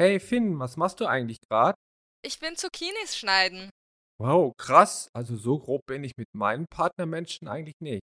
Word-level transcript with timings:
Hey 0.00 0.20
Finn, 0.20 0.60
was 0.60 0.76
machst 0.76 1.00
du 1.00 1.06
eigentlich 1.06 1.40
gerade? 1.40 1.76
Ich 2.24 2.38
bin 2.38 2.54
Zucchinis 2.54 3.16
schneiden. 3.16 3.68
Wow, 4.20 4.54
krass. 4.56 5.08
Also 5.12 5.36
so 5.36 5.58
grob 5.58 5.86
bin 5.86 6.04
ich 6.04 6.12
mit 6.16 6.28
meinen 6.34 6.66
Partnermenschen 6.68 7.48
eigentlich 7.48 7.74
nicht. 7.80 8.00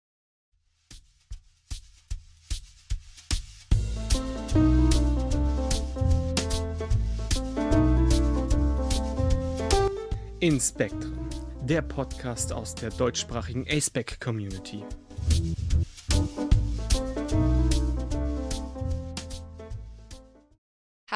In 10.42 10.60
Spectrum, 10.60 11.30
der 11.62 11.82
Podcast 11.82 12.52
aus 12.52 12.76
der 12.76 12.90
deutschsprachigen 12.90 13.66
ASPEC 13.70 14.20
Community. 14.20 14.84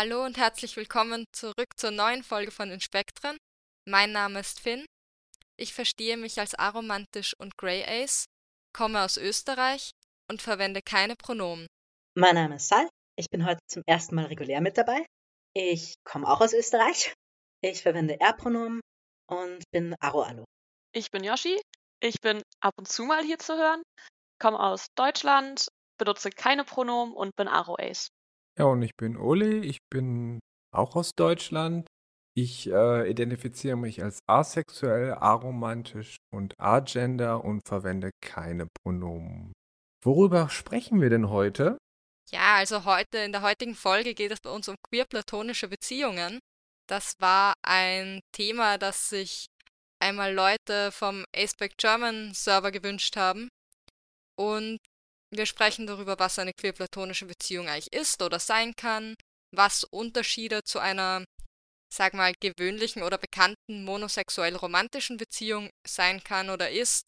Hallo 0.02 0.24
und 0.24 0.38
herzlich 0.38 0.78
willkommen 0.78 1.26
zurück 1.34 1.74
zur 1.76 1.92
neuen 1.92 2.24
Folge 2.24 2.52
von 2.52 2.70
den 2.70 2.80
Spektren. 2.80 3.36
Mein 3.86 4.14
Name 4.14 4.40
ist 4.40 4.62
Finn. 4.62 4.86
Ich 5.58 5.74
verstehe 5.74 6.16
mich 6.16 6.40
als 6.40 6.56
aromantisch 6.56 7.34
und 7.38 7.58
Grey 7.58 7.84
Ace, 7.84 8.24
komme 8.74 9.04
aus 9.04 9.18
Österreich 9.18 9.92
und 10.32 10.42
verwende 10.42 10.82
keine 10.82 11.18
Pronomen. 11.18 11.68
Mein 12.18 12.36
Name 12.36 12.56
ist 12.56 12.70
Sal. 12.70 12.88
Ich 13.18 13.30
bin 13.30 13.46
heute 13.46 13.60
zum 13.68 13.84
ersten 13.88 14.16
Mal 14.16 14.28
regulär 14.28 14.62
mit 14.62 14.78
dabei. 14.78 15.06
Ich 15.54 15.96
komme 16.06 16.30
auch 16.30 16.40
aus 16.40 16.54
Österreich. 16.54 17.14
Ich 17.60 17.82
verwende 17.82 18.22
R-Pronomen 18.22 18.80
und 19.30 19.70
bin 19.72 19.98
Aro-Allo. 20.00 20.46
Ich 20.94 21.12
bin 21.12 21.26
Yoshi. 21.26 21.60
Ich 22.00 22.22
bin 22.22 22.42
ab 22.62 22.76
und 22.78 22.88
zu 22.88 23.04
mal 23.04 23.26
hier 23.26 23.40
zu 23.40 23.58
hören, 23.58 23.84
komme 24.42 24.62
aus 24.62 24.88
Deutschland, 24.96 25.68
benutze 25.98 26.30
keine 26.30 26.64
Pronomen 26.64 27.14
und 27.14 27.36
bin 27.36 27.50
Aro 27.50 27.76
Ace. 27.78 28.08
Ja, 28.60 28.66
und 28.66 28.82
ich 28.82 28.98
bin 28.98 29.16
Oli, 29.16 29.60
ich 29.60 29.78
bin 29.90 30.40
auch 30.76 30.98
aus 30.98 31.14
Deutschland. 31.16 31.88
Ich 32.36 32.70
äh, 32.70 33.10
identifiziere 33.10 33.78
mich 33.78 34.04
als 34.04 34.20
asexuell, 34.28 35.14
aromantisch 35.14 36.18
und 36.34 36.54
agender 36.60 37.44
und 37.46 37.66
verwende 37.66 38.12
keine 38.22 38.68
Pronomen. 38.68 39.54
Worüber 40.04 40.50
sprechen 40.50 41.02
wir 41.02 41.10
denn 41.10 41.30
heute? 41.30 41.78
Ja, 42.32 42.58
also 42.58 42.84
heute, 42.84 43.20
in 43.20 43.32
der 43.32 43.42
heutigen 43.42 43.76
Folge 43.76 44.14
geht 44.14 44.32
es 44.32 44.42
bei 44.42 44.50
uns 44.50 44.68
um 44.68 44.76
queer-platonische 44.90 45.70
Beziehungen. 45.70 46.40
Das 46.88 47.14
war 47.20 47.54
ein 47.66 48.20
Thema, 48.34 48.78
das 48.78 49.10
sich 49.10 49.48
einmal 50.02 50.34
Leute 50.34 50.92
vom 50.92 51.24
Aspect 51.34 51.78
German 51.78 52.34
Server 52.34 52.72
gewünscht 52.72 53.16
haben. 53.16 53.48
Und 54.38 54.80
wir 55.32 55.46
sprechen 55.46 55.88
darüber, 55.88 56.18
was 56.20 56.40
eine 56.40 56.54
queer-platonische 56.54 57.26
Beziehung 57.26 57.68
eigentlich 57.68 57.94
ist 57.94 58.22
oder 58.22 58.40
sein 58.40 58.76
kann, 58.76 59.16
was 59.52 59.84
Unterschiede 59.84 60.64
zu 60.64 60.80
einer, 60.80 61.24
sag 61.94 62.14
mal, 62.14 62.34
gewöhnlichen 62.40 63.04
oder 63.04 63.18
bekannten 63.18 63.84
monosexuell-romantischen 63.84 65.18
Beziehung 65.18 65.70
sein 65.88 66.24
kann 66.24 66.50
oder 66.50 66.70
ist 66.70 67.08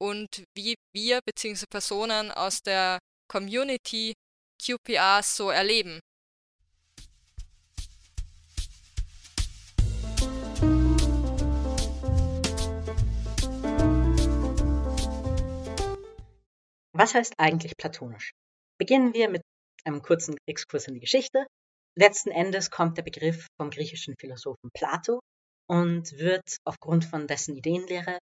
und 0.00 0.44
wie 0.54 0.74
wir 0.94 1.20
bzw. 1.24 1.66
Personen 1.70 2.30
aus 2.30 2.62
der 2.62 2.98
Community 3.28 4.14
QPRs 4.62 5.36
so 5.36 5.50
erleben. 5.50 6.00
Was 16.94 17.14
heißt 17.14 17.34
eigentlich 17.38 17.76
platonisch? 17.76 18.32
Beginnen 18.78 19.14
wir 19.14 19.30
mit 19.30 19.42
einem 19.84 20.02
kurzen 20.02 20.36
Exkurs 20.46 20.88
in 20.88 20.94
die 20.94 21.00
Geschichte. 21.00 21.46
Letzten 21.96 22.30
Endes 22.30 22.70
kommt 22.70 22.98
der 22.98 23.02
Begriff 23.02 23.46
vom 23.58 23.70
griechischen 23.70 24.14
Philosophen 24.18 24.70
Plato 24.74 25.20
und 25.68 26.12
wird 26.18 26.56
aufgrund 26.64 27.04
von 27.04 27.26
dessen 27.26 27.56
Ideenlehre 27.56 28.18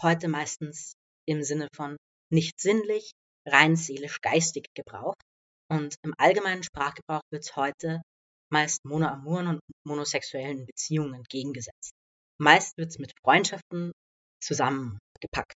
heute 0.00 0.28
meistens 0.28 0.94
im 1.26 1.42
Sinne 1.42 1.68
von 1.74 1.96
nicht 2.30 2.60
sinnlich, 2.60 3.12
rein 3.46 3.76
seelisch-geistig 3.76 4.66
gebraucht. 4.74 5.20
Und 5.68 5.96
im 6.04 6.14
allgemeinen 6.18 6.62
Sprachgebrauch 6.62 7.22
wird 7.32 7.44
es 7.44 7.56
heute 7.56 8.02
meist 8.52 8.84
monoamoren 8.84 9.48
und 9.48 9.60
monosexuellen 9.84 10.66
Beziehungen 10.66 11.14
entgegengesetzt. 11.14 11.92
Meist 12.38 12.76
wird 12.76 12.90
es 12.90 12.98
mit 12.98 13.12
Freundschaften 13.24 13.92
zusammengepackt. 14.40 15.54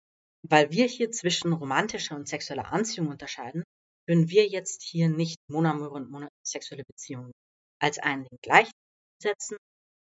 Weil 0.49 0.71
wir 0.71 0.87
hier 0.87 1.10
zwischen 1.10 1.53
romantischer 1.53 2.16
und 2.16 2.28
sexueller 2.28 2.72
Anziehung 2.72 3.09
unterscheiden, 3.09 3.65
würden 4.06 4.28
wir 4.28 4.47
jetzt 4.47 4.82
hier 4.82 5.09
nicht 5.09 5.38
monoamore 5.49 5.91
und 5.91 6.10
monosexuelle 6.10 6.84
Beziehungen 6.84 7.32
als 7.81 7.99
einen 7.99 8.27
gleichsetzen, 8.43 9.56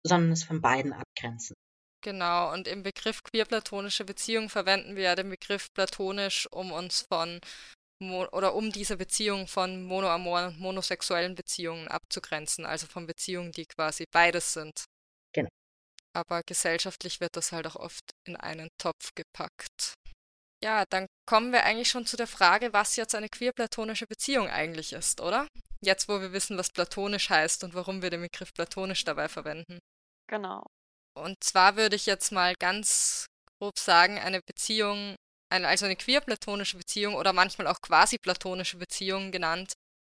sondern 0.05 0.33
es 0.33 0.43
von 0.43 0.61
beiden 0.61 0.93
abgrenzen. 0.93 1.55
Genau, 2.05 2.53
und 2.53 2.67
im 2.67 2.83
Begriff 2.83 3.23
queer-platonische 3.23 4.05
Beziehung 4.05 4.49
verwenden 4.49 4.97
wir 4.97 5.05
ja 5.05 5.15
den 5.15 5.31
Begriff 5.31 5.69
platonisch, 5.73 6.49
um 6.51 6.73
uns 6.73 7.03
von 7.03 7.41
oder 8.33 8.57
um 8.57 8.73
diese 8.73 8.97
Beziehung 8.97 9.47
von 9.47 9.85
monoamoren 9.85 10.49
und 10.49 10.59
monosexuellen 10.59 11.37
Beziehungen 11.37 11.87
abzugrenzen, 11.87 12.67
also 12.67 12.89
von 12.89 13.07
Beziehungen, 13.07 13.53
die 13.53 13.65
quasi 13.67 14.07
beides 14.11 14.55
sind. 14.55 14.87
Genau. 15.33 15.49
Aber 16.13 16.43
gesellschaftlich 16.45 17.21
wird 17.21 17.37
das 17.37 17.53
halt 17.53 17.69
auch 17.69 17.77
oft 17.77 18.11
in 18.27 18.35
einen 18.35 18.69
Topf 18.77 19.11
gepackt. 19.15 19.95
Ja, 20.65 20.85
dann 20.91 21.07
kommen 21.27 21.53
wir 21.53 21.65
eigentlich 21.65 21.89
schon 21.89 22.07
zu 22.07 22.17
der 22.17 22.29
Frage, 22.29 22.73
was 22.73 22.97
jetzt 22.97 23.15
eine 23.15 23.29
queer-platonische 23.29 24.07
Beziehung 24.07 24.49
eigentlich 24.49 24.93
ist, 24.93 25.21
oder? 25.21 25.49
Jetzt, 25.81 26.09
wo 26.09 26.21
wir 26.21 26.33
wissen, 26.33 26.57
was 26.57 26.71
platonisch 26.71 27.31
heißt 27.31 27.65
und 27.65 27.75
warum 27.75 28.01
wir 28.01 28.11
den 28.11 28.21
Begriff 28.21 28.55
platonisch 28.55 29.05
dabei 29.05 29.29
verwenden. 29.29 29.81
Genau. 30.29 30.65
Und 31.15 31.43
zwar 31.43 31.77
würde 31.77 31.97
ich 31.97 32.07
jetzt 32.07 32.31
mal 32.31 32.55
ganz 32.61 33.27
grob 33.59 33.77
sagen, 33.79 34.19
eine 34.19 34.41
Beziehung, 34.47 35.17
also 35.51 35.85
eine 35.85 35.97
queer-platonische 35.97 36.77
Beziehung 36.77 37.17
oder 37.17 37.33
manchmal 37.33 37.67
auch 37.67 37.81
quasi-platonische 37.83 38.79
Beziehung 38.79 39.33
genannt, 39.33 39.73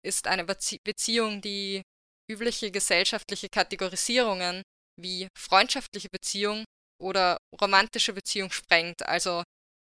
ist 0.05 0.27
eine 0.27 0.43
Beziehung, 0.43 1.41
die 1.41 1.81
übliche 2.29 2.69
gesellschaftliche 2.69 3.47
Kategorisierungen 3.49 4.61
wie 4.99 5.29
freundschaftliche 5.37 6.09
Beziehung 6.11 6.65
oder 7.01 7.37
romantische 7.61 8.13
Beziehung 8.13 8.51
sprengt. 8.51 9.05
Also 9.05 9.43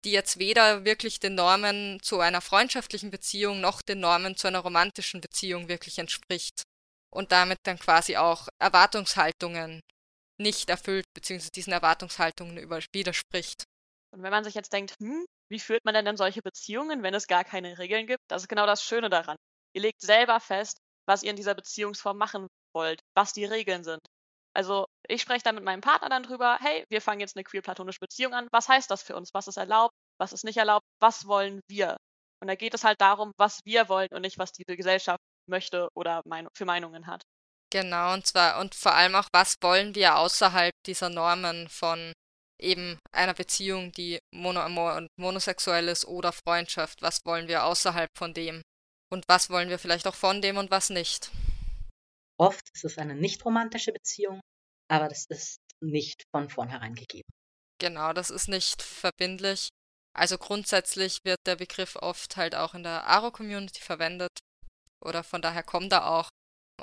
die 0.06 0.12
jetzt 0.12 0.38
weder 0.38 0.84
wirklich 0.84 1.18
den 1.18 1.34
Normen 1.34 2.00
zu 2.00 2.20
einer 2.20 2.40
freundschaftlichen 2.40 3.10
Beziehung 3.10 3.60
noch 3.60 3.82
den 3.82 3.98
Normen 3.98 4.36
zu 4.36 4.46
einer 4.46 4.60
romantischen 4.60 5.20
Beziehung 5.20 5.68
wirklich 5.68 5.98
entspricht 5.98 6.62
und 7.10 7.32
damit 7.32 7.58
dann 7.64 7.76
quasi 7.76 8.16
auch 8.16 8.46
Erwartungshaltungen 8.60 9.80
nicht 10.38 10.70
erfüllt, 10.70 11.06
beziehungsweise 11.12 11.50
diesen 11.50 11.72
Erwartungshaltungen 11.72 12.56
widerspricht. 12.92 13.64
Und 14.12 14.22
wenn 14.22 14.30
man 14.30 14.44
sich 14.44 14.54
jetzt 14.54 14.72
denkt, 14.72 14.94
hm, 15.00 15.26
wie 15.50 15.58
führt 15.58 15.84
man 15.84 15.94
denn 15.94 16.04
dann 16.04 16.16
solche 16.16 16.40
Beziehungen, 16.40 17.02
wenn 17.02 17.14
es 17.14 17.26
gar 17.26 17.42
keine 17.42 17.76
Regeln 17.78 18.06
gibt? 18.06 18.22
Das 18.28 18.42
ist 18.42 18.48
genau 18.48 18.66
das 18.66 18.84
Schöne 18.84 19.10
daran. 19.10 19.36
Ihr 19.72 19.82
legt 19.82 20.00
selber 20.00 20.38
fest, 20.38 20.78
was 21.06 21.24
ihr 21.24 21.30
in 21.30 21.36
dieser 21.36 21.56
Beziehungsform 21.56 22.16
machen 22.16 22.46
wollt, 22.72 23.00
was 23.14 23.32
die 23.32 23.44
Regeln 23.44 23.82
sind. 23.82 24.06
Also 24.56 24.86
ich 25.06 25.20
spreche 25.20 25.44
dann 25.44 25.54
mit 25.54 25.64
meinem 25.64 25.82
Partner 25.82 26.08
dann 26.08 26.22
drüber, 26.22 26.56
hey, 26.62 26.86
wir 26.88 27.02
fangen 27.02 27.20
jetzt 27.20 27.36
eine 27.36 27.44
queer-platonische 27.44 28.00
Beziehung 28.00 28.32
an. 28.32 28.48
Was 28.52 28.70
heißt 28.70 28.90
das 28.90 29.02
für 29.02 29.14
uns? 29.14 29.34
Was 29.34 29.48
ist 29.48 29.58
erlaubt? 29.58 29.92
Was 30.18 30.32
ist 30.32 30.44
nicht 30.44 30.56
erlaubt? 30.56 30.86
Was 30.98 31.26
wollen 31.26 31.60
wir? 31.68 31.98
Und 32.40 32.48
da 32.48 32.54
geht 32.54 32.72
es 32.72 32.82
halt 32.82 32.98
darum, 33.02 33.32
was 33.36 33.60
wir 33.66 33.90
wollen 33.90 34.08
und 34.12 34.22
nicht, 34.22 34.38
was 34.38 34.52
die 34.52 34.64
Gesellschaft 34.64 35.20
möchte 35.46 35.88
oder 35.94 36.22
für 36.54 36.64
Meinungen 36.64 37.06
hat. 37.06 37.22
Genau, 37.70 38.14
und 38.14 38.26
zwar 38.26 38.58
und 38.58 38.74
vor 38.74 38.94
allem 38.94 39.14
auch, 39.14 39.28
was 39.32 39.56
wollen 39.60 39.94
wir 39.94 40.16
außerhalb 40.16 40.72
dieser 40.86 41.10
Normen 41.10 41.68
von 41.68 42.14
eben 42.58 42.98
einer 43.12 43.34
Beziehung, 43.34 43.92
die 43.92 44.20
monoamor 44.32 44.94
und 44.94 45.08
monosexuell 45.18 45.88
ist 45.88 46.06
oder 46.06 46.32
Freundschaft. 46.32 47.02
Was 47.02 47.20
wollen 47.26 47.48
wir 47.48 47.64
außerhalb 47.64 48.08
von 48.16 48.32
dem? 48.32 48.62
Und 49.12 49.24
was 49.28 49.50
wollen 49.50 49.68
wir 49.68 49.78
vielleicht 49.78 50.06
auch 50.06 50.14
von 50.14 50.40
dem 50.40 50.56
und 50.56 50.70
was 50.70 50.88
nicht? 50.88 51.30
Oft 52.38 52.68
ist 52.74 52.84
es 52.84 52.98
eine 52.98 53.14
nicht 53.14 53.44
romantische 53.44 53.92
Beziehung, 53.92 54.40
aber 54.88 55.08
das 55.08 55.26
ist 55.26 55.58
nicht 55.80 56.24
von 56.30 56.48
vornherein 56.48 56.94
gegeben. 56.94 57.28
Genau, 57.78 58.12
das 58.12 58.30
ist 58.30 58.48
nicht 58.48 58.82
verbindlich. 58.82 59.68
Also 60.14 60.38
grundsätzlich 60.38 61.20
wird 61.24 61.38
der 61.46 61.56
Begriff 61.56 61.96
oft 61.96 62.36
halt 62.36 62.54
auch 62.54 62.74
in 62.74 62.82
der 62.82 63.06
Aro-Community 63.06 63.82
verwendet 63.82 64.38
oder 65.04 65.22
von 65.22 65.42
daher 65.42 65.62
kommt 65.62 65.92
er 65.92 66.10
auch, 66.10 66.30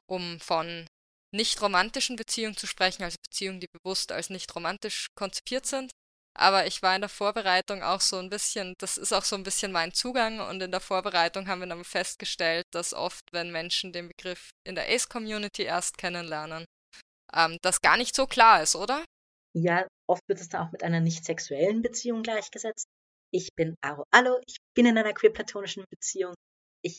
um 0.05 0.39
von 0.39 0.87
nicht 1.33 1.61
romantischen 1.61 2.15
Beziehungen 2.15 2.55
zu 2.55 2.67
sprechen, 2.67 3.03
also 3.03 3.17
Beziehungen, 3.23 3.59
die 3.59 3.67
bewusst 3.67 4.11
als 4.11 4.29
nicht 4.29 4.55
romantisch 4.55 5.07
konzipiert 5.15 5.65
sind. 5.65 5.91
Aber 6.35 6.65
ich 6.65 6.81
war 6.81 6.95
in 6.95 7.01
der 7.01 7.09
Vorbereitung 7.09 7.83
auch 7.83 8.01
so 8.01 8.17
ein 8.17 8.29
bisschen, 8.29 8.73
das 8.79 8.97
ist 8.97 9.13
auch 9.13 9.23
so 9.23 9.35
ein 9.35 9.43
bisschen 9.43 9.71
mein 9.71 9.93
Zugang 9.93 10.39
und 10.39 10.61
in 10.61 10.71
der 10.71 10.79
Vorbereitung 10.79 11.47
haben 11.47 11.59
wir 11.59 11.67
dann 11.67 11.83
festgestellt, 11.83 12.65
dass 12.71 12.93
oft, 12.93 13.21
wenn 13.31 13.51
Menschen 13.51 13.93
den 13.93 14.07
Begriff 14.07 14.49
in 14.67 14.73
der 14.75 14.89
Ace-Community 14.89 15.63
erst 15.63 15.97
kennenlernen, 15.97 16.65
ähm, 17.33 17.57
das 17.61 17.81
gar 17.81 17.97
nicht 17.97 18.15
so 18.15 18.25
klar 18.25 18.63
ist, 18.63 18.75
oder? 18.75 19.05
Ja, 19.55 19.87
oft 20.09 20.23
wird 20.27 20.41
es 20.41 20.49
dann 20.49 20.67
auch 20.67 20.71
mit 20.71 20.83
einer 20.83 20.99
nicht 20.99 21.23
sexuellen 21.23 21.83
Beziehung 21.83 22.23
gleichgesetzt. 22.23 22.87
Ich 23.31 23.49
bin 23.55 23.75
Aro 23.81 24.05
Allo, 24.11 24.39
ich 24.47 24.57
bin 24.75 24.87
in 24.87 24.97
einer 24.97 25.13
queer-platonischen 25.13 25.85
Beziehung. 25.91 26.33
Ich 26.83 26.97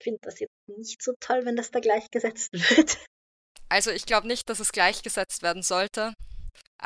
finde 0.00 0.20
das 0.22 0.38
jetzt 0.38 0.54
nicht 0.68 1.02
so 1.02 1.14
toll, 1.18 1.44
wenn 1.44 1.56
das 1.56 1.72
da 1.72 1.80
gleichgesetzt 1.80 2.52
wird. 2.76 2.98
Also 3.68 3.90
ich 3.90 4.06
glaube 4.06 4.28
nicht, 4.28 4.48
dass 4.48 4.60
es 4.60 4.70
gleichgesetzt 4.70 5.42
werden 5.42 5.64
sollte, 5.64 6.12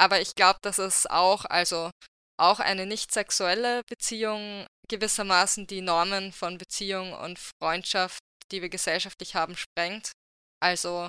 aber 0.01 0.23
ich 0.23 0.35
glaube, 0.35 0.59
dass 0.63 0.79
es 0.79 1.07
auch, 1.07 1.45
also 1.45 1.91
auch 2.39 2.59
eine 2.59 2.87
nicht 2.87 3.13
sexuelle 3.13 3.83
Beziehung 3.87 4.67
gewissermaßen 4.89 5.67
die 5.67 5.83
Normen 5.83 6.33
von 6.33 6.57
Beziehung 6.57 7.13
und 7.13 7.39
Freundschaft, 7.39 8.21
die 8.51 8.63
wir 8.63 8.71
gesellschaftlich 8.71 9.35
haben, 9.35 9.57
sprengt. 9.57 10.13
Also 10.59 11.07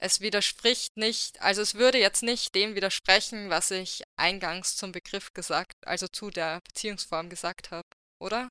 es 0.00 0.20
widerspricht 0.20 0.96
nicht, 0.96 1.40
also 1.40 1.62
es 1.62 1.76
würde 1.76 1.98
jetzt 1.98 2.24
nicht 2.24 2.52
dem 2.56 2.74
widersprechen, 2.74 3.48
was 3.48 3.70
ich 3.70 4.02
eingangs 4.18 4.76
zum 4.76 4.90
Begriff 4.90 5.32
gesagt, 5.32 5.74
also 5.86 6.08
zu 6.08 6.30
der 6.30 6.58
Beziehungsform 6.66 7.30
gesagt 7.30 7.70
habe, 7.70 7.86
oder? 8.20 8.48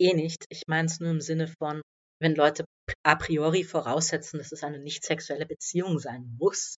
Eh 0.00 0.14
nicht. 0.14 0.46
Ich 0.48 0.62
meine 0.68 0.86
es 0.86 1.00
nur 1.00 1.10
im 1.10 1.20
Sinne 1.20 1.48
von, 1.48 1.82
wenn 2.18 2.34
Leute 2.34 2.64
a 3.02 3.14
priori 3.14 3.62
voraussetzen, 3.62 4.38
dass 4.38 4.52
es 4.52 4.64
eine 4.64 4.78
nicht 4.78 5.04
sexuelle 5.04 5.44
Beziehung 5.44 5.98
sein 5.98 6.34
muss, 6.38 6.76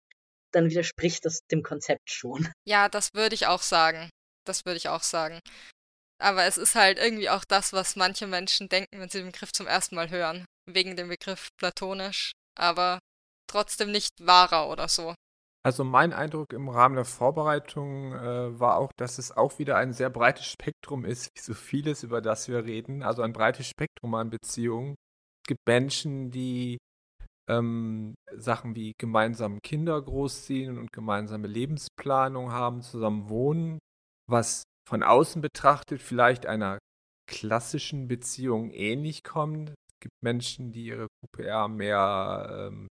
dann 0.56 0.70
widerspricht 0.70 1.24
das 1.24 1.40
dem 1.50 1.62
Konzept 1.62 2.10
schon. 2.10 2.48
Ja, 2.66 2.88
das 2.88 3.10
würde 3.14 3.34
ich 3.34 3.46
auch 3.46 3.62
sagen. 3.62 4.10
Das 4.44 4.64
würde 4.64 4.78
ich 4.78 4.88
auch 4.88 5.02
sagen. 5.02 5.40
Aber 6.18 6.44
es 6.44 6.56
ist 6.56 6.74
halt 6.74 6.98
irgendwie 6.98 7.28
auch 7.28 7.44
das, 7.44 7.72
was 7.72 7.94
manche 7.94 8.26
Menschen 8.26 8.68
denken, 8.68 8.98
wenn 8.98 9.08
sie 9.08 9.18
den 9.18 9.30
Begriff 9.30 9.52
zum 9.52 9.66
ersten 9.66 9.94
Mal 9.94 10.10
hören. 10.10 10.46
Wegen 10.68 10.96
dem 10.96 11.08
Begriff 11.08 11.50
platonisch, 11.58 12.32
aber 12.58 12.98
trotzdem 13.48 13.92
nicht 13.92 14.10
wahrer 14.20 14.68
oder 14.68 14.88
so. 14.88 15.14
Also 15.62 15.84
mein 15.84 16.12
Eindruck 16.12 16.52
im 16.52 16.68
Rahmen 16.68 16.94
der 16.94 17.04
Vorbereitung 17.04 18.14
äh, 18.14 18.58
war 18.58 18.78
auch, 18.78 18.92
dass 18.96 19.18
es 19.18 19.36
auch 19.36 19.58
wieder 19.58 19.76
ein 19.76 19.92
sehr 19.92 20.10
breites 20.10 20.46
Spektrum 20.46 21.04
ist, 21.04 21.28
wie 21.34 21.40
so 21.40 21.54
vieles, 21.54 22.02
über 22.02 22.20
das 22.20 22.48
wir 22.48 22.64
reden. 22.64 23.02
Also 23.02 23.22
ein 23.22 23.32
breites 23.32 23.66
Spektrum 23.66 24.14
an 24.14 24.30
Beziehungen. 24.30 24.94
Es 25.44 25.48
gibt 25.48 25.66
Menschen, 25.66 26.30
die 26.30 26.78
ähm, 27.48 28.14
Sachen 28.34 28.74
wie 28.74 28.92
gemeinsam 28.98 29.60
Kinder 29.62 30.00
großziehen 30.00 30.78
und 30.78 30.92
gemeinsame 30.92 31.46
Lebensplanung 31.46 32.52
haben, 32.52 32.82
zusammen 32.82 33.28
wohnen, 33.28 33.78
was 34.28 34.64
von 34.88 35.02
außen 35.02 35.42
betrachtet 35.42 36.00
vielleicht 36.00 36.46
einer 36.46 36.78
klassischen 37.28 38.08
Beziehung 38.08 38.70
ähnlich 38.70 39.24
kommt. 39.24 39.70
Es 39.70 40.00
gibt 40.00 40.14
Menschen, 40.22 40.72
die 40.72 40.86
ihre 40.86 41.08
QPR 41.20 41.68
mehr 41.68 42.68
ähm, 42.70 42.88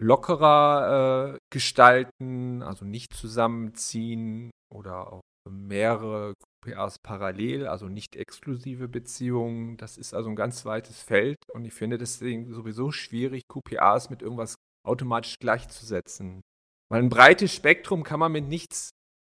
lockerer 0.00 1.34
äh, 1.34 1.38
gestalten, 1.50 2.62
also 2.62 2.84
nicht 2.84 3.14
zusammenziehen 3.14 4.50
oder 4.72 5.12
auch 5.12 5.22
mehrere 5.48 6.34
QPRs 6.62 6.98
parallel, 7.00 7.66
also 7.66 7.88
nicht 7.88 8.16
exklusive 8.16 8.88
Beziehungen. 8.88 9.76
Das 9.76 9.98
ist 9.98 10.14
also 10.14 10.30
ein 10.30 10.36
ganz 10.36 10.64
weites 10.64 11.02
Feld 11.02 11.36
und 11.52 11.64
ich 11.64 11.74
finde 11.74 11.98
deswegen 11.98 12.52
sowieso 12.52 12.90
schwierig, 12.92 13.42
QPRs 13.48 14.10
mit 14.10 14.22
irgendwas 14.22 14.54
automatisch 14.86 15.38
gleichzusetzen. 15.38 16.42
Weil 16.90 17.02
ein 17.02 17.08
breites 17.08 17.54
Spektrum 17.54 18.02
kann 18.02 18.20
man 18.20 18.32
mit 18.32 18.46
nichts 18.46 18.90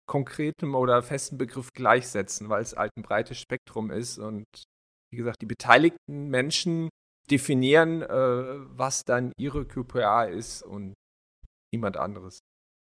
konkretem 0.09 0.75
oder 0.75 1.01
festem 1.03 1.37
Begriff 1.37 1.71
gleichsetzen, 1.73 2.49
weil 2.49 2.61
es 2.61 2.75
halt 2.75 2.91
ein 2.97 3.03
breites 3.03 3.37
Spektrum 3.37 3.91
ist 3.91 4.17
und 4.17 4.45
wie 5.11 5.17
gesagt, 5.17 5.41
die 5.41 5.45
beteiligten 5.45 6.27
Menschen 6.29 6.89
definieren, 7.29 8.01
äh, 8.01 8.07
was 8.09 9.03
dann 9.03 9.31
ihre 9.37 9.65
QPA 9.65 10.25
ist 10.25 10.63
und 10.63 10.93
niemand 11.73 11.97
anderes. 11.97 12.39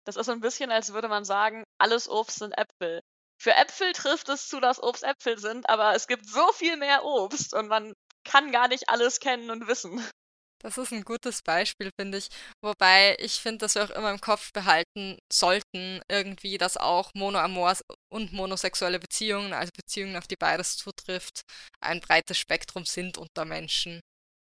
Das 0.07 0.15
ist 0.15 0.25
so 0.25 0.31
ein 0.31 0.39
bisschen, 0.39 0.71
als 0.71 0.93
würde 0.93 1.07
man 1.07 1.23
sagen, 1.23 1.63
alles 1.79 2.09
Obst 2.09 2.39
sind 2.39 2.53
Äpfel. 2.57 3.01
Für 3.41 3.55
Äpfel 3.55 3.93
trifft 3.93 4.27
es 4.29 4.49
zu, 4.49 4.59
dass 4.59 4.83
Obst 4.83 5.03
Äpfel 5.03 5.37
sind, 5.37 5.69
aber 5.69 5.95
es 5.95 6.07
gibt 6.07 6.27
so 6.27 6.51
viel 6.51 6.75
mehr 6.75 7.05
Obst 7.05 7.53
und 7.53 7.67
man 7.67 7.93
kann 8.25 8.51
gar 8.51 8.67
nicht 8.67 8.89
alles 8.89 9.19
kennen 9.19 9.49
und 9.49 9.67
wissen. 9.67 10.05
Das 10.61 10.77
ist 10.77 10.91
ein 10.91 11.05
gutes 11.05 11.41
Beispiel, 11.41 11.89
finde 11.97 12.17
ich. 12.17 12.27
Wobei 12.61 13.15
ich 13.19 13.35
finde, 13.35 13.59
dass 13.59 13.75
wir 13.75 13.85
auch 13.85 13.89
immer 13.91 14.11
im 14.11 14.19
Kopf 14.19 14.51
behalten 14.51 15.17
sollten, 15.31 16.01
irgendwie, 16.09 16.57
dass 16.57 16.75
auch 16.75 17.11
Monoamor 17.13 17.77
und 18.11 18.33
monosexuelle 18.33 18.99
Beziehungen, 18.99 19.53
also 19.53 19.71
Beziehungen, 19.73 20.17
auf 20.17 20.27
die 20.27 20.35
beides 20.35 20.75
zutrifft, 20.75 21.43
ein 21.79 22.01
breites 22.01 22.37
Spektrum 22.37 22.85
sind 22.85 23.17
unter 23.17 23.45
Menschen. 23.45 24.01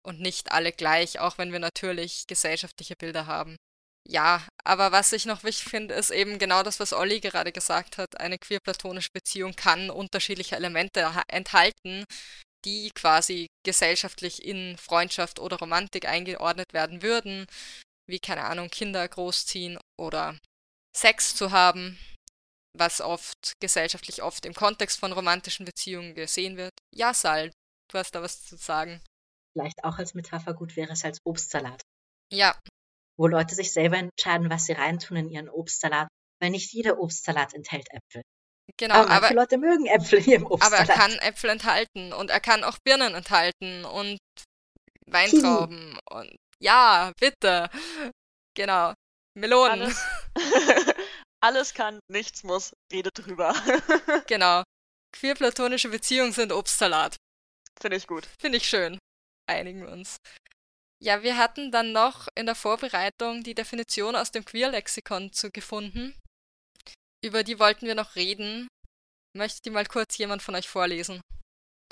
Und 0.06 0.20
nicht 0.20 0.52
alle 0.52 0.70
gleich, 0.70 1.19
auch 1.19 1.38
wenn 1.38 1.50
wir 1.50 1.58
natürlich 1.58 2.26
gesellschaftliche 2.29 2.94
Bilder 2.94 3.26
haben. 3.26 3.56
Ja, 4.06 4.47
aber 4.65 4.93
was 4.93 5.12
ich 5.12 5.25
noch 5.25 5.45
wichtig 5.45 5.71
finde, 5.71 5.95
ist 5.95 6.11
eben 6.11 6.39
genau 6.39 6.62
das, 6.62 6.79
was 6.79 6.93
Olli 6.93 7.21
gerade 7.21 7.53
gesagt 7.53 7.97
hat. 7.97 8.21
Eine 8.21 8.39
queer-platonische 8.39 9.11
Beziehung 9.15 9.56
kann 9.56 9.89
unterschiedliche 9.89 10.56
Elemente 10.56 11.11
enthalten, 11.29 12.05
die 12.67 12.91
quasi 12.95 13.49
gesellschaftlich 13.65 14.45
in 14.45 14.77
Freundschaft 14.77 15.39
oder 15.39 15.59
Romantik 15.59 16.06
eingeordnet 16.06 16.73
werden 16.73 17.03
würden, 17.03 17.47
wie 18.06 18.19
keine 18.19 18.45
Ahnung, 18.45 18.69
Kinder 18.69 19.06
großziehen 19.09 19.79
oder 19.99 20.39
Sex 20.97 21.35
zu 21.35 21.50
haben, 21.50 21.99
was 22.77 23.00
oft 23.00 23.55
gesellschaftlich 23.61 24.23
oft 24.23 24.45
im 24.45 24.55
Kontext 24.55 24.99
von 25.00 25.12
romantischen 25.12 25.65
Beziehungen 25.65 26.15
gesehen 26.15 26.57
wird. 26.59 26.73
Ja, 26.95 27.15
Sal, 27.15 27.50
du 27.91 27.99
hast 27.99 28.15
da 28.15 28.23
was 28.23 28.45
zu 28.45 28.57
sagen. 28.57 29.00
Vielleicht 29.55 29.83
auch 29.85 29.99
als 29.99 30.15
Metapher 30.15 30.53
gut 30.53 30.77
wäre 30.77 30.93
es 30.93 31.05
als 31.05 31.21
Obstsalat. 31.25 31.81
Ja, 32.33 32.55
wo 33.19 33.26
Leute 33.26 33.55
sich 33.55 33.72
selber 33.72 33.96
entscheiden, 33.96 34.50
was 34.50 34.66
sie 34.66 34.72
reintun 34.72 35.16
in 35.16 35.31
ihren 35.31 35.49
Obstsalat, 35.49 36.08
weil 36.40 36.50
nicht 36.50 36.72
jeder 36.72 36.99
Obstsalat 36.99 37.55
enthält 37.55 37.87
Äpfel. 37.90 38.22
Genau, 38.76 38.94
aber 38.94 39.08
manche 39.08 39.26
aber, 39.26 39.34
Leute 39.34 39.58
mögen 39.58 39.87
Äpfel 39.87 40.20
hier 40.20 40.37
im 40.37 40.46
aber 40.46 40.55
Obstsalat. 40.55 40.88
er 40.88 40.94
kann 40.94 41.12
Äpfel 41.19 41.50
enthalten 41.50 42.12
und 42.12 42.31
er 42.31 42.40
kann 42.40 42.64
auch 42.64 42.78
Birnen 42.84 43.14
enthalten 43.14 43.84
und 43.84 44.19
Weintrauben 45.06 45.99
und 46.11 46.37
ja, 46.61 47.12
bitte. 47.20 47.69
Genau. 48.56 48.94
Melonen. 49.34 49.82
Alles, 49.82 50.05
alles 51.40 51.75
kann, 51.75 51.99
nichts 52.08 52.43
muss, 52.44 52.72
rede 52.93 53.11
drüber. 53.12 53.55
Genau. 54.28 54.62
Queer-platonische 55.12 55.90
Beziehungen 55.90 56.32
sind 56.32 56.52
Obstsalat. 56.52 57.16
Finde 57.81 57.96
ich 57.96 58.06
gut. 58.06 58.26
Finde 58.40 58.58
ich 58.58 58.69
schön. 58.69 58.99
Einigen 59.46 59.82
wir 59.82 59.90
uns. 59.90 60.16
Ja, 61.05 61.23
wir 61.23 61.37
hatten 61.37 61.71
dann 61.71 61.93
noch 61.93 62.29
in 62.35 62.47
der 62.47 62.55
Vorbereitung 62.55 63.43
die 63.43 63.55
Definition 63.55 64.17
aus 64.17 64.31
dem 64.31 64.43
Queer-Lexikon 64.43 65.33
zu 65.33 65.51
gefunden. 65.51 66.15
Über 67.23 67.43
die 67.43 67.59
wollten 67.59 67.85
wir 67.85 67.95
noch 67.95 68.17
reden. 68.17 68.69
Möchte 69.37 69.61
die 69.67 69.71
mal 69.71 69.85
kurz 69.85 70.17
jemand 70.17 70.41
von 70.41 70.55
euch 70.55 70.67
vorlesen? 70.67 71.21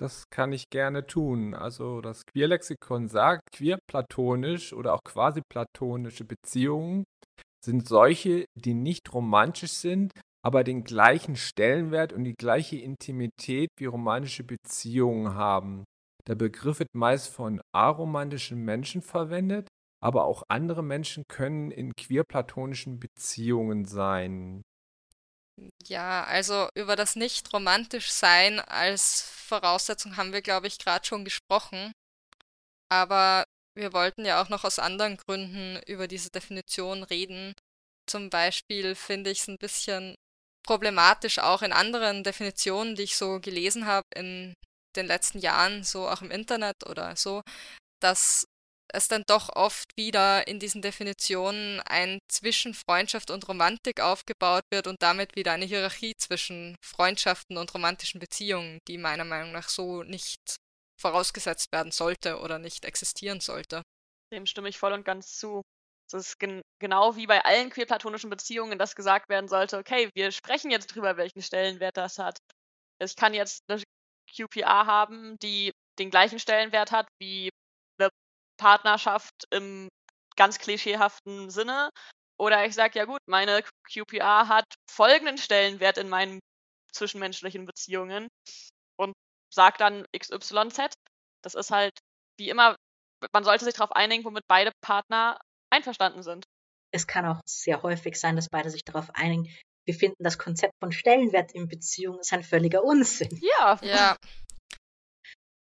Das 0.01 0.25
kann 0.31 0.55
ich 0.55 0.71
gerne 0.71 1.07
tun. 1.07 1.53
Also 1.53 2.01
das 2.01 2.25
Queerlexikon 2.25 3.09
sagt, 3.09 3.43
queer-platonisch 3.55 4.73
oder 4.73 4.95
auch 4.95 5.05
quasi 5.05 5.43
platonische 5.43 6.25
Beziehungen 6.25 7.05
sind 7.63 7.87
solche, 7.87 8.47
die 8.59 8.73
nicht 8.73 9.13
romantisch 9.13 9.73
sind, 9.73 10.13
aber 10.43 10.65
den 10.65 10.85
gleichen 10.85 11.37
Stellenwert 11.37 12.15
und 12.15 12.25
die 12.25 12.35
gleiche 12.35 12.77
Intimität 12.77 13.69
wie 13.79 13.85
romantische 13.85 14.43
Beziehungen 14.43 15.35
haben. 15.35 15.85
Der 16.29 16.35
Begriff 16.37 16.79
wird 16.79 16.95
meist 16.95 17.29
von 17.29 17.61
aromantischen 17.73 18.59
Menschen 18.65 19.03
verwendet, 19.03 19.69
aber 20.01 20.25
auch 20.25 20.45
andere 20.49 20.83
Menschen 20.83 21.25
können 21.29 21.71
in 21.71 21.95
queer-platonischen 21.95 23.01
Beziehungen 23.01 23.85
sein. 23.85 24.63
Ja, 25.85 26.25
also 26.25 26.69
über 26.75 26.97
das 26.97 27.17
Nicht-Romantisch-Sein 27.17 28.61
als 28.61 29.23
Voraussetzung 29.23 30.17
haben 30.17 30.33
wir, 30.33 30.43
glaube 30.43 30.67
ich, 30.67 30.79
gerade 30.79 31.05
schon 31.05 31.25
gesprochen. 31.25 31.93
Aber 32.89 33.45
wir 33.75 33.93
wollten 33.93 34.25
ja 34.25 34.43
auch 34.43 34.49
noch 34.49 34.65
aus 34.65 34.79
anderen 34.79 35.17
Gründen 35.17 35.81
über 35.87 36.09
diese 36.09 36.31
Definition 36.31 37.03
reden. 37.03 37.55
Zum 38.07 38.31
Beispiel 38.31 38.95
finde 38.95 39.31
ich 39.31 39.41
es 39.41 39.49
ein 39.49 39.59
bisschen 39.59 40.15
problematisch 40.65 41.39
auch 41.39 41.63
in 41.63 41.73
anderen 41.73 42.25
Definitionen, 42.25 42.95
die 42.95 43.03
ich 43.03 43.17
so 43.17 43.41
gelesen 43.41 43.87
habe 43.87 44.07
in 44.15 44.55
den 44.97 45.07
letzten 45.07 45.39
Jahren, 45.39 45.85
so 45.85 46.09
auch 46.09 46.23
im 46.23 46.31
Internet 46.31 46.87
oder 46.89 47.17
so, 47.17 47.43
dass 48.01 48.47
es 48.93 49.09
dann 49.09 49.23
doch 49.27 49.49
oft 49.55 49.89
wieder 49.97 50.47
in 50.47 50.59
diesen 50.59 50.83
Definitionen 50.83 51.81
ein 51.81 52.19
zwischen 52.29 52.75
Freundschaft 52.75 53.31
und 53.31 53.49
Romantik 53.49 54.01
aufgebaut 54.01 54.65
wird 54.71 54.87
und 54.87 55.03
damit 55.03 55.35
wieder 55.35 55.53
eine 55.53 55.65
Hierarchie 55.65 56.15
zwischen 56.17 56.77
Freundschaften 56.85 57.57
und 57.57 57.73
romantischen 57.75 58.21
Beziehungen, 58.21 58.79
die 58.89 58.99
meiner 58.99 59.25
Meinung 59.25 59.53
nach 59.53 59.69
so 59.69 60.03
nicht 60.03 60.57
vorausgesetzt 61.01 61.73
werden 61.73 61.91
sollte 61.91 62.39
oder 62.39 62.59
nicht 62.59 62.85
existieren 62.85 63.41
sollte. 63.41 63.83
Dem 64.31 64.47
stimme 64.47 64.69
ich 64.69 64.79
voll 64.79 64.93
und 64.93 65.05
ganz 65.05 65.37
zu. 65.39 65.63
Es 66.07 66.15
ist 66.15 66.39
gen 66.39 66.61
genau 66.79 67.17
wie 67.17 67.27
bei 67.27 67.43
allen 67.45 67.71
queer-platonischen 67.71 68.29
Beziehungen, 68.29 68.79
dass 68.79 68.95
gesagt 68.95 69.29
werden 69.29 69.49
sollte, 69.49 69.79
okay, 69.79 70.11
wir 70.15 70.31
sprechen 70.31 70.71
jetzt 70.71 70.95
drüber, 70.95 71.17
welchen 71.17 71.43
Stellenwert 71.43 71.97
das 71.97 72.19
hat. 72.19 72.39
Ich 72.99 73.17
kann 73.17 73.35
jetzt 73.35 73.65
eine 73.69 73.83
QPA 74.35 74.87
haben, 74.87 75.39
die 75.41 75.73
den 75.99 76.11
gleichen 76.11 76.39
Stellenwert 76.39 76.93
hat 76.93 77.07
wie 77.21 77.51
eine 77.99 78.11
Partnerschaft 78.59 79.35
im 79.51 79.89
ganz 80.37 80.59
klischeehaften 80.59 81.51
Sinne. 81.51 81.91
Oder 82.39 82.65
ich 82.67 82.75
sage, 82.75 82.99
ja 82.99 83.05
gut, 83.05 83.21
meine 83.27 83.63
QPA 83.93 84.49
hat 84.49 84.65
folgenden 84.91 85.39
Stellenwert 85.39 85.99
in 85.99 86.09
meinen 86.09 86.41
zwischenmenschlichen 86.93 87.67
Beziehungen 87.67 88.29
und 88.97 89.13
sage 89.53 89.77
dann 89.79 90.05
XYZ. 90.17 90.95
Das 91.43 91.55
ist 91.55 91.71
halt 91.71 91.93
wie 92.39 92.49
immer, 92.49 92.77
man 93.33 93.45
sollte 93.45 93.65
sich 93.65 93.75
darauf 93.75 93.93
einigen, 93.93 94.25
womit 94.25 94.45
beide 94.49 94.73
Partner 94.81 95.39
einverstanden 95.71 96.23
sind. 96.23 96.45
es 96.93 97.07
kann 97.07 97.27
auch 97.27 97.41
sehr 97.47 97.83
häufig 97.83 98.19
sein, 98.19 98.37
dass 98.37 98.49
beide 98.49 98.71
sich 98.71 98.85
darauf 98.85 99.11
einigen, 99.15 99.49
wir 99.87 99.95
finden 99.95 100.23
das 100.23 100.39
Konzept 100.39 100.75
von 100.81 100.93
Stellenwert 100.93 101.53
in 101.53 101.69
Beziehungen 101.69 102.21
ist 102.21 102.33
ein 102.33 102.43
völliger 102.43 102.85
Unsinn. 102.85 103.29
Ja. 103.41 103.79
Ja, 103.83 104.17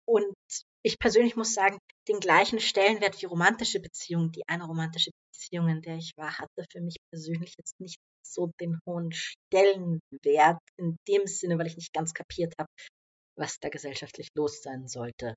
Und 0.06 0.36
ich 0.84 0.98
persönlich 1.00 1.36
muss 1.36 1.54
sagen, 1.54 1.80
den 2.08 2.20
gleichen 2.20 2.60
Stellenwert 2.60 3.22
wie 3.22 3.26
romantische 3.26 3.82
Beziehungen, 3.82 4.32
die 4.32 4.48
eine 4.48 4.66
romantische 4.66 5.12
Beziehung, 5.34 5.68
in 5.68 5.82
der 5.82 5.98
ich 5.98 6.12
war, 6.16 6.38
hatte 6.38 6.66
für 6.72 6.80
mich 6.82 6.96
persönlich 7.12 7.54
jetzt 7.58 7.80
nicht 7.80 7.98
so 8.26 8.52
den 8.62 8.80
hohen 8.86 9.12
Stellenwert 9.12 10.60
in 10.78 10.96
dem 11.08 11.28
Sinne, 11.28 11.58
weil 11.58 11.68
ich 11.68 11.76
nicht 11.76 11.94
ganz 11.94 12.14
kapiert 12.14 12.54
habe, 12.58 12.70
was 13.38 13.60
da 13.60 13.70
gesellschaftlich 13.70 14.30
los 14.36 14.62
sein 14.62 14.88
sollte. 14.88 15.36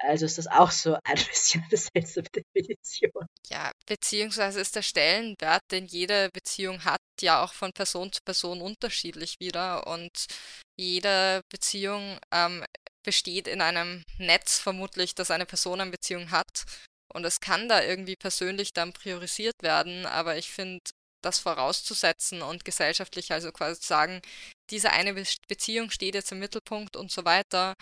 Also 0.00 0.26
ist 0.26 0.38
das 0.38 0.46
auch 0.46 0.70
so 0.70 0.96
ein 1.04 1.16
bisschen 1.28 1.64
eine 1.68 1.76
seltsame 1.76 2.28
Definition. 2.28 3.26
ja, 3.48 3.72
beziehungsweise 3.86 4.60
ist 4.60 4.76
der 4.76 4.82
Stellenwert, 4.82 5.62
den 5.70 5.86
jede 5.86 6.30
Beziehung 6.32 6.84
hat, 6.84 7.00
ja 7.20 7.42
auch 7.42 7.52
von 7.52 7.72
Person 7.72 8.12
zu 8.12 8.20
Person 8.24 8.60
unterschiedlich 8.60 9.36
wieder. 9.40 9.86
Und 9.86 10.26
jede 10.76 11.42
Beziehung 11.50 12.18
ähm, 12.32 12.64
besteht 13.04 13.48
in 13.48 13.60
einem 13.60 14.02
Netz 14.18 14.58
vermutlich, 14.58 15.14
das 15.14 15.30
eine 15.30 15.46
Person 15.46 15.80
an 15.80 15.90
Beziehung 15.90 16.30
hat. 16.30 16.64
Und 17.12 17.24
es 17.24 17.40
kann 17.40 17.68
da 17.68 17.82
irgendwie 17.82 18.16
persönlich 18.16 18.72
dann 18.72 18.92
priorisiert 18.92 19.54
werden, 19.62 20.04
aber 20.06 20.36
ich 20.36 20.50
finde, 20.50 20.80
das 21.22 21.38
vorauszusetzen 21.38 22.42
und 22.42 22.64
gesellschaftlich 22.64 23.32
also 23.32 23.50
quasi 23.52 23.80
zu 23.80 23.86
sagen, 23.86 24.20
diese 24.70 24.90
eine 24.90 25.14
Be 25.14 25.24
Beziehung 25.48 25.90
steht 25.90 26.14
jetzt 26.14 26.32
im 26.32 26.38
Mittelpunkt 26.38 26.96
und 26.96 27.10
so 27.10 27.24
weiter, 27.24 27.74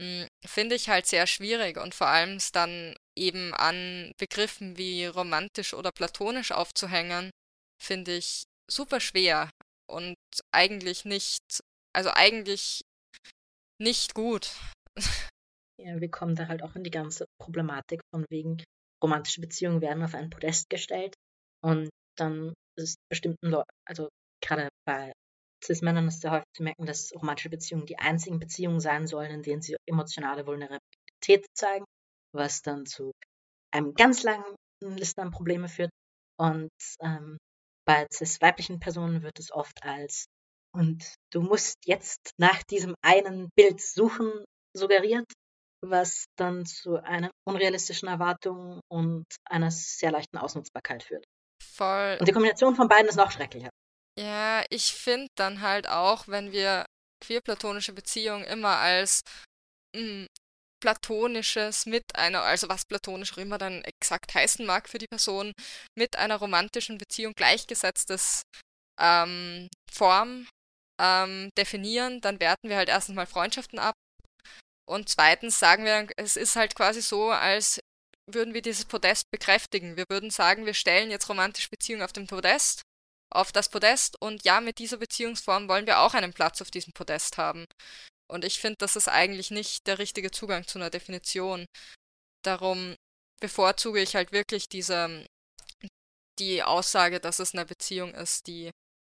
hm, 0.00 0.28
finde 0.46 0.74
ich 0.74 0.88
halt 0.88 1.06
sehr 1.06 1.26
schwierig 1.26 1.78
und 1.78 1.94
vor 1.94 2.08
allem 2.08 2.36
es 2.36 2.52
dann 2.52 2.94
eben 3.16 3.54
an 3.54 4.12
Begriffen 4.18 4.76
wie 4.76 5.06
romantisch 5.06 5.74
oder 5.74 5.92
platonisch 5.92 6.52
aufzuhängen, 6.52 7.30
finde 7.82 8.16
ich 8.16 8.44
super 8.70 9.00
schwer 9.00 9.50
und 9.88 10.16
eigentlich 10.52 11.04
nicht, 11.04 11.42
also 11.92 12.10
eigentlich 12.12 12.82
nicht 13.80 14.14
gut. 14.14 14.50
Ja, 15.78 16.00
wir 16.00 16.10
kommen 16.10 16.34
da 16.34 16.48
halt 16.48 16.62
auch 16.62 16.74
in 16.74 16.84
die 16.84 16.90
ganze 16.90 17.26
Problematik 17.38 18.00
von 18.10 18.24
wegen 18.30 18.64
romantische 19.04 19.42
Beziehungen 19.42 19.82
werden 19.82 20.02
auf 20.02 20.14
ein 20.14 20.30
Podest 20.30 20.70
gestellt 20.70 21.14
und 21.62 21.90
dann 22.16 22.54
ist 22.78 22.96
bestimmten 23.10 23.48
Leuten, 23.48 23.68
also 23.86 24.08
gerade 24.40 24.70
bei 24.86 25.12
Cis-Männern 25.64 26.08
ist 26.08 26.20
sehr 26.20 26.32
häufig 26.32 26.48
zu 26.54 26.62
merken, 26.62 26.86
dass 26.86 27.12
romantische 27.14 27.50
Beziehungen 27.50 27.86
die 27.86 27.98
einzigen 27.98 28.38
Beziehungen 28.38 28.80
sein 28.80 29.06
sollen, 29.06 29.30
in 29.30 29.42
denen 29.42 29.62
sie 29.62 29.76
emotionale 29.86 30.46
Vulnerabilität 30.46 31.46
zeigen, 31.54 31.84
was 32.32 32.62
dann 32.62 32.86
zu 32.86 33.12
einem 33.72 33.94
ganz 33.94 34.22
langen 34.22 34.56
Liste 34.82 35.22
an 35.22 35.30
Probleme 35.30 35.68
führt. 35.68 35.90
Und 36.38 36.70
ähm, 37.00 37.38
bei 37.86 38.06
cis-weiblichen 38.12 38.80
Personen 38.80 39.22
wird 39.22 39.38
es 39.38 39.50
oft 39.50 39.82
als 39.82 40.26
und 40.76 41.14
du 41.32 41.40
musst 41.40 41.76
jetzt 41.86 42.32
nach 42.38 42.62
diesem 42.64 42.94
einen 43.02 43.48
Bild 43.56 43.80
suchen 43.80 44.44
suggeriert, 44.76 45.24
was 45.82 46.26
dann 46.36 46.66
zu 46.66 46.96
einer 47.02 47.30
unrealistischen 47.48 48.08
Erwartung 48.08 48.80
und 48.90 49.24
einer 49.48 49.70
sehr 49.70 50.10
leichten 50.10 50.36
Ausnutzbarkeit 50.36 51.02
führt. 51.02 51.24
Voll. 51.62 52.18
Und 52.20 52.28
die 52.28 52.32
Kombination 52.32 52.74
von 52.74 52.88
beiden 52.88 53.08
ist 53.08 53.16
noch 53.16 53.30
schrecklicher. 53.30 53.70
Ja, 54.18 54.64
ich 54.70 54.92
finde 54.92 55.28
dann 55.36 55.60
halt 55.60 55.88
auch, 55.88 56.26
wenn 56.28 56.52
wir 56.52 56.86
queer-platonische 57.22 57.92
Beziehungen 57.92 58.44
immer 58.44 58.78
als 58.78 59.20
mm, 59.96 60.26
platonisches 60.82 61.86
mit 61.86 62.04
einer, 62.14 62.42
also 62.42 62.68
was 62.68 62.84
platonisch 62.86 63.32
auch 63.34 63.38
immer 63.38 63.58
dann 63.58 63.82
exakt 63.82 64.34
heißen 64.34 64.64
mag 64.66 64.88
für 64.88 64.98
die 64.98 65.08
Person, 65.08 65.52
mit 65.98 66.16
einer 66.16 66.36
romantischen 66.36 66.98
Beziehung 66.98 67.34
gleichgesetztes 67.36 68.42
ähm, 69.00 69.68
Form 69.90 70.48
ähm, 71.00 71.50
definieren, 71.58 72.20
dann 72.20 72.40
werten 72.40 72.68
wir 72.68 72.76
halt 72.76 72.88
erstens 72.88 73.16
mal 73.16 73.26
Freundschaften 73.26 73.78
ab 73.78 73.94
und 74.88 75.08
zweitens 75.08 75.58
sagen 75.58 75.84
wir, 75.84 76.08
es 76.16 76.36
ist 76.36 76.56
halt 76.56 76.74
quasi 76.76 77.02
so, 77.02 77.30
als 77.30 77.80
würden 78.30 78.54
wir 78.54 78.62
dieses 78.62 78.84
Podest 78.84 79.24
bekräftigen. 79.30 79.96
Wir 79.96 80.04
würden 80.08 80.30
sagen, 80.30 80.66
wir 80.66 80.74
stellen 80.74 81.10
jetzt 81.10 81.28
romantische 81.28 81.68
Beziehungen 81.70 82.02
auf 82.02 82.12
dem 82.12 82.26
Podest, 82.26 82.82
auf 83.32 83.52
das 83.52 83.68
Podest 83.68 84.20
und 84.20 84.44
ja, 84.44 84.60
mit 84.60 84.78
dieser 84.78 84.98
Beziehungsform 84.98 85.68
wollen 85.68 85.86
wir 85.86 86.00
auch 86.00 86.14
einen 86.14 86.32
Platz 86.32 86.62
auf 86.62 86.70
diesem 86.70 86.92
Podest 86.92 87.38
haben. 87.38 87.66
Und 88.28 88.44
ich 88.44 88.60
finde, 88.60 88.76
das 88.78 88.96
ist 88.96 89.08
eigentlich 89.08 89.50
nicht 89.50 89.86
der 89.86 89.98
richtige 89.98 90.30
Zugang 90.30 90.66
zu 90.66 90.78
einer 90.78 90.90
Definition. 90.90 91.66
Darum 92.44 92.96
bevorzuge 93.40 94.00
ich 94.00 94.16
halt 94.16 94.32
wirklich 94.32 94.68
diese, 94.68 95.26
die 96.38 96.62
Aussage, 96.62 97.20
dass 97.20 97.38
es 97.38 97.54
eine 97.54 97.66
Beziehung 97.66 98.14
ist, 98.14 98.46
die 98.46 98.70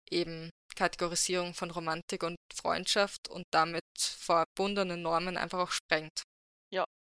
eben 0.09 0.49
Kategorisierung 0.75 1.53
von 1.53 1.71
Romantik 1.71 2.23
und 2.23 2.35
Freundschaft 2.53 3.29
und 3.29 3.43
damit 3.51 3.83
verbundenen 3.97 5.01
Normen 5.01 5.37
einfach 5.37 5.59
auch 5.59 5.71
sprengt. 5.71 6.23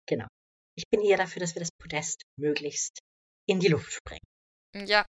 Genau. 0.07 0.27
Ich 0.75 0.85
bin 0.89 1.01
eher 1.01 1.17
dafür, 1.17 1.41
dass 1.41 1.53
wir 1.55 1.59
das 1.59 1.71
Podest 1.71 2.21
möglichst 2.39 2.99
in 3.47 3.59
die 3.59 3.67
Luft 3.67 3.91
sprengen. 3.91 4.87
Ja, 4.87 5.05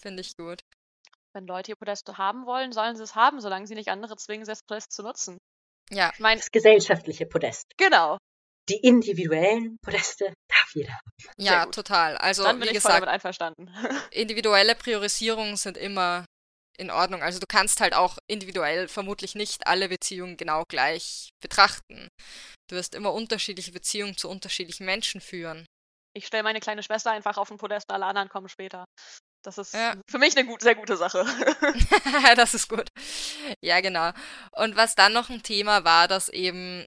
finde 0.00 0.22
ich 0.22 0.36
gut. 0.36 0.60
Wenn 1.38 1.46
Leute 1.46 1.70
ihr 1.70 1.76
Podest 1.76 2.08
haben 2.18 2.46
wollen, 2.46 2.72
sollen 2.72 2.96
sie 2.96 3.04
es 3.04 3.14
haben, 3.14 3.40
solange 3.40 3.64
sie 3.68 3.76
nicht 3.76 3.90
andere 3.90 4.16
zwingen, 4.16 4.44
das 4.44 4.64
Podest 4.64 4.90
zu 4.90 5.04
nutzen. 5.04 5.38
Ja, 5.88 6.10
Ich 6.12 6.18
meine, 6.18 6.40
Das 6.40 6.50
gesellschaftliche 6.50 7.26
Podest. 7.26 7.62
genau. 7.76 8.18
Die 8.68 8.80
individuellen 8.80 9.76
Podeste 9.80 10.34
darf 10.48 10.74
jeder 10.74 10.94
haben. 10.94 11.10
ja, 11.38 11.66
total. 11.66 12.16
Also, 12.16 12.42
Dann 12.42 12.58
bin 12.58 12.68
wie 12.68 12.72
ich 12.72 12.82
voll 12.82 12.90
gesagt, 12.90 13.02
damit 13.02 13.14
einverstanden. 13.14 13.70
individuelle 14.10 14.74
Priorisierungen 14.74 15.56
sind 15.56 15.76
immer 15.76 16.24
in 16.76 16.90
Ordnung. 16.90 17.22
Also 17.22 17.38
du 17.38 17.46
kannst 17.48 17.80
halt 17.80 17.94
auch 17.94 18.18
individuell 18.28 18.88
vermutlich 18.88 19.36
nicht 19.36 19.64
alle 19.68 19.88
Beziehungen 19.88 20.36
genau 20.36 20.64
gleich 20.68 21.28
betrachten. 21.40 22.08
Du 22.68 22.74
wirst 22.74 22.96
immer 22.96 23.12
unterschiedliche 23.14 23.70
Beziehungen 23.70 24.16
zu 24.16 24.28
unterschiedlichen 24.28 24.86
Menschen 24.86 25.20
führen. 25.20 25.66
Ich 26.16 26.26
stelle 26.26 26.42
meine 26.42 26.58
kleine 26.58 26.82
Schwester 26.82 27.12
einfach 27.12 27.38
auf 27.38 27.48
den 27.48 27.58
Podest, 27.58 27.90
alle 27.90 28.06
anderen 28.06 28.28
kommen 28.28 28.48
später. 28.48 28.84
Das 29.48 29.56
ist 29.56 29.72
Ja. 29.72 29.94
für 30.06 30.18
mich 30.18 30.36
eine 30.36 30.46
gut, 30.46 30.60
sehr 30.60 30.74
gute 30.74 30.98
Sache. 30.98 31.24
das 32.36 32.52
ist 32.52 32.68
gut. 32.68 32.90
Ja, 33.62 33.80
genau. 33.80 34.12
Und 34.52 34.76
was 34.76 34.94
dann 34.94 35.14
noch 35.14 35.30
ein 35.30 35.42
Thema 35.42 35.84
war, 35.84 36.06
dass 36.06 36.28
eben 36.28 36.84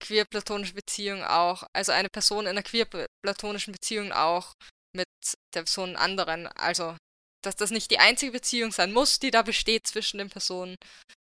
queer-platonische 0.00 0.74
Beziehungen 0.74 1.24
auch, 1.24 1.64
also 1.72 1.90
eine 1.90 2.08
Person 2.08 2.44
in 2.44 2.50
einer 2.50 2.62
queer-platonischen 2.62 3.72
Beziehung 3.72 4.12
auch 4.12 4.54
mit 4.94 5.08
der 5.54 5.62
Person 5.62 5.96
anderen, 5.96 6.46
also 6.46 6.96
dass 7.42 7.56
das 7.56 7.72
nicht 7.72 7.90
die 7.90 7.98
einzige 7.98 8.30
Beziehung 8.30 8.70
sein 8.70 8.92
muss, 8.92 9.18
die 9.18 9.32
da 9.32 9.42
besteht 9.42 9.88
zwischen 9.88 10.18
den 10.18 10.30
Personen 10.30 10.76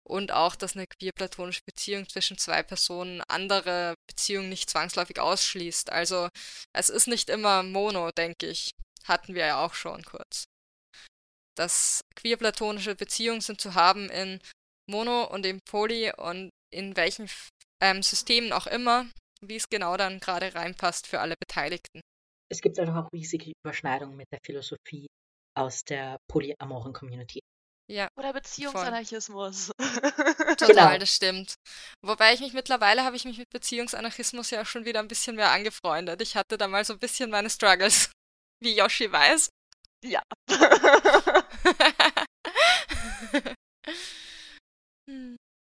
und 0.08 0.32
auch, 0.32 0.56
dass 0.56 0.78
eine 0.78 0.88
queer-platonische 0.88 1.62
Beziehung 1.66 2.08
zwischen 2.08 2.38
zwei 2.38 2.64
Personen 2.64 3.22
andere 3.28 3.96
Beziehungen 4.08 4.48
nicht 4.48 4.70
zwangsläufig 4.70 5.20
ausschließt. 5.20 5.92
Also 5.92 6.30
es 6.72 6.90
ist 6.90 7.08
nicht 7.08 7.30
immer 7.30 7.64
mono, 7.64 8.12
denke 8.12 8.48
ich. 8.48 8.72
Hatten 9.06 9.34
wir 9.34 9.46
ja 9.46 9.66
auch 9.66 9.74
schon 9.74 10.04
kurz. 10.04 10.46
Dass 11.60 12.00
queer-platonische 12.16 12.96
Beziehungen 12.96 13.42
sind 13.42 13.60
zu 13.60 13.76
haben 13.76 14.10
in 14.10 14.40
Mono 14.90 15.26
und 15.26 15.46
in 15.46 15.60
Poly 15.70 16.14
und 16.16 16.52
in 16.74 16.96
welchen 16.96 17.30
ähm, 17.82 18.02
Systemen 18.02 18.54
auch 18.54 18.66
immer, 18.66 19.06
wie 19.42 19.58
es 19.58 19.68
genau 19.68 19.98
dann 19.98 20.22
gerade 20.22 20.56
reinpasst 20.56 21.06
für 21.06 21.20
alle 21.20 21.36
Beteiligten. 21.38 22.00
Es 22.50 22.62
gibt 22.62 22.80
also 22.80 22.94
auch 22.94 23.12
riesige 23.12 23.52
Überschneidungen 23.62 24.16
mit 24.16 24.28
der 24.32 24.40
Philosophie 24.46 25.08
aus 25.54 25.84
der 25.84 26.18
polyamoren 26.30 26.94
Community. 26.94 27.42
Ja, 27.92 28.08
Oder 28.18 28.32
Beziehungsanarchismus. 28.32 29.72
total, 30.58 30.68
Genau. 30.68 30.98
das 30.98 31.14
stimmt. 31.14 31.56
Wobei 32.06 32.34
ich 32.34 32.40
mich 32.40 32.54
mittlerweile 32.54 33.04
habe 33.04 33.18
ich 33.18 33.26
mich 33.26 33.38
mit 33.38 33.50
Beziehungsanarchismus 33.50 34.52
ja 34.52 34.62
auch 34.62 34.66
schon 34.66 34.86
wieder 34.86 35.00
ein 35.00 35.08
bisschen 35.10 35.36
mehr 35.36 35.52
angefreundet. 35.52 36.22
Ich 36.22 36.38
hatte 36.38 36.58
da 36.58 36.70
mal 36.70 36.86
so 36.86 36.94
ein 36.94 37.00
bisschen 37.00 37.30
meine 37.32 37.50
Struggles, 37.50 38.12
wie 38.64 38.76
Yoshi 38.76 39.12
weiß. 39.12 39.50
Ja. 40.04 40.22
Hm. 45.10 45.38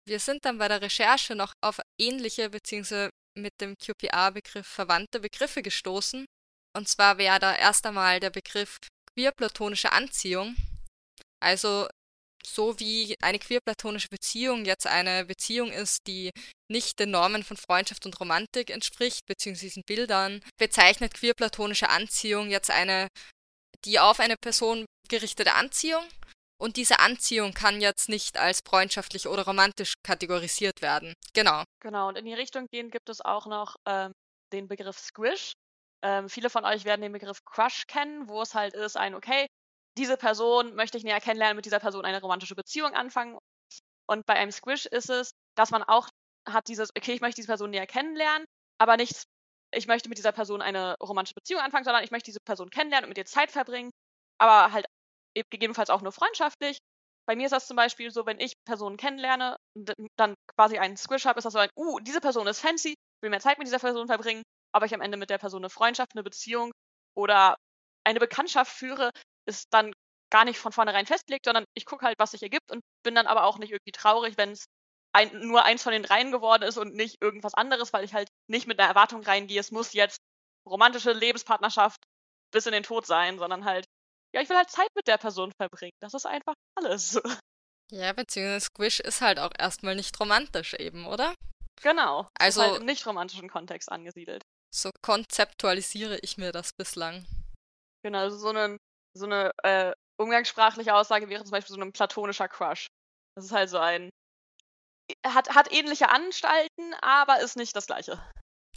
Wir 0.09 0.19
sind 0.19 0.45
dann 0.45 0.59
bei 0.59 0.67
der 0.67 0.83
Recherche 0.83 1.37
noch 1.37 1.53
auf 1.63 1.79
ähnliche 2.01 2.51
bzw. 2.51 3.11
mit 3.39 3.53
dem 3.61 3.77
QPA-Begriff 3.79 4.67
verwandte 4.67 5.21
Begriffe 5.21 5.63
gestoßen. 5.63 6.27
Und 6.77 6.89
zwar 6.89 7.19
wäre 7.19 7.39
da 7.39 7.55
erst 7.55 7.87
einmal 7.87 8.19
der 8.19 8.31
Begriff 8.31 8.79
queer-platonische 9.15 9.93
Anziehung. 9.93 10.57
Also 11.41 11.89
so 12.45 12.81
wie 12.81 13.15
eine 13.21 13.39
queer-platonische 13.39 14.09
Beziehung 14.09 14.65
jetzt 14.65 14.87
eine 14.87 15.25
Beziehung 15.25 15.71
ist, 15.71 16.07
die 16.07 16.31
nicht 16.69 16.99
den 16.99 17.11
Normen 17.11 17.45
von 17.45 17.57
Freundschaft 17.57 18.07
und 18.07 18.19
Romantik 18.19 18.71
entspricht, 18.71 19.27
beziehungsweise 19.27 19.67
diesen 19.67 19.83
Bildern, 19.87 20.41
bezeichnet 20.59 21.15
queer-platonische 21.15 21.89
Anziehung 21.89 22.51
jetzt 22.51 22.71
eine, 22.71 23.09
die 23.85 23.99
auf 23.99 24.21
eine 24.21 24.37
Person 24.37 24.87
gerichtete 25.09 25.55
Anziehung 25.55 26.05
und 26.61 26.77
diese 26.77 27.01
Anziehung 27.01 27.55
kann 27.55 27.81
jetzt 27.81 28.09
nicht 28.09 28.37
als 28.37 28.61
freundschaftlich 28.67 29.27
oder 29.27 29.45
romantisch 29.47 29.95
kategorisiert 30.03 30.83
werden. 30.83 31.15
Genau. 31.33 31.65
Genau, 31.81 32.09
und 32.09 32.17
in 32.17 32.27
die 32.27 32.35
Richtung 32.35 32.67
gehen 32.71 32.91
gibt 32.91 33.09
es 33.09 33.21
auch 33.23 33.47
noch 33.47 33.77
ähm, 33.87 34.13
den 34.53 34.69
Begriff 34.69 34.99
Squish. 34.99 35.53
Ähm, 36.03 36.29
viele 36.29 36.51
von 36.51 36.65
euch 36.65 36.85
werden 36.85 37.01
den 37.01 37.13
Begriff 37.13 37.45
Crush 37.45 37.87
kennen, 37.87 38.29
wo 38.29 38.43
es 38.43 38.55
halt 38.55 38.75
ist, 38.75 38.97
ein, 38.97 39.15
okay, 39.15 39.47
diese 39.97 40.17
Person 40.17 40.75
möchte 40.75 40.99
ich 40.99 41.05
näher 41.05 41.21
kennenlernen, 41.21 41.57
mit 41.57 41.65
dieser 41.65 41.81
Person 41.81 42.05
eine 42.05 42.21
romantische 42.21 42.55
Beziehung 42.55 42.95
anfangen. 42.95 43.39
Und 44.07 44.27
bei 44.27 44.35
einem 44.35 44.53
Squish 44.53 44.87
ist 44.87 45.11
es, 45.11 45.31
dass 45.57 45.71
man 45.71 45.83
auch 45.83 46.09
hat 46.49 46.69
dieses, 46.69 46.91
okay, 46.97 47.13
ich 47.13 47.21
möchte 47.21 47.37
diese 47.37 47.49
Person 47.49 47.71
näher 47.71 47.87
kennenlernen, 47.87 48.47
aber 48.79 48.97
nicht, 48.97 49.25
ich 49.73 49.87
möchte 49.87 50.09
mit 50.09 50.19
dieser 50.19 50.33
Person 50.33 50.63
eine 50.63 50.97
romantische 51.01 51.35
Beziehung 51.35 51.61
anfangen, 51.61 51.85
sondern 51.85 52.05
ich 52.05 52.11
möchte 52.11 52.31
diese 52.31 52.41
Person 52.41 52.71
kennenlernen 52.71 53.07
und 53.07 53.11
mit 53.11 53.19
ihr 53.19 53.27
Zeit 53.27 53.51
verbringen, 53.51 53.91
aber 54.39 54.73
halt 54.73 54.87
gegebenenfalls 55.35 55.91
auch 55.91 56.03
nur 56.03 56.13
freundschaftlich. 56.13 56.79
Bei 57.27 57.37
mir 57.37 57.45
ist 57.45 57.53
das 57.53 57.67
zum 57.67 57.77
Beispiel 57.77 58.11
so, 58.11 58.27
wenn 58.27 58.41
ich 58.41 58.55
Personen 58.65 58.97
kennenlerne, 58.97 59.57
dann 60.17 60.35
quasi 60.57 60.79
einen 60.79 60.97
Squish 60.97 61.27
habe, 61.27 61.39
ist 61.39 61.45
das 61.45 61.53
so 61.53 61.61
ein, 61.61 61.71
uh, 61.77 62.01
diese 62.01 62.21
Person 62.21 62.47
ist 62.47 62.61
fancy, 62.61 62.95
will 63.23 63.31
mehr 63.31 63.41
Zeit 63.41 63.59
mit 63.59 63.69
dieser 63.69 63.79
Person 63.79 64.09
verbringen, 64.09 64.43
aber 64.73 64.87
ich 64.87 64.95
am 64.95 65.01
Ende 65.01 65.17
mit 65.17 65.31
der 65.31 65.39
Person 65.39 65.63
eine 65.63 65.71
Freundschaft, 65.71 66.13
eine 66.15 66.25
Beziehung 66.25 66.73
oder 67.15 67.57
eine 68.05 68.19
Bekanntschaft 68.19 68.73
führe, 68.73 69.11
ist 69.47 69.69
dann 69.71 69.93
gar 70.31 70.45
nicht 70.45 70.59
von 70.59 70.73
vornherein 70.73 71.07
festgelegt, 71.07 71.45
sondern 71.45 71.65
ich 71.75 71.85
gucke 71.85 72.07
halt, 72.07 72.19
was 72.19 72.33
sich 72.33 72.43
ergibt 72.43 72.71
und 72.71 72.83
bin 73.05 73.15
dann 73.15 73.27
aber 73.27 73.45
auch 73.45 73.59
nicht 73.59 73.71
irgendwie 73.71 73.93
traurig, 73.93 74.37
wenn 74.37 74.53
es 74.53 74.67
ein, 75.13 75.49
nur 75.49 75.65
eins 75.65 75.83
von 75.83 75.93
den 75.93 76.03
dreien 76.03 76.31
geworden 76.31 76.63
ist 76.63 76.79
und 76.79 76.95
nicht 76.95 77.21
irgendwas 77.21 77.55
anderes, 77.55 77.93
weil 77.93 78.05
ich 78.05 78.15
halt 78.15 78.29
nicht 78.49 78.67
mit 78.67 78.79
einer 78.79 78.89
Erwartung 78.89 79.23
reingehe, 79.23 79.61
es 79.61 79.71
muss 79.73 79.93
jetzt 79.93 80.19
romantische 80.67 81.13
Lebenspartnerschaft 81.13 82.01
bis 82.53 82.67
in 82.67 82.73
den 82.73 82.83
Tod 82.83 83.07
sein, 83.07 83.39
sondern 83.39 83.65
halt, 83.65 83.87
ja, 84.35 84.41
ich 84.41 84.49
will 84.49 84.57
halt 84.57 84.71
Zeit 84.71 84.89
mit 84.95 85.07
der 85.07 85.19
Person 85.19 85.53
verbringen. 85.53 85.97
Das 86.01 86.15
ist 86.15 86.27
einfach 86.27 86.55
alles. 86.77 87.21
Ja, 87.93 88.13
beziehungsweise 88.13 88.67
Squish 88.67 89.01
ist 89.01 89.21
halt 89.21 89.41
auch 89.41 89.51
erstmal 89.59 89.97
nicht 89.97 90.21
romantisch 90.21 90.75
eben, 90.75 91.07
oder? 91.07 91.35
Genau. 91.83 92.29
Also 92.39 92.63
ist 92.63 92.69
halt 92.69 92.81
im 92.81 92.87
nicht 92.87 93.05
romantischen 93.05 93.49
Kontext 93.49 93.91
angesiedelt. 93.91 94.45
So 94.73 94.91
konzeptualisiere 95.03 96.19
ich 96.23 96.39
mir 96.39 96.53
das 96.53 96.73
bislang. 96.73 97.27
Genau, 98.05 98.19
also 98.19 98.39
so 98.39 98.51
eine, 98.51 98.77
so 99.17 99.27
eine 99.27 99.51
äh, 99.65 99.93
umgangssprachliche 100.21 100.95
Aussage 100.95 101.29
wäre 101.29 101.43
zum 101.43 101.51
Beispiel 101.51 101.75
so 101.75 101.81
ein 101.81 101.93
platonischer 101.93 102.49
Crush. 102.49 102.87
Das 103.35 103.47
ist 103.47 103.53
halt 103.53 103.69
so 103.69 103.79
ein. 103.79 104.11
Hat, 105.27 105.55
hat 105.55 105.73
ähnliche 105.73 106.09
Anstalten, 106.11 106.95
aber 107.01 107.41
ist 107.41 107.57
nicht 107.57 107.75
das 107.77 107.87
gleiche. 107.87 108.21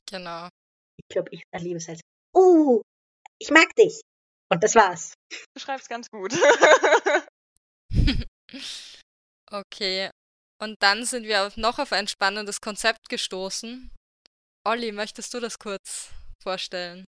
Genau. 0.09 0.47
Ich 0.97 1.07
glaube, 1.09 1.29
ich 1.31 1.43
erlebe 1.51 1.77
es 1.77 1.89
als, 1.89 2.01
uh, 2.35 2.81
ich 3.39 3.49
mag 3.51 3.73
dich. 3.75 4.01
Und 4.51 4.63
das 4.63 4.75
war's. 4.75 5.13
Du 5.29 5.37
beschreibst 5.55 5.89
ganz 5.89 6.07
gut. 6.09 6.33
okay. 9.51 10.11
Und 10.61 10.77
dann 10.81 11.05
sind 11.05 11.25
wir 11.25 11.51
noch 11.55 11.79
auf 11.79 11.91
ein 11.91 12.07
spannendes 12.07 12.61
Konzept 12.61 13.09
gestoßen. 13.09 13.91
Olli, 14.65 14.91
möchtest 14.91 15.33
du 15.33 15.39
das 15.39 15.59
kurz 15.59 16.11
vorstellen? 16.41 17.05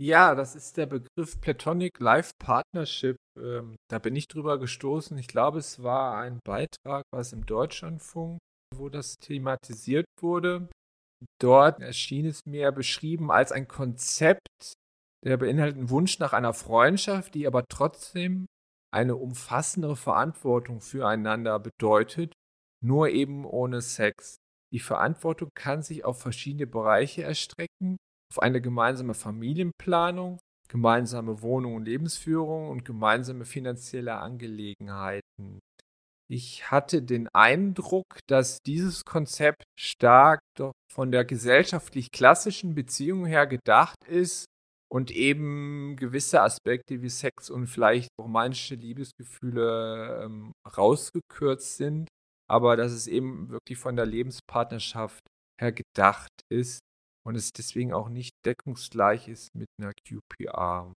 Ja, 0.00 0.34
das 0.34 0.54
ist 0.54 0.76
der 0.76 0.86
Begriff 0.86 1.40
Platonic 1.40 1.98
Life 1.98 2.32
Partnership. 2.38 3.16
Ähm, 3.36 3.76
da 3.90 3.98
bin 3.98 4.14
ich 4.14 4.28
drüber 4.28 4.58
gestoßen. 4.58 5.16
Ich 5.18 5.26
glaube, 5.26 5.58
es 5.58 5.82
war 5.82 6.18
ein 6.18 6.38
Beitrag, 6.44 7.04
was 7.12 7.32
im 7.32 7.46
Deutschlandfunk, 7.46 8.38
wo 8.74 8.88
das 8.88 9.18
thematisiert 9.18 10.06
wurde. 10.20 10.68
Dort 11.40 11.80
erschien 11.80 12.26
es 12.26 12.40
mir 12.46 12.72
beschrieben 12.72 13.30
als 13.30 13.52
ein 13.52 13.66
Konzept, 13.66 14.74
der 15.24 15.36
beinhaltet 15.36 15.90
Wunsch 15.90 16.18
nach 16.18 16.32
einer 16.32 16.54
Freundschaft, 16.54 17.34
die 17.34 17.46
aber 17.46 17.64
trotzdem 17.68 18.46
eine 18.94 19.16
umfassendere 19.16 19.96
Verantwortung 19.96 20.80
füreinander 20.80 21.58
bedeutet, 21.58 22.32
nur 22.84 23.08
eben 23.08 23.44
ohne 23.44 23.82
Sex. 23.82 24.36
Die 24.72 24.78
Verantwortung 24.78 25.50
kann 25.54 25.82
sich 25.82 26.04
auf 26.04 26.20
verschiedene 26.20 26.66
Bereiche 26.66 27.22
erstrecken 27.22 27.96
auf 28.30 28.42
eine 28.42 28.60
gemeinsame 28.60 29.14
Familienplanung, 29.14 30.38
gemeinsame 30.68 31.40
Wohnung 31.40 31.76
und 31.76 31.84
Lebensführung 31.86 32.68
und 32.68 32.84
gemeinsame 32.84 33.44
finanzielle 33.44 34.16
Angelegenheiten. 34.16 35.60
Ich 36.30 36.70
hatte 36.70 37.02
den 37.02 37.28
Eindruck, 37.28 38.18
dass 38.26 38.58
dieses 38.62 39.04
Konzept 39.04 39.64
stark 39.78 40.40
doch 40.54 40.72
von 40.92 41.10
der 41.10 41.24
gesellschaftlich 41.24 42.10
klassischen 42.10 42.74
Beziehung 42.74 43.24
her 43.24 43.46
gedacht 43.46 43.96
ist 44.06 44.44
und 44.90 45.10
eben 45.10 45.96
gewisse 45.96 46.42
Aspekte 46.42 47.00
wie 47.00 47.08
Sex 47.08 47.48
und 47.48 47.66
vielleicht 47.66 48.10
romantische 48.20 48.74
Liebesgefühle 48.74 50.24
ähm, 50.24 50.52
rausgekürzt 50.76 51.76
sind, 51.76 52.08
aber 52.46 52.76
dass 52.76 52.92
es 52.92 53.06
eben 53.06 53.48
wirklich 53.48 53.78
von 53.78 53.96
der 53.96 54.06
Lebenspartnerschaft 54.06 55.22
her 55.58 55.72
gedacht 55.72 56.30
ist 56.50 56.80
und 57.26 57.36
es 57.36 57.52
deswegen 57.52 57.92
auch 57.94 58.10
nicht 58.10 58.32
deckungsgleich 58.44 59.28
ist 59.28 59.54
mit 59.54 59.68
einer 59.80 59.92
QPR. 60.06 60.92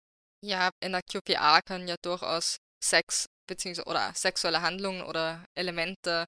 Ja, 0.45 0.71
in 0.83 0.93
der 0.93 1.03
QPR 1.03 1.61
können 1.67 1.89
ja 1.89 1.97
durchaus 2.03 2.57
Sex 2.83 3.27
bzw. 3.49 3.83
oder 3.83 4.13
sexuelle 4.15 4.63
Handlungen 4.63 5.03
oder 5.03 5.45
Elemente, 5.57 6.27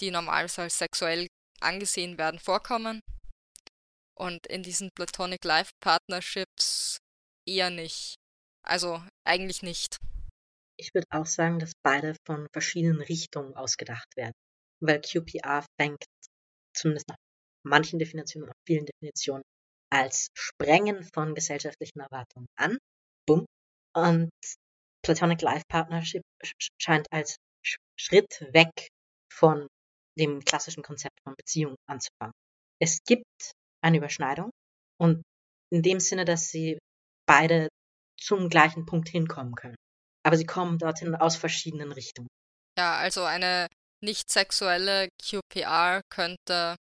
die 0.00 0.10
normalerweise 0.10 0.62
als 0.62 0.78
sexuell 0.78 1.28
angesehen 1.60 2.18
werden, 2.18 2.40
vorkommen. 2.40 3.00
Und 4.18 4.46
in 4.48 4.62
diesen 4.62 4.90
Platonic 4.96 5.44
Life 5.44 5.70
Partnerships 5.80 6.98
eher 7.48 7.70
nicht. 7.70 8.16
Also 8.66 9.02
eigentlich 9.24 9.62
nicht. 9.62 9.96
Ich 10.78 10.92
würde 10.94 11.06
auch 11.10 11.26
sagen, 11.26 11.58
dass 11.58 11.72
beide 11.84 12.16
von 12.26 12.46
verschiedenen 12.52 13.00
Richtungen 13.00 13.54
ausgedacht 13.54 14.08
werden. 14.16 14.32
Weil 14.80 15.00
QPR 15.00 15.64
fängt 15.80 16.04
zumindest 16.76 17.08
nach 17.08 17.16
manchen 17.64 17.98
Definitionen 17.98 18.48
und 18.48 18.56
vielen 18.66 18.86
Definitionen 18.86 19.42
als 19.92 20.28
Sprengen 20.36 21.06
von 21.14 21.34
gesellschaftlichen 21.34 22.00
Erwartungen 22.00 22.46
an. 22.58 22.78
Bumm. 23.26 23.46
Und 23.94 24.30
Platonic 25.02 25.42
Life 25.42 25.64
Partnership 25.68 26.22
scheint 26.80 27.06
als 27.12 27.36
Schritt 27.96 28.46
weg 28.52 28.88
von 29.32 29.66
dem 30.18 30.40
klassischen 30.44 30.82
Konzept 30.82 31.18
von 31.24 31.34
Beziehung 31.36 31.76
anzufangen. 31.88 32.34
Es 32.80 32.98
gibt 33.04 33.52
eine 33.82 33.98
Überschneidung 33.98 34.50
und 35.00 35.22
in 35.72 35.82
dem 35.82 36.00
Sinne, 36.00 36.24
dass 36.24 36.48
sie 36.48 36.78
beide 37.26 37.68
zum 38.20 38.48
gleichen 38.48 38.86
Punkt 38.86 39.08
hinkommen 39.08 39.54
können. 39.54 39.76
Aber 40.24 40.36
sie 40.36 40.46
kommen 40.46 40.78
dorthin 40.78 41.14
aus 41.16 41.36
verschiedenen 41.36 41.92
Richtungen. 41.92 42.28
Ja, 42.78 42.96
also 42.96 43.24
eine 43.24 43.68
nicht 44.02 44.30
sexuelle 44.30 45.08
QPR 45.20 46.02
könnte 46.10 46.76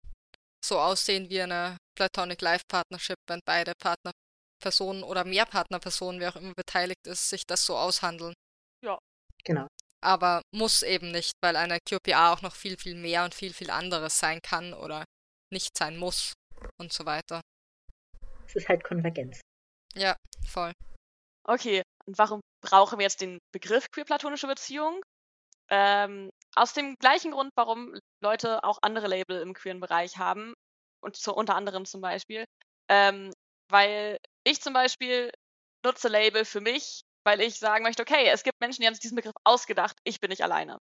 so 0.63 0.79
aussehen 0.79 1.29
wie 1.29 1.41
eine 1.41 1.77
Platonic 1.95 2.41
Life 2.41 2.63
Partnership, 2.67 3.17
wenn 3.27 3.39
beide 3.45 3.73
Partnerpersonen 4.57 5.03
oder 5.03 5.23
mehr 5.23 5.45
Partnerpersonen, 5.45 6.19
wer 6.19 6.29
auch 6.29 6.35
immer 6.35 6.53
beteiligt 6.55 7.05
ist, 7.07 7.29
sich 7.29 7.45
das 7.45 7.65
so 7.65 7.77
aushandeln. 7.77 8.33
Ja. 8.83 8.97
Genau. 9.43 9.67
Aber 10.01 10.41
muss 10.53 10.83
eben 10.83 11.11
nicht, 11.11 11.33
weil 11.41 11.55
eine 11.55 11.79
QPA 11.79 12.33
auch 12.33 12.41
noch 12.41 12.55
viel, 12.55 12.77
viel 12.77 12.95
mehr 12.95 13.23
und 13.23 13.33
viel, 13.33 13.53
viel 13.53 13.69
anderes 13.69 14.19
sein 14.19 14.39
kann 14.41 14.73
oder 14.73 15.03
nicht 15.51 15.77
sein 15.77 15.97
muss 15.97 16.33
und 16.79 16.93
so 16.93 17.05
weiter. 17.05 17.41
Es 18.45 18.55
ist 18.55 18.69
halt 18.69 18.83
Konvergenz. 18.83 19.41
Ja, 19.95 20.15
voll. 20.45 20.71
Okay, 21.43 21.81
und 22.05 22.17
warum 22.17 22.41
brauchen 22.61 22.99
wir 22.99 23.03
jetzt 23.03 23.21
den 23.21 23.39
Begriff 23.51 23.85
queer-platonische 23.91 24.47
Beziehung? 24.47 25.01
Ähm, 25.69 26.29
aus 26.55 26.73
dem 26.73 26.95
gleichen 26.99 27.31
Grund, 27.31 27.51
warum 27.55 27.97
Leute 28.21 28.63
auch 28.63 28.79
andere 28.81 29.07
Label 29.07 29.41
im 29.41 29.53
queeren 29.53 29.79
Bereich 29.79 30.17
haben, 30.17 30.53
und 31.01 31.15
zu, 31.15 31.33
unter 31.33 31.55
anderem 31.55 31.85
zum 31.85 32.01
Beispiel, 32.01 32.45
ähm, 32.89 33.31
weil 33.69 34.17
ich 34.47 34.61
zum 34.61 34.73
Beispiel 34.73 35.31
nutze 35.85 36.07
Label 36.07 36.45
für 36.45 36.61
mich, 36.61 37.01
weil 37.25 37.41
ich 37.41 37.59
sagen 37.59 37.83
möchte, 37.83 38.01
okay, 38.01 38.29
es 38.29 38.43
gibt 38.43 38.59
Menschen, 38.59 38.81
die 38.81 38.87
haben 38.87 38.93
sich 38.93 39.01
diesen 39.01 39.15
Begriff 39.15 39.35
ausgedacht, 39.43 39.97
ich 40.03 40.19
bin 40.19 40.29
nicht 40.29 40.43
alleine. 40.43 40.77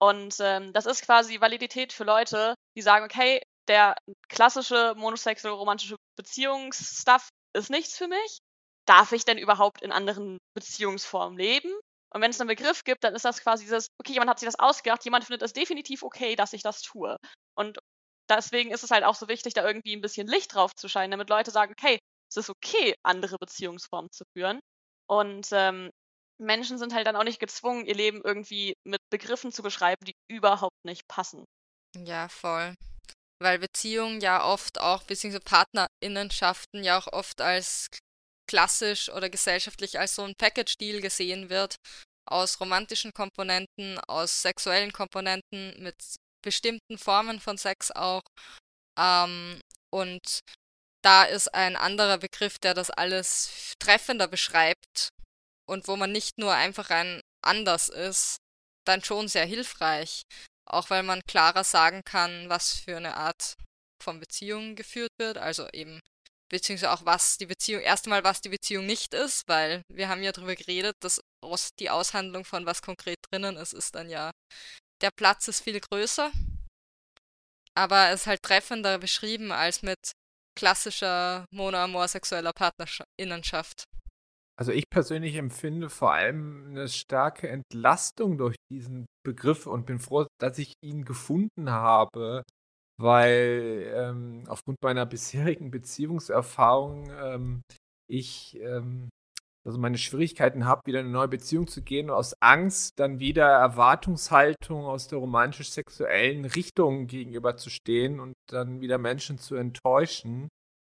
Und 0.00 0.36
ähm, 0.40 0.72
das 0.72 0.86
ist 0.86 1.04
quasi 1.04 1.40
Validität 1.40 1.92
für 1.92 2.04
Leute, 2.04 2.54
die 2.76 2.82
sagen, 2.82 3.04
okay, 3.04 3.40
der 3.68 3.96
klassische 4.28 4.94
monosexuelle 4.96 5.56
romantische 5.56 5.96
Beziehungsstuff 6.16 7.28
ist 7.54 7.70
nichts 7.70 7.96
für 7.96 8.08
mich. 8.08 8.38
Darf 8.86 9.12
ich 9.12 9.24
denn 9.24 9.38
überhaupt 9.38 9.82
in 9.82 9.92
anderen 9.92 10.38
Beziehungsformen 10.54 11.38
leben? 11.38 11.72
Und 12.12 12.20
wenn 12.20 12.30
es 12.30 12.40
einen 12.40 12.48
Begriff 12.48 12.84
gibt, 12.84 13.04
dann 13.04 13.14
ist 13.14 13.24
das 13.24 13.40
quasi 13.40 13.64
dieses, 13.64 13.86
okay, 13.98 14.12
jemand 14.12 14.30
hat 14.30 14.38
sich 14.40 14.46
das 14.48 14.58
ausgedacht, 14.58 15.04
jemand 15.04 15.24
findet 15.24 15.42
es 15.42 15.52
definitiv 15.52 16.02
okay, 16.02 16.36
dass 16.36 16.52
ich 16.52 16.62
das 16.62 16.82
tue. 16.82 17.16
Und 17.54 17.78
deswegen 18.28 18.70
ist 18.70 18.82
es 18.82 18.90
halt 18.90 19.04
auch 19.04 19.14
so 19.14 19.28
wichtig, 19.28 19.54
da 19.54 19.66
irgendwie 19.66 19.94
ein 19.94 20.02
bisschen 20.02 20.26
Licht 20.26 20.54
drauf 20.54 20.74
zu 20.74 20.88
scheinen, 20.88 21.12
damit 21.12 21.30
Leute 21.30 21.50
sagen, 21.50 21.72
okay, 21.78 21.98
es 22.32 22.48
ist 22.48 22.50
okay, 22.50 22.94
andere 23.02 23.36
Beziehungsformen 23.38 24.10
zu 24.10 24.24
führen. 24.36 24.60
Und 25.08 25.48
ähm, 25.52 25.90
Menschen 26.38 26.78
sind 26.78 26.94
halt 26.94 27.06
dann 27.06 27.16
auch 27.16 27.24
nicht 27.24 27.40
gezwungen, 27.40 27.86
ihr 27.86 27.94
Leben 27.94 28.20
irgendwie 28.24 28.74
mit 28.84 29.00
Begriffen 29.10 29.52
zu 29.52 29.62
beschreiben, 29.62 30.04
die 30.04 30.14
überhaupt 30.28 30.84
nicht 30.84 31.06
passen. 31.08 31.44
Ja, 31.96 32.28
voll. 32.28 32.74
Weil 33.40 33.58
Beziehungen 33.58 34.20
ja 34.20 34.44
oft 34.44 34.80
auch, 34.80 35.02
beziehungsweise 35.02 35.44
Partnerinnenschaften 35.44 36.84
ja 36.84 36.98
auch 36.98 37.12
oft 37.12 37.40
als 37.40 37.88
klassisch 38.48 39.08
oder 39.10 39.30
gesellschaftlich 39.30 39.98
als 39.98 40.14
so 40.14 40.22
ein 40.22 40.34
Package-Deal 40.36 41.00
gesehen 41.00 41.50
wird, 41.50 41.76
aus 42.28 42.60
romantischen 42.60 43.12
Komponenten, 43.12 43.98
aus 44.08 44.42
sexuellen 44.42 44.92
Komponenten, 44.92 45.74
mit 45.82 45.96
bestimmten 46.42 46.98
Formen 46.98 47.40
von 47.40 47.58
Sex 47.58 47.90
auch. 47.90 48.22
Ähm, 48.98 49.60
und 49.90 50.40
da 51.02 51.24
ist 51.24 51.52
ein 51.52 51.76
anderer 51.76 52.18
Begriff, 52.18 52.58
der 52.58 52.74
das 52.74 52.90
alles 52.90 53.74
treffender 53.78 54.28
beschreibt 54.28 55.08
und 55.68 55.88
wo 55.88 55.96
man 55.96 56.12
nicht 56.12 56.38
nur 56.38 56.54
einfach 56.54 56.90
ein 56.90 57.20
anders 57.42 57.88
ist, 57.88 58.36
dann 58.86 59.02
schon 59.02 59.28
sehr 59.28 59.46
hilfreich. 59.46 60.22
Auch 60.64 60.90
weil 60.90 61.02
man 61.02 61.22
klarer 61.26 61.64
sagen 61.64 62.02
kann, 62.04 62.48
was 62.48 62.72
für 62.72 62.96
eine 62.96 63.16
Art 63.16 63.54
von 64.02 64.20
Beziehung 64.20 64.76
geführt 64.76 65.12
wird. 65.18 65.38
Also 65.38 65.68
eben, 65.72 66.00
beziehungsweise 66.48 66.92
auch 66.92 67.04
was 67.04 67.36
die 67.36 67.46
Beziehung, 67.46 67.82
erstmal 67.82 68.22
was 68.24 68.40
die 68.40 68.48
Beziehung 68.48 68.86
nicht 68.86 69.12
ist, 69.14 69.42
weil 69.48 69.82
wir 69.88 70.08
haben 70.08 70.22
ja 70.22 70.32
darüber 70.32 70.54
geredet, 70.54 70.96
dass 71.00 71.20
die 71.78 71.90
Aushandlung 71.90 72.44
von 72.44 72.64
was 72.66 72.82
konkret 72.82 73.18
drinnen 73.30 73.56
ist, 73.56 73.72
ist 73.74 73.94
dann 73.94 74.08
ja, 74.08 74.30
der 75.00 75.10
Platz 75.10 75.48
ist 75.48 75.62
viel 75.62 75.80
größer. 75.80 76.30
Aber 77.74 78.10
es 78.10 78.22
ist 78.22 78.26
halt 78.26 78.42
treffender 78.42 78.98
beschrieben 78.98 79.50
als 79.50 79.82
mit 79.82 80.12
klassischer 80.56 81.46
monoamorsexueller 81.52 82.52
Partnerinnenschaft. 82.52 83.84
Also 84.58 84.72
ich 84.72 84.84
persönlich 84.90 85.36
empfinde 85.36 85.88
vor 85.88 86.12
allem 86.12 86.66
eine 86.68 86.88
starke 86.88 87.48
Entlastung 87.48 88.38
durch 88.38 88.56
diesen 88.70 89.06
Begriff 89.24 89.66
und 89.66 89.86
bin 89.86 89.98
froh, 89.98 90.26
dass 90.38 90.58
ich 90.58 90.74
ihn 90.84 91.04
gefunden 91.04 91.70
habe, 91.70 92.42
weil 93.00 93.90
ähm, 93.94 94.44
aufgrund 94.48 94.76
meiner 94.82 95.06
bisherigen 95.06 95.70
Beziehungserfahrung 95.70 97.10
ähm, 97.10 97.62
ich 98.08 98.58
ähm, 98.60 99.08
also 99.64 99.78
meine 99.78 99.98
Schwierigkeiten 99.98 100.64
habe, 100.64 100.82
wieder 100.86 101.00
in 101.00 101.06
eine 101.06 101.12
neue 101.12 101.28
Beziehung 101.28 101.68
zu 101.68 101.82
gehen 101.82 102.10
aus 102.10 102.34
Angst 102.40 102.98
dann 102.98 103.20
wieder 103.20 103.46
Erwartungshaltung 103.46 104.84
aus 104.84 105.08
der 105.08 105.18
romantisch-sexuellen 105.18 106.44
Richtung 106.44 107.06
gegenüber 107.06 107.56
zu 107.56 107.70
stehen 107.70 108.18
und 108.18 108.34
dann 108.50 108.80
wieder 108.80 108.98
Menschen 108.98 109.38
zu 109.38 109.54
enttäuschen. 109.54 110.48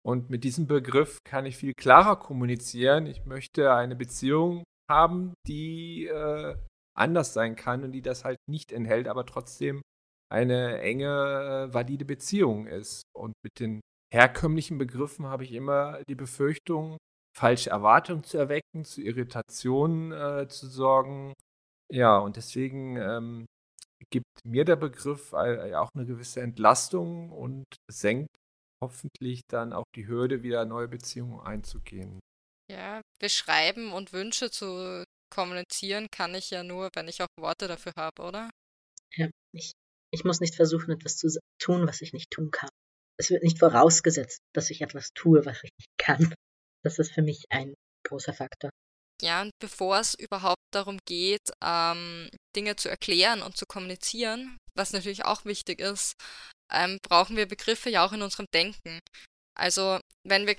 Und 0.06 0.30
mit 0.30 0.44
diesem 0.44 0.68
Begriff 0.68 1.20
kann 1.24 1.46
ich 1.46 1.58
viel 1.58 1.74
klarer 1.74 2.18
kommunizieren. 2.18 3.06
Ich 3.06 3.26
möchte 3.26 3.74
eine 3.74 3.96
Beziehung 3.96 4.64
haben, 4.90 5.34
die 5.48 6.06
äh, 6.06 6.56
anders 6.96 7.34
sein 7.34 7.56
kann 7.56 7.84
und 7.84 7.92
die 7.92 8.02
das 8.02 8.24
halt 8.24 8.38
nicht 8.48 8.72
enthält, 8.72 9.08
aber 9.08 9.26
trotzdem 9.26 9.82
eine 10.32 10.80
enge, 10.80 11.70
äh, 11.70 11.74
valide 11.74 12.06
Beziehung 12.06 12.68
ist. 12.68 13.04
Und 13.16 13.34
mit 13.44 13.60
den 13.60 13.82
herkömmlichen 14.14 14.78
Begriffen 14.78 15.26
habe 15.26 15.44
ich 15.44 15.54
immer 15.54 16.02
die 16.08 16.16
Befürchtung, 16.16 16.98
falsche 17.36 17.70
Erwartungen 17.70 18.24
zu 18.24 18.38
erwecken, 18.38 18.86
zu 18.86 19.02
Irritationen 19.02 20.12
äh, 20.12 20.48
zu 20.48 20.68
sorgen. 20.68 21.34
Ja, 21.92 22.18
und 22.18 22.36
deswegen 22.36 22.98
ähm, 22.98 23.46
gibt 24.12 24.28
mir 24.46 24.66
der 24.66 24.76
Begriff 24.76 25.34
äh, 25.34 25.74
auch 25.76 25.90
eine 25.96 26.06
gewisse 26.06 26.42
Entlastung 26.42 27.32
und 27.32 27.66
senkt 27.90 28.30
hoffentlich 28.82 29.42
dann 29.50 29.74
auch 29.74 29.86
die 29.96 30.08
Hürde, 30.08 30.44
wieder 30.44 30.66
neue 30.66 30.88
Beziehungen 30.88 31.40
einzugehen. 31.42 32.20
Ja, 32.72 33.02
beschreiben 33.20 33.92
und 33.92 34.14
Wünsche 34.14 34.52
zu 34.52 35.04
kommunizieren 35.34 36.08
kann 36.12 36.36
ich 36.36 36.50
ja 36.50 36.64
nur, 36.64 36.90
wenn 36.94 37.08
ich 37.08 37.22
auch 37.22 37.28
Worte 37.38 37.68
dafür 37.68 37.94
habe, 37.98 38.22
oder? 38.22 38.50
Ja, 39.16 39.28
ich, 39.54 39.74
ich 40.12 40.24
muss 40.24 40.40
nicht 40.40 40.56
versuchen, 40.56 40.92
etwas 40.92 41.18
zu 41.18 41.28
tun, 41.60 41.88
was 41.88 42.02
ich 42.02 42.14
nicht 42.14 42.32
tun 42.32 42.52
kann. 42.52 42.70
Es 43.18 43.30
wird 43.32 43.44
nicht 43.44 43.60
vorausgesetzt, 43.60 44.40
dass 44.54 44.70
ich 44.70 44.82
etwas 44.82 45.12
tue, 45.14 45.46
was 45.46 45.64
ich 45.64 45.72
nicht 45.78 45.90
kann. 45.98 46.34
Das 46.84 47.00
ist 47.00 47.12
für 47.12 47.22
mich 47.22 47.46
ein 47.50 47.76
großer 48.08 48.34
Faktor. 48.34 48.70
Ja, 49.22 49.42
und 49.42 49.52
bevor 49.60 50.00
es 50.00 50.14
überhaupt 50.14 50.64
darum 50.72 51.00
geht, 51.06 51.52
ähm, 51.64 52.30
Dinge 52.56 52.78
zu 52.78 52.90
erklären 52.90 53.42
und 53.42 53.58
zu 53.58 53.66
kommunizieren, 53.66 54.58
was 54.76 54.94
natürlich 54.94 55.26
auch 55.26 55.44
wichtig 55.44 55.82
ist, 55.82 56.14
ähm, 56.72 57.00
brauchen 57.02 57.36
wir 57.36 57.48
Begriffe 57.48 57.90
ja 57.90 58.06
auch 58.06 58.14
in 58.14 58.22
unserem 58.22 58.46
Denken. 58.54 59.00
Also 59.58 60.00
wenn 60.24 60.48
wir 60.48 60.56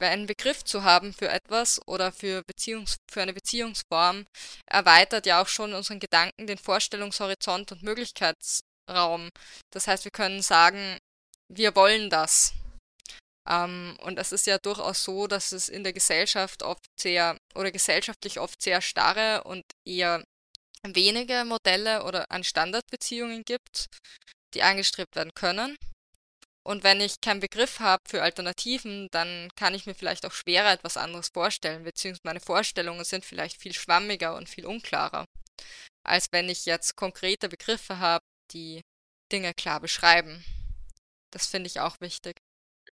einen 0.00 0.26
Begriff 0.26 0.62
zu 0.62 0.84
haben 0.84 1.14
für 1.14 1.28
etwas 1.28 1.80
oder 1.86 2.12
für, 2.12 2.42
Beziehungs 2.46 2.96
für 3.10 3.22
eine 3.22 3.32
Beziehungsform, 3.32 4.26
erweitert 4.66 5.24
ja 5.24 5.40
auch 5.40 5.48
schon 5.48 5.72
unseren 5.72 6.00
Gedanken 6.00 6.46
den 6.46 6.58
Vorstellungshorizont 6.58 7.72
und 7.72 7.82
Möglichkeitsraum. 7.82 9.30
Das 9.72 9.86
heißt, 9.86 10.04
wir 10.04 10.10
können 10.10 10.42
sagen, 10.42 10.98
wir 11.48 11.74
wollen 11.74 12.10
das. 12.10 12.52
Ähm, 13.48 13.96
und 14.02 14.18
es 14.18 14.32
ist 14.32 14.46
ja 14.46 14.58
durchaus 14.58 15.04
so, 15.04 15.26
dass 15.26 15.52
es 15.52 15.68
in 15.68 15.82
der 15.84 15.92
Gesellschaft 15.92 16.62
oft 16.62 16.84
sehr 16.98 17.36
oder 17.54 17.72
gesellschaftlich 17.72 18.38
oft 18.38 18.62
sehr 18.62 18.80
starre 18.80 19.44
und 19.44 19.64
eher 19.86 20.24
wenige 20.86 21.44
Modelle 21.44 22.04
oder 22.04 22.30
an 22.30 22.44
Standardbeziehungen 22.44 23.42
gibt, 23.44 23.86
die 24.54 24.62
angestrebt 24.62 25.16
werden 25.16 25.34
können. 25.34 25.76
Und 26.64 26.84
wenn 26.84 27.00
ich 27.00 27.20
keinen 27.20 27.40
Begriff 27.40 27.80
habe 27.80 28.02
für 28.08 28.22
Alternativen, 28.22 29.08
dann 29.10 29.48
kann 29.56 29.74
ich 29.74 29.86
mir 29.86 29.94
vielleicht 29.94 30.24
auch 30.24 30.32
schwerer 30.32 30.72
etwas 30.72 30.96
anderes 30.96 31.28
vorstellen, 31.34 31.82
beziehungsweise 31.82 32.22
meine 32.24 32.40
Vorstellungen 32.40 33.04
sind 33.04 33.24
vielleicht 33.24 33.60
viel 33.60 33.72
schwammiger 33.72 34.36
und 34.36 34.48
viel 34.48 34.66
unklarer, 34.66 35.24
als 36.04 36.26
wenn 36.30 36.48
ich 36.48 36.64
jetzt 36.64 36.94
konkrete 36.94 37.48
Begriffe 37.48 37.98
habe, 37.98 38.24
die 38.52 38.80
Dinge 39.32 39.54
klar 39.54 39.80
beschreiben. 39.80 40.44
Das 41.32 41.46
finde 41.46 41.66
ich 41.66 41.80
auch 41.80 41.96
wichtig. 42.00 42.36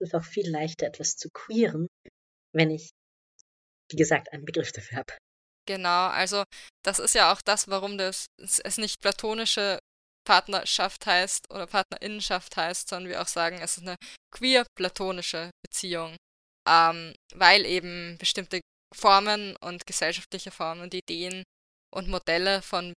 Ist 0.02 0.14
auch 0.14 0.24
viel 0.24 0.50
leichter, 0.50 0.86
etwas 0.86 1.16
zu 1.16 1.28
queeren, 1.30 1.86
wenn 2.52 2.70
ich, 2.70 2.90
wie 3.90 3.96
gesagt, 3.96 4.32
einen 4.32 4.44
Begriff 4.44 4.72
dafür 4.72 4.98
habe. 4.98 5.12
Genau, 5.66 6.08
also 6.08 6.42
das 6.84 6.98
ist 6.98 7.14
ja 7.14 7.32
auch 7.32 7.40
das, 7.40 7.68
warum 7.68 7.96
das, 7.96 8.26
es 8.36 8.78
nicht 8.78 9.00
platonische 9.00 9.78
Partnerschaft 10.26 11.06
heißt 11.06 11.46
oder 11.52 11.66
Partnerinnenschaft 11.66 12.56
heißt, 12.56 12.88
sondern 12.88 13.10
wir 13.10 13.22
auch 13.22 13.28
sagen, 13.28 13.60
es 13.60 13.76
ist 13.76 13.86
eine 13.86 13.96
queer-platonische 14.34 15.50
Beziehung, 15.64 16.16
ähm, 16.68 17.14
weil 17.34 17.64
eben 17.64 18.16
bestimmte 18.18 18.60
Formen 18.94 19.56
und 19.62 19.86
gesellschaftliche 19.86 20.50
Formen 20.50 20.82
und 20.82 20.94
Ideen 20.94 21.44
und 21.94 22.08
Modelle 22.08 22.62
von 22.62 22.92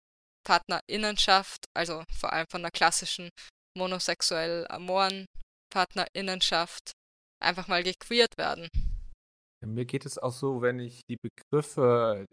Partnerinnenschaft, 0.46 1.64
also 1.76 2.02
vor 2.18 2.32
allem 2.32 2.46
von 2.50 2.62
der 2.62 2.70
klassischen 2.70 3.28
monosexuell 3.76 4.66
amoren 4.68 5.26
Partnerinnenschaft, 5.74 6.92
einfach 7.42 7.66
mal 7.66 7.82
gequeert 7.82 8.38
werden. 8.38 8.68
Mir 9.66 9.84
geht 9.84 10.06
es 10.06 10.18
auch 10.18 10.30
so, 10.32 10.62
wenn 10.62 10.78
ich 10.78 11.00
die 11.10 11.16
Begriffe 11.16 12.26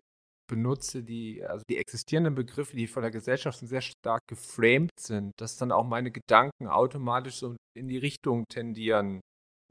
benutze, 0.47 1.01
die, 1.01 1.43
also 1.43 1.63
die 1.67 1.77
existierenden 1.77 2.36
Begriffe, 2.36 2.75
die 2.75 2.86
von 2.86 3.01
der 3.01 3.12
Gesellschaft 3.12 3.58
sehr 3.60 3.82
stark 3.82 4.21
geframed 4.27 4.91
sind, 4.99 5.32
dass 5.39 5.58
dann 5.58 5.71
auch 5.71 5.86
meine 5.86 6.12
Gedanken 6.12 6.67
automatisch 6.67 7.36
so 7.36 7.56
in 7.75 7.88
die 7.88 7.97
Richtung 7.97 8.43
tendieren 8.47 9.21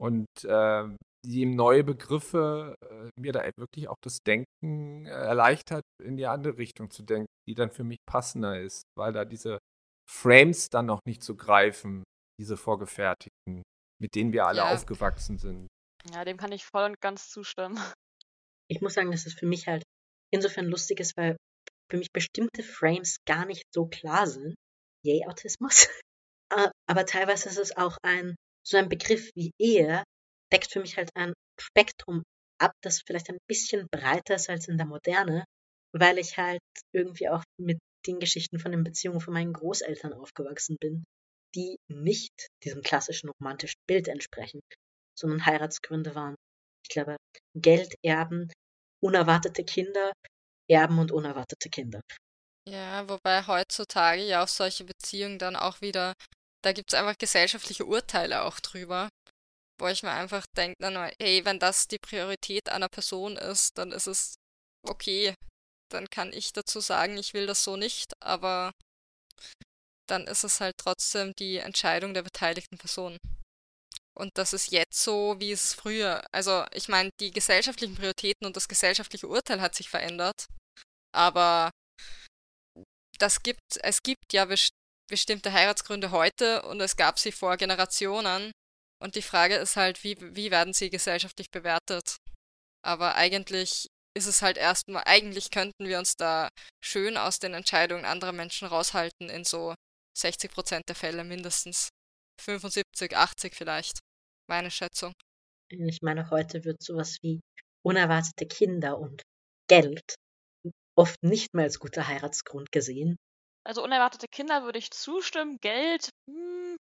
und 0.01 0.27
äh, 0.43 0.83
die 1.23 1.45
neue 1.45 1.83
Begriffe 1.83 2.75
äh, 2.83 3.09
mir 3.15 3.31
da 3.31 3.47
wirklich 3.57 3.87
auch 3.87 3.99
das 4.03 4.17
Denken 4.25 5.05
äh, 5.05 5.09
erleichtert, 5.11 5.83
in 6.03 6.17
die 6.17 6.25
andere 6.25 6.57
Richtung 6.57 6.89
zu 6.89 7.03
denken, 7.03 7.27
die 7.47 7.53
dann 7.53 7.69
für 7.69 7.83
mich 7.83 7.99
passender 8.09 8.59
ist, 8.59 8.81
weil 8.97 9.13
da 9.13 9.23
diese 9.23 9.59
Frames 10.09 10.69
dann 10.69 10.87
noch 10.87 10.99
nicht 11.05 11.23
zu 11.23 11.37
greifen, 11.37 12.03
diese 12.41 12.57
vorgefertigten, 12.57 13.61
mit 14.01 14.15
denen 14.15 14.33
wir 14.33 14.47
alle 14.47 14.57
ja. 14.57 14.73
aufgewachsen 14.73 15.37
sind. 15.37 15.67
Ja, 16.11 16.25
dem 16.25 16.37
kann 16.37 16.51
ich 16.51 16.65
voll 16.65 16.83
und 16.83 16.99
ganz 16.99 17.29
zustimmen. 17.29 17.77
Ich 18.69 18.79
muss 18.79 18.93
sagen, 18.93 19.11
dass 19.11 19.25
es 19.25 19.33
für 19.33 19.45
mich 19.45 19.67
halt 19.67 19.83
insofern 20.33 20.65
lustig 20.65 21.01
ist, 21.01 21.17
weil 21.17 21.35
für 21.91 21.97
mich 21.97 22.13
bestimmte 22.13 22.63
Frames 22.63 23.17
gar 23.27 23.45
nicht 23.45 23.65
so 23.75 23.85
klar 23.85 24.27
sind. 24.27 24.55
Yay, 25.05 25.25
Autismus. 25.27 25.89
Ah, 26.53 26.71
aber 26.89 27.05
teilweise 27.05 27.49
ist 27.49 27.57
es 27.57 27.75
auch 27.75 27.97
ein, 28.01 28.33
so 28.65 28.77
ein 28.77 28.87
Begriff 28.87 29.29
wie 29.35 29.51
Ehe, 29.59 30.05
deckt 30.53 30.71
für 30.71 30.79
mich 30.79 30.95
halt 30.95 31.09
ein 31.15 31.33
Spektrum 31.59 32.23
ab, 32.61 32.71
das 32.81 33.01
vielleicht 33.05 33.29
ein 33.29 33.39
bisschen 33.45 33.87
breiter 33.91 34.35
ist 34.35 34.49
als 34.49 34.69
in 34.69 34.77
der 34.77 34.87
Moderne, 34.87 35.43
weil 35.93 36.17
ich 36.17 36.37
halt 36.37 36.61
irgendwie 36.95 37.27
auch 37.27 37.43
mit 37.59 37.77
den 38.07 38.21
Geschichten 38.21 38.57
von 38.57 38.71
den 38.71 38.85
Beziehungen 38.85 39.19
von 39.19 39.33
meinen 39.33 39.51
Großeltern 39.51 40.13
aufgewachsen 40.13 40.77
bin, 40.79 41.03
die 41.55 41.77
nicht 41.89 42.47
diesem 42.63 42.81
klassischen 42.81 43.29
romantischen 43.29 43.81
Bild 43.87 44.07
entsprechen, 44.07 44.61
sondern 45.17 45.45
Heiratsgründe 45.45 46.15
waren, 46.15 46.35
ich 46.83 46.89
glaube, 46.89 47.17
Geld, 47.55 47.93
Erben, 48.03 48.51
unerwartete 49.03 49.63
Kinder, 49.63 50.11
Erben 50.69 50.99
und 50.99 51.11
unerwartete 51.11 51.69
Kinder. 51.69 52.01
Ja, 52.69 53.07
wobei 53.09 53.45
heutzutage 53.47 54.23
ja 54.23 54.43
auch 54.43 54.47
solche 54.47 54.83
Beziehungen 54.83 55.39
dann 55.39 55.55
auch 55.55 55.81
wieder, 55.81 56.13
da 56.63 56.73
gibt 56.73 56.93
es 56.93 56.99
einfach 56.99 57.17
gesellschaftliche 57.17 57.85
Urteile 57.85 58.43
auch 58.43 58.59
drüber, 58.59 59.09
wo 59.79 59.87
ich 59.87 60.03
mir 60.03 60.11
einfach 60.11 60.45
denke, 60.55 61.11
hey, 61.19 61.43
wenn 61.43 61.59
das 61.59 61.87
die 61.87 61.97
Priorität 61.97 62.69
einer 62.69 62.87
Person 62.87 63.35
ist, 63.35 63.77
dann 63.77 63.91
ist 63.91 64.07
es 64.07 64.35
okay. 64.87 65.33
Dann 65.91 66.09
kann 66.09 66.31
ich 66.31 66.53
dazu 66.53 66.79
sagen, 66.79 67.17
ich 67.17 67.33
will 67.33 67.47
das 67.47 67.63
so 67.63 67.75
nicht, 67.75 68.13
aber 68.21 68.71
dann 70.11 70.27
ist 70.27 70.43
es 70.43 70.59
halt 70.59 70.75
trotzdem 70.77 71.33
die 71.39 71.57
Entscheidung 71.57 72.13
der 72.13 72.23
beteiligten 72.23 72.77
Personen. 72.77 73.17
Und 74.13 74.37
das 74.37 74.53
ist 74.53 74.71
jetzt 74.71 75.01
so, 75.01 75.35
wie 75.39 75.51
es 75.51 75.73
früher. 75.73 76.21
Also, 76.33 76.65
ich 76.73 76.89
meine, 76.89 77.09
die 77.19 77.31
gesellschaftlichen 77.31 77.95
Prioritäten 77.95 78.45
und 78.45 78.57
das 78.57 78.67
gesellschaftliche 78.67 79.27
Urteil 79.27 79.61
hat 79.61 79.73
sich 79.73 79.89
verändert. 79.89 80.47
Aber 81.15 81.71
das 83.17 83.41
gibt, 83.41 83.77
es 83.81 84.03
gibt 84.03 84.33
ja 84.33 84.45
best 84.45 84.71
bestimmte 85.09 85.51
Heiratsgründe 85.51 86.11
heute 86.11 86.61
und 86.63 86.79
es 86.79 86.95
gab 86.95 87.19
sie 87.19 87.33
vor 87.33 87.57
Generationen. 87.57 88.51
Und 89.01 89.15
die 89.15 89.21
Frage 89.21 89.55
ist 89.55 89.75
halt, 89.75 90.03
wie, 90.05 90.15
wie 90.35 90.51
werden 90.51 90.73
sie 90.73 90.89
gesellschaftlich 90.89 91.51
bewertet? 91.51 92.15
Aber 92.81 93.15
eigentlich 93.15 93.87
ist 94.17 94.27
es 94.27 94.41
halt 94.41 94.57
erstmal, 94.57 95.03
eigentlich 95.05 95.51
könnten 95.51 95.85
wir 95.87 95.99
uns 95.99 96.15
da 96.15 96.49
schön 96.81 97.17
aus 97.17 97.39
den 97.39 97.53
Entscheidungen 97.53 98.05
anderer 98.05 98.31
Menschen 98.31 98.67
raushalten 98.67 99.29
in 99.29 99.43
so 99.43 99.75
60 100.17 100.51
Prozent 100.51 100.83
der 100.87 100.95
Fälle 100.95 101.23
mindestens. 101.23 101.89
75, 102.41 103.15
80 103.15 103.55
vielleicht. 103.55 103.99
Meine 104.47 104.71
Schätzung. 104.71 105.13
Ich 105.69 106.01
meine, 106.01 106.29
heute 106.29 106.65
wird 106.65 106.81
sowas 106.81 107.17
wie 107.21 107.39
unerwartete 107.83 108.45
Kinder 108.45 108.99
und 108.99 109.21
Geld 109.67 110.15
oft 110.97 111.21
nicht 111.23 111.53
mehr 111.53 111.65
als 111.65 111.79
guter 111.79 112.07
Heiratsgrund 112.07 112.71
gesehen. 112.71 113.17
Also 113.65 113.83
unerwartete 113.83 114.27
Kinder 114.27 114.63
würde 114.63 114.79
ich 114.79 114.91
zustimmen. 114.91 115.57
Geld 115.61 116.09
hm, 116.29 116.75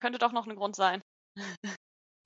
könnte 0.00 0.18
doch 0.18 0.32
noch 0.32 0.46
ein 0.46 0.56
Grund 0.56 0.76
sein. 0.76 1.02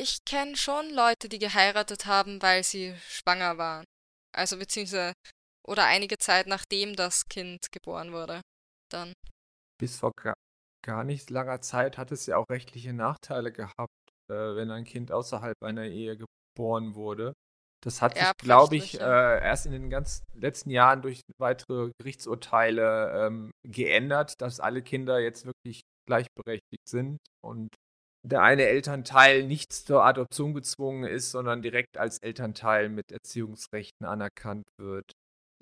ich 0.00 0.18
kenne 0.24 0.56
schon 0.56 0.90
Leute, 0.90 1.28
die 1.28 1.38
geheiratet 1.38 2.06
haben, 2.06 2.42
weil 2.42 2.64
sie 2.64 2.94
schwanger 3.08 3.56
waren. 3.58 3.84
Also 4.32 4.58
beziehungsweise 4.58 5.14
oder 5.66 5.86
einige 5.86 6.18
Zeit 6.18 6.46
nachdem 6.46 6.96
das 6.96 7.26
Kind 7.28 7.70
geboren 7.72 8.12
wurde. 8.12 8.40
Dann. 8.90 9.12
Bis 9.78 9.96
vor 9.98 10.12
gar, 10.82 11.04
nicht 11.04 11.30
langer 11.30 11.60
Zeit 11.60 11.98
hat 11.98 12.12
es 12.12 12.26
ja 12.26 12.36
auch 12.36 12.48
rechtliche 12.48 12.92
Nachteile 12.92 13.52
gehabt, 13.52 13.92
äh, 14.30 14.34
wenn 14.34 14.70
ein 14.70 14.84
Kind 14.84 15.12
außerhalb 15.12 15.56
einer 15.62 15.86
Ehe 15.86 16.16
geboren 16.16 16.94
wurde. 16.94 17.32
Das 17.82 18.02
hat 18.02 18.16
sich, 18.16 18.36
glaube 18.36 18.76
ich, 18.76 19.00
äh, 19.00 19.02
erst 19.02 19.64
in 19.64 19.72
den 19.72 19.88
ganz 19.88 20.22
letzten 20.34 20.68
Jahren 20.70 21.00
durch 21.00 21.22
weitere 21.38 21.90
Gerichtsurteile 21.98 23.26
ähm, 23.26 23.52
geändert, 23.66 24.34
dass 24.42 24.60
alle 24.60 24.82
Kinder 24.82 25.18
jetzt 25.18 25.46
wirklich 25.46 25.80
gleichberechtigt 26.06 26.86
sind 26.86 27.16
und 27.42 27.68
der 28.22 28.42
eine 28.42 28.64
Elternteil 28.64 29.46
nicht 29.46 29.72
zur 29.72 30.04
Adoption 30.04 30.52
gezwungen 30.52 31.04
ist, 31.04 31.30
sondern 31.30 31.62
direkt 31.62 31.96
als 31.96 32.18
Elternteil 32.18 32.90
mit 32.90 33.12
Erziehungsrechten 33.12 34.04
anerkannt 34.04 34.66
wird. 34.78 35.12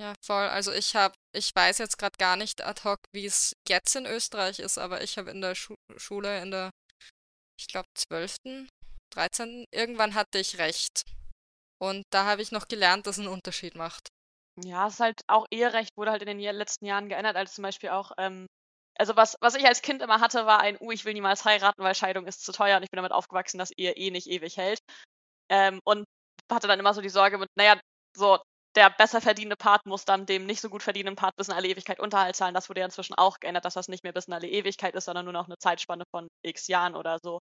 Ja, 0.00 0.14
voll. 0.24 0.46
Also 0.48 0.72
ich 0.72 0.94
habe, 0.94 1.14
ich 1.34 1.50
weiß 1.54 1.78
jetzt 1.78 1.98
gerade 1.98 2.16
gar 2.18 2.36
nicht 2.36 2.64
ad 2.64 2.82
hoc, 2.84 2.98
wie 3.12 3.26
es 3.26 3.54
jetzt 3.68 3.96
in 3.96 4.06
Österreich 4.06 4.60
ist, 4.60 4.78
aber 4.78 5.02
ich 5.02 5.18
habe 5.18 5.30
in 5.30 5.40
der 5.40 5.54
Schu 5.56 5.74
Schule 5.96 6.40
in 6.40 6.52
der, 6.52 6.70
ich 7.58 7.66
glaube, 7.66 7.88
12., 7.96 8.36
13., 9.12 9.64
irgendwann 9.72 10.14
hatte 10.14 10.38
ich 10.38 10.58
Recht. 10.58 11.02
Und 11.80 12.04
da 12.10 12.24
habe 12.26 12.42
ich 12.42 12.52
noch 12.52 12.68
gelernt, 12.68 13.06
dass 13.06 13.16
es 13.16 13.24
einen 13.24 13.32
Unterschied 13.32 13.74
macht. 13.74 14.08
Ja, 14.64 14.86
es 14.86 14.94
ist 14.94 15.00
halt 15.00 15.20
auch 15.28 15.46
Eherecht 15.50 15.96
wurde 15.96 16.10
halt 16.10 16.22
in 16.22 16.38
den 16.38 16.56
letzten 16.56 16.86
Jahren 16.86 17.08
geändert, 17.08 17.36
als 17.36 17.54
zum 17.54 17.62
Beispiel 17.62 17.90
auch, 17.90 18.12
ähm, 18.18 18.46
also 18.98 19.16
was, 19.16 19.36
was 19.40 19.54
ich 19.54 19.66
als 19.66 19.82
Kind 19.82 20.02
immer 20.02 20.20
hatte, 20.20 20.46
war 20.46 20.60
ein, 20.60 20.76
uh, 20.80 20.90
ich 20.90 21.04
will 21.04 21.14
niemals 21.14 21.44
heiraten, 21.44 21.82
weil 21.82 21.94
Scheidung 21.94 22.26
ist 22.26 22.44
zu 22.44 22.52
teuer 22.52 22.76
und 22.76 22.82
ich 22.82 22.90
bin 22.90 22.98
damit 22.98 23.12
aufgewachsen, 23.12 23.58
dass 23.58 23.70
Ehe 23.72 23.92
eh 23.92 24.10
nicht 24.10 24.26
ewig 24.28 24.56
hält. 24.56 24.80
Ähm, 25.48 25.80
und 25.84 26.04
hatte 26.50 26.68
dann 26.68 26.80
immer 26.80 26.94
so 26.94 27.00
die 27.00 27.08
Sorge 27.08 27.38
mit, 27.38 27.48
naja, 27.56 27.80
so, 28.16 28.38
der 28.78 28.90
besser 28.90 29.20
verdienende 29.20 29.56
Part 29.56 29.86
muss 29.86 30.04
dann 30.04 30.24
dem 30.24 30.46
nicht 30.46 30.60
so 30.60 30.70
gut 30.70 30.84
verdienenden 30.84 31.16
Part 31.16 31.34
bis 31.34 31.48
in 31.48 31.54
alle 31.54 31.66
Ewigkeit 31.66 31.98
Unterhalt 31.98 32.36
zahlen. 32.36 32.54
Das 32.54 32.68
wurde 32.68 32.80
ja 32.80 32.86
inzwischen 32.86 33.14
auch 33.14 33.40
geändert, 33.40 33.64
dass 33.64 33.74
das 33.74 33.88
nicht 33.88 34.04
mehr 34.04 34.12
bis 34.12 34.26
in 34.26 34.34
alle 34.34 34.46
Ewigkeit 34.46 34.94
ist, 34.94 35.06
sondern 35.06 35.24
nur 35.24 35.32
noch 35.32 35.46
eine 35.46 35.58
Zeitspanne 35.58 36.04
von 36.14 36.28
x 36.42 36.68
Jahren 36.68 36.94
oder 36.94 37.18
so. 37.20 37.40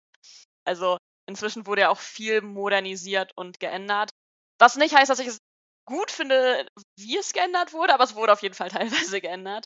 Also 0.64 0.98
inzwischen 1.28 1.66
wurde 1.66 1.82
ja 1.82 1.90
auch 1.90 1.98
viel 1.98 2.42
modernisiert 2.42 3.32
und 3.36 3.60
geändert. 3.60 4.12
Was 4.60 4.76
nicht 4.76 4.96
heißt, 4.96 5.10
dass 5.10 5.18
ich 5.18 5.28
es 5.28 5.40
gut 5.88 6.12
finde, 6.12 6.68
wie 7.00 7.18
es 7.18 7.34
geändert 7.34 7.74
wurde, 7.74 7.96
aber 7.96 8.04
es 8.04 8.14
wurde 8.14 8.34
auf 8.34 8.44
jeden 8.44 8.54
Fall 8.54 8.70
teilweise 9.10 9.20
geändert. 9.20 9.66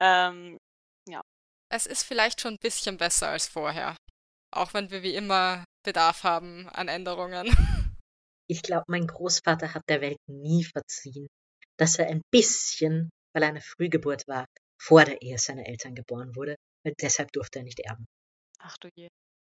Ähm, 0.00 0.58
ja. 1.08 1.22
Es 1.72 1.86
ist 1.86 2.02
vielleicht 2.02 2.42
schon 2.42 2.54
ein 2.54 2.62
bisschen 2.62 2.98
besser 2.98 3.28
als 3.28 3.48
vorher. 3.48 3.96
Auch 4.54 4.74
wenn 4.74 4.90
wir 4.90 5.02
wie 5.02 5.14
immer 5.14 5.64
Bedarf 5.84 6.22
haben 6.22 6.68
an 6.68 6.88
Änderungen. 6.88 7.48
Ich 8.50 8.62
glaube, 8.62 8.84
mein 8.88 9.06
Großvater 9.06 9.74
hat 9.74 9.82
der 9.88 10.00
Welt 10.00 10.18
nie 10.26 10.64
verziehen, 10.64 11.28
dass 11.78 11.98
er 11.98 12.06
ein 12.06 12.22
bisschen, 12.32 13.10
weil 13.34 13.42
er 13.42 13.50
eine 13.50 13.60
Frühgeburt 13.60 14.26
war, 14.26 14.46
vor 14.80 15.04
der 15.04 15.20
Ehe 15.22 15.38
seiner 15.38 15.66
Eltern 15.66 15.94
geboren 15.94 16.34
wurde, 16.34 16.56
weil 16.84 16.94
deshalb 17.00 17.30
durfte 17.32 17.58
er 17.58 17.64
nicht 17.64 17.80
erben. 17.80 18.06
Ach 18.60 18.76
du 18.78 18.88
je. 18.96 19.08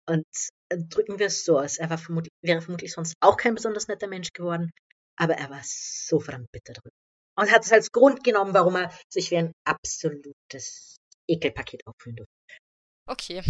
Und 0.08 0.26
äh, 0.70 0.78
drücken 0.78 1.18
wir 1.18 1.26
es 1.26 1.44
so 1.44 1.58
aus, 1.58 1.78
er 1.78 1.96
vermutlich, 1.96 2.32
wäre 2.42 2.61
vermutlich 2.61 2.92
sonst 2.92 3.14
auch 3.20 3.37
kein 3.37 3.54
besonders 3.54 3.88
netter 3.88 4.08
Mensch 4.08 4.32
geworden, 4.32 4.70
aber 5.16 5.34
er 5.34 5.50
war 5.50 5.61
so 5.64 6.18
verdammt 6.18 6.50
bitter 6.50 6.72
drüber. 6.72 6.94
Und 7.38 7.52
hat 7.52 7.64
es 7.64 7.72
als 7.72 7.92
Grund 7.92 8.24
genommen, 8.24 8.54
warum 8.54 8.76
er 8.76 8.92
sich 9.08 9.30
wie 9.30 9.37
ein 9.37 9.52
absolutes 9.64 10.96
Ekelpaket 11.28 11.87
aufführen 11.87 12.16
durfte. 12.16 12.32
Okay. 13.06 13.42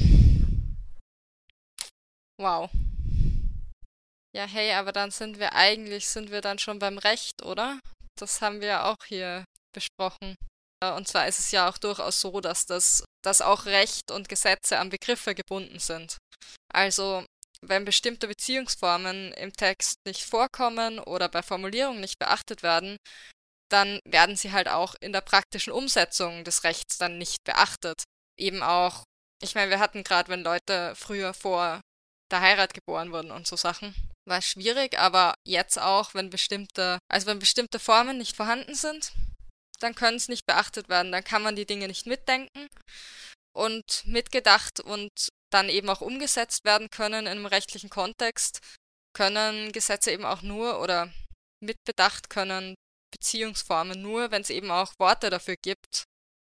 Wow. 2.37 2.71
Ja, 4.37 4.45
hey, 4.45 4.73
aber 4.75 4.93
dann 4.93 5.11
sind 5.11 5.39
wir 5.39 5.55
eigentlich, 5.55 6.09
sind 6.09 6.31
wir 6.31 6.41
dann 6.41 6.59
schon 6.59 6.79
beim 6.79 6.99
Recht, 6.99 7.43
oder? 7.43 7.81
Das 8.19 8.41
haben 8.41 8.61
wir 8.61 8.85
auch 8.85 9.05
hier 9.07 9.45
besprochen. 9.75 10.37
Und 10.85 11.09
zwar 11.09 11.27
ist 11.27 11.39
es 11.39 11.51
ja 11.51 11.69
auch 11.69 11.79
durchaus 11.79 12.21
so, 12.21 12.41
dass 12.41 12.67
das, 12.67 13.05
dass 13.25 13.41
auch 13.41 13.67
Recht 13.67 14.11
und 14.11 14.29
Gesetze 14.29 14.79
an 14.79 14.91
Begriffe 14.91 15.35
gebunden 15.35 15.79
sind. 15.79 16.19
Also 16.73 17.25
wenn 17.61 17.85
bestimmte 17.85 18.29
Beziehungsformen 18.29 19.33
im 19.33 19.53
Text 19.53 19.97
nicht 20.07 20.23
vorkommen 20.25 21.01
oder 21.01 21.29
bei 21.29 21.43
Formulierungen 21.43 22.01
nicht 22.01 22.19
beachtet 22.19 22.63
werden, 22.63 22.97
dann 23.71 23.99
werden 24.05 24.37
sie 24.37 24.53
halt 24.53 24.69
auch 24.69 24.95
in 25.01 25.13
der 25.13 25.21
praktischen 25.21 25.73
Umsetzung 25.73 26.45
des 26.45 26.65
Rechts 26.65 26.99
dann 26.99 27.19
nicht 27.19 27.43
beachtet. 27.45 28.05
Eben 28.39 28.63
auch, 28.63 29.03
ich 29.43 29.55
meine, 29.55 29.71
wir 29.71 29.81
hatten 29.81 30.05
gerade, 30.05 30.29
wenn 30.29 30.43
Leute 30.43 30.95
früher 30.95 31.35
vor 31.35 31.81
der 32.31 32.41
Heirat 32.41 32.73
geboren 32.75 33.11
wurden 33.11 33.33
und 33.33 33.47
so 33.47 33.57
Sachen, 33.57 33.95
war 34.29 34.43
schwierig, 34.43 34.99
aber 34.99 35.35
jetzt 35.47 35.79
auch, 35.79 36.15
wenn 36.15 36.31
bestimmte, 36.31 36.99
also 37.09 37.27
wenn 37.27 37.39
bestimmte 37.39 37.79
Formen 37.79 38.19
nicht 38.19 38.37
vorhanden 38.37 38.75
sind, 38.75 39.13
dann 39.81 39.95
können 39.95 40.17
es 40.17 40.29
nicht 40.29 40.47
beachtet 40.47 40.89
werden, 40.89 41.13
dann 41.13 41.25
kann 41.25 41.43
man 41.43 41.57
die 41.57 41.67
Dinge 41.67 41.89
nicht 41.89 42.07
mitdenken 42.07 42.69
und 43.57 44.05
mitgedacht 44.07 44.81
und 44.81 45.29
dann 45.51 45.69
eben 45.69 45.89
auch 45.89 46.01
umgesetzt 46.01 46.65
werden 46.65 46.91
können 46.91 47.27
in 47.27 47.29
einem 47.29 47.47
rechtlichen 47.47 47.91
Kontext, 47.91 48.61
können 49.15 49.73
Gesetze 49.73 50.11
eben 50.11 50.25
auch 50.25 50.43
nur 50.43 50.81
oder 50.81 51.13
mitbedacht 51.61 52.31
können 52.31 52.75
Beziehungsformen 53.11 54.03
nur, 54.03 54.31
wenn 54.31 54.43
es 54.43 54.51
eben 54.51 54.71
auch 54.71 54.93
Worte 54.99 55.31
dafür 55.31 55.57
gibt, 55.63 56.05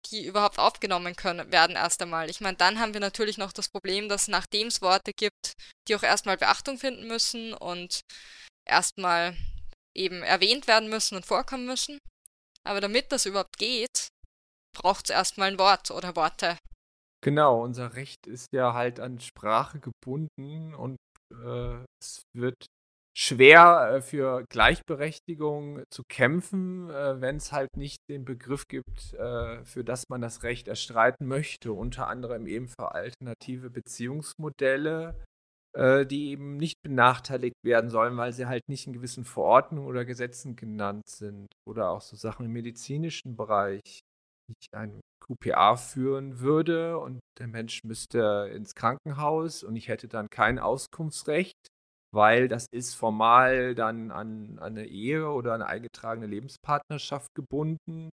die 0.07 0.25
überhaupt 0.25 0.59
aufgenommen 0.59 1.15
können 1.15 1.51
werden 1.51 1.75
erst 1.75 2.01
einmal. 2.01 2.29
Ich 2.29 2.41
meine, 2.41 2.57
dann 2.57 2.79
haben 2.79 2.93
wir 2.93 3.01
natürlich 3.01 3.37
noch 3.37 3.51
das 3.51 3.69
Problem, 3.69 4.09
dass 4.09 4.27
nachdem 4.27 4.67
es 4.67 4.81
Worte 4.81 5.11
gibt, 5.13 5.53
die 5.87 5.95
auch 5.95 6.03
erstmal 6.03 6.37
Beachtung 6.37 6.77
finden 6.77 7.07
müssen 7.07 7.53
und 7.53 8.01
erstmal 8.65 9.35
eben 9.95 10.23
erwähnt 10.23 10.67
werden 10.67 10.89
müssen 10.89 11.15
und 11.15 11.25
vorkommen 11.25 11.65
müssen. 11.65 11.99
Aber 12.63 12.81
damit 12.81 13.11
das 13.11 13.25
überhaupt 13.25 13.57
geht, 13.57 14.09
braucht 14.75 15.05
es 15.05 15.09
erstmal 15.09 15.51
ein 15.51 15.59
Wort 15.59 15.91
oder 15.91 16.15
Worte. 16.15 16.57
Genau, 17.21 17.63
unser 17.63 17.95
Recht 17.95 18.27
ist 18.27 18.47
ja 18.53 18.73
halt 18.73 18.99
an 18.99 19.19
Sprache 19.19 19.79
gebunden 19.79 20.73
und 20.73 20.97
äh, 21.33 21.83
es 22.01 22.21
wird 22.33 22.65
schwer 23.19 23.95
äh, 23.95 24.01
für 24.01 24.45
Gleichberechtigung 24.49 25.83
zu 25.89 26.03
kämpfen, 26.07 26.89
äh, 26.89 27.19
wenn 27.19 27.35
es 27.35 27.51
halt 27.51 27.75
nicht 27.75 27.99
den 28.09 28.23
Begriff 28.23 28.67
gibt, 28.69 29.13
äh, 29.13 29.63
für 29.65 29.83
das 29.83 30.05
man 30.07 30.21
das 30.21 30.43
Recht 30.43 30.69
erstreiten 30.69 31.27
möchte. 31.27 31.73
Unter 31.73 32.07
anderem 32.07 32.47
eben 32.47 32.69
für 32.69 32.93
alternative 32.93 33.69
Beziehungsmodelle, 33.69 35.15
die 35.77 36.31
eben 36.31 36.57
nicht 36.57 36.81
benachteiligt 36.81 37.55
werden 37.63 37.91
sollen, 37.91 38.17
weil 38.17 38.33
sie 38.33 38.47
halt 38.47 38.67
nicht 38.67 38.87
in 38.87 38.93
gewissen 38.93 39.23
Verordnungen 39.23 39.87
oder 39.87 40.03
Gesetzen 40.03 40.55
genannt 40.55 41.07
sind. 41.07 41.45
Oder 41.63 41.91
auch 41.91 42.01
so 42.01 42.15
Sachen 42.15 42.47
im 42.47 42.51
medizinischen 42.51 43.35
Bereich. 43.35 43.99
Ich 44.47 44.67
ein 44.73 44.99
QPA 45.23 45.75
führen 45.75 46.39
würde 46.39 46.97
und 46.97 47.19
der 47.37 47.47
Mensch 47.47 47.83
müsste 47.83 48.49
ins 48.51 48.73
Krankenhaus 48.73 49.63
und 49.63 49.75
ich 49.75 49.89
hätte 49.89 50.07
dann 50.07 50.27
kein 50.31 50.57
Auskunftsrecht, 50.57 51.69
weil 52.11 52.47
das 52.47 52.67
ist 52.71 52.95
formal 52.95 53.75
dann 53.75 54.11
an, 54.11 54.59
an 54.59 54.77
eine 54.77 54.85
Ehe 54.85 55.29
oder 55.29 55.53
eine 55.53 55.67
eingetragene 55.67 56.27
Lebenspartnerschaft 56.27 57.33
gebunden. 57.35 58.09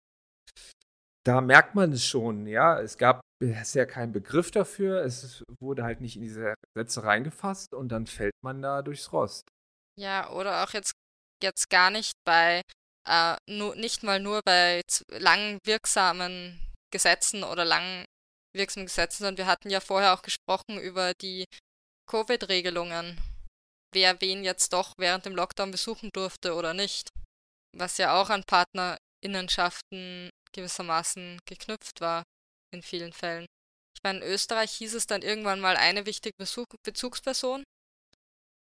Da 1.25 1.41
merkt 1.41 1.75
man 1.75 1.91
es 1.91 2.05
schon, 2.05 2.47
ja. 2.47 2.79
Es 2.79 2.97
gab 2.97 3.21
bisher 3.39 3.85
keinen 3.85 4.13
Begriff 4.13 4.51
dafür, 4.51 5.03
es 5.03 5.43
wurde 5.59 5.83
halt 5.83 6.01
nicht 6.01 6.15
in 6.15 6.21
diese 6.21 6.55
Sätze 6.75 7.03
reingefasst 7.03 7.73
und 7.73 7.89
dann 7.89 8.07
fällt 8.07 8.33
man 8.41 8.61
da 8.61 8.81
durchs 8.81 9.11
Rost. 9.11 9.47
Ja, 9.99 10.29
oder 10.31 10.63
auch 10.63 10.73
jetzt, 10.73 10.93
jetzt 11.43 11.69
gar 11.69 11.91
nicht 11.91 12.13
bei, 12.25 12.61
äh, 13.07 13.35
nur, 13.49 13.75
nicht 13.75 14.03
mal 14.03 14.19
nur 14.19 14.41
bei 14.45 14.81
lang 15.09 15.59
wirksamen 15.65 16.59
Gesetzen 16.91 17.43
oder 17.43 17.65
lang 17.65 18.05
wirksamen 18.55 18.85
Gesetzen, 18.85 19.23
sondern 19.23 19.37
wir 19.37 19.47
hatten 19.47 19.69
ja 19.69 19.79
vorher 19.79 20.13
auch 20.13 20.21
gesprochen 20.21 20.79
über 20.79 21.13
die 21.21 21.45
Covid-Regelungen, 22.09 23.19
wer 23.97 24.21
wen 24.21 24.43
jetzt 24.43 24.73
doch 24.73 24.93
während 24.99 25.25
dem 25.25 25.35
Lockdown 25.35 25.71
besuchen 25.71 26.11
durfte 26.13 26.53
oder 26.53 26.75
nicht, 26.75 27.09
was 27.75 27.97
ja 27.97 28.21
auch 28.21 28.29
an 28.29 28.43
Partnerinnenschaften 28.43 30.29
gewissermaßen 30.53 31.39
geknüpft 31.47 31.99
war 31.99 32.21
in 32.71 32.83
vielen 32.83 33.11
Fällen. 33.11 33.47
Ich 33.95 34.03
meine, 34.03 34.19
in 34.19 34.31
Österreich 34.31 34.71
hieß 34.73 34.93
es 34.93 35.07
dann 35.07 35.23
irgendwann 35.23 35.59
mal 35.59 35.75
eine 35.75 36.05
wichtige 36.05 36.35
Besuch 36.37 36.67
Bezugsperson 36.85 37.63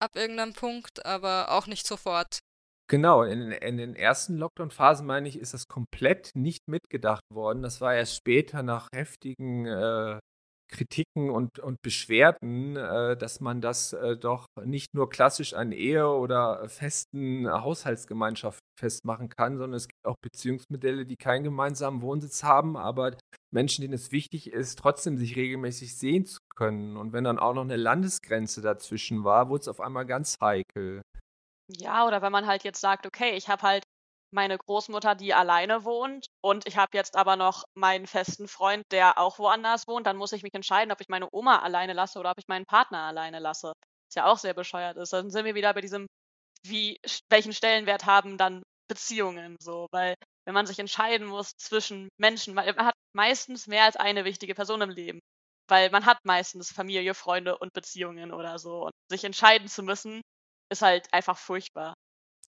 ab 0.01 0.15
irgendeinem 0.15 0.53
Punkt, 0.53 1.05
aber 1.05 1.51
auch 1.51 1.67
nicht 1.67 1.85
sofort. 1.85 2.39
Genau, 2.89 3.23
in, 3.23 3.51
in 3.51 3.75
den 3.75 3.95
ersten 3.95 4.37
Lockdown-Phasen, 4.37 5.05
meine 5.05 5.27
ich, 5.27 5.37
ist 5.37 5.53
das 5.53 5.67
komplett 5.67 6.31
nicht 6.33 6.69
mitgedacht 6.69 7.23
worden. 7.29 7.61
Das 7.61 7.81
war 7.81 7.93
erst 7.93 8.15
später 8.15 8.63
nach 8.63 8.87
heftigen 8.93 9.65
äh, 9.65 10.19
Kritiken 10.67 11.29
und, 11.29 11.59
und 11.59 11.81
Beschwerden, 11.81 12.75
äh, 12.75 13.15
dass 13.17 13.39
man 13.39 13.61
das 13.61 13.93
äh, 13.93 14.17
doch 14.17 14.47
nicht 14.63 14.93
nur 14.93 15.09
klassisch 15.09 15.53
an 15.53 15.71
Ehe 15.71 16.07
oder 16.07 16.67
festen 16.69 17.49
Haushaltsgemeinschaft 17.49 18.59
festmachen 18.79 19.29
kann, 19.29 19.57
sondern 19.57 19.77
es 19.77 19.87
gibt 19.87 20.05
auch 20.05 20.17
Beziehungsmodelle, 20.21 21.05
die 21.05 21.15
keinen 21.15 21.43
gemeinsamen 21.43 22.01
Wohnsitz 22.01 22.43
haben, 22.43 22.77
aber 22.77 23.15
Menschen, 23.51 23.81
denen 23.81 23.93
es 23.93 24.11
wichtig 24.11 24.51
ist, 24.51 24.79
trotzdem 24.79 25.17
sich 25.17 25.35
regelmäßig 25.35 25.95
sehen 25.97 26.25
zu 26.25 26.39
können. 26.55 26.97
Und 26.97 27.13
wenn 27.13 27.23
dann 27.23 27.39
auch 27.39 27.53
noch 27.53 27.63
eine 27.63 27.77
Landesgrenze 27.77 28.61
dazwischen 28.61 29.23
war, 29.23 29.49
wurde 29.49 29.61
es 29.61 29.67
auf 29.67 29.79
einmal 29.79 30.05
ganz 30.05 30.37
heikel. 30.41 31.01
Ja, 31.67 32.05
oder 32.05 32.21
wenn 32.21 32.31
man 32.31 32.45
halt 32.45 32.63
jetzt 32.63 32.81
sagt, 32.81 33.07
okay, 33.07 33.35
ich 33.35 33.49
habe 33.49 33.63
halt 33.63 33.84
meine 34.31 34.57
Großmutter, 34.57 35.15
die 35.15 35.33
alleine 35.33 35.83
wohnt 35.85 36.27
und 36.41 36.67
ich 36.67 36.77
habe 36.77 36.97
jetzt 36.97 37.15
aber 37.15 37.35
noch 37.35 37.63
meinen 37.75 38.07
festen 38.07 38.47
Freund, 38.47 38.83
der 38.91 39.17
auch 39.17 39.39
woanders 39.39 39.87
wohnt, 39.87 40.07
dann 40.07 40.17
muss 40.17 40.33
ich 40.33 40.43
mich 40.43 40.53
entscheiden, 40.53 40.91
ob 40.91 41.01
ich 41.01 41.09
meine 41.09 41.27
Oma 41.31 41.59
alleine 41.59 41.93
lasse 41.93 42.19
oder 42.19 42.31
ob 42.31 42.37
ich 42.39 42.47
meinen 42.47 42.65
Partner 42.65 42.99
alleine 42.99 43.39
lasse. 43.39 43.73
Was 44.09 44.15
ja 44.15 44.25
auch 44.25 44.37
sehr 44.37 44.53
bescheuert 44.53 44.97
ist. 44.97 45.13
Dann 45.13 45.29
sind 45.29 45.45
wir 45.45 45.55
wieder 45.55 45.73
bei 45.73 45.81
diesem, 45.81 46.07
wie, 46.63 46.99
welchen 47.29 47.53
Stellenwert 47.53 48.05
haben 48.05 48.37
dann 48.37 48.63
Beziehungen 48.87 49.55
so, 49.59 49.87
weil 49.91 50.15
wenn 50.45 50.53
man 50.53 50.67
sich 50.67 50.79
entscheiden 50.79 51.27
muss 51.27 51.51
zwischen 51.57 52.09
Menschen, 52.17 52.53
man 52.53 52.65
hat 52.77 52.95
meistens 53.13 53.67
mehr 53.67 53.83
als 53.85 53.95
eine 53.95 54.25
wichtige 54.25 54.55
Person 54.55 54.81
im 54.81 54.89
Leben, 54.91 55.19
weil 55.67 55.89
man 55.89 56.05
hat 56.05 56.19
meistens 56.23 56.71
Familie, 56.71 57.13
Freunde 57.15 57.57
und 57.57 57.73
Beziehungen 57.73 58.31
oder 58.31 58.59
so 58.59 58.85
und 58.85 58.91
sich 59.09 59.23
entscheiden 59.23 59.67
zu 59.67 59.83
müssen, 59.83 60.21
ist 60.71 60.81
halt 60.81 61.11
einfach 61.13 61.37
furchtbar. 61.37 61.93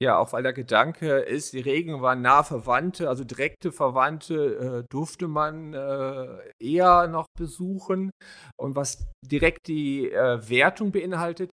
Ja, 0.02 0.18
auch 0.18 0.32
weil 0.32 0.44
der 0.44 0.54
Gedanke 0.54 1.20
ist, 1.20 1.52
die 1.52 1.60
Regeln 1.60 2.02
waren 2.02 2.22
nah 2.22 2.44
Verwandte, 2.44 3.10
also 3.10 3.26
direkte 3.26 3.74
Verwandte 3.74 4.56
äh, 4.56 4.84
durfte 4.90 5.28
man 5.28 5.74
äh, 5.74 6.54
eher 6.58 7.08
noch 7.08 7.26
besuchen. 7.38 8.10
Und 8.58 8.78
was 8.78 9.06
direkt 9.26 9.68
die 9.68 10.10
äh, 10.10 10.50
Wertung 10.50 10.94
beinhaltet, 10.94 11.50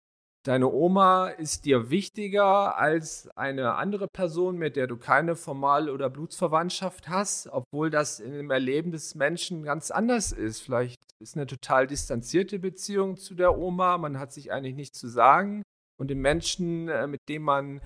deine 0.45 0.71
Oma 0.71 1.29
ist 1.29 1.65
dir 1.65 1.89
wichtiger 1.89 2.77
als 2.77 3.31
eine 3.35 3.77
andere 3.77 4.09
Person, 4.09 4.59
mit 4.59 4.77
der 4.77 4.89
du 4.89 4.99
keine 4.99 5.37
Formal- 5.37 5.89
oder 5.89 6.11
Blutsverwandtschaft 6.11 7.09
hast, 7.09 7.49
obwohl 7.49 7.89
das 7.89 8.21
in 8.21 8.33
dem 8.33 8.51
Erleben 8.51 8.93
des 8.93 9.15
Menschen 9.15 9.63
ganz 9.63 9.91
anders 9.91 10.33
ist. 10.33 10.61
Vielleicht 10.61 11.01
ist 11.19 11.35
eine 11.35 11.47
total 11.47 11.87
distanzierte 11.87 12.59
Beziehung 12.59 13.17
zu 13.17 13.35
der 13.35 13.57
Oma, 13.57 13.97
man 13.97 14.19
hat 14.19 14.35
sich 14.35 14.53
eigentlich 14.53 14.75
nichts 14.75 14.99
zu 14.99 15.09
sagen. 15.09 15.63
Und 15.99 16.09
den 16.09 16.21
Menschen, 16.21 16.89
äh, 16.89 17.07
mit 17.07 17.21
dem 17.31 17.43
man 17.43 17.81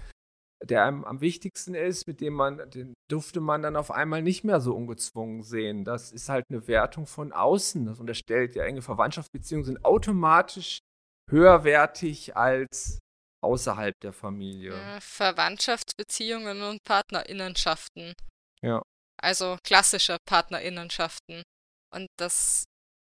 der 0.64 0.84
einem 0.84 1.04
am 1.04 1.20
wichtigsten 1.20 1.74
ist, 1.74 2.06
mit 2.06 2.20
dem 2.20 2.34
man, 2.34 2.70
den 2.70 2.94
durfte 3.08 3.40
man 3.40 3.62
dann 3.62 3.76
auf 3.76 3.90
einmal 3.90 4.22
nicht 4.22 4.44
mehr 4.44 4.60
so 4.60 4.74
ungezwungen 4.74 5.42
sehen. 5.42 5.84
Das 5.84 6.12
ist 6.12 6.28
halt 6.28 6.46
eine 6.50 6.66
Wertung 6.66 7.06
von 7.06 7.32
außen. 7.32 7.86
Das 7.86 8.00
unterstellt 8.00 8.54
ja 8.54 8.64
enge 8.64 8.82
Verwandtschaftsbeziehungen 8.82 9.64
sind 9.64 9.84
automatisch 9.84 10.78
höherwertig 11.30 12.36
als 12.36 12.98
außerhalb 13.42 13.94
der 14.02 14.12
Familie. 14.12 14.74
Verwandtschaftsbeziehungen 15.00 16.62
und 16.62 16.82
Partnerinnenschaften. 16.84 18.14
Ja. 18.62 18.82
Also 19.22 19.58
klassische 19.64 20.16
Partnerinnenschaften. 20.26 21.42
Und 21.94 22.08
das 22.18 22.64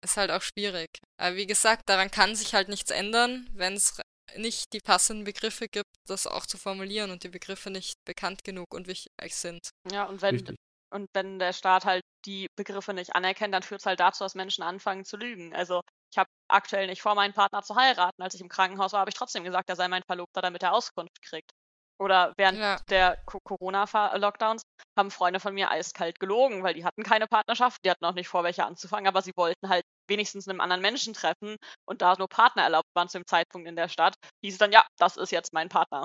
ist 0.03 0.17
halt 0.17 0.31
auch 0.31 0.41
schwierig. 0.41 0.89
Aber 1.19 1.35
wie 1.35 1.47
gesagt, 1.47 1.83
daran 1.87 2.11
kann 2.11 2.35
sich 2.35 2.53
halt 2.53 2.69
nichts 2.69 2.91
ändern, 2.91 3.49
wenn 3.53 3.73
es 3.73 3.99
nicht 4.35 4.73
die 4.73 4.79
passenden 4.79 5.23
Begriffe 5.23 5.67
gibt, 5.67 5.89
das 6.07 6.27
auch 6.27 6.45
zu 6.45 6.57
formulieren 6.57 7.11
und 7.11 7.23
die 7.23 7.29
Begriffe 7.29 7.69
nicht 7.69 7.95
bekannt 8.05 8.43
genug 8.43 8.73
und 8.73 8.87
wichtig 8.87 9.35
sind. 9.35 9.69
Ja, 9.91 10.05
und 10.05 10.21
wenn, 10.21 10.57
und 10.89 11.07
wenn 11.13 11.39
der 11.39 11.53
Staat 11.53 11.85
halt 11.85 12.03
die 12.25 12.47
Begriffe 12.55 12.93
nicht 12.93 13.15
anerkennt, 13.15 13.53
dann 13.53 13.63
führt 13.63 13.81
es 13.81 13.85
halt 13.85 13.99
dazu, 13.99 14.23
dass 14.23 14.35
Menschen 14.35 14.63
anfangen 14.63 15.05
zu 15.05 15.17
lügen. 15.17 15.53
Also 15.55 15.81
ich 16.11 16.17
habe 16.17 16.29
aktuell 16.47 16.87
nicht 16.87 17.01
vor, 17.01 17.15
meinen 17.15 17.33
Partner 17.33 17.61
zu 17.61 17.75
heiraten. 17.75 18.21
Als 18.21 18.33
ich 18.35 18.41
im 18.41 18.49
Krankenhaus 18.49 18.93
war, 18.93 19.01
habe 19.01 19.09
ich 19.09 19.15
trotzdem 19.15 19.43
gesagt, 19.43 19.69
er 19.69 19.75
sei 19.75 19.87
mein 19.87 20.03
Verlobter, 20.03 20.41
damit 20.41 20.63
er 20.63 20.73
Auskunft 20.73 21.21
kriegt. 21.21 21.51
Oder 21.99 22.33
während 22.37 22.59
ja. 22.59 22.77
der 22.89 23.17
Corona-Lockdowns 23.25 24.61
haben 24.97 25.09
Freunde 25.09 25.39
von 25.39 25.53
mir 25.53 25.71
eiskalt 25.71 26.19
gelogen, 26.19 26.63
weil 26.63 26.75
die 26.75 26.85
hatten 26.85 27.03
keine 27.03 27.27
Partnerschaft, 27.27 27.83
die 27.83 27.89
hatten 27.89 28.05
auch 28.05 28.13
nicht 28.13 28.27
vor, 28.27 28.43
welche 28.43 28.65
anzufangen, 28.65 29.07
aber 29.07 29.21
sie 29.21 29.33
wollten 29.35 29.69
halt 29.69 29.83
wenigstens 30.07 30.47
einem 30.47 30.61
anderen 30.61 30.81
Menschen 30.81 31.13
treffen 31.13 31.57
und 31.85 32.01
da 32.01 32.15
nur 32.17 32.27
Partner 32.27 32.63
erlaubt 32.63 32.89
waren 32.93 33.09
zu 33.09 33.17
dem 33.17 33.25
Zeitpunkt 33.25 33.67
in 33.67 33.75
der 33.75 33.89
Stadt, 33.89 34.13
hieß 34.43 34.53
es 34.53 34.59
dann, 34.59 34.71
ja, 34.71 34.85
das 34.97 35.17
ist 35.17 35.31
jetzt 35.31 35.53
mein 35.53 35.69
Partner. 35.69 36.03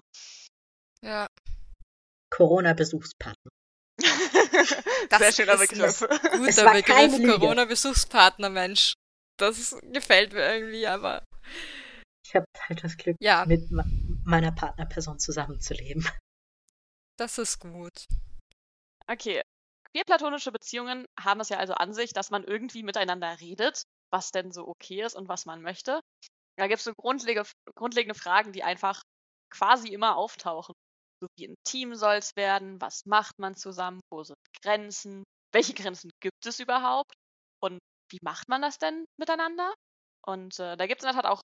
Ja. 1.02 1.26
Corona-Besuchspartner. 2.30 3.50
Sehr 5.18 5.32
schöner 5.32 5.58
Begriff. 5.58 6.00
Guter 6.00 6.72
Begriff, 6.72 7.38
Corona-Besuchspartner, 7.38 8.48
Mensch. 8.48 8.94
Das 9.38 9.76
gefällt 9.92 10.32
mir 10.32 10.54
irgendwie, 10.54 10.86
aber. 10.86 11.22
Ich 12.24 12.34
habe 12.34 12.46
halt 12.68 12.82
das 12.82 12.96
Glück, 12.96 13.16
ja. 13.20 13.44
mit 13.46 13.70
meiner 14.24 14.52
Partnerperson 14.52 15.18
zusammenzuleben. 15.18 16.06
Das 17.18 17.38
ist 17.38 17.60
gut. 17.60 18.08
Okay. 19.06 19.42
Queerplatonische 19.92 20.52
Beziehungen 20.52 21.04
haben 21.20 21.40
es 21.40 21.50
ja 21.50 21.58
also 21.58 21.74
an 21.74 21.92
sich, 21.92 22.12
dass 22.12 22.30
man 22.30 22.44
irgendwie 22.44 22.82
miteinander 22.82 23.38
redet, 23.40 23.82
was 24.10 24.30
denn 24.30 24.52
so 24.52 24.66
okay 24.66 25.02
ist 25.02 25.14
und 25.14 25.28
was 25.28 25.44
man 25.44 25.60
möchte. 25.60 26.00
Da 26.56 26.66
gibt 26.66 26.78
es 26.78 26.84
so 26.84 26.94
grundlegende, 26.94 27.48
grundlegende 27.76 28.18
Fragen, 28.18 28.52
die 28.52 28.62
einfach 28.62 29.02
quasi 29.50 29.88
immer 29.88 30.16
auftauchen. 30.16 30.74
So 31.20 31.28
wie 31.36 31.44
intim 31.44 31.94
soll 31.94 32.16
es 32.16 32.34
werden, 32.36 32.80
was 32.80 33.04
macht 33.04 33.38
man 33.38 33.54
zusammen, 33.54 34.00
wo 34.10 34.24
sind 34.24 34.38
Grenzen, 34.62 35.24
welche 35.52 35.74
Grenzen 35.74 36.10
gibt 36.20 36.46
es 36.46 36.58
überhaupt 36.58 37.14
und 37.62 37.78
wie 38.10 38.18
macht 38.22 38.48
man 38.48 38.62
das 38.62 38.78
denn 38.78 39.04
miteinander? 39.18 39.72
Und 40.26 40.58
äh, 40.58 40.76
da 40.76 40.86
gibt 40.86 41.02
es 41.02 41.04
in 41.04 41.14
der 41.14 41.22
Tat 41.22 41.30
auch 41.30 41.42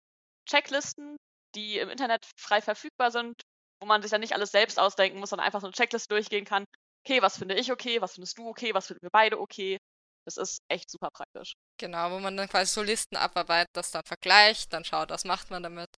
Checklisten, 0.48 1.16
die 1.58 1.78
im 1.78 1.90
Internet 1.90 2.26
frei 2.36 2.62
verfügbar 2.62 3.10
sind, 3.10 3.40
wo 3.80 3.86
man 3.86 4.02
sich 4.02 4.10
dann 4.10 4.20
nicht 4.20 4.34
alles 4.34 4.50
selbst 4.50 4.78
ausdenken 4.78 5.18
muss, 5.18 5.30
sondern 5.30 5.46
einfach 5.46 5.60
so 5.60 5.66
eine 5.66 5.74
Checkliste 5.74 6.08
durchgehen 6.14 6.44
kann. 6.44 6.64
Okay, 7.04 7.22
was 7.22 7.38
finde 7.38 7.54
ich 7.54 7.72
okay, 7.72 8.00
was 8.00 8.14
findest 8.14 8.38
du 8.38 8.48
okay, 8.48 8.74
was 8.74 8.86
finden 8.86 9.02
wir 9.02 9.10
beide 9.10 9.38
okay. 9.40 9.78
Das 10.24 10.36
ist 10.36 10.58
echt 10.68 10.90
super 10.90 11.08
praktisch. 11.10 11.54
Genau, 11.78 12.10
wo 12.10 12.18
man 12.18 12.36
dann 12.36 12.48
quasi 12.48 12.72
so 12.72 12.82
Listen 12.82 13.16
abarbeitet, 13.16 13.70
das 13.74 13.90
dann 13.90 14.02
vergleicht, 14.04 14.72
dann 14.72 14.84
schaut, 14.84 15.10
was 15.10 15.24
macht 15.24 15.50
man 15.50 15.62
damit. 15.62 15.88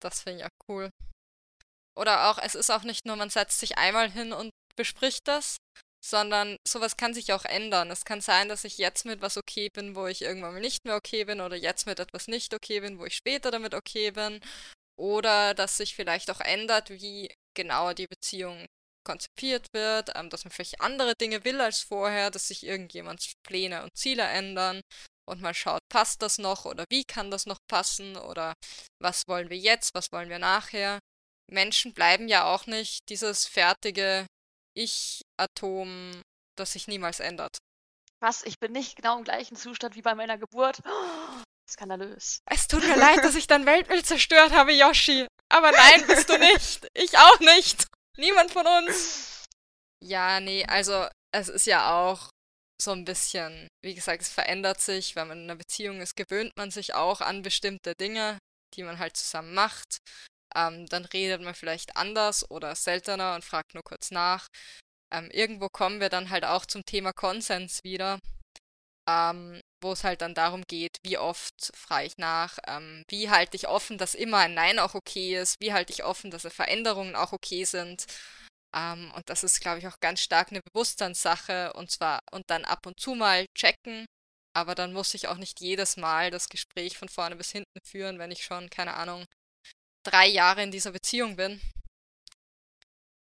Das 0.00 0.22
finde 0.22 0.40
ich 0.40 0.44
auch 0.44 0.68
cool. 0.68 0.90
Oder 1.96 2.30
auch, 2.30 2.38
es 2.38 2.54
ist 2.54 2.70
auch 2.70 2.82
nicht 2.82 3.04
nur, 3.04 3.16
man 3.16 3.30
setzt 3.30 3.58
sich 3.58 3.78
einmal 3.78 4.10
hin 4.10 4.32
und 4.32 4.50
bespricht 4.76 5.26
das, 5.26 5.56
sondern 6.04 6.56
sowas 6.66 6.96
kann 6.96 7.14
sich 7.14 7.32
auch 7.32 7.44
ändern. 7.44 7.90
Es 7.90 8.04
kann 8.04 8.20
sein, 8.20 8.48
dass 8.48 8.64
ich 8.64 8.78
jetzt 8.78 9.06
mit 9.06 9.22
was 9.22 9.36
okay 9.36 9.70
bin, 9.72 9.96
wo 9.96 10.06
ich 10.06 10.22
irgendwann 10.22 10.60
nicht 10.60 10.84
mehr 10.84 10.96
okay 10.96 11.24
bin, 11.24 11.40
oder 11.40 11.56
jetzt 11.56 11.86
mit 11.86 11.98
etwas 11.98 12.28
nicht 12.28 12.52
okay 12.54 12.80
bin, 12.80 12.98
wo 12.98 13.06
ich 13.06 13.16
später 13.16 13.50
damit 13.50 13.74
okay 13.74 14.10
bin. 14.10 14.40
Oder 14.96 15.54
dass 15.54 15.76
sich 15.76 15.94
vielleicht 15.94 16.30
auch 16.30 16.40
ändert, 16.40 16.90
wie 16.90 17.34
genauer 17.54 17.94
die 17.94 18.06
Beziehung 18.06 18.66
konzipiert 19.04 19.68
wird, 19.72 20.10
ähm, 20.14 20.30
dass 20.30 20.44
man 20.44 20.52
vielleicht 20.52 20.80
andere 20.80 21.14
Dinge 21.14 21.44
will 21.44 21.60
als 21.60 21.80
vorher, 21.80 22.30
dass 22.30 22.48
sich 22.48 22.64
irgendjemands 22.64 23.34
Pläne 23.42 23.82
und 23.82 23.96
Ziele 23.96 24.24
ändern 24.24 24.80
und 25.26 25.40
mal 25.40 25.54
schaut, 25.54 25.80
passt 25.88 26.22
das 26.22 26.38
noch 26.38 26.64
oder 26.64 26.84
wie 26.90 27.04
kann 27.04 27.30
das 27.30 27.46
noch 27.46 27.58
passen 27.68 28.16
oder 28.16 28.54
was 28.98 29.22
wollen 29.26 29.50
wir 29.50 29.58
jetzt, 29.58 29.94
was 29.94 30.10
wollen 30.12 30.28
wir 30.28 30.38
nachher. 30.38 30.98
Menschen 31.50 31.92
bleiben 31.92 32.28
ja 32.28 32.52
auch 32.52 32.66
nicht 32.66 33.08
dieses 33.10 33.46
fertige 33.46 34.26
Ich-Atom, 34.74 36.22
das 36.56 36.72
sich 36.72 36.88
niemals 36.88 37.20
ändert. 37.20 37.58
Was? 38.20 38.42
Ich 38.44 38.58
bin 38.58 38.72
nicht 38.72 38.96
genau 38.96 39.18
im 39.18 39.24
gleichen 39.24 39.56
Zustand 39.56 39.96
wie 39.96 40.02
bei 40.02 40.14
meiner 40.14 40.38
Geburt? 40.38 40.80
Oh, 40.86 41.43
skandalös. 41.68 42.40
Es 42.46 42.68
tut 42.68 42.86
mir 42.86 42.96
leid, 42.96 43.24
dass 43.24 43.34
ich 43.34 43.46
dein 43.46 43.66
Weltbild 43.66 44.06
zerstört 44.06 44.52
habe, 44.52 44.72
Yoshi. 44.72 45.26
Aber 45.48 45.70
nein, 45.70 46.06
bist 46.06 46.28
du 46.28 46.38
nicht. 46.38 46.86
Ich 46.94 47.16
auch 47.18 47.40
nicht. 47.40 47.86
Niemand 48.16 48.50
von 48.50 48.66
uns. 48.66 49.44
Ja, 50.02 50.40
nee, 50.40 50.64
also 50.66 51.06
es 51.32 51.48
ist 51.48 51.66
ja 51.66 51.94
auch 51.94 52.30
so 52.80 52.92
ein 52.92 53.04
bisschen, 53.04 53.68
wie 53.82 53.94
gesagt, 53.94 54.22
es 54.22 54.28
verändert 54.28 54.80
sich. 54.80 55.16
Wenn 55.16 55.28
man 55.28 55.38
in 55.38 55.44
einer 55.44 55.56
Beziehung 55.56 56.00
ist, 56.00 56.16
gewöhnt 56.16 56.52
man 56.56 56.70
sich 56.70 56.94
auch 56.94 57.20
an 57.20 57.42
bestimmte 57.42 57.94
Dinge, 57.94 58.38
die 58.74 58.82
man 58.82 58.98
halt 58.98 59.16
zusammen 59.16 59.54
macht. 59.54 59.98
Ähm, 60.54 60.86
dann 60.86 61.04
redet 61.06 61.40
man 61.42 61.54
vielleicht 61.54 61.96
anders 61.96 62.48
oder 62.50 62.74
seltener 62.74 63.34
und 63.34 63.44
fragt 63.44 63.74
nur 63.74 63.82
kurz 63.82 64.10
nach. 64.10 64.46
Ähm, 65.12 65.30
irgendwo 65.30 65.68
kommen 65.68 66.00
wir 66.00 66.08
dann 66.08 66.30
halt 66.30 66.44
auch 66.44 66.66
zum 66.66 66.84
Thema 66.84 67.12
Konsens 67.12 67.82
wieder, 67.84 68.18
ähm, 69.08 69.60
wo 69.82 69.92
es 69.92 70.04
halt 70.04 70.22
dann 70.22 70.34
darum 70.34 70.62
geht, 70.66 70.96
wie 71.04 71.18
oft 71.18 71.54
frage 71.76 72.06
ich 72.06 72.16
nach, 72.18 72.58
ähm, 72.66 73.04
wie 73.08 73.30
halte 73.30 73.56
ich 73.56 73.68
offen, 73.68 73.98
dass 73.98 74.14
immer 74.14 74.38
ein 74.38 74.54
Nein 74.54 74.78
auch 74.78 74.94
okay 74.94 75.36
ist, 75.38 75.56
wie 75.60 75.72
halte 75.72 75.92
ich 75.92 76.04
offen, 76.04 76.30
dass 76.30 76.42
Veränderungen 76.42 77.14
auch 77.16 77.32
okay 77.32 77.64
sind. 77.64 78.06
Ähm, 78.74 79.12
und 79.14 79.28
das 79.28 79.44
ist, 79.44 79.60
glaube 79.60 79.78
ich, 79.78 79.86
auch 79.86 80.00
ganz 80.00 80.20
stark 80.20 80.50
eine 80.50 80.62
Bewusstseinssache 80.62 81.72
und 81.74 81.90
zwar 81.90 82.20
und 82.32 82.44
dann 82.50 82.64
ab 82.64 82.86
und 82.86 82.98
zu 82.98 83.14
mal 83.14 83.46
checken, 83.56 84.06
aber 84.54 84.74
dann 84.74 84.92
muss 84.92 85.14
ich 85.14 85.28
auch 85.28 85.36
nicht 85.36 85.60
jedes 85.60 85.96
Mal 85.96 86.30
das 86.30 86.48
Gespräch 86.48 86.96
von 86.98 87.08
vorne 87.08 87.36
bis 87.36 87.50
hinten 87.52 87.78
führen, 87.84 88.18
wenn 88.18 88.30
ich 88.30 88.44
schon, 88.44 88.70
keine 88.70 88.94
Ahnung, 88.94 89.26
drei 90.04 90.26
Jahre 90.26 90.62
in 90.62 90.70
dieser 90.70 90.92
Beziehung 90.92 91.36
bin. 91.36 91.60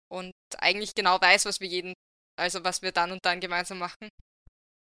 Und 0.09 0.33
eigentlich 0.57 0.93
genau 0.95 1.19
weiß, 1.19 1.45
was 1.45 1.59
wir 1.59 1.67
jeden, 1.67 1.93
also 2.39 2.63
was 2.63 2.81
wir 2.81 2.91
dann 2.91 3.11
und 3.11 3.25
dann 3.25 3.39
gemeinsam 3.39 3.79
machen. 3.79 4.09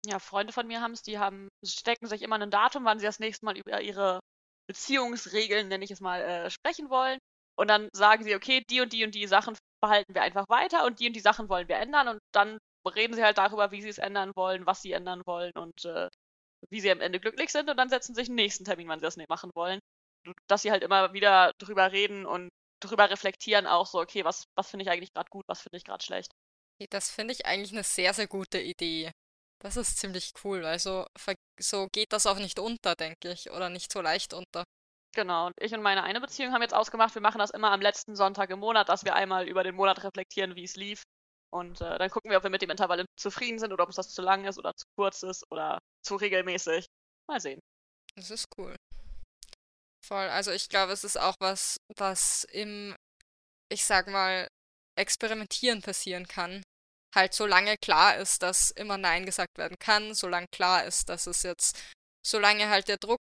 Ja, 0.06 0.18
Freunde 0.18 0.52
von 0.52 0.66
mir 0.66 0.80
haben 0.80 0.92
es, 0.92 1.02
die 1.02 1.18
haben, 1.18 1.48
stecken 1.64 2.06
sich 2.06 2.22
immer 2.22 2.38
ein 2.38 2.50
Datum, 2.50 2.84
wann 2.84 2.98
sie 2.98 3.06
das 3.06 3.18
nächste 3.18 3.44
Mal 3.44 3.56
über 3.56 3.80
ihre 3.80 4.20
Beziehungsregeln, 4.66 5.68
nenne 5.68 5.84
ich 5.84 5.90
es 5.90 6.00
mal, 6.00 6.20
äh, 6.22 6.50
sprechen 6.50 6.88
wollen. 6.90 7.18
Und 7.58 7.68
dann 7.68 7.88
sagen 7.92 8.24
sie, 8.24 8.34
okay, 8.34 8.64
die 8.70 8.80
und 8.80 8.92
die 8.92 9.04
und 9.04 9.14
die 9.14 9.26
Sachen 9.26 9.56
behalten 9.82 10.14
wir 10.14 10.22
einfach 10.22 10.48
weiter 10.48 10.86
und 10.86 11.00
die 11.00 11.08
und 11.08 11.14
die 11.14 11.20
Sachen 11.20 11.48
wollen 11.48 11.68
wir 11.68 11.76
ändern. 11.76 12.08
Und 12.08 12.18
dann 12.32 12.58
reden 12.86 13.14
sie 13.14 13.22
halt 13.22 13.36
darüber, 13.36 13.70
wie 13.70 13.82
sie 13.82 13.88
es 13.88 13.98
ändern 13.98 14.32
wollen, 14.34 14.64
was 14.64 14.80
sie 14.80 14.92
ändern 14.92 15.22
wollen 15.26 15.52
und 15.52 15.84
äh, 15.84 16.08
wie 16.70 16.80
sie 16.80 16.90
am 16.90 17.00
Ende 17.00 17.20
glücklich 17.20 17.50
sind. 17.50 17.68
Und 17.68 17.76
dann 17.76 17.90
setzen 17.90 18.14
sie 18.14 18.22
sich 18.22 18.28
einen 18.28 18.36
nächsten 18.36 18.64
Termin, 18.64 18.88
wann 18.88 18.98
sie 18.98 19.04
das 19.04 19.16
nicht 19.16 19.28
machen 19.28 19.50
wollen. 19.54 19.80
Dass 20.46 20.62
sie 20.62 20.70
halt 20.70 20.82
immer 20.82 21.12
wieder 21.12 21.52
drüber 21.58 21.92
reden 21.92 22.24
und 22.24 22.48
drüber 22.82 23.10
reflektieren, 23.10 23.66
auch 23.66 23.86
so, 23.86 24.00
okay, 24.00 24.24
was, 24.24 24.44
was 24.56 24.70
finde 24.70 24.84
ich 24.84 24.90
eigentlich 24.90 25.12
gerade 25.12 25.28
gut, 25.30 25.44
was 25.46 25.60
finde 25.60 25.76
ich 25.76 25.84
gerade 25.84 26.04
schlecht. 26.04 26.30
Das 26.90 27.10
finde 27.10 27.32
ich 27.32 27.44
eigentlich 27.44 27.72
eine 27.72 27.84
sehr, 27.84 28.14
sehr 28.14 28.26
gute 28.26 28.58
Idee. 28.58 29.12
Das 29.62 29.76
ist 29.76 29.98
ziemlich 29.98 30.32
cool, 30.42 30.62
weil 30.62 30.78
so, 30.78 31.06
so 31.58 31.88
geht 31.92 32.12
das 32.12 32.26
auch 32.26 32.38
nicht 32.38 32.58
unter, 32.58 32.94
denke 32.96 33.30
ich, 33.30 33.50
oder 33.50 33.68
nicht 33.68 33.92
so 33.92 34.00
leicht 34.00 34.32
unter. 34.32 34.64
Genau, 35.14 35.46
und 35.46 35.54
ich 35.60 35.74
und 35.74 35.82
meine 35.82 36.02
eine 36.02 36.20
Beziehung 36.20 36.52
haben 36.52 36.62
jetzt 36.62 36.74
ausgemacht, 36.74 37.14
wir 37.14 37.22
machen 37.22 37.38
das 37.38 37.50
immer 37.50 37.70
am 37.70 37.80
letzten 37.80 38.16
Sonntag 38.16 38.50
im 38.50 38.60
Monat, 38.60 38.88
dass 38.88 39.04
wir 39.04 39.14
einmal 39.14 39.48
über 39.48 39.62
den 39.62 39.74
Monat 39.74 40.02
reflektieren, 40.02 40.54
wie 40.56 40.64
es 40.64 40.76
lief. 40.76 41.02
Und 41.52 41.80
äh, 41.80 41.98
dann 41.98 42.10
gucken 42.10 42.30
wir, 42.30 42.38
ob 42.38 42.44
wir 42.44 42.50
mit 42.50 42.62
dem 42.62 42.70
Intervall 42.70 43.04
zufrieden 43.16 43.58
sind 43.58 43.72
oder 43.72 43.82
ob 43.82 43.90
es 43.90 43.96
das 43.96 44.14
zu 44.14 44.22
lang 44.22 44.46
ist 44.46 44.58
oder 44.58 44.74
zu 44.76 44.86
kurz 44.96 45.22
ist 45.24 45.44
oder 45.50 45.78
zu 46.00 46.14
regelmäßig. 46.14 46.86
Mal 47.28 47.40
sehen. 47.40 47.60
Das 48.14 48.30
ist 48.30 48.46
cool. 48.56 48.76
Voll. 50.06 50.28
Also 50.28 50.52
ich 50.52 50.68
glaube, 50.68 50.92
es 50.92 51.04
ist 51.04 51.18
auch 51.18 51.34
was, 51.40 51.76
was 51.96 52.44
im, 52.44 52.96
ich 53.68 53.84
sag 53.84 54.06
mal, 54.06 54.48
Experimentieren 54.96 55.82
passieren 55.82 56.26
kann 56.26 56.62
halt 57.14 57.34
solange 57.34 57.76
klar 57.76 58.16
ist, 58.16 58.42
dass 58.42 58.70
immer 58.70 58.98
Nein 58.98 59.26
gesagt 59.26 59.58
werden 59.58 59.78
kann, 59.78 60.14
solange 60.14 60.48
klar 60.48 60.84
ist, 60.84 61.08
dass 61.08 61.26
es 61.26 61.42
jetzt, 61.42 61.78
solange 62.24 62.68
halt 62.68 62.88
der 62.88 62.98
Druck 62.98 63.20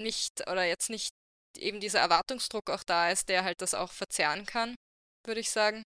nicht 0.00 0.48
oder 0.48 0.64
jetzt 0.64 0.90
nicht 0.90 1.10
eben 1.56 1.80
dieser 1.80 2.00
Erwartungsdruck 2.00 2.68
auch 2.70 2.82
da 2.82 3.10
ist, 3.10 3.28
der 3.28 3.44
halt 3.44 3.60
das 3.60 3.74
auch 3.74 3.92
verzerren 3.92 4.44
kann, 4.46 4.74
würde 5.24 5.40
ich 5.40 5.50
sagen. 5.50 5.82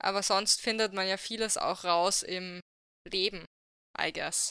Aber 0.00 0.22
sonst 0.22 0.60
findet 0.60 0.92
man 0.92 1.06
ja 1.06 1.16
vieles 1.16 1.58
auch 1.58 1.84
raus 1.84 2.22
im 2.22 2.60
Leben, 3.06 3.44
I 4.00 4.12
guess. 4.12 4.50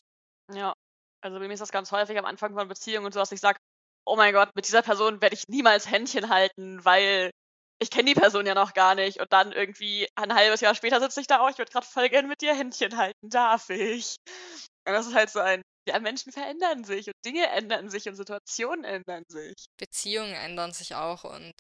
Ja, 0.54 0.74
also 1.22 1.40
bei 1.40 1.48
mir 1.48 1.54
ist 1.54 1.62
das 1.62 1.72
ganz 1.72 1.92
häufig 1.92 2.18
am 2.18 2.26
Anfang 2.26 2.54
von 2.54 2.68
Beziehungen 2.68 3.08
und 3.08 3.14
so, 3.14 3.20
dass 3.20 3.32
ich 3.32 3.40
sage, 3.40 3.60
oh 4.06 4.16
mein 4.16 4.34
Gott, 4.34 4.50
mit 4.56 4.68
dieser 4.68 4.82
Person 4.82 5.22
werde 5.22 5.36
ich 5.36 5.48
niemals 5.48 5.90
Händchen 5.90 6.30
halten, 6.30 6.84
weil 6.86 7.32
ich 7.80 7.92
kenne 7.92 8.06
die 8.06 8.20
Person 8.20 8.46
ja 8.46 8.56
noch 8.56 8.74
gar 8.74 8.96
nicht. 8.96 9.20
Und 9.20 9.32
dann 9.32 9.52
irgendwie 9.52 10.08
ein 10.16 10.34
halbes 10.34 10.62
Jahr 10.62 10.76
später 10.76 11.00
sitze 11.00 11.22
ich 11.22 11.28
da 11.28 11.40
auch, 11.40 11.50
ich 11.50 11.58
würde 11.58 11.72
gerade 11.72 11.86
voll 11.86 12.10
gern 12.10 12.28
mit 12.28 12.42
dir 12.42 12.56
Händchen 12.56 12.98
halten, 12.98 13.30
darf 13.30 13.70
ich? 13.70 14.16
Und 14.88 14.94
das 14.94 15.08
ist 15.08 15.16
halt 15.16 15.30
so 15.30 15.40
ein, 15.40 15.62
ja, 15.88 16.00
Menschen 16.00 16.32
verändern 16.32 16.84
sich 16.84 17.08
und 17.08 17.16
Dinge 17.26 17.48
ändern 17.52 17.90
sich 17.90 18.08
und 18.08 18.16
Situationen 18.16 18.84
ändern 18.84 19.24
sich. 19.28 19.54
Beziehungen 19.80 20.34
ändern 20.34 20.72
sich 20.74 20.96
auch 20.96 21.24
und 21.24 21.54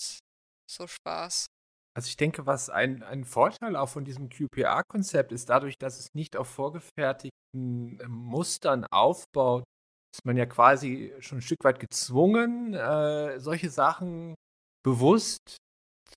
so 0.70 0.88
Spaß. 0.88 1.48
Also 1.96 2.10
ich 2.10 2.18
denke, 2.18 2.46
was 2.46 2.70
ein, 2.70 3.02
ein 3.04 3.26
Vorteil 3.26 3.76
auch 3.76 3.90
von 3.90 4.06
diesem 4.06 4.30
QPA-Konzept 4.30 5.32
ist, 5.32 5.50
dadurch, 5.50 5.78
dass 5.80 5.98
es 6.00 6.14
nicht 6.14 6.38
auf 6.38 6.48
vorgefertigten 6.48 7.32
ähm, 8.00 8.12
Mustern 8.12 8.86
aufbaut, 8.92 9.64
ist 10.14 10.24
man 10.24 10.38
ja 10.38 10.46
quasi 10.46 11.14
schon 11.20 11.40
ein 11.40 11.42
Stück 11.42 11.64
weit 11.64 11.80
gezwungen, 11.80 12.74
äh, 12.74 13.40
solche 13.40 13.70
Sachen 13.70 14.36
bewusst 14.84 15.58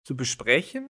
zu 0.06 0.16
besprechen 0.16 0.86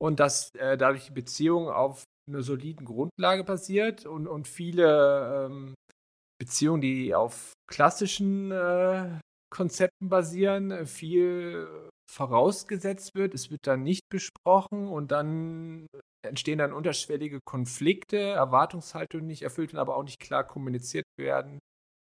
und 0.00 0.20
dass 0.20 0.54
äh, 0.54 0.76
dadurch 0.76 1.06
die 1.06 1.12
Beziehung 1.12 1.68
auf 1.68 2.04
einer 2.28 2.42
soliden 2.42 2.86
Grundlage 2.86 3.44
basiert 3.44 4.06
und, 4.06 4.26
und 4.26 4.48
viele 4.48 5.46
ähm, 5.46 5.74
Beziehungen, 6.38 6.80
die 6.80 7.14
auf 7.14 7.52
klassischen 7.70 8.50
äh, 8.50 9.18
Konzepten 9.50 10.08
basieren, 10.08 10.86
viel 10.86 11.68
vorausgesetzt 12.10 13.14
wird. 13.14 13.34
Es 13.34 13.50
wird 13.50 13.66
dann 13.66 13.82
nicht 13.82 14.08
besprochen 14.10 14.88
und 14.88 15.12
dann 15.12 15.86
entstehen 16.26 16.58
dann 16.58 16.72
unterschwellige 16.72 17.40
Konflikte, 17.44 18.18
Erwartungshaltungen 18.18 19.26
nicht 19.26 19.42
erfüllt 19.42 19.72
und 19.72 19.78
aber 19.78 19.96
auch 19.96 20.02
nicht 20.02 20.20
klar 20.20 20.44
kommuniziert 20.44 21.04
werden. 21.18 21.58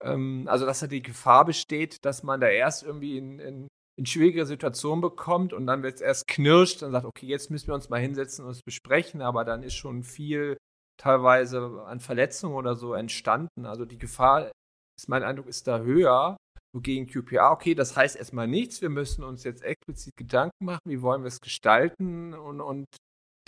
Ähm, 0.02 0.44
also, 0.48 0.66
dass 0.66 0.80
da 0.80 0.86
die 0.86 1.02
Gefahr 1.02 1.44
besteht, 1.44 2.04
dass 2.04 2.22
man 2.22 2.40
da 2.40 2.48
erst 2.48 2.82
irgendwie 2.82 3.18
in, 3.18 3.38
in 3.38 3.68
in 3.98 4.06
schwierige 4.06 4.44
Situationen 4.44 5.00
bekommt 5.00 5.52
und 5.52 5.66
dann 5.66 5.82
wird 5.82 5.96
es 5.96 6.00
erst 6.00 6.26
knirscht 6.28 6.82
und 6.82 6.92
sagt, 6.92 7.06
okay, 7.06 7.26
jetzt 7.26 7.50
müssen 7.50 7.68
wir 7.68 7.74
uns 7.74 7.88
mal 7.88 8.00
hinsetzen 8.00 8.44
und 8.44 8.50
es 8.50 8.62
besprechen, 8.62 9.22
aber 9.22 9.44
dann 9.44 9.62
ist 9.62 9.74
schon 9.74 10.02
viel 10.02 10.58
teilweise 10.98 11.82
an 11.86 12.00
Verletzungen 12.00 12.54
oder 12.54 12.74
so 12.74 12.94
entstanden. 12.94 13.64
Also 13.64 13.84
die 13.84 13.98
Gefahr, 13.98 14.50
ist 14.98 15.08
mein 15.08 15.22
Eindruck, 15.22 15.46
ist 15.46 15.66
da 15.66 15.80
höher. 15.80 16.36
Gegen 16.82 17.06
QPA, 17.06 17.52
okay, 17.52 17.74
das 17.74 17.96
heißt 17.96 18.16
erstmal 18.16 18.46
nichts, 18.46 18.82
wir 18.82 18.90
müssen 18.90 19.24
uns 19.24 19.44
jetzt 19.44 19.62
explizit 19.62 20.14
Gedanken 20.14 20.66
machen, 20.66 20.82
wie 20.84 21.00
wollen 21.00 21.22
wir 21.22 21.28
es 21.28 21.40
gestalten 21.40 22.34
und, 22.34 22.60
und 22.60 22.84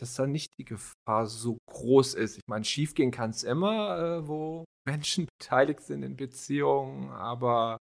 dass 0.00 0.14
da 0.14 0.26
nicht 0.26 0.56
die 0.58 0.64
Gefahr 0.64 1.26
so 1.26 1.58
groß 1.68 2.14
ist. 2.14 2.38
Ich 2.38 2.44
meine, 2.48 2.64
schiefgehen 2.64 3.10
kann 3.10 3.30
es 3.30 3.44
immer, 3.44 3.98
äh, 3.98 4.28
wo 4.28 4.64
Menschen 4.86 5.26
beteiligt 5.38 5.82
sind 5.82 6.04
in 6.04 6.16
Beziehungen, 6.16 7.10
aber 7.10 7.76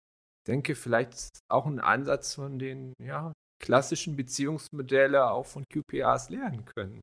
denke, 0.48 0.76
vielleicht 0.76 1.40
auch 1.50 1.66
ein 1.66 1.80
Ansatz 1.80 2.36
von 2.36 2.60
den 2.60 2.94
ja, 3.02 3.34
klassischen 3.60 4.16
Beziehungsmodellen 4.16 5.22
auch 5.22 5.46
von 5.46 5.64
QPAs 5.72 6.30
lernen 6.30 6.66
können. 6.66 7.02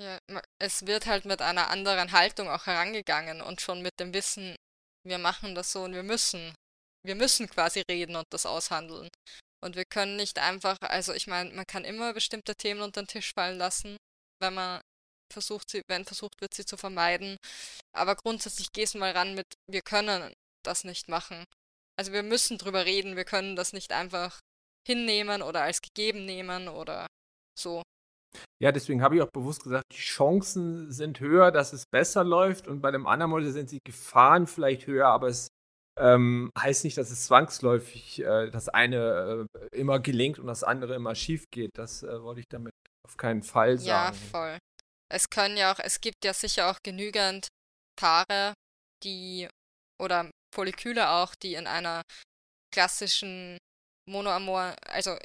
Ja, 0.00 0.18
es 0.58 0.86
wird 0.86 1.06
halt 1.06 1.24
mit 1.26 1.42
einer 1.42 1.68
anderen 1.68 2.12
Haltung 2.12 2.48
auch 2.48 2.66
herangegangen 2.66 3.42
und 3.42 3.60
schon 3.60 3.82
mit 3.82 4.00
dem 4.00 4.14
Wissen, 4.14 4.56
wir 5.06 5.18
machen 5.18 5.54
das 5.54 5.72
so 5.72 5.84
und 5.84 5.92
wir 5.92 6.02
müssen. 6.02 6.54
Wir 7.04 7.14
müssen 7.14 7.48
quasi 7.48 7.82
reden 7.90 8.16
und 8.16 8.26
das 8.30 8.46
aushandeln. 8.46 9.08
Und 9.62 9.76
wir 9.76 9.84
können 9.84 10.16
nicht 10.16 10.38
einfach, 10.38 10.76
also 10.80 11.12
ich 11.12 11.26
meine, 11.26 11.52
man 11.52 11.66
kann 11.66 11.84
immer 11.84 12.14
bestimmte 12.14 12.54
Themen 12.54 12.80
unter 12.80 13.02
den 13.02 13.08
Tisch 13.08 13.32
fallen 13.34 13.58
lassen, 13.58 13.96
wenn 14.40 14.54
man 14.54 14.80
versucht, 15.32 15.70
sie, 15.70 15.82
wenn 15.88 16.04
versucht 16.04 16.40
wird, 16.40 16.54
sie 16.54 16.64
zu 16.64 16.76
vermeiden. 16.76 17.36
Aber 17.92 18.16
grundsätzlich 18.16 18.72
gehst 18.72 18.94
du 18.94 18.98
mal 18.98 19.12
ran 19.12 19.34
mit, 19.34 19.46
wir 19.68 19.82
können 19.82 20.32
das 20.64 20.84
nicht 20.84 21.08
machen. 21.08 21.44
Also 21.98 22.12
wir 22.12 22.22
müssen 22.22 22.58
drüber 22.58 22.84
reden, 22.84 23.16
wir 23.16 23.24
können 23.24 23.56
das 23.56 23.72
nicht 23.72 23.92
einfach 23.92 24.40
hinnehmen 24.86 25.42
oder 25.42 25.62
als 25.62 25.80
gegeben 25.80 26.24
nehmen 26.24 26.68
oder 26.68 27.06
so. 27.58 27.82
Ja, 28.62 28.72
deswegen 28.72 29.02
habe 29.02 29.16
ich 29.16 29.22
auch 29.22 29.30
bewusst 29.30 29.62
gesagt, 29.62 29.84
die 29.92 30.00
Chancen 30.00 30.90
sind 30.90 31.20
höher, 31.20 31.50
dass 31.50 31.72
es 31.72 31.84
besser 31.92 32.24
läuft 32.24 32.66
und 32.66 32.80
bei 32.80 32.90
dem 32.90 33.06
anderen 33.06 33.30
Modell 33.30 33.52
sind 33.52 33.70
die 33.70 33.80
Gefahren 33.84 34.46
vielleicht 34.46 34.86
höher, 34.86 35.08
aber 35.08 35.28
es 35.28 35.48
ähm, 35.98 36.50
heißt 36.58 36.84
nicht, 36.84 36.96
dass 36.96 37.10
es 37.10 37.26
zwangsläufig 37.26 38.20
äh, 38.20 38.50
das 38.50 38.68
eine 38.68 39.46
äh, 39.52 39.66
immer 39.76 40.00
gelingt 40.00 40.38
und 40.38 40.46
das 40.46 40.64
andere 40.64 40.94
immer 40.94 41.14
schief 41.14 41.44
geht. 41.50 41.72
Das 41.74 42.02
äh, 42.02 42.22
wollte 42.22 42.40
ich 42.40 42.48
damit 42.48 42.72
auf 43.06 43.16
keinen 43.16 43.42
Fall 43.42 43.78
sagen. 43.78 44.16
Ja, 44.16 44.30
voll. 44.30 44.58
Es 45.10 45.28
können 45.28 45.58
ja 45.58 45.72
auch, 45.72 45.78
es 45.78 46.00
gibt 46.00 46.24
ja 46.24 46.32
sicher 46.32 46.70
auch 46.70 46.78
genügend 46.82 47.48
Paare, 48.00 48.54
die 49.04 49.48
oder 50.00 50.30
Polykyle 50.52 51.08
auch, 51.10 51.34
die 51.34 51.54
in 51.54 51.66
einer 51.66 52.02
klassischen 52.72 53.58
Monoamor, 54.08 54.76
also 54.86 55.16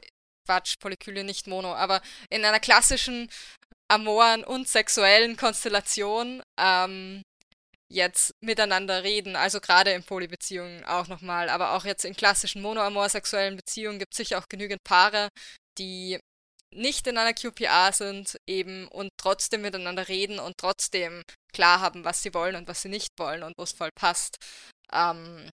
Quatsch, 0.47 0.80
Polykyle 0.80 1.23
nicht 1.23 1.47
Mono, 1.47 1.75
aber 1.75 2.01
in 2.30 2.45
einer 2.45 2.59
klassischen 2.59 3.30
amoren 3.89 4.43
und 4.43 4.67
sexuellen 4.67 5.38
Konstellation 5.38 6.41
ähm, 6.59 7.21
jetzt 7.89 8.32
miteinander 8.41 9.03
reden, 9.03 9.36
also 9.36 9.59
gerade 9.61 9.91
in 9.91 10.03
Polybeziehungen 10.03 10.84
auch 10.86 11.07
nochmal, 11.07 11.49
aber 11.49 11.73
auch 11.73 11.86
jetzt 11.86 12.05
in 12.05 12.15
klassischen 12.15 12.61
monoamor-sexuellen 12.61 13.55
Beziehungen 13.55 13.99
gibt 13.99 14.13
es 14.13 14.17
sicher 14.17 14.39
auch 14.39 14.49
genügend 14.49 14.84
Paare, 14.84 15.30
die 15.78 16.19
nicht 16.73 17.07
in 17.07 17.17
einer 17.17 17.34
QPA 17.34 17.93
sind 17.93 18.38
eben 18.47 18.88
und 18.89 19.09
trotzdem 19.17 19.61
miteinander 19.61 20.09
reden 20.09 20.39
und 20.39 20.55
trotzdem 20.57 21.23
klar 21.53 21.80
haben, 21.80 22.03
was 22.03 22.21
sie 22.21 22.34
wollen 22.34 22.55
und 22.55 22.67
was 22.67 22.82
sie 22.82 22.89
nicht 22.89 23.09
wollen 23.17 23.43
und 23.43 23.53
wo 23.57 23.63
es 23.63 23.71
voll 23.71 23.89
passt. 23.97 24.38
Ähm, 24.91 25.49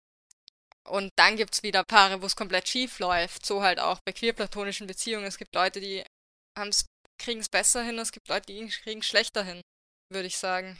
und 0.86 1.10
dann 1.16 1.36
gibt 1.36 1.54
es 1.54 1.62
wieder 1.62 1.82
Paare, 1.84 2.20
wo 2.20 2.26
es 2.26 2.36
komplett 2.36 2.68
schief 2.68 2.98
läuft. 2.98 3.46
So 3.46 3.62
halt 3.62 3.80
auch 3.80 4.00
bei 4.04 4.12
queerplatonischen 4.12 4.86
Beziehungen. 4.86 5.24
Es 5.24 5.38
gibt 5.38 5.54
Leute, 5.54 5.80
die 5.80 6.04
kriegen 7.18 7.40
es 7.40 7.48
besser 7.48 7.82
hin, 7.82 7.98
es 7.98 8.12
gibt 8.12 8.28
Leute, 8.28 8.46
die 8.46 8.68
kriegen 8.68 9.00
es 9.00 9.06
schlechter 9.06 9.44
hin, 9.44 9.60
würde 10.12 10.26
ich 10.26 10.36
sagen. 10.36 10.78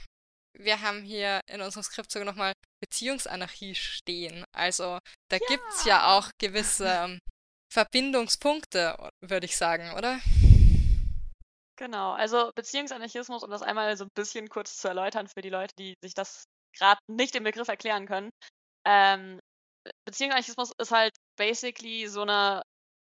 Wir 0.57 0.81
haben 0.81 1.01
hier 1.01 1.41
in 1.47 1.61
unserem 1.61 1.83
Skript 1.83 2.11
sogar 2.11 2.25
nochmal 2.25 2.53
Beziehungsanarchie 2.81 3.75
stehen. 3.75 4.45
Also 4.55 4.99
da 5.29 5.37
ja. 5.37 5.47
gibt 5.47 5.65
es 5.69 5.85
ja 5.85 6.15
auch 6.15 6.29
gewisse 6.37 6.87
ähm, 6.87 7.19
Verbindungspunkte, 7.73 9.11
würde 9.21 9.45
ich 9.45 9.57
sagen, 9.57 9.91
oder? 9.97 10.19
Genau, 11.77 12.13
also 12.13 12.51
Beziehungsanarchismus, 12.55 13.43
um 13.43 13.49
das 13.49 13.61
einmal 13.61 13.97
so 13.97 14.05
ein 14.05 14.11
bisschen 14.15 14.47
kurz 14.47 14.77
zu 14.77 14.87
erläutern 14.87 15.27
für 15.27 15.41
die 15.41 15.49
Leute, 15.49 15.75
die 15.77 15.95
sich 16.01 16.13
das 16.13 16.45
gerade 16.77 16.99
nicht 17.07 17.33
den 17.33 17.43
Begriff 17.43 17.67
erklären 17.67 18.07
können. 18.07 18.29
Ähm, 18.85 19.39
Beziehungsanarchismus 20.05 20.71
ist 20.79 20.91
halt 20.91 21.13
basically 21.37 22.07
so 22.07 22.21
eine 22.21 22.61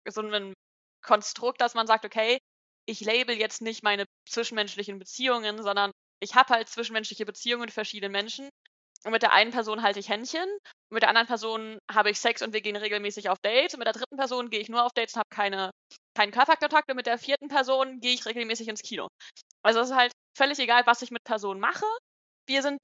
so 0.08 0.22
ein 0.22 0.54
Konstrukt, 1.02 1.62
dass 1.62 1.76
man 1.76 1.88
sagt, 1.88 2.06
okay, 2.06 2.40
ich 2.86 3.02
label 3.02 3.36
jetzt 3.36 3.62
nicht 3.62 3.84
meine 3.84 4.06
zwischenmenschlichen 4.28 5.00
Beziehungen, 5.00 5.62
sondern 5.62 5.92
ich 6.22 6.36
habe 6.36 6.54
halt 6.54 6.70
zwischenmenschliche 6.70 7.26
Beziehungen 7.26 7.62
mit 7.62 7.72
verschiedenen 7.72 8.12
Menschen. 8.12 8.50
Und 9.06 9.12
mit 9.12 9.22
der 9.22 9.32
einen 9.32 9.52
Person 9.52 9.82
halte 9.82 10.00
ich 10.00 10.10
Händchen, 10.10 10.50
und 10.90 10.96
mit 10.96 11.04
der 11.04 11.10
anderen 11.10 11.28
Person 11.28 11.80
habe 11.90 12.10
ich 12.10 12.20
Sex 12.20 12.42
und 12.42 12.52
wir 12.52 12.62
gehen 12.62 12.76
regelmäßig 12.76 13.30
auf 13.30 13.38
Dates. 13.42 13.74
Und 13.74 13.80
mit 13.80 13.86
der 13.86 13.94
dritten 13.94 14.18
Person 14.18 14.50
gehe 14.50 14.60
ich 14.60 14.70
nur 14.70 14.84
auf 14.84 14.92
Dates 14.94 15.14
und 15.14 15.20
habe 15.20 15.30
keine, 15.30 15.72
keinen 16.16 16.32
Körperkontakt. 16.32 16.90
Und 16.90 16.98
mit 16.98 17.06
der 17.06 17.20
vierten 17.20 17.48
Person 17.48 18.00
gehe 18.02 18.14
ich 18.14 18.26
regelmäßig 18.26 18.68
ins 18.68 18.82
Kino. 18.82 19.08
Also 19.64 19.80
es 19.80 19.90
ist 19.90 19.96
halt 19.96 20.12
völlig 20.36 20.58
egal, 20.60 20.86
was 20.86 21.02
ich 21.02 21.12
mit 21.12 21.24
Personen 21.24 21.60
mache. 21.60 21.86
Wir 22.48 22.64
sind 22.64 22.80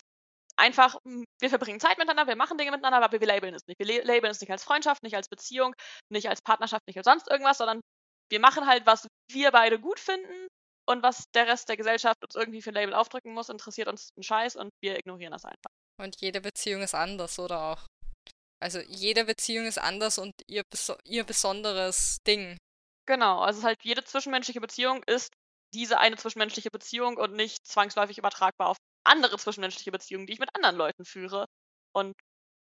einfach, 0.58 0.96
hm, 1.04 1.26
wir 1.40 1.50
verbringen 1.50 1.80
Zeit 1.80 1.98
miteinander, 1.98 2.28
wir 2.28 2.36
machen 2.36 2.58
Dinge 2.58 2.72
miteinander, 2.72 3.04
aber 3.04 3.20
wir 3.20 3.28
labeln 3.28 3.54
es 3.54 3.66
nicht. 3.68 3.80
Wir 3.80 4.04
labeln 4.04 4.32
es 4.32 4.42
nicht 4.42 4.52
als 4.52 4.64
Freundschaft, 4.64 5.04
nicht 5.04 5.16
als 5.16 5.28
Beziehung, 5.28 5.76
nicht 6.10 6.30
als 6.30 6.42
Partnerschaft, 6.42 6.84
nicht 6.88 6.98
als 6.98 7.06
sonst 7.06 7.30
irgendwas, 7.30 7.58
sondern 7.58 7.82
wir 8.30 8.40
machen 8.40 8.66
halt, 8.66 8.86
was 8.86 9.08
wir 9.32 9.52
beide 9.52 9.80
gut 9.80 10.00
finden 10.00 10.48
und 10.88 11.04
was 11.04 11.26
der 11.34 11.48
Rest 11.48 11.70
der 11.70 11.78
Gesellschaft 11.78 12.24
uns 12.24 12.36
irgendwie 12.36 12.62
für 12.62 12.72
ein 12.72 12.76
Label 12.76 12.94
aufdrücken 12.94 13.34
muss, 13.34 13.50
interessiert 13.50 13.88
uns 13.88 14.10
einen 14.16 14.24
Scheiß 14.24 14.56
und 14.56 14.72
wir 14.82 14.98
ignorieren 14.98 15.32
das 15.32 15.46
einfach. 15.46 15.72
Und 16.02 16.20
jede 16.20 16.42
Beziehung 16.42 16.82
ist 16.82 16.96
anders, 16.96 17.40
oder 17.40 17.62
auch? 17.62 17.86
Also 18.62 18.80
jede 18.80 19.26
Beziehung 19.26 19.66
ist 19.66 19.78
anders 19.78 20.18
und 20.18 20.34
ihr, 20.48 20.64
ihr 21.06 21.24
besonderes 21.24 22.18
Ding. 22.28 22.58
Genau, 23.08 23.42
also 23.42 23.64
halt 23.64 23.78
jede 23.84 24.04
zwischenmenschliche 24.04 24.62
Beziehung 24.62 25.04
ist 25.04 25.32
diese 25.74 26.00
eine 26.00 26.16
zwischenmenschliche 26.16 26.72
Beziehung 26.72 27.18
und 27.18 27.34
nicht 27.34 27.68
zwangsläufig 27.68 28.18
übertragbar 28.18 28.70
auf 28.70 28.78
andere 29.06 29.38
zwischenmenschliche 29.38 29.92
Beziehungen, 29.92 30.28
die 30.28 30.34
ich 30.34 30.40
mit 30.40 30.50
anderen 30.56 30.76
Leuten 30.76 31.06
führe. 31.06 31.46
Und 31.94 32.14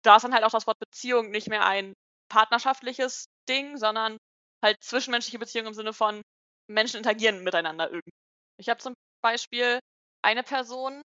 da 0.02 0.16
ist 0.16 0.22
dann 0.22 0.34
halt 0.34 0.44
auch 0.44 0.50
das 0.50 0.66
Wort 0.66 0.78
Beziehung 0.78 1.30
nicht 1.30 1.48
mehr 1.48 1.64
ein 1.64 1.94
partnerschaftliches 2.28 3.26
Ding, 3.48 3.76
sondern 3.76 4.18
halt 4.62 4.82
zwischenmenschliche 4.82 5.38
Beziehungen 5.38 5.68
im 5.68 5.74
Sinne 5.74 5.92
von 5.92 6.22
Menschen 6.68 6.98
interagieren 6.98 7.42
miteinander 7.42 7.86
irgendwie. 7.86 8.12
Ich 8.58 8.68
habe 8.68 8.80
zum 8.80 8.94
Beispiel 9.22 9.78
eine 10.22 10.42
Person, 10.42 11.02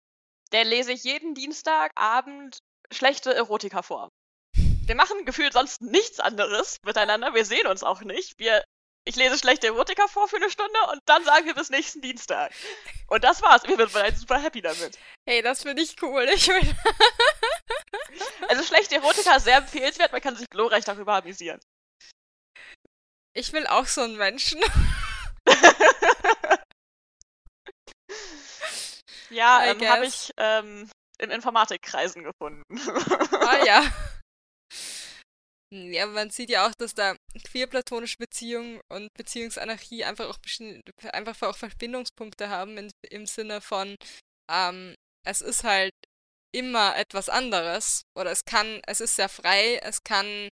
der 0.51 0.65
lese 0.65 0.91
ich 0.91 1.03
jeden 1.03 1.35
Dienstagabend 1.35 2.59
schlechte 2.91 3.33
Erotika 3.33 3.81
vor. 3.81 4.09
Wir 4.53 4.95
machen 4.95 5.25
gefühlt 5.25 5.53
sonst 5.53 5.81
nichts 5.81 6.19
anderes 6.19 6.77
miteinander. 6.83 7.33
Wir 7.33 7.45
sehen 7.45 7.67
uns 7.67 7.83
auch 7.83 8.01
nicht. 8.01 8.39
Wir, 8.39 8.63
ich 9.05 9.15
lese 9.15 9.37
schlechte 9.37 9.67
Erotika 9.67 10.07
vor 10.07 10.27
für 10.27 10.35
eine 10.37 10.49
Stunde 10.49 10.79
und 10.91 11.01
dann 11.05 11.23
sagen 11.23 11.45
wir 11.45 11.55
bis 11.55 11.69
nächsten 11.69 12.01
Dienstag. 12.01 12.51
Und 13.07 13.23
das 13.23 13.41
war's. 13.41 13.63
Wir 13.63 13.77
sind 13.77 13.93
bereits 13.93 14.19
super 14.19 14.39
happy 14.39 14.61
damit. 14.61 14.97
Hey, 15.27 15.41
das 15.41 15.63
finde 15.63 15.81
ich 15.81 16.01
cool. 16.01 16.29
Ich 16.33 16.47
will 16.47 16.61
also 18.49 18.63
schlechte 18.63 18.95
Erotika 18.95 19.35
ist 19.35 19.45
sehr 19.45 19.57
empfehlenswert. 19.57 20.11
Man 20.11 20.21
kann 20.21 20.35
sich 20.35 20.49
glorreich 20.49 20.85
darüber 20.85 21.15
amüsieren. 21.15 21.59
Ich 23.33 23.53
will 23.53 23.67
auch 23.67 23.85
so 23.85 24.01
einen 24.01 24.17
Menschen. 24.17 24.61
Ja, 29.29 29.63
ähm, 29.63 29.87
habe 29.87 30.05
ich 30.05 30.31
ähm, 30.37 30.89
in 31.19 31.31
Informatikkreisen 31.31 32.23
gefunden. 32.23 32.63
Ah 33.31 33.63
ja. 33.65 33.83
Ja, 35.71 36.07
man 36.07 36.31
sieht 36.31 36.49
ja 36.49 36.67
auch, 36.67 36.73
dass 36.79 36.95
da 36.95 37.15
queer-platonische 37.43 38.17
Beziehungen 38.17 38.81
und 38.91 39.13
Beziehungsanarchie 39.13 40.03
einfach 40.03 40.27
auch, 40.27 40.39
einfach 41.13 41.47
auch 41.47 41.55
Verbindungspunkte 41.55 42.49
haben 42.49 42.77
in, 42.77 42.91
im 43.09 43.27
Sinne 43.27 43.61
von, 43.61 43.95
ähm, 44.49 44.95
es 45.23 45.41
ist 45.41 45.63
halt 45.63 45.93
immer 46.51 46.95
etwas 46.97 47.29
anderes 47.29 48.01
oder 48.17 48.31
es 48.31 48.45
kann, 48.45 48.81
es 48.87 48.99
ist 48.99 49.15
sehr 49.15 49.29
frei, 49.29 49.75
es 49.83 50.03
kann 50.03 50.49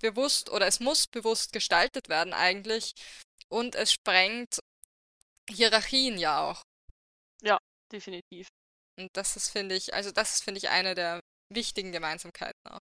bewusst 0.00 0.50
oder 0.50 0.68
es 0.68 0.78
muss 0.78 1.06
bewusst 1.08 1.52
gestaltet 1.52 2.08
werden 2.08 2.32
eigentlich 2.32 2.92
und 3.48 3.74
es 3.74 3.92
sprengt 3.92 4.60
Hierarchien 5.50 6.16
ja 6.16 6.48
auch. 6.48 6.62
Ja, 7.42 7.58
definitiv. 7.90 8.46
Und 8.98 9.08
das 9.14 9.34
ist, 9.34 9.48
finde 9.48 9.74
ich, 9.74 9.94
also 9.94 10.12
das 10.12 10.34
ist, 10.34 10.44
finde 10.44 10.58
ich, 10.58 10.68
eine 10.68 10.94
der 10.94 11.20
wichtigen 11.52 11.90
Gemeinsamkeiten 11.90 12.60
auch. 12.68 12.80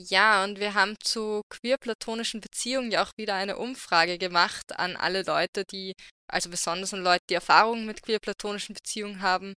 Ja, 0.00 0.44
und 0.44 0.60
wir 0.60 0.74
haben 0.74 0.94
zu 1.02 1.42
queer-platonischen 1.50 2.40
Beziehungen 2.40 2.92
ja 2.92 3.02
auch 3.02 3.10
wieder 3.16 3.34
eine 3.34 3.56
Umfrage 3.56 4.16
gemacht 4.16 4.78
an 4.78 4.94
alle 4.94 5.24
Leute, 5.24 5.64
die, 5.64 5.92
also 6.30 6.50
besonders 6.50 6.94
an 6.94 7.02
Leute, 7.02 7.24
die 7.28 7.34
Erfahrungen 7.34 7.84
mit 7.84 8.02
queer-platonischen 8.04 8.76
Beziehungen 8.76 9.22
haben, 9.22 9.54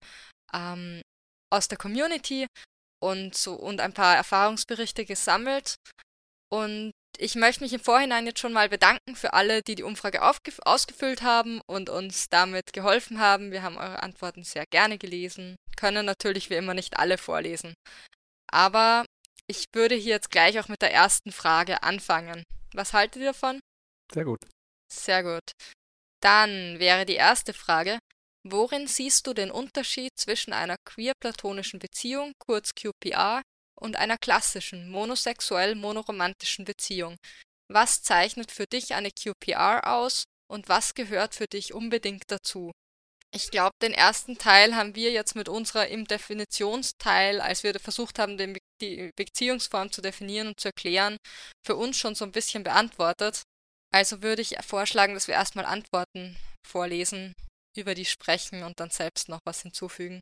ähm, 0.52 1.04
aus 1.52 1.68
der 1.68 1.78
Community 1.78 2.48
und 3.00 3.38
so 3.38 3.54
und 3.54 3.82
ein 3.82 3.94
paar 3.94 4.16
Erfahrungsberichte 4.16 5.06
gesammelt. 5.06 5.76
Und 6.52 6.92
ich 7.20 7.36
möchte 7.36 7.64
mich 7.64 7.74
im 7.74 7.80
Vorhinein 7.80 8.26
jetzt 8.26 8.40
schon 8.40 8.54
mal 8.54 8.68
bedanken 8.68 9.16
für 9.16 9.34
alle, 9.34 9.62
die 9.62 9.76
die 9.76 9.84
Umfrage 9.84 10.24
ausgefüllt 10.24 11.22
haben 11.22 11.62
und 11.70 11.92
uns 11.92 12.30
damit 12.30 12.74
geholfen 12.74 13.20
haben. 13.20 13.52
Wir 13.52 13.62
haben 13.62 13.78
eure 13.78 14.02
Antworten 14.02 14.44
sehr 14.44 14.66
gerne 14.72 14.98
gelesen, 14.98 15.56
können 15.78 16.04
natürlich 16.04 16.50
wie 16.50 16.56
immer 16.56 16.74
nicht 16.74 16.98
alle 16.98 17.20
vorlesen. 17.20 17.76
Aber 18.52 19.06
ich 19.52 19.66
würde 19.74 19.96
hier 19.96 20.14
jetzt 20.14 20.32
gleich 20.32 20.58
auch 20.60 20.70
mit 20.70 20.82
der 20.82 20.94
ersten 20.94 21.34
Frage 21.34 21.84
anfangen. 21.84 22.44
Was 22.74 22.94
haltet 22.94 23.22
ihr 23.22 23.34
davon? 23.34 23.60
Sehr 24.14 24.24
gut. 24.24 24.40
Sehr 24.92 25.24
gut. 25.24 25.52
Dann 26.24 26.80
wäre 26.80 27.06
die 27.06 27.16
erste 27.16 27.54
Frage, 27.54 28.00
worin 28.48 28.88
siehst 28.88 29.28
du 29.28 29.34
den 29.34 29.52
Unterschied 29.52 30.12
zwischen 30.16 30.54
einer 30.54 30.78
queer-platonischen 30.86 31.80
Beziehung, 31.80 32.32
kurz 32.40 32.74
QPR, 32.76 33.42
und 33.76 33.98
einer 33.98 34.18
klassischen, 34.18 34.90
monosexuell 34.90 35.76
monoromantischen 35.76 36.66
Beziehung. 36.66 37.18
Was 37.68 38.04
zeichnet 38.04 38.52
für 38.52 38.68
dich 38.68 38.94
eine 38.94 39.10
QPR 39.12 39.88
aus 39.88 40.24
und 40.48 40.70
was 40.70 40.94
gehört 40.94 41.36
für 41.36 41.48
dich 41.48 41.74
unbedingt 41.74 42.26
dazu? 42.30 42.72
Ich 43.34 43.50
glaube, 43.50 43.76
den 43.82 43.94
ersten 43.94 44.38
Teil 44.38 44.76
haben 44.76 44.96
wir 44.96 45.12
jetzt 45.12 45.36
mit 45.36 45.50
unserer 45.50 45.88
im 45.88 46.06
Definitionsteil, 46.06 47.42
als 47.42 47.64
wir 47.64 47.78
versucht 47.80 48.20
haben, 48.20 48.38
den, 48.38 48.58
die 48.82 49.12
Beziehungsform 49.16 49.92
zu 49.92 50.02
definieren 50.02 50.48
und 50.48 50.60
zu 50.60 50.70
erklären, 50.70 51.18
für 51.66 51.76
uns 51.76 51.98
schon 51.98 52.16
so 52.16 52.26
ein 52.26 52.32
bisschen 52.32 52.64
beantwortet. 52.64 53.44
Also 53.94 54.22
würde 54.24 54.42
ich 54.42 54.58
vorschlagen, 54.62 55.14
dass 55.14 55.28
wir 55.28 55.36
erstmal 55.36 55.66
Antworten 55.66 56.38
vorlesen, 56.68 57.34
über 57.78 57.94
die 57.94 58.06
sprechen 58.06 58.64
und 58.64 58.80
dann 58.80 58.90
selbst 58.90 59.30
noch 59.30 59.40
was 59.46 59.62
hinzufügen. 59.62 60.22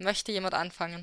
Möchte 0.00 0.32
jemand 0.32 0.54
anfangen? 0.54 1.02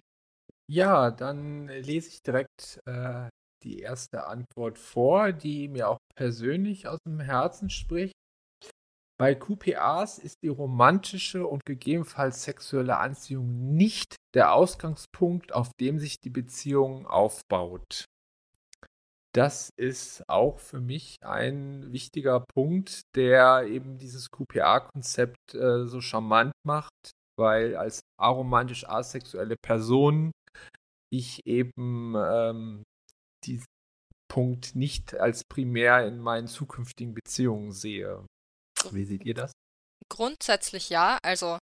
Ja, 0.72 1.12
dann 1.12 1.68
lese 1.68 2.10
ich 2.10 2.22
direkt 2.24 2.80
äh, 2.86 3.30
die 3.64 3.80
erste 3.80 4.26
Antwort 4.26 4.80
vor, 4.80 5.32
die 5.32 5.68
mir 5.68 5.90
auch 5.90 6.00
persönlich 6.16 6.88
aus 6.88 7.00
dem 7.06 7.20
Herzen 7.20 7.70
spricht. 7.70 8.15
Bei 9.18 9.34
QPAs 9.34 10.20
ist 10.20 10.44
die 10.44 10.50
romantische 10.50 11.48
und 11.48 11.66
gegebenenfalls 11.66 12.44
sexuelle 12.44 12.98
Anziehung 12.98 13.76
nicht 13.76 14.18
der 14.34 14.54
Ausgangspunkt, 14.54 15.54
auf 15.54 15.70
dem 15.80 16.00
sich 16.00 16.20
die 16.20 16.30
Beziehung 16.30 17.08
aufbaut. 17.08 18.06
Das 19.34 19.70
ist 19.78 20.24
auch 20.30 20.60
für 20.60 20.80
mich 20.80 21.18
ein 21.22 21.92
wichtiger 21.92 22.42
Punkt, 22.54 23.02
der 23.16 23.64
eben 23.68 23.98
dieses 23.98 24.32
QPA-Konzept 24.32 25.54
äh, 25.54 25.86
so 25.86 26.00
charmant 26.02 26.54
macht, 26.66 27.12
weil 27.38 27.76
als 27.76 28.02
aromantisch 28.18 28.88
asexuelle 28.88 29.56
Person 29.62 30.32
ich 31.12 31.46
eben 31.46 32.16
ähm, 32.16 32.84
diesen 33.46 33.66
Punkt 34.30 34.76
nicht 34.76 35.16
als 35.16 35.44
primär 35.44 36.06
in 36.06 36.20
meinen 36.20 36.48
zukünftigen 36.48 37.14
Beziehungen 37.14 37.72
sehe. 37.72 38.26
Wie 38.94 39.06
seht 39.06 39.26
ihr 39.26 39.34
das? 39.34 39.52
Grundsätzlich 40.10 40.90
ja, 40.90 41.18
also 41.24 41.58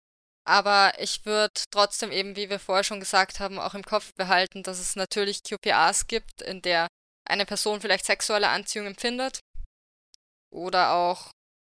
aber 0.46 0.94
ich 1.00 1.26
würde 1.26 1.54
trotzdem 1.72 2.12
eben, 2.12 2.36
wie 2.36 2.50
wir 2.50 2.60
vorher 2.60 2.84
schon 2.84 3.00
gesagt 3.00 3.40
haben, 3.40 3.60
auch 3.60 3.76
im 3.76 3.84
Kopf 3.84 4.14
behalten, 4.16 4.62
dass 4.64 4.80
es 4.80 4.96
natürlich 4.96 5.44
QPAs 5.44 6.08
gibt, 6.08 6.42
in 6.42 6.62
der 6.62 6.88
eine 7.26 7.46
Person 7.46 7.80
vielleicht 7.80 8.06
sexuelle 8.06 8.50
Anziehung 8.50 8.88
empfindet 8.88 9.40
oder 10.52 10.94
auch, 10.94 11.32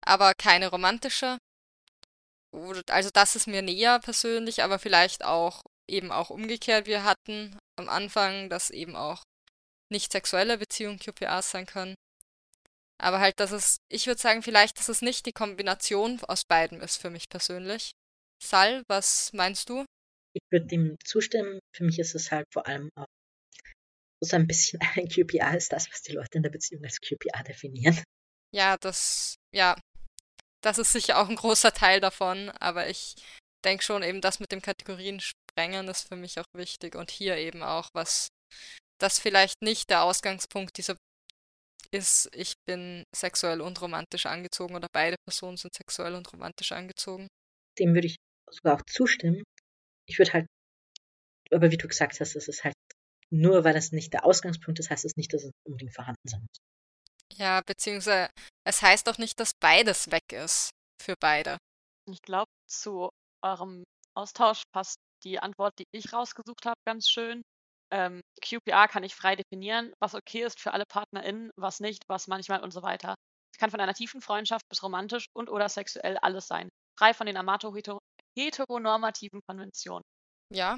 aber 0.05 0.33
keine 0.33 0.69
romantische. 0.69 1.37
Also 2.89 3.09
das 3.13 3.35
ist 3.35 3.47
mir 3.47 3.61
näher 3.61 3.99
persönlich, 3.99 4.63
aber 4.63 4.79
vielleicht 4.79 5.23
auch 5.23 5.61
eben 5.87 6.11
auch 6.11 6.29
umgekehrt. 6.31 6.87
Wir 6.87 7.03
hatten 7.03 7.59
am 7.77 7.89
Anfang, 7.89 8.49
dass 8.49 8.71
eben 8.71 8.95
auch 8.95 9.23
nicht 9.91 10.11
sexuelle 10.11 10.57
Beziehungen 10.57 10.97
QPAs 10.97 11.51
sein 11.51 11.67
können. 11.67 11.95
Aber 13.05 13.19
halt, 13.19 13.39
dass 13.39 13.51
es, 13.51 13.77
ich 13.87 14.07
würde 14.07 14.19
sagen, 14.19 14.41
vielleicht, 14.41 14.79
dass 14.79 14.89
es 14.89 15.03
nicht 15.03 15.27
die 15.27 15.31
Kombination 15.31 16.19
aus 16.23 16.43
beiden 16.43 16.81
ist 16.81 16.97
für 16.97 17.11
mich 17.11 17.29
persönlich. 17.29 17.91
Sal, 18.41 18.81
was 18.87 19.31
meinst 19.31 19.69
du? 19.69 19.85
Ich 20.33 20.41
würde 20.49 20.65
dem 20.65 20.97
zustimmen. 21.05 21.59
Für 21.71 21.83
mich 21.83 21.99
ist 21.99 22.15
es 22.15 22.31
halt 22.31 22.47
vor 22.51 22.65
allem 22.65 22.89
auch 22.95 23.05
so 24.23 24.35
ein 24.35 24.47
bisschen 24.47 24.79
ein 24.95 25.07
QPA 25.07 25.53
ist 25.53 25.71
das, 25.71 25.87
was 25.91 26.01
die 26.01 26.13
Leute 26.13 26.37
in 26.37 26.41
der 26.41 26.49
Beziehung 26.49 26.83
als 26.83 26.99
QPA 26.99 27.43
definieren. 27.43 28.03
Ja, 28.51 28.75
das, 28.77 29.35
ja, 29.53 29.79
das 30.61 30.79
ist 30.79 30.91
sicher 30.91 31.19
auch 31.19 31.29
ein 31.29 31.35
großer 31.35 31.73
Teil 31.73 31.99
davon, 31.99 32.49
aber 32.59 32.89
ich 32.89 33.13
denke 33.63 33.83
schon 33.83 34.01
eben, 34.01 34.19
das 34.19 34.39
mit 34.39 34.51
dem 34.51 34.63
Kategorien 34.63 35.19
sprengen 35.19 35.87
ist 35.89 36.07
für 36.07 36.15
mich 36.15 36.39
auch 36.39 36.47
wichtig 36.53 36.95
und 36.95 37.11
hier 37.11 37.37
eben 37.37 37.61
auch 37.61 37.87
was, 37.93 38.29
das 38.99 39.19
vielleicht 39.19 39.61
nicht 39.61 39.91
der 39.91 40.01
Ausgangspunkt 40.01 40.77
dieser 40.77 40.97
ist, 41.95 42.29
ich 42.33 42.53
bin 42.67 43.03
sexuell 43.15 43.61
und 43.61 43.81
romantisch 43.81 44.25
angezogen 44.25 44.75
oder 44.75 44.87
beide 44.91 45.15
Personen 45.25 45.57
sind 45.57 45.73
sexuell 45.73 46.15
und 46.15 46.31
romantisch 46.31 46.71
angezogen. 46.71 47.27
Dem 47.79 47.93
würde 47.93 48.07
ich 48.07 48.17
sogar 48.49 48.75
auch 48.75 48.81
zustimmen. 48.87 49.43
Ich 50.07 50.19
würde 50.19 50.33
halt, 50.33 50.47
aber 51.51 51.71
wie 51.71 51.77
du 51.77 51.87
gesagt 51.87 52.19
hast, 52.19 52.35
es 52.35 52.47
ist 52.47 52.63
halt 52.63 52.75
nur, 53.31 53.63
weil 53.63 53.73
das 53.73 53.91
nicht 53.91 54.13
der 54.13 54.25
Ausgangspunkt 54.25 54.79
ist, 54.79 54.89
heißt 54.89 55.05
es 55.05 55.15
nicht, 55.15 55.33
dass 55.33 55.43
es 55.43 55.51
unbedingt 55.65 55.93
vorhanden 55.93 56.27
sein 56.27 56.41
muss. 56.41 57.37
Ja, 57.37 57.61
beziehungsweise 57.65 58.29
es 58.65 58.81
heißt 58.81 59.09
auch 59.09 59.17
nicht, 59.17 59.39
dass 59.39 59.51
beides 59.59 60.11
weg 60.11 60.31
ist 60.31 60.69
für 61.01 61.15
beide. 61.19 61.57
Ich 62.09 62.21
glaube, 62.21 62.51
zu 62.69 63.09
eurem 63.43 63.83
Austausch 64.15 64.63
passt 64.71 64.97
die 65.23 65.39
Antwort, 65.39 65.73
die 65.79 65.85
ich 65.91 66.13
rausgesucht 66.13 66.65
habe, 66.65 66.79
ganz 66.85 67.09
schön. 67.09 67.41
Ähm, 67.91 68.21
QPR 68.41 68.87
kann 68.87 69.03
ich 69.03 69.13
frei 69.15 69.35
definieren, 69.35 69.93
was 69.99 70.15
okay 70.15 70.43
ist 70.43 70.59
für 70.59 70.73
alle 70.73 70.85
PartnerInnen, 70.85 71.51
was 71.55 71.79
nicht, 71.79 72.03
was 72.07 72.25
manchmal 72.27 72.61
und 72.61 72.71
so 72.71 72.81
weiter. 72.81 73.13
Es 73.53 73.59
kann 73.59 73.69
von 73.71 73.79
einer 73.79 73.93
tiefen 73.93 74.21
Freundschaft 74.21 74.67
bis 74.69 74.83
romantisch 74.83 75.27
und 75.33 75.49
oder 75.49 75.69
sexuell 75.69 76.17
alles 76.17 76.47
sein. 76.47 76.67
Frei 76.97 77.13
von 77.13 77.27
den 77.27 77.37
Amato-heteronormativen 77.37 79.41
Konventionen. 79.47 80.03
Ja, 80.53 80.77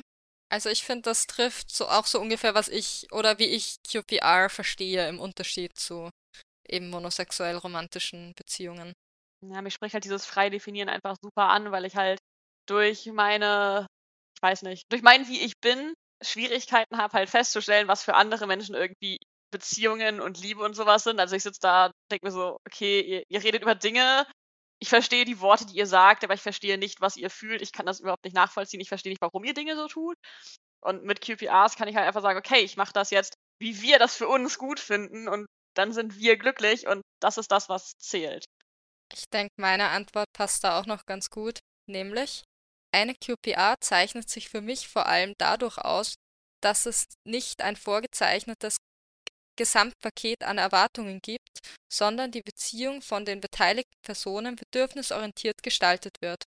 also 0.49 0.69
ich 0.69 0.83
finde, 0.83 1.03
das 1.03 1.27
trifft 1.27 1.71
so 1.71 1.87
auch 1.87 2.05
so 2.05 2.19
ungefähr, 2.19 2.55
was 2.55 2.67
ich 2.67 3.07
oder 3.11 3.39
wie 3.39 3.45
ich 3.45 3.77
QPR 3.83 4.49
verstehe 4.49 5.07
im 5.09 5.19
Unterschied 5.19 5.77
zu 5.77 6.09
eben 6.67 6.89
monosexuell 6.89 7.57
romantischen 7.57 8.33
Beziehungen. 8.35 8.93
Ja, 9.45 9.61
mich 9.61 9.73
spricht 9.73 9.93
halt 9.93 10.03
dieses 10.03 10.25
frei 10.25 10.49
definieren 10.49 10.89
einfach 10.89 11.15
super 11.21 11.49
an, 11.49 11.71
weil 11.71 11.85
ich 11.85 11.95
halt 11.95 12.19
durch 12.67 13.05
meine, 13.07 13.87
ich 14.35 14.41
weiß 14.41 14.63
nicht, 14.63 14.83
durch 14.91 15.01
mein 15.01 15.27
wie 15.27 15.41
ich 15.41 15.53
bin 15.61 15.93
Schwierigkeiten 16.21 16.97
habe, 16.97 17.13
halt 17.13 17.29
festzustellen, 17.29 17.87
was 17.87 18.03
für 18.03 18.15
andere 18.15 18.47
Menschen 18.47 18.75
irgendwie 18.75 19.17
Beziehungen 19.51 20.19
und 20.19 20.39
Liebe 20.39 20.63
und 20.63 20.75
sowas 20.75 21.03
sind. 21.03 21.19
Also 21.19 21.35
ich 21.35 21.43
sitze 21.43 21.59
da, 21.61 21.91
denke 22.11 22.25
mir 22.25 22.31
so, 22.31 22.57
okay, 22.67 23.01
ihr, 23.01 23.23
ihr, 23.29 23.43
redet 23.43 23.61
über 23.61 23.75
Dinge, 23.75 24.27
ich 24.79 24.89
verstehe 24.89 25.25
die 25.25 25.39
Worte, 25.39 25.65
die 25.65 25.77
ihr 25.77 25.87
sagt, 25.87 26.23
aber 26.23 26.33
ich 26.33 26.41
verstehe 26.41 26.77
nicht, 26.77 27.01
was 27.01 27.17
ihr 27.17 27.29
fühlt. 27.29 27.61
Ich 27.61 27.71
kann 27.71 27.85
das 27.85 27.99
überhaupt 27.99 28.23
nicht 28.25 28.35
nachvollziehen. 28.35 28.81
Ich 28.81 28.89
verstehe 28.89 29.11
nicht, 29.11 29.21
warum 29.21 29.43
ihr 29.43 29.53
Dinge 29.53 29.75
so 29.75 29.87
tut. 29.87 30.17
Und 30.81 31.03
mit 31.03 31.21
QPRs 31.21 31.75
kann 31.75 31.87
ich 31.87 31.95
halt 31.95 32.07
einfach 32.07 32.21
sagen, 32.21 32.37
okay, 32.37 32.59
ich 32.59 32.77
mache 32.77 32.93
das 32.93 33.09
jetzt, 33.09 33.33
wie 33.59 33.81
wir 33.81 33.99
das 33.99 34.15
für 34.15 34.27
uns 34.27 34.57
gut 34.57 34.79
finden 34.79 35.27
und 35.27 35.47
dann 35.75 35.93
sind 35.93 36.17
wir 36.17 36.37
glücklich 36.37 36.87
und 36.87 37.01
das 37.19 37.37
ist 37.37 37.51
das, 37.51 37.69
was 37.69 37.93
zählt. 37.97 38.45
Ich 39.13 39.25
denke, 39.29 39.53
meine 39.57 39.89
Antwort 39.89 40.27
passt 40.33 40.63
da 40.63 40.79
auch 40.79 40.85
noch 40.85 41.05
ganz 41.05 41.29
gut, 41.29 41.59
nämlich 41.87 42.43
eine 42.91 43.15
QPR 43.15 43.75
zeichnet 43.81 44.29
sich 44.29 44.49
für 44.49 44.61
mich 44.61 44.87
vor 44.87 45.05
allem 45.07 45.33
dadurch 45.37 45.77
aus, 45.77 46.15
dass 46.61 46.85
es 46.85 47.05
nicht 47.23 47.61
ein 47.61 47.75
vorgezeichnetes 47.75 48.77
Gesamtpaket 49.57 50.43
an 50.43 50.57
Erwartungen 50.57 51.19
gibt, 51.21 51.59
sondern 51.91 52.31
die 52.31 52.41
Beziehung 52.41 53.01
von 53.01 53.25
den 53.25 53.41
beteiligten 53.41 53.99
Personen 54.03 54.55
bedürfnisorientiert 54.55 55.63
gestaltet 55.63 56.15
wird. 56.21 56.43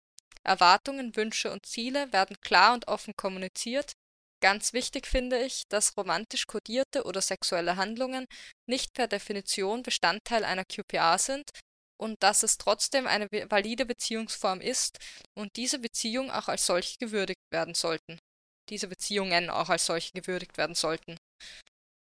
Erwartungen, 0.43 1.15
Wünsche 1.15 1.51
und 1.51 1.65
Ziele 1.65 2.11
werden 2.13 2.37
klar 2.41 2.73
und 2.73 2.87
offen 2.87 3.13
kommuniziert. 3.15 3.93
Ganz 4.41 4.73
wichtig 4.73 5.07
finde 5.07 5.43
ich, 5.43 5.63
dass 5.69 5.97
romantisch 5.97 6.45
kodierte 6.45 7.03
oder 7.03 7.21
sexuelle 7.21 7.77
Handlungen 7.77 8.25
nicht 8.67 8.93
per 8.93 9.07
Definition 9.07 9.81
Bestandteil 9.81 10.43
einer 10.43 10.65
QPA 10.65 11.17
sind, 11.17 11.49
und 11.97 12.21
dass 12.21 12.43
es 12.43 12.57
trotzdem 12.57 13.07
eine 13.07 13.29
valide 13.49 13.85
Beziehungsform 13.85 14.61
ist 14.61 14.99
und 15.37 15.55
diese 15.55 15.79
Beziehung 15.79 16.31
auch 16.31 16.47
als 16.47 16.65
solche 16.65 16.97
gewürdigt 16.99 17.41
werden 17.51 17.75
sollten. 17.75 18.19
Diese 18.69 18.87
Beziehungen 18.87 19.49
auch 19.49 19.69
als 19.69 19.85
solche 19.85 20.11
gewürdigt 20.13 20.57
werden 20.57 20.75
sollten. 20.75 21.17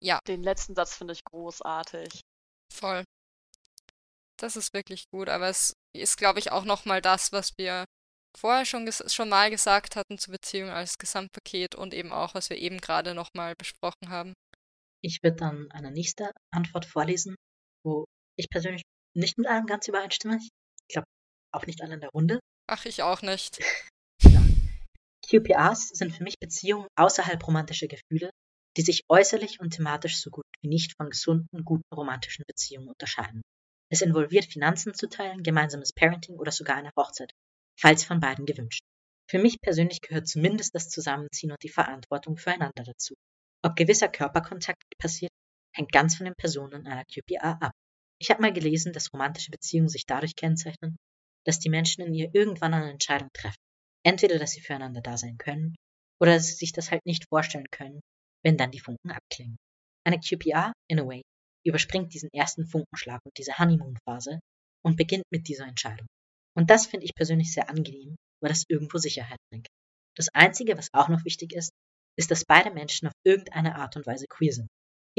Ja. 0.02 0.18
Den 0.26 0.42
letzten 0.42 0.74
Satz 0.74 0.94
finde 0.94 1.12
ich 1.12 1.24
großartig. 1.24 2.20
Voll. 2.72 3.04
Das 4.38 4.56
ist 4.56 4.72
wirklich 4.72 5.04
gut, 5.10 5.28
aber 5.28 5.48
es 5.48 5.74
ist, 5.94 6.16
glaube 6.16 6.38
ich, 6.38 6.50
auch 6.50 6.64
nochmal 6.64 7.02
das, 7.02 7.30
was 7.32 7.52
wir 7.58 7.84
vorher 8.36 8.64
schon, 8.64 8.90
schon 8.90 9.28
mal 9.28 9.50
gesagt 9.50 9.96
hatten 9.96 10.18
zur 10.18 10.32
Beziehung 10.32 10.70
als 10.70 10.98
Gesamtpaket 10.98 11.74
und 11.74 11.92
eben 11.92 12.12
auch, 12.12 12.34
was 12.34 12.48
wir 12.48 12.56
eben 12.56 12.80
gerade 12.80 13.14
nochmal 13.14 13.54
besprochen 13.56 14.08
haben. 14.08 14.34
Ich 15.02 15.22
würde 15.22 15.36
dann 15.36 15.70
eine 15.72 15.90
nächste 15.90 16.30
Antwort 16.50 16.86
vorlesen, 16.86 17.36
wo 17.84 18.04
ich 18.36 18.48
persönlich 18.48 18.82
nicht 19.14 19.38
mit 19.38 19.46
allem 19.46 19.66
ganz 19.66 19.88
übereinstimme. 19.88 20.36
Ich 20.36 20.50
glaube, 20.88 21.06
auch 21.52 21.66
nicht 21.66 21.82
alle 21.82 21.94
in 21.94 22.00
der 22.00 22.10
Runde. 22.10 22.40
Ach, 22.68 22.84
ich 22.84 23.02
auch 23.02 23.22
nicht. 23.22 23.58
ja. 24.22 24.42
QPRs 25.28 25.88
sind 25.88 26.14
für 26.14 26.24
mich 26.24 26.38
Beziehungen 26.38 26.86
außerhalb 26.96 27.44
romantischer 27.46 27.88
Gefühle, 27.88 28.30
die 28.76 28.82
sich 28.82 29.02
äußerlich 29.08 29.60
und 29.60 29.70
thematisch 29.70 30.20
so 30.20 30.30
gut 30.30 30.44
wie 30.62 30.68
nicht 30.68 30.96
von 30.96 31.10
gesunden, 31.10 31.64
guten 31.64 31.94
romantischen 31.94 32.44
Beziehungen 32.46 32.88
unterscheiden. 32.88 33.42
Es 33.92 34.02
involviert 34.02 34.44
Finanzen 34.44 34.94
zu 34.94 35.08
teilen, 35.08 35.42
gemeinsames 35.42 35.92
Parenting 35.92 36.36
oder 36.36 36.52
sogar 36.52 36.76
eine 36.76 36.92
Hochzeit, 36.96 37.32
falls 37.78 38.04
von 38.04 38.20
beiden 38.20 38.46
gewünscht. 38.46 38.82
Für 39.28 39.38
mich 39.38 39.60
persönlich 39.60 40.00
gehört 40.00 40.28
zumindest 40.28 40.74
das 40.74 40.88
Zusammenziehen 40.88 41.52
und 41.52 41.62
die 41.62 41.68
Verantwortung 41.68 42.36
füreinander 42.36 42.84
dazu. 42.84 43.14
Ob 43.62 43.76
gewisser 43.76 44.08
Körperkontakt 44.08 44.82
passiert, 44.98 45.32
hängt 45.74 45.92
ganz 45.92 46.16
von 46.16 46.24
den 46.24 46.34
Personen 46.34 46.86
einer 46.86 47.04
QPR 47.04 47.60
ab. 47.60 47.72
Ich 48.20 48.30
habe 48.30 48.42
mal 48.42 48.52
gelesen, 48.52 48.92
dass 48.92 49.12
romantische 49.12 49.50
Beziehungen 49.50 49.88
sich 49.88 50.04
dadurch 50.04 50.36
kennzeichnen, 50.36 50.96
dass 51.46 51.58
die 51.58 51.70
Menschen 51.70 52.04
in 52.04 52.14
ihr 52.14 52.30
irgendwann 52.34 52.74
eine 52.74 52.90
Entscheidung 52.90 53.30
treffen. 53.32 53.56
Entweder, 54.04 54.38
dass 54.38 54.52
sie 54.52 54.60
füreinander 54.60 55.00
da 55.00 55.16
sein 55.16 55.38
können, 55.38 55.74
oder 56.20 56.34
dass 56.34 56.48
sie 56.48 56.54
sich 56.54 56.72
das 56.72 56.90
halt 56.90 57.04
nicht 57.06 57.26
vorstellen 57.28 57.66
können, 57.70 58.00
wenn 58.44 58.58
dann 58.58 58.70
die 58.70 58.80
Funken 58.80 59.10
abklingen. 59.10 59.56
Eine 60.06 60.20
QPR, 60.20 60.72
in 60.88 61.00
a 61.00 61.06
way, 61.06 61.22
überspringt 61.66 62.12
diesen 62.12 62.30
ersten 62.32 62.66
Funkenschlag 62.66 63.20
und 63.24 63.36
diese 63.38 63.58
Honeymoon-Phase 63.58 64.40
und 64.84 64.96
beginnt 64.96 65.24
mit 65.30 65.48
dieser 65.48 65.66
Entscheidung. 65.66 66.06
Und 66.56 66.70
das 66.70 66.86
finde 66.86 67.06
ich 67.06 67.14
persönlich 67.14 67.52
sehr 67.52 67.70
angenehm, 67.70 68.16
weil 68.42 68.50
das 68.50 68.64
irgendwo 68.68 68.98
Sicherheit 68.98 69.38
bringt. 69.50 69.66
Das 70.16 70.28
Einzige, 70.34 70.76
was 70.76 70.92
auch 70.92 71.08
noch 71.08 71.24
wichtig 71.24 71.54
ist, 71.54 71.70
ist, 72.18 72.30
dass 72.30 72.44
beide 72.44 72.70
Menschen 72.70 73.08
auf 73.08 73.14
irgendeine 73.24 73.76
Art 73.76 73.96
und 73.96 74.06
Weise 74.06 74.26
queer 74.28 74.52
sind. 74.52 74.68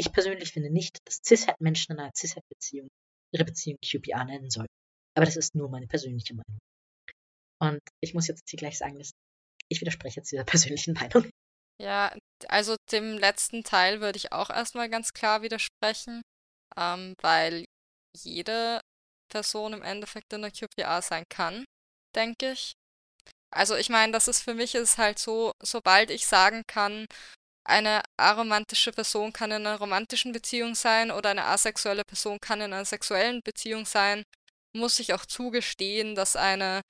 Ich 0.02 0.12
persönlich 0.12 0.52
finde 0.52 0.72
nicht, 0.72 0.98
dass 1.06 1.22
Cis-Het-Menschen 1.24 1.94
in 1.94 2.00
einer 2.00 2.12
Cis-Het-Beziehung 2.18 2.88
ihre 3.32 3.46
Beziehung 3.46 3.78
QPR 3.86 4.26
nennen 4.26 4.50
sollten. 4.50 4.74
Aber 5.16 5.28
das 5.28 5.36
ist 5.36 5.54
nur 5.54 5.70
meine 5.70 5.86
persönliche 5.86 6.34
Meinung. 6.34 6.58
Und 7.62 7.80
ich 8.00 8.16
muss 8.16 8.28
jetzt 8.28 8.50
hier 8.50 8.58
gleich 8.58 8.80
sagen, 8.80 8.98
dass 8.98 9.12
ich 9.70 9.80
widerspreche 9.80 10.22
jetzt 10.22 10.32
dieser 10.32 10.44
persönlichen 10.56 10.96
Meinung. 10.96 11.30
Ja, 11.80 12.16
also 12.48 12.78
dem 12.92 13.16
letzten 13.20 13.64
Teil 13.64 14.02
würde 14.02 14.18
ich 14.18 14.32
auch 14.32 14.50
erstmal 14.50 14.90
ganz 14.90 15.14
klar 15.14 15.44
widersprechen, 15.44 16.24
ähm, 16.76 17.14
weil 17.22 17.66
jede 18.18 18.82
Person 19.32 19.74
im 19.74 19.84
Endeffekt 19.84 20.34
in 20.34 20.42
der 20.42 20.52
QPA 20.52 21.04
sein 21.04 21.26
kann, 21.30 21.64
denke 22.16 22.54
ich. 22.54 22.74
Also 23.54 23.76
ich 23.76 23.90
meine, 23.90 24.14
das 24.14 24.28
ist 24.28 24.42
für 24.42 24.56
mich 24.56 24.74
ist 24.74 24.98
halt 24.98 25.20
so, 25.20 25.52
sobald 25.62 26.10
ich 26.10 26.26
sagen 26.26 26.64
kann, 26.66 27.06
eine 27.64 28.02
aromantische 28.18 28.92
Person 28.92 29.34
kann 29.34 29.52
in 29.52 29.66
einer 29.68 29.78
romantischen 29.78 30.32
Beziehung 30.32 30.76
sein 30.76 31.12
oder 31.12 31.30
eine 31.30 31.46
asexuelle 31.46 32.04
Person 32.04 32.40
kann 32.40 32.62
in 32.62 32.74
einer 32.74 32.86
sexuellen 32.86 33.42
Beziehung 33.44 33.86
sein, 33.86 34.24
muss 34.74 35.00
ich 35.00 35.14
auch 35.14 35.26
zugestehen, 35.26 36.16
dass 36.16 36.36
eine 36.36 36.82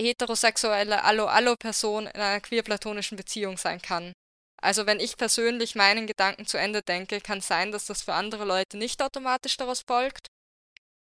heterosexuelle 0.00 1.02
Allo-Allo-Person 1.04 2.06
in 2.06 2.20
einer 2.20 2.40
queer-platonischen 2.40 3.16
Beziehung 3.16 3.58
sein 3.58 3.82
kann. 3.82 4.12
Also 4.60 4.86
wenn 4.86 5.00
ich 5.00 5.16
persönlich 5.16 5.74
meinen 5.74 6.06
Gedanken 6.06 6.46
zu 6.46 6.58
Ende 6.58 6.82
denke, 6.82 7.20
kann 7.20 7.40
sein, 7.40 7.72
dass 7.72 7.86
das 7.86 8.02
für 8.02 8.14
andere 8.14 8.44
Leute 8.44 8.76
nicht 8.76 9.02
automatisch 9.02 9.56
daraus 9.56 9.82
folgt. 9.86 10.26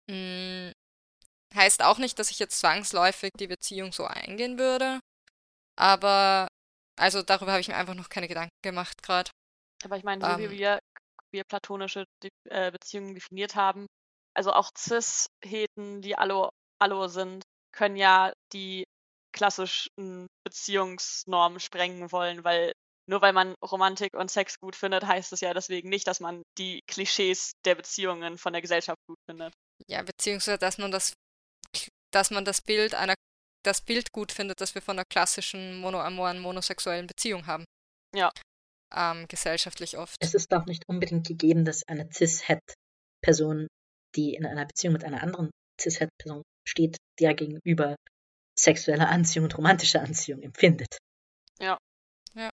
Hm, 0.09 0.71
heißt 1.55 1.83
auch 1.83 1.97
nicht, 1.97 2.19
dass 2.19 2.31
ich 2.31 2.39
jetzt 2.39 2.59
zwangsläufig 2.59 3.31
die 3.39 3.47
Beziehung 3.47 3.91
so 3.91 4.05
eingehen 4.05 4.59
würde. 4.59 4.99
Aber 5.77 6.47
also 6.97 7.21
darüber 7.21 7.51
habe 7.51 7.61
ich 7.61 7.67
mir 7.67 7.75
einfach 7.75 7.95
noch 7.95 8.09
keine 8.09 8.27
Gedanken 8.27 8.55
gemacht 8.63 9.03
gerade. 9.03 9.31
Aber 9.83 9.97
ich 9.97 10.03
meine, 10.03 10.25
so 10.25 10.37
wie 10.39 10.45
ähm. 10.45 10.51
wir, 10.51 10.79
wir 11.31 11.43
platonische 11.43 12.05
äh, 12.49 12.71
Beziehungen 12.71 13.13
definiert 13.13 13.55
haben, 13.55 13.85
also 14.33 14.51
auch 14.53 14.71
Cis-Heten, 14.77 16.01
die 16.01 16.17
Allo, 16.17 16.49
Allo 16.79 17.07
sind, 17.07 17.43
können 17.71 17.95
ja 17.95 18.33
die 18.53 18.85
klassischen 19.33 20.27
Beziehungsnormen 20.45 21.59
sprengen 21.59 22.11
wollen, 22.11 22.43
weil 22.43 22.71
nur 23.07 23.21
weil 23.21 23.33
man 23.33 23.53
Romantik 23.63 24.15
und 24.15 24.31
Sex 24.31 24.59
gut 24.59 24.75
findet, 24.75 25.05
heißt 25.05 25.31
es 25.33 25.41
ja 25.41 25.53
deswegen 25.53 25.89
nicht, 25.89 26.07
dass 26.07 26.19
man 26.19 26.41
die 26.57 26.81
Klischees 26.87 27.51
der 27.63 27.75
Beziehungen 27.75 28.37
von 28.37 28.53
der 28.53 28.61
Gesellschaft 28.61 28.97
gut 29.07 29.17
findet. 29.29 29.53
Ja, 29.87 30.01
beziehungsweise 30.01 30.57
dass 30.57 30.77
man 30.77 30.91
das, 30.91 31.13
dass 32.11 32.31
man 32.31 32.45
das 32.45 32.61
Bild 32.61 32.95
einer 32.95 33.13
das 33.65 33.81
Bild 33.81 34.11
gut 34.11 34.31
findet, 34.31 34.61
das 34.61 34.75
wir 34.75 34.81
von 34.81 34.97
einer 34.97 35.05
klassischen 35.05 35.77
monoamoren, 35.77 36.39
monosexuellen 36.39 37.07
Beziehung 37.07 37.47
haben. 37.47 37.65
Ja. 38.13 38.31
Ähm, 38.95 39.27
gesellschaftlich 39.27 39.97
oft. 39.97 40.15
Es 40.21 40.33
ist 40.33 40.53
auch 40.53 40.65
nicht 40.65 40.87
unbedingt 40.87 41.27
gegeben, 41.27 41.65
dass 41.65 41.83
eine 41.87 42.07
Cis-Het-Person, 42.11 43.67
die 44.15 44.35
in 44.35 44.45
einer 44.45 44.65
Beziehung 44.65 44.93
mit 44.93 45.03
einer 45.03 45.21
anderen 45.21 45.49
Cis-Het-Person 45.81 46.43
steht, 46.67 46.97
der 47.19 47.33
gegenüber 47.33 47.95
sexuelle 48.57 49.07
Anziehung 49.07 49.45
und 49.45 49.57
romantische 49.57 49.99
Anziehung 49.99 50.41
empfindet. 50.41 50.97
Ja. 51.59 51.77
Ja. 52.33 52.49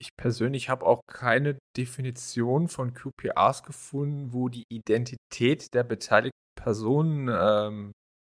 ich 0.00 0.08
persönlich 0.16 0.68
habe 0.68 0.86
auch 0.86 1.02
keine 1.06 1.58
Definition 1.76 2.68
von 2.68 2.94
QPRs 2.94 3.62
gefunden, 3.62 4.32
wo 4.32 4.48
die 4.48 4.64
Identität 4.70 5.72
der 5.74 5.84
beteiligten 5.84 6.32
Personen 6.56 7.28
ähm, 7.28 7.92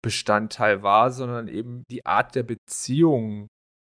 Bestandteil 0.04 0.82
war, 0.82 1.10
sondern 1.10 1.48
eben 1.48 1.82
die 1.90 2.04
Art 2.04 2.34
der 2.34 2.42
Beziehung 2.42 3.48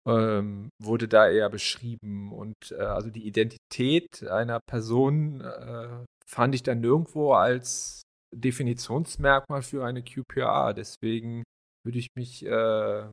ähm, 0.07 0.69
wurde 0.81 1.07
da 1.07 1.27
eher 1.27 1.49
beschrieben. 1.49 2.31
Und 2.31 2.55
äh, 2.71 2.75
also 2.75 3.09
die 3.09 3.25
Identität 3.25 4.23
einer 4.23 4.59
Person 4.69 5.41
äh, 5.41 6.05
fand 6.29 6.55
ich 6.55 6.63
dann 6.63 6.81
nirgendwo 6.81 7.33
als 7.33 8.03
Definitionsmerkmal 8.33 9.63
für 9.63 9.83
eine 9.83 10.03
QPR. 10.03 10.73
Deswegen 10.73 11.43
würde 11.83 11.97
ich 11.97 12.09
mich 12.15 12.45
äh, 12.45 13.09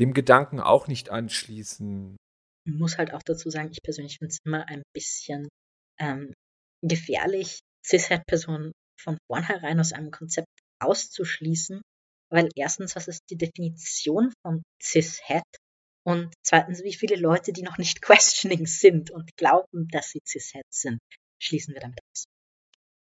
dem 0.00 0.12
Gedanken 0.12 0.60
auch 0.60 0.88
nicht 0.88 1.10
anschließen. 1.10 2.16
Ich 2.66 2.74
muss 2.74 2.98
halt 2.98 3.14
auch 3.14 3.22
dazu 3.24 3.48
sagen, 3.48 3.70
ich 3.70 3.82
persönlich 3.82 4.18
finde 4.18 4.32
es 4.32 4.38
immer 4.44 4.66
ein 4.68 4.82
bisschen 4.92 5.48
ähm, 6.00 6.32
gefährlich, 6.82 7.60
Cis-Het-Personen 7.86 8.72
von 9.00 9.18
vornherein 9.30 9.78
aus 9.80 9.92
einem 9.92 10.10
Konzept 10.10 10.48
auszuschließen, 10.82 11.80
weil 12.30 12.48
erstens, 12.54 12.96
was 12.96 13.08
ist 13.08 13.22
die 13.30 13.36
Definition 13.36 14.32
von 14.42 14.62
Cis-Het? 14.82 15.44
Und 16.04 16.32
zweitens, 16.42 16.82
wie 16.82 16.94
viele 16.94 17.16
Leute, 17.16 17.52
die 17.52 17.62
noch 17.62 17.78
nicht 17.78 18.02
questioning 18.02 18.66
sind 18.66 19.10
und 19.10 19.36
glauben, 19.36 19.88
dass 19.90 20.10
sie 20.10 20.20
Cis-Het 20.26 20.66
sind, 20.70 20.98
schließen 21.38 21.74
wir 21.74 21.80
damit 21.80 21.98
aus. 22.12 22.24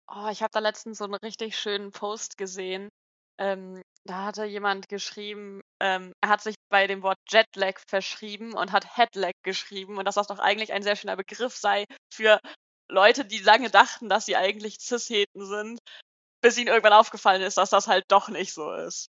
Oh, 0.08 0.28
ich 0.30 0.42
habe 0.42 0.52
da 0.52 0.60
letztens 0.60 0.98
so 0.98 1.04
einen 1.04 1.14
richtig 1.14 1.58
schönen 1.58 1.90
Post 1.90 2.36
gesehen. 2.36 2.88
Ähm, 3.38 3.82
da 4.04 4.24
hatte 4.24 4.44
jemand 4.44 4.88
geschrieben, 4.88 5.60
ähm, 5.80 6.12
er 6.22 6.30
hat 6.30 6.40
sich 6.40 6.54
bei 6.70 6.86
dem 6.86 7.02
Wort 7.02 7.18
Jetlag 7.28 7.78
verschrieben 7.86 8.54
und 8.54 8.72
hat 8.72 8.96
Headlag 8.96 9.34
geschrieben 9.42 9.98
und 9.98 10.04
dass 10.04 10.14
das 10.14 10.28
doch 10.28 10.38
eigentlich 10.38 10.72
ein 10.72 10.82
sehr 10.82 10.96
schöner 10.96 11.16
Begriff 11.16 11.56
sei 11.56 11.84
für 12.14 12.40
Leute, 12.88 13.24
die 13.24 13.38
lange 13.38 13.68
dachten, 13.68 14.08
dass 14.08 14.26
sie 14.26 14.36
eigentlich 14.36 14.76
Cis-Heten 14.80 15.44
sind, 15.44 15.80
bis 16.40 16.56
ihnen 16.56 16.68
irgendwann 16.68 16.92
aufgefallen 16.92 17.42
ist, 17.42 17.58
dass 17.58 17.70
das 17.70 17.88
halt 17.88 18.04
doch 18.08 18.28
nicht 18.28 18.54
so 18.54 18.72
ist. 18.72 19.08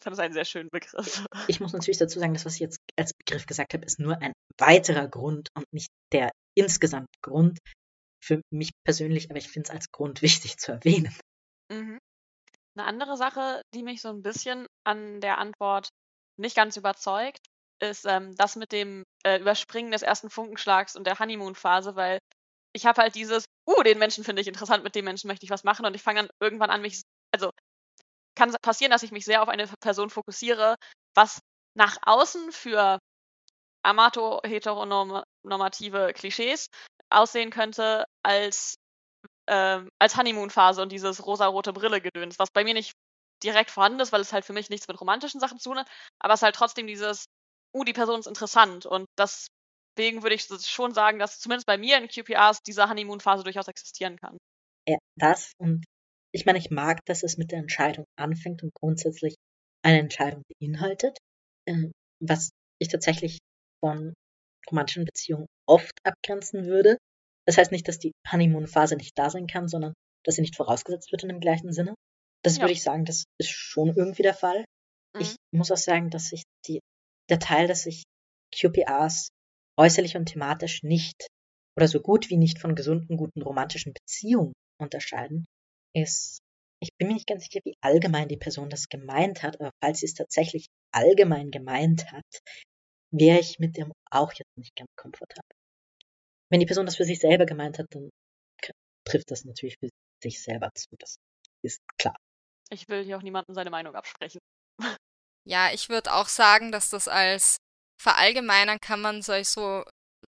Ich 0.00 0.04
fand 0.04 0.16
das 0.16 0.24
einen 0.24 0.32
sehr 0.32 0.46
schönen 0.46 0.70
Begriff. 0.70 1.26
Ich 1.46 1.60
muss 1.60 1.74
natürlich 1.74 1.98
dazu 1.98 2.18
sagen, 2.18 2.32
das, 2.32 2.46
was 2.46 2.54
ich 2.54 2.60
jetzt 2.60 2.80
als 2.96 3.12
Begriff 3.12 3.44
gesagt 3.44 3.74
habe, 3.74 3.84
ist 3.84 4.00
nur 4.00 4.16
ein 4.22 4.32
weiterer 4.56 5.06
Grund 5.08 5.48
und 5.54 5.70
nicht 5.72 5.90
der 6.10 6.30
insgesamt 6.54 7.08
Grund 7.22 7.58
für 8.24 8.40
mich 8.50 8.70
persönlich, 8.82 9.28
aber 9.28 9.38
ich 9.38 9.48
finde 9.48 9.68
es 9.68 9.74
als 9.74 9.90
Grund 9.92 10.22
wichtig 10.22 10.56
zu 10.56 10.72
erwähnen. 10.72 11.14
Mhm. 11.70 11.98
Eine 12.74 12.86
andere 12.86 13.18
Sache, 13.18 13.60
die 13.74 13.82
mich 13.82 14.00
so 14.00 14.08
ein 14.08 14.22
bisschen 14.22 14.66
an 14.84 15.20
der 15.20 15.36
Antwort 15.36 15.90
nicht 16.38 16.56
ganz 16.56 16.78
überzeugt, 16.78 17.40
ist 17.82 18.06
ähm, 18.06 18.34
das 18.36 18.56
mit 18.56 18.72
dem 18.72 19.04
äh, 19.22 19.38
Überspringen 19.38 19.90
des 19.90 20.00
ersten 20.00 20.30
Funkenschlags 20.30 20.96
und 20.96 21.06
der 21.06 21.18
Honeymoon-Phase, 21.18 21.94
weil 21.94 22.20
ich 22.72 22.86
habe 22.86 23.02
halt 23.02 23.14
dieses, 23.16 23.44
uh, 23.68 23.82
den 23.82 23.98
Menschen 23.98 24.24
finde 24.24 24.40
ich 24.40 24.48
interessant, 24.48 24.82
mit 24.82 24.94
dem 24.94 25.04
Menschen 25.04 25.28
möchte 25.28 25.44
ich 25.44 25.50
was 25.50 25.64
machen 25.64 25.84
und 25.84 25.94
ich 25.94 26.02
fange 26.02 26.20
dann 26.20 26.30
irgendwann 26.40 26.70
an, 26.70 26.80
mich, 26.80 27.02
also 27.32 27.50
kann 28.40 28.54
passieren, 28.62 28.90
dass 28.90 29.02
ich 29.02 29.12
mich 29.12 29.26
sehr 29.26 29.42
auf 29.42 29.48
eine 29.48 29.66
Person 29.80 30.08
fokussiere, 30.08 30.76
was 31.14 31.40
nach 31.74 31.98
außen 32.02 32.52
für 32.52 32.98
amato-heteronormative 33.82 36.12
Klischees 36.14 36.68
aussehen 37.10 37.50
könnte 37.50 38.06
als, 38.22 38.76
ähm, 39.46 39.90
als 39.98 40.16
Honeymoon-Phase 40.16 40.80
und 40.80 40.90
dieses 40.90 41.26
rosa-rote 41.26 41.74
Brille-Gedöns, 41.74 42.38
was 42.38 42.50
bei 42.50 42.64
mir 42.64 42.72
nicht 42.74 42.94
direkt 43.42 43.70
vorhanden 43.70 44.00
ist, 44.00 44.12
weil 44.12 44.22
es 44.22 44.32
halt 44.32 44.46
für 44.46 44.54
mich 44.54 44.70
nichts 44.70 44.88
mit 44.88 44.98
romantischen 45.00 45.40
Sachen 45.40 45.58
zu 45.58 45.70
tun 45.70 45.78
hat, 45.78 45.88
aber 46.18 46.34
es 46.34 46.40
ist 46.40 46.44
halt 46.44 46.54
trotzdem 46.54 46.86
dieses, 46.86 47.26
uh, 47.74 47.84
die 47.84 47.92
Person 47.92 48.20
ist 48.20 48.26
interessant 48.26 48.86
und 48.86 49.06
deswegen 49.18 50.22
würde 50.22 50.34
ich 50.34 50.46
schon 50.66 50.94
sagen, 50.94 51.18
dass 51.18 51.40
zumindest 51.40 51.66
bei 51.66 51.76
mir 51.76 51.98
in 51.98 52.08
QPRs 52.08 52.62
diese 52.62 52.88
Honeymoon-Phase 52.88 53.44
durchaus 53.44 53.68
existieren 53.68 54.18
kann. 54.18 54.38
Ja, 54.86 54.96
das 55.16 55.52
und 55.58 55.84
ich 56.32 56.46
meine, 56.46 56.58
ich 56.58 56.70
mag, 56.70 57.00
dass 57.06 57.22
es 57.22 57.36
mit 57.36 57.50
der 57.50 57.58
Entscheidung 57.58 58.04
anfängt 58.16 58.62
und 58.62 58.72
grundsätzlich 58.74 59.34
eine 59.82 59.98
Entscheidung 59.98 60.42
beinhaltet, 60.58 61.18
äh, 61.66 61.90
was 62.20 62.50
ich 62.80 62.88
tatsächlich 62.88 63.38
von 63.80 64.14
romantischen 64.68 65.04
Beziehungen 65.04 65.46
oft 65.66 65.92
abgrenzen 66.04 66.66
würde. 66.66 66.98
Das 67.46 67.56
heißt 67.56 67.72
nicht, 67.72 67.88
dass 67.88 67.98
die 67.98 68.12
Honeymoon-Phase 68.30 68.96
nicht 68.96 69.12
da 69.16 69.30
sein 69.30 69.46
kann, 69.46 69.68
sondern 69.68 69.94
dass 70.24 70.36
sie 70.36 70.42
nicht 70.42 70.56
vorausgesetzt 70.56 71.10
wird 71.12 71.22
in 71.22 71.30
dem 71.30 71.40
gleichen 71.40 71.72
Sinne. 71.72 71.94
Das 72.44 72.56
ja. 72.56 72.62
würde 72.62 72.72
ich 72.72 72.82
sagen, 72.82 73.04
das 73.04 73.24
ist 73.38 73.50
schon 73.50 73.96
irgendwie 73.96 74.22
der 74.22 74.34
Fall. 74.34 74.64
Mhm. 75.14 75.20
Ich 75.20 75.36
muss 75.52 75.70
auch 75.70 75.76
sagen, 75.76 76.10
dass 76.10 76.28
sich 76.28 76.42
die, 76.66 76.80
der 77.28 77.38
Teil, 77.38 77.66
dass 77.66 77.82
sich 77.82 78.04
QPRs 78.54 79.30
äußerlich 79.78 80.16
und 80.16 80.26
thematisch 80.26 80.82
nicht 80.82 81.28
oder 81.76 81.88
so 81.88 82.00
gut 82.00 82.28
wie 82.28 82.36
nicht 82.36 82.58
von 82.58 82.74
gesunden, 82.74 83.16
guten 83.16 83.42
romantischen 83.42 83.94
Beziehungen 83.94 84.52
unterscheiden, 84.78 85.46
ist, 85.94 86.40
ich 86.80 86.90
bin 86.96 87.08
mir 87.08 87.14
nicht 87.14 87.26
ganz 87.26 87.44
sicher, 87.44 87.60
wie 87.64 87.76
allgemein 87.80 88.28
die 88.28 88.36
Person 88.36 88.70
das 88.70 88.88
gemeint 88.88 89.42
hat, 89.42 89.60
aber 89.60 89.70
falls 89.82 90.00
sie 90.00 90.06
es 90.06 90.14
tatsächlich 90.14 90.68
allgemein 90.92 91.50
gemeint 91.50 92.10
hat, 92.10 92.24
wäre 93.12 93.38
ich 93.38 93.58
mit 93.58 93.76
dem 93.76 93.92
auch 94.10 94.32
jetzt 94.32 94.56
nicht 94.56 94.74
ganz 94.76 94.90
komfortabel. 94.96 95.56
Wenn 96.50 96.60
die 96.60 96.66
Person 96.66 96.86
das 96.86 96.96
für 96.96 97.04
sich 97.04 97.20
selber 97.20 97.46
gemeint 97.46 97.78
hat, 97.78 97.86
dann 97.90 98.10
trifft 99.04 99.30
das 99.30 99.44
natürlich 99.44 99.76
für 99.78 99.88
sich 100.22 100.42
selber 100.42 100.70
zu. 100.74 100.88
Das 100.98 101.16
ist 101.62 101.80
klar. 101.98 102.16
Ich 102.70 102.88
will 102.88 103.04
hier 103.04 103.16
auch 103.16 103.22
niemandem 103.22 103.54
seine 103.54 103.70
Meinung 103.70 103.94
absprechen. 103.94 104.40
Ja, 105.46 105.72
ich 105.72 105.88
würde 105.88 106.12
auch 106.12 106.28
sagen, 106.28 106.70
dass 106.70 106.90
das 106.90 107.08
als 107.08 107.56
verallgemeinern 107.98 108.78
kann 108.78 109.00
man 109.00 109.22
so 109.22 109.82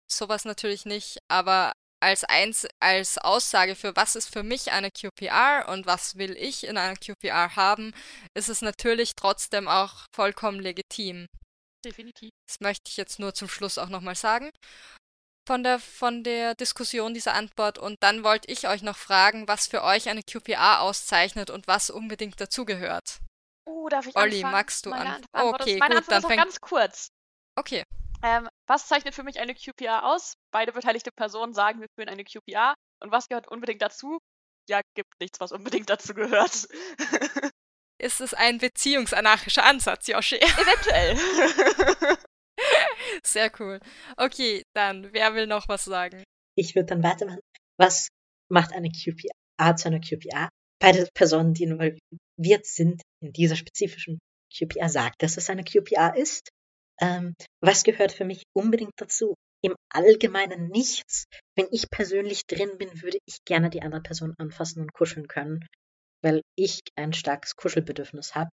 sowas 0.09 0.45
natürlich 0.45 0.85
nicht, 0.85 1.19
aber 1.27 1.73
als, 2.01 2.23
eins, 2.23 2.67
als 2.79 3.17
Aussage 3.17 3.75
für 3.75 3.95
was 3.95 4.15
ist 4.15 4.31
für 4.31 4.43
mich 4.43 4.71
eine 4.71 4.89
QPR 4.91 5.67
und 5.69 5.85
was 5.85 6.17
will 6.17 6.35
ich 6.37 6.65
in 6.65 6.77
einer 6.77 6.95
QPR 6.95 7.55
haben, 7.55 7.93
ist 8.33 8.49
es 8.49 8.61
natürlich 8.61 9.15
trotzdem 9.15 9.67
auch 9.67 10.05
vollkommen 10.13 10.59
legitim. 10.59 11.27
Definitiv. 11.85 12.29
Das 12.47 12.59
möchte 12.59 12.89
ich 12.89 12.97
jetzt 12.97 13.19
nur 13.19 13.33
zum 13.33 13.49
Schluss 13.49 13.77
auch 13.77 13.89
nochmal 13.89 14.15
sagen. 14.15 14.51
Von 15.47 15.63
der, 15.63 15.79
von 15.79 16.23
der 16.23 16.53
Diskussion 16.55 17.13
dieser 17.13 17.33
Antwort. 17.33 17.79
Und 17.79 17.97
dann 18.01 18.23
wollte 18.23 18.51
ich 18.51 18.67
euch 18.67 18.83
noch 18.83 18.97
fragen, 18.97 19.47
was 19.47 19.67
für 19.67 19.83
euch 19.83 20.09
eine 20.09 20.21
QPR 20.21 20.81
auszeichnet 20.81 21.49
und 21.49 21.67
was 21.67 21.89
unbedingt 21.89 22.39
dazugehört. 22.39 23.19
Oh, 23.65 23.89
darf 23.89 24.05
ich 24.05 24.15
Olli, 24.15 24.37
anfangen? 24.37 24.51
magst 24.51 24.85
du 24.85 24.91
an? 24.91 25.07
Antwort 25.07 25.61
okay, 25.61 25.79
gut, 25.79 25.89
dann 25.89 25.97
ist 25.97 26.25
auch 26.25 26.29
ganz 26.29 26.61
kurz. 26.61 27.09
Okay. 27.55 27.83
Ähm, 28.23 28.47
was 28.67 28.87
zeichnet 28.87 29.15
für 29.15 29.23
mich 29.23 29.39
eine 29.39 29.55
QPR 29.55 30.05
aus? 30.05 30.35
Beide 30.51 30.71
beteiligte 30.71 31.11
Personen 31.11 31.53
sagen, 31.53 31.81
wir 31.81 31.87
führen 31.95 32.09
eine 32.09 32.23
QPR. 32.23 32.75
Und 33.01 33.11
was 33.11 33.27
gehört 33.27 33.47
unbedingt 33.47 33.81
dazu? 33.81 34.19
Ja, 34.69 34.81
gibt 34.95 35.19
nichts, 35.19 35.39
was 35.39 35.51
unbedingt 35.51 35.89
dazu 35.89 36.13
gehört. 36.13 36.67
Ist 38.01 38.21
es 38.21 38.33
ein 38.33 38.57
beziehungsanarchischer 38.57 39.63
Ansatz, 39.63 40.07
Joshi? 40.07 40.35
Eventuell. 40.41 41.17
Sehr 43.23 43.51
cool. 43.59 43.79
Okay, 44.17 44.63
dann, 44.73 45.13
wer 45.13 45.35
will 45.35 45.47
noch 45.47 45.67
was 45.67 45.85
sagen? 45.85 46.23
Ich 46.55 46.75
würde 46.75 46.87
dann 46.87 47.03
weitermachen. 47.03 47.41
Was 47.77 48.09
macht 48.49 48.73
eine 48.73 48.89
QPA 48.89 49.75
zu 49.75 49.87
einer 49.87 49.99
QPA? 49.99 50.49
Beide 50.79 51.07
Personen, 51.13 51.53
die 51.53 51.63
involviert 51.63 52.65
sind 52.65 53.01
in 53.21 53.33
dieser 53.33 53.55
spezifischen 53.55 54.19
QPA, 54.55 54.89
sagt, 54.89 55.21
dass 55.21 55.37
es 55.37 55.49
eine 55.49 55.63
QPA 55.63 56.09
ist. 56.09 56.49
Ähm, 57.01 57.33
was 57.61 57.83
gehört 57.83 58.11
für 58.11 58.25
mich 58.25 58.43
unbedingt 58.55 58.93
dazu? 58.97 59.35
Im 59.63 59.75
Allgemeinen 59.91 60.69
nichts. 60.69 61.25
Wenn 61.55 61.67
ich 61.71 61.89
persönlich 61.89 62.45
drin 62.47 62.77
bin, 62.77 63.01
würde 63.01 63.17
ich 63.27 63.37
gerne 63.45 63.69
die 63.69 63.81
andere 63.81 64.01
Person 64.01 64.33
anfassen 64.37 64.81
und 64.81 64.93
kuscheln 64.93 65.27
können 65.27 65.65
weil 66.21 66.41
ich 66.55 66.79
ein 66.95 67.13
starkes 67.13 67.55
Kuschelbedürfnis 67.55 68.35
habe. 68.35 68.51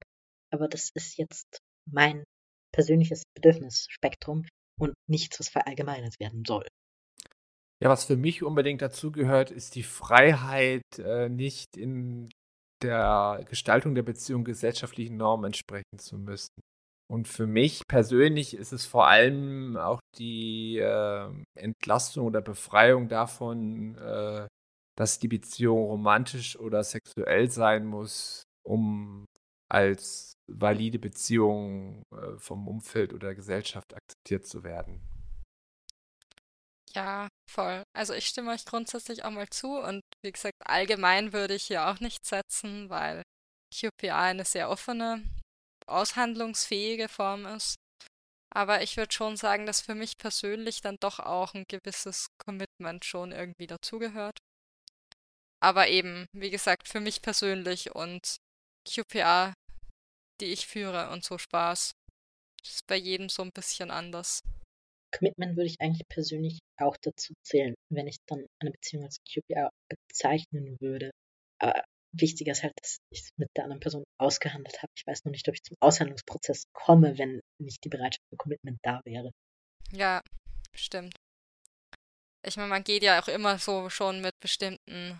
Aber 0.50 0.68
das 0.68 0.90
ist 0.94 1.18
jetzt 1.18 1.58
mein 1.90 2.24
persönliches 2.72 3.22
Bedürfnisspektrum 3.34 4.46
und 4.78 4.94
nichts, 5.08 5.38
was 5.40 5.48
verallgemeinert 5.48 6.18
werden 6.20 6.44
soll. 6.46 6.66
Ja, 7.82 7.90
was 7.90 8.04
für 8.04 8.16
mich 8.16 8.42
unbedingt 8.42 8.82
dazugehört, 8.82 9.50
ist 9.50 9.74
die 9.74 9.82
Freiheit, 9.82 10.82
äh, 10.98 11.28
nicht 11.28 11.76
in 11.76 12.28
der 12.82 13.44
Gestaltung 13.48 13.94
der 13.94 14.02
Beziehung 14.02 14.44
gesellschaftlichen 14.44 15.16
Normen 15.16 15.46
entsprechen 15.46 15.98
zu 15.98 16.16
müssen. 16.16 16.60
Und 17.10 17.26
für 17.26 17.46
mich 17.46 17.86
persönlich 17.88 18.54
ist 18.54 18.72
es 18.72 18.84
vor 18.84 19.06
allem 19.06 19.76
auch 19.76 20.00
die 20.18 20.78
äh, 20.78 21.30
Entlastung 21.54 22.26
oder 22.26 22.42
Befreiung 22.42 23.08
davon, 23.08 23.96
äh, 23.96 24.46
dass 24.94 25.18
die 25.18 25.28
Beziehung 25.28 25.84
romantisch 25.84 26.58
oder 26.58 26.84
sexuell 26.84 27.50
sein 27.50 27.86
muss, 27.86 28.42
um 28.62 29.24
als 29.70 30.32
valide 30.50 30.98
Beziehung 30.98 32.02
äh, 32.12 32.36
vom 32.38 32.68
Umfeld 32.68 33.14
oder 33.14 33.34
Gesellschaft 33.34 33.94
akzeptiert 33.94 34.46
zu 34.46 34.62
werden. 34.62 35.00
Ja, 36.94 37.28
voll. 37.50 37.82
Also 37.94 38.14
ich 38.14 38.26
stimme 38.26 38.50
euch 38.50 38.64
grundsätzlich 38.64 39.24
auch 39.24 39.30
mal 39.30 39.48
zu 39.48 39.78
und 39.78 40.02
wie 40.22 40.32
gesagt, 40.32 40.56
allgemein 40.64 41.32
würde 41.32 41.54
ich 41.54 41.64
hier 41.64 41.88
auch 41.88 42.00
nicht 42.00 42.26
setzen, 42.26 42.90
weil 42.90 43.22
QPA 43.74 44.22
eine 44.22 44.44
sehr 44.44 44.70
offene, 44.70 45.22
aushandlungsfähige 45.88 47.08
Form 47.08 47.46
ist. 47.46 47.76
Aber 48.50 48.82
ich 48.82 48.96
würde 48.96 49.12
schon 49.12 49.36
sagen, 49.36 49.66
dass 49.66 49.80
für 49.80 49.94
mich 49.94 50.16
persönlich 50.16 50.80
dann 50.80 50.96
doch 51.00 51.18
auch 51.18 51.54
ein 51.54 51.64
gewisses 51.68 52.28
Commitment 52.38 53.04
schon 53.04 53.32
irgendwie 53.32 53.66
dazugehört. 53.66 54.38
Aber 55.60 55.88
eben, 55.88 56.26
wie 56.32 56.50
gesagt, 56.50 56.88
für 56.88 57.00
mich 57.00 57.20
persönlich 57.20 57.94
und 57.94 58.38
QPA, 58.88 59.52
die 60.40 60.46
ich 60.46 60.66
führe 60.66 61.10
und 61.10 61.24
so 61.24 61.36
Spaß. 61.36 61.92
Ist 62.62 62.86
bei 62.86 62.96
jedem 62.96 63.28
so 63.28 63.42
ein 63.42 63.52
bisschen 63.52 63.90
anders. 63.90 64.40
Commitment 65.16 65.56
würde 65.56 65.68
ich 65.68 65.80
eigentlich 65.80 66.06
persönlich 66.08 66.58
auch 66.78 66.96
dazu 67.00 67.32
zählen, 67.42 67.74
wenn 67.90 68.06
ich 68.06 68.18
dann 68.26 68.46
eine 68.60 68.70
Beziehung 68.70 69.04
als 69.04 69.16
QPR 69.24 69.70
bezeichnen 69.88 70.76
würde. 70.80 71.10
Aber 71.60 71.82
wichtiger 72.12 72.52
ist 72.52 72.62
halt, 72.62 72.74
dass 72.80 72.98
ich 73.10 73.20
es 73.20 73.30
mit 73.36 73.48
der 73.56 73.64
anderen 73.64 73.80
Person 73.80 74.04
ausgehandelt 74.18 74.82
habe. 74.82 74.92
Ich 74.96 75.06
weiß 75.06 75.24
noch 75.24 75.32
nicht, 75.32 75.48
ob 75.48 75.54
ich 75.54 75.62
zum 75.62 75.76
Aushandlungsprozess 75.80 76.64
komme, 76.72 77.18
wenn 77.18 77.40
nicht 77.60 77.84
die 77.84 77.88
Bereitschaft 77.88 78.24
für 78.30 78.36
Commitment 78.36 78.78
da 78.82 79.00
wäre. 79.04 79.30
Ja, 79.92 80.22
stimmt. 80.74 81.14
Ich 82.46 82.56
meine, 82.56 82.68
man 82.68 82.84
geht 82.84 83.02
ja 83.02 83.20
auch 83.20 83.28
immer 83.28 83.58
so 83.58 83.90
schon 83.90 84.20
mit 84.20 84.32
bestimmten 84.40 85.18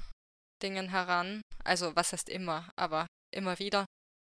Dingen 0.62 0.90
heran. 0.90 1.42
Also, 1.64 1.94
was 1.96 2.12
heißt 2.12 2.28
immer, 2.28 2.70
aber 2.76 3.06
immer 3.34 3.58
wieder. 3.58 3.86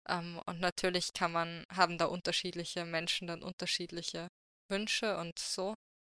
Ähm, 0.07 0.41
und 0.45 0.59
natürlich 0.59 1.13
kann 1.13 1.31
man, 1.31 1.63
haben 1.71 1.97
da 1.97 2.05
unterschiedliche 2.05 2.85
Menschen 2.85 3.27
dann 3.27 3.43
unterschiedliche 3.43 4.27
Wünsche 4.69 5.17
und 5.17 5.37
so. 5.39 5.75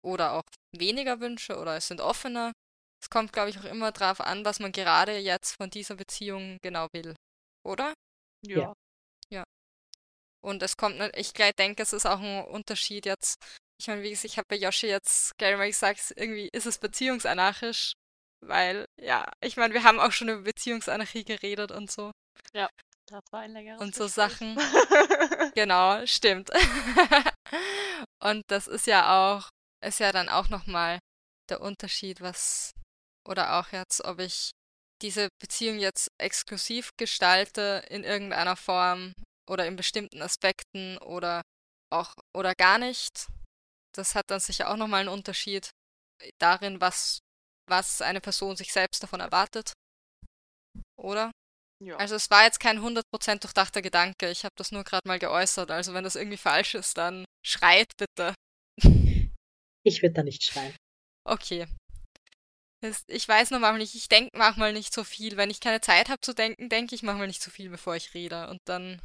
Oder 0.06 0.34
auch 0.34 0.44
weniger 0.76 1.20
Wünsche 1.20 1.58
oder 1.58 1.76
es 1.76 1.88
sind 1.88 2.02
offener. 2.02 2.54
Es 3.02 3.10
kommt, 3.10 3.34
glaube 3.34 3.50
ich, 3.50 3.60
auch 3.60 3.66
immer 3.66 3.92
darauf 3.92 4.22
an, 4.22 4.46
was 4.46 4.60
man 4.60 4.72
gerade 4.72 5.18
jetzt 5.18 5.56
von 5.56 5.70
dieser 5.70 5.96
Beziehung 5.96 6.58
genau 6.62 6.88
will. 6.94 7.16
Oder? 7.66 7.94
Ja. 8.46 8.74
Ja. 9.30 9.44
Und 10.42 10.64
es 10.64 10.78
kommt, 10.78 11.00
ich 11.16 11.34
denke, 11.34 11.84
es 11.84 11.94
ist 11.94 12.06
auch 12.06 12.20
ein 12.20 12.46
Unterschied 12.46 13.06
jetzt. 13.06 13.36
Ich 13.80 13.88
meine, 13.88 14.04
wie 14.04 14.10
gesagt, 14.10 14.26
ich 14.26 14.38
habe 14.38 14.48
bei 14.50 14.58
Yoshi 14.58 14.88
jetzt 14.88 15.38
gleich 15.38 15.58
mal 15.58 15.68
gesagt, 15.68 16.14
irgendwie 16.16 16.50
ist 16.52 16.66
es 16.66 16.78
beziehungsanarchisch, 16.80 17.94
weil, 18.46 18.86
ja, 19.00 19.30
ich 19.42 19.58
meine, 19.58 19.74
wir 19.74 19.84
haben 19.84 20.00
auch 20.00 20.12
schon 20.12 20.30
über 20.30 20.42
Beziehungsanarchie 20.42 21.24
geredet 21.24 21.72
und 21.72 21.90
so. 21.92 22.12
Ja. 22.54 22.70
Das 23.10 23.24
war 23.32 23.40
ein 23.40 23.54
längeres 23.54 23.82
Und 23.82 23.96
so 23.96 24.04
Gespräch. 24.06 24.30
Sachen. 24.30 24.58
Genau, 25.56 26.06
stimmt. 26.06 26.52
Und 28.22 28.44
das 28.48 28.68
ist 28.68 28.86
ja 28.86 29.34
auch, 29.34 29.50
ist 29.84 30.00
ja 30.00 30.12
dann 30.12 30.30
auch 30.30 30.50
nochmal 30.50 31.00
der 31.50 31.62
Unterschied, 31.62 32.22
was, 32.22 32.72
oder 33.28 33.60
auch 33.60 33.72
jetzt, 33.72 34.04
ob 34.04 34.20
ich 34.20 34.52
diese 35.02 35.30
Beziehung 35.42 35.80
jetzt 35.80 36.10
exklusiv 36.20 36.92
gestalte 36.98 37.86
in 37.90 38.04
irgendeiner 38.04 38.56
Form 38.56 39.14
oder 39.50 39.66
in 39.66 39.76
bestimmten 39.76 40.22
Aspekten 40.22 40.98
oder 41.00 41.42
auch 41.92 42.16
oder 42.36 42.54
gar 42.54 42.78
nicht. 42.78 43.28
Das 43.96 44.16
hat 44.16 44.26
dann 44.28 44.40
sicher 44.40 44.70
auch 44.70 44.78
nochmal 44.78 45.02
einen 45.02 45.10
Unterschied 45.10 45.72
darin, 46.40 46.82
was, 46.82 47.20
was 47.70 48.02
eine 48.02 48.22
Person 48.22 48.56
sich 48.56 48.74
selbst 48.74 49.02
davon 49.02 49.20
erwartet. 49.20 49.74
Oder? 50.98 51.32
ja. 51.82 51.96
Also 51.98 52.16
es 52.16 52.30
war 52.30 52.44
jetzt 52.44 52.60
kein 52.60 52.80
100% 52.80 53.40
durchdachter 53.40 53.82
Gedanke. 53.82 54.30
Ich 54.30 54.44
habe 54.44 54.54
das 54.58 54.72
nur 54.72 54.84
gerade 54.84 55.08
mal 55.08 55.20
geäußert. 55.20 55.72
Also 55.72 55.94
wenn 55.94 56.04
das 56.04 56.16
irgendwie 56.16 56.38
falsch 56.38 56.76
ist, 56.76 56.98
dann 56.98 57.26
schreit 57.46 57.92
bitte. 57.98 58.36
Ich 59.84 60.02
würde 60.02 60.14
da 60.14 60.24
nicht 60.24 60.44
schreien. 60.44 60.76
Okay. 61.26 61.68
Das, 62.82 63.04
ich 63.08 63.28
weiß 63.28 63.52
nur 63.52 63.60
manchmal 63.60 63.80
nicht, 63.80 63.96
ich 63.96 64.08
denke 64.08 64.38
manchmal 64.38 64.72
nicht 64.72 64.94
so 64.94 65.04
viel. 65.04 65.36
Wenn 65.36 65.50
ich 65.50 65.60
keine 65.60 65.82
Zeit 65.82 66.10
habe 66.10 66.22
zu 66.22 66.34
denken, 66.34 66.70
denke 66.70 66.96
ich 66.96 67.04
manchmal 67.04 67.28
nicht 67.28 67.42
so 67.42 67.52
viel, 67.52 67.70
bevor 67.70 67.96
ich 67.96 68.14
rede. 68.14 68.50
Und 68.50 68.60
dann 68.66 69.02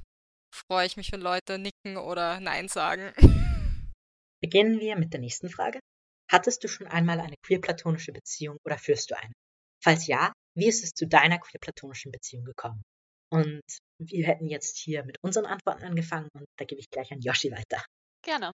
freue 0.55 0.87
ich 0.87 0.97
mich, 0.97 1.11
wenn 1.11 1.21
Leute 1.21 1.59
nicken 1.59 1.97
oder 1.97 2.39
Nein 2.41 2.69
sagen. 2.69 3.13
Beginnen 4.41 4.79
wir 4.79 4.97
mit 4.97 5.13
der 5.13 5.21
nächsten 5.21 5.49
Frage. 5.49 5.81
Hattest 6.31 6.63
du 6.63 6.69
schon 6.69 6.87
einmal 6.87 7.21
eine 7.21 7.35
queer-platonische 7.45 8.13
Beziehung 8.13 8.59
oder 8.65 8.79
führst 8.79 9.11
du 9.11 9.17
eine? 9.17 9.33
Falls 9.83 10.07
ja, 10.07 10.33
wie 10.57 10.69
ist 10.69 10.85
es 10.85 10.93
zu 10.93 11.07
deiner 11.07 11.39
queer-platonischen 11.39 12.13
Beziehung 12.13 12.45
gekommen? 12.45 12.83
Und 13.31 13.63
wir 13.99 14.27
hätten 14.27 14.47
jetzt 14.47 14.79
hier 14.79 15.05
mit 15.05 15.17
unseren 15.23 15.47
Antworten 15.47 15.83
angefangen 15.83 16.29
und 16.35 16.47
da 16.59 16.65
gebe 16.65 16.81
ich 16.81 16.89
gleich 16.91 17.11
an 17.13 17.21
Yoshi 17.21 17.51
weiter. 17.51 17.85
Gerne. 18.23 18.53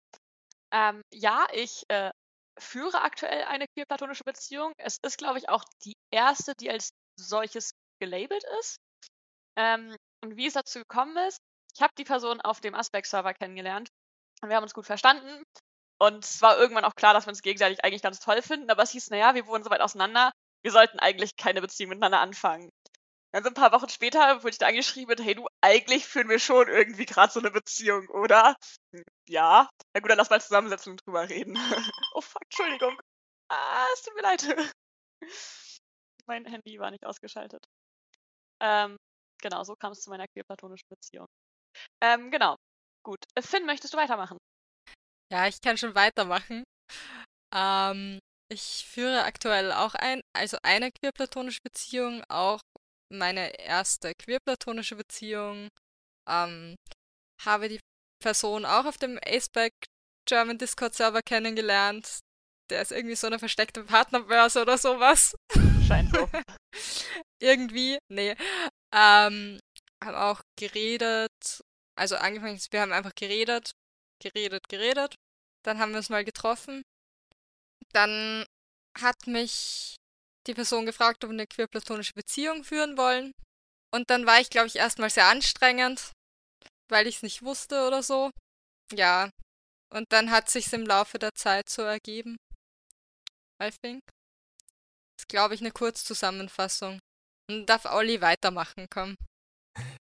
Ähm, 0.73 1.03
ja, 1.13 1.47
ich 1.53 1.83
äh, 1.89 2.11
führe 2.59 3.03
aktuell 3.03 3.45
eine 3.45 3.67
queer-platonische 3.69 4.25
Beziehung. 4.25 4.73
Es 4.77 4.99
ist, 5.03 5.19
glaube 5.19 5.39
ich, 5.39 5.49
auch 5.49 5.65
die 5.85 5.95
erste, 6.11 6.55
die 6.55 6.71
als 6.71 6.91
solches 7.19 7.73
gelabelt 8.01 8.45
ist. 8.61 8.79
Ähm, 9.57 9.95
und 10.23 10.37
wie 10.37 10.47
es 10.47 10.55
dazu 10.55 10.79
gekommen 10.81 11.17
ist, 11.29 11.39
ich 11.75 11.83
habe 11.83 11.93
die 11.97 12.05
Person 12.05 12.41
auf 12.41 12.61
dem 12.61 12.75
Aspect-Server 12.75 13.35
kennengelernt 13.35 13.89
und 14.43 14.49
wir 14.49 14.57
haben 14.57 14.65
uns 14.65 14.75
gut 14.75 14.87
verstanden. 14.87 15.45
Und 15.99 16.25
es 16.25 16.41
war 16.41 16.59
irgendwann 16.59 16.85
auch 16.85 16.95
klar, 16.95 17.13
dass 17.13 17.27
wir 17.27 17.31
uns 17.31 17.43
gegenseitig 17.43 17.85
eigentlich 17.85 18.03
ganz 18.03 18.21
toll 18.21 18.41
finden, 18.43 18.71
aber 18.71 18.83
es 18.83 18.91
hieß, 18.91 19.11
naja, 19.11 19.35
wir 19.35 19.47
wohnen 19.47 19.63
so 19.63 19.71
weit 19.71 19.83
auseinander, 19.83 20.33
wir 20.63 20.73
sollten 20.73 20.99
eigentlich 20.99 21.37
keine 21.37 21.61
Beziehung 21.61 21.91
miteinander 21.91 22.21
anfangen. 22.21 22.71
Dann 23.33 23.45
so 23.45 23.51
ein 23.51 23.55
paar 23.55 23.73
Wochen 23.73 23.89
später 23.89 24.43
wurde 24.43 24.51
ich 24.51 24.59
da 24.59 24.67
angeschrieben, 24.67 25.23
hey 25.23 25.35
du, 25.35 25.47
eigentlich 25.63 26.07
führen 26.07 26.29
wir 26.29 26.39
schon 26.39 26.69
irgendwie 26.69 27.07
gerade 27.07 27.33
so 27.33 27.41
eine 27.41 27.51
Beziehung, 27.51 28.09
oder? 28.09 28.57
Ja. 29.29 29.69
Na 29.95 30.01
gut, 30.01 30.11
dann 30.11 30.19
lass 30.19 30.31
mal 30.31 30.41
zusammensetzen 30.41 30.93
und 30.93 31.07
drüber 31.07 31.29
reden. 31.29 31.57
oh 32.15 32.21
fuck, 32.21 32.43
Entschuldigung. 32.43 32.99
Ah, 33.49 33.87
es 33.93 34.03
tut 34.03 34.15
mir 34.15 34.23
leid. 34.23 34.71
mein 36.27 36.47
Handy 36.47 36.79
war 36.79 36.91
nicht 36.91 37.05
ausgeschaltet. 37.05 37.65
Ähm, 38.63 38.97
genau, 39.43 39.65
so 39.65 39.75
kam 39.75 39.93
es 39.93 40.01
zu 40.01 40.11
meiner 40.11 40.27
queer-platonischen 40.29 40.87
Beziehung. 40.89 41.27
Ähm, 42.01 42.31
genau. 42.31 42.57
Gut. 43.03 43.25
Äh, 43.35 43.43
Finn, 43.43 43.67
möchtest 43.67 43.95
du 43.95 43.99
weitermachen? 43.99 44.39
Ja, 45.33 45.47
ich 45.47 45.61
kann 45.61 45.79
schon 45.79 45.95
weitermachen. 45.95 46.65
Ähm, 47.55 48.19
ich 48.53 48.85
führe 48.87 49.25
aktuell 49.25 49.73
auch 49.73 49.95
ein, 49.95 50.23
also 50.33 50.59
eine 50.63 50.91
queer-platonische 50.91 51.61
Beziehung, 51.63 52.23
auch 52.29 52.61
meine 53.11 53.59
erste 53.59 54.15
queer-platonische 54.15 54.97
Beziehung. 54.97 55.69
Ähm, 56.29 56.77
habe 57.43 57.69
die 57.69 57.81
Person 58.23 58.65
auch 58.65 58.85
auf 58.85 58.99
dem 58.99 59.19
Aceback 59.25 59.73
German 60.27 60.59
Discord 60.59 60.95
Server 60.95 61.23
kennengelernt. 61.23 62.21
Der 62.71 62.83
ist 62.83 62.93
irgendwie 62.93 63.17
so 63.17 63.27
eine 63.27 63.39
versteckte 63.39 63.85
Partnerbörse 63.85 64.63
oder 64.63 64.79
sowas. 64.79 65.35
Scheint 65.89 66.15
so. 66.15 66.29
irgendwie, 67.43 67.99
nee. 68.09 68.37
Ähm, 68.95 69.59
haben 70.03 70.15
auch 70.15 70.41
geredet, 70.57 71.63
also 71.97 72.17
angefangen, 72.17 72.61
wir 72.71 72.81
haben 72.81 72.93
einfach 72.93 73.15
geredet, 73.15 73.73
geredet, 74.23 74.69
geredet. 74.69 75.15
Dann 75.65 75.79
haben 75.79 75.91
wir 75.91 75.99
uns 75.99 76.09
mal 76.09 76.25
getroffen. 76.25 76.83
Dann 77.93 78.47
hat 78.99 79.27
mich 79.27 79.97
die 80.47 80.55
Person 80.55 80.87
gefragt, 80.87 81.25
ob 81.25 81.31
wir 81.31 81.35
eine 81.35 81.47
queer-platonische 81.47 82.15
Beziehung 82.15 82.65
führen 82.65 82.97
wollen. 82.97 83.33
Und 83.93 84.11
dann 84.11 84.27
war 84.27 84.41
ich, 84.41 84.51
glaube 84.51 84.69
ich, 84.69 84.77
erstmal 84.77 85.11
sehr 85.11 85.27
anstrengend, 85.27 86.13
weil 86.89 87.07
ich 87.07 87.17
es 87.17 87.23
nicht 87.23 87.43
wusste 87.43 87.87
oder 87.87 88.03
so. 88.03 88.31
Ja. 88.93 89.31
Und 89.93 90.13
dann 90.13 90.31
hat 90.31 90.49
sich's 90.49 90.73
im 90.73 90.87
Laufe 90.87 91.19
der 91.19 91.35
Zeit 91.35 91.69
so 91.69 91.83
ergeben. 91.83 92.37
I 93.63 93.71
think. 93.83 94.03
Das 94.07 95.25
ist, 95.25 95.29
glaube 95.29 95.55
ich, 95.55 95.61
eine 95.61 95.73
Kurzzusammenfassung. 95.73 97.01
Und 97.51 97.67
darf 97.67 97.85
Olli 97.85 98.21
weitermachen, 98.21 98.87
komm. 98.89 99.17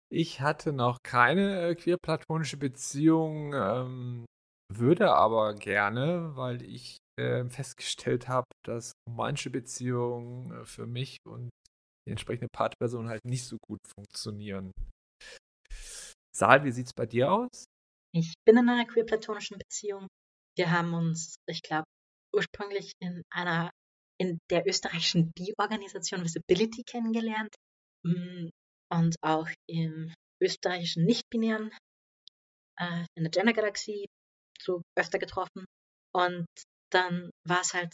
Ich 0.09 0.41
hatte 0.41 0.71
noch 0.73 0.99
keine 1.03 1.69
äh, 1.69 1.75
queer-platonische 1.75 2.57
Beziehung, 2.57 3.53
ähm, 3.53 4.25
würde 4.71 5.13
aber 5.13 5.55
gerne, 5.55 6.35
weil 6.35 6.61
ich 6.61 6.97
äh, 7.19 7.45
festgestellt 7.49 8.27
habe, 8.27 8.47
dass 8.65 8.93
romantische 9.07 9.49
Beziehungen 9.49 10.51
äh, 10.51 10.65
für 10.65 10.85
mich 10.85 11.17
und 11.27 11.49
die 12.07 12.11
entsprechende 12.11 12.49
Partnerperson 12.51 13.09
halt 13.09 13.23
nicht 13.25 13.45
so 13.45 13.57
gut 13.67 13.79
funktionieren. 13.95 14.71
Saal, 16.35 16.63
wie 16.63 16.71
sieht's 16.71 16.93
bei 16.93 17.05
dir 17.05 17.31
aus? 17.31 17.65
Ich 18.15 18.33
bin 18.45 18.57
in 18.57 18.69
einer 18.69 18.85
queer-platonischen 18.85 19.57
Beziehung. 19.57 20.07
Wir 20.57 20.71
haben 20.71 20.93
uns, 20.93 21.35
ich 21.47 21.61
glaube, 21.61 21.85
ursprünglich 22.33 22.91
in 22.99 23.23
einer, 23.31 23.71
in 24.19 24.39
der 24.49 24.67
österreichischen 24.67 25.31
Bi-Organisation 25.35 26.23
Visibility 26.23 26.83
kennengelernt 26.83 27.55
mm, 28.05 28.49
und 28.91 29.15
auch 29.21 29.47
im 29.67 30.13
österreichischen 30.41 31.05
nicht-binären, 31.05 31.71
äh, 32.79 33.05
in 33.15 33.23
der 33.23 33.31
Gender-Galaxie 33.31 34.05
so 34.59 34.81
öfter 34.97 35.19
getroffen. 35.19 35.65
Und 36.15 36.45
dann 36.93 37.31
war 37.47 37.61
es 37.61 37.73
halt 37.73 37.93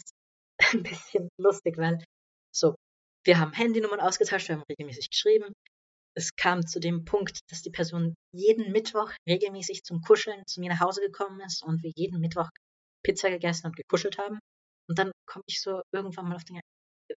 ein 0.74 0.84
bisschen 0.84 1.30
lustig, 1.40 1.78
weil 1.78 2.04
so, 2.54 2.76
wir 3.26 3.40
haben 3.40 3.54
Handynummern 3.54 4.00
ausgetauscht, 4.00 4.48
wir 4.50 4.56
haben 4.56 4.64
regelmäßig 4.70 5.10
geschrieben. 5.10 5.54
Es 6.16 6.36
kam 6.36 6.66
zu 6.66 6.80
dem 6.80 7.06
Punkt, 7.06 7.40
dass 7.50 7.62
die 7.62 7.70
Person 7.70 8.16
jeden 8.34 8.72
Mittwoch 8.72 9.12
regelmäßig 9.28 9.84
zum 9.84 10.02
Kuscheln 10.02 10.44
zu 10.48 10.60
mir 10.60 10.70
nach 10.70 10.80
Hause 10.80 11.02
gekommen 11.02 11.40
ist 11.42 11.64
und 11.64 11.84
wir 11.84 11.92
jeden 11.96 12.20
Mittwoch 12.20 12.50
Pizza 13.06 13.30
gegessen 13.30 13.68
und 13.68 13.76
gekuschelt 13.76 14.18
haben. 14.18 14.40
Und 14.90 14.98
dann 14.98 15.12
komme 15.28 15.44
ich 15.48 15.62
so 15.62 15.82
irgendwann 15.94 16.28
mal 16.28 16.36
auf 16.36 16.44
den, 16.44 16.60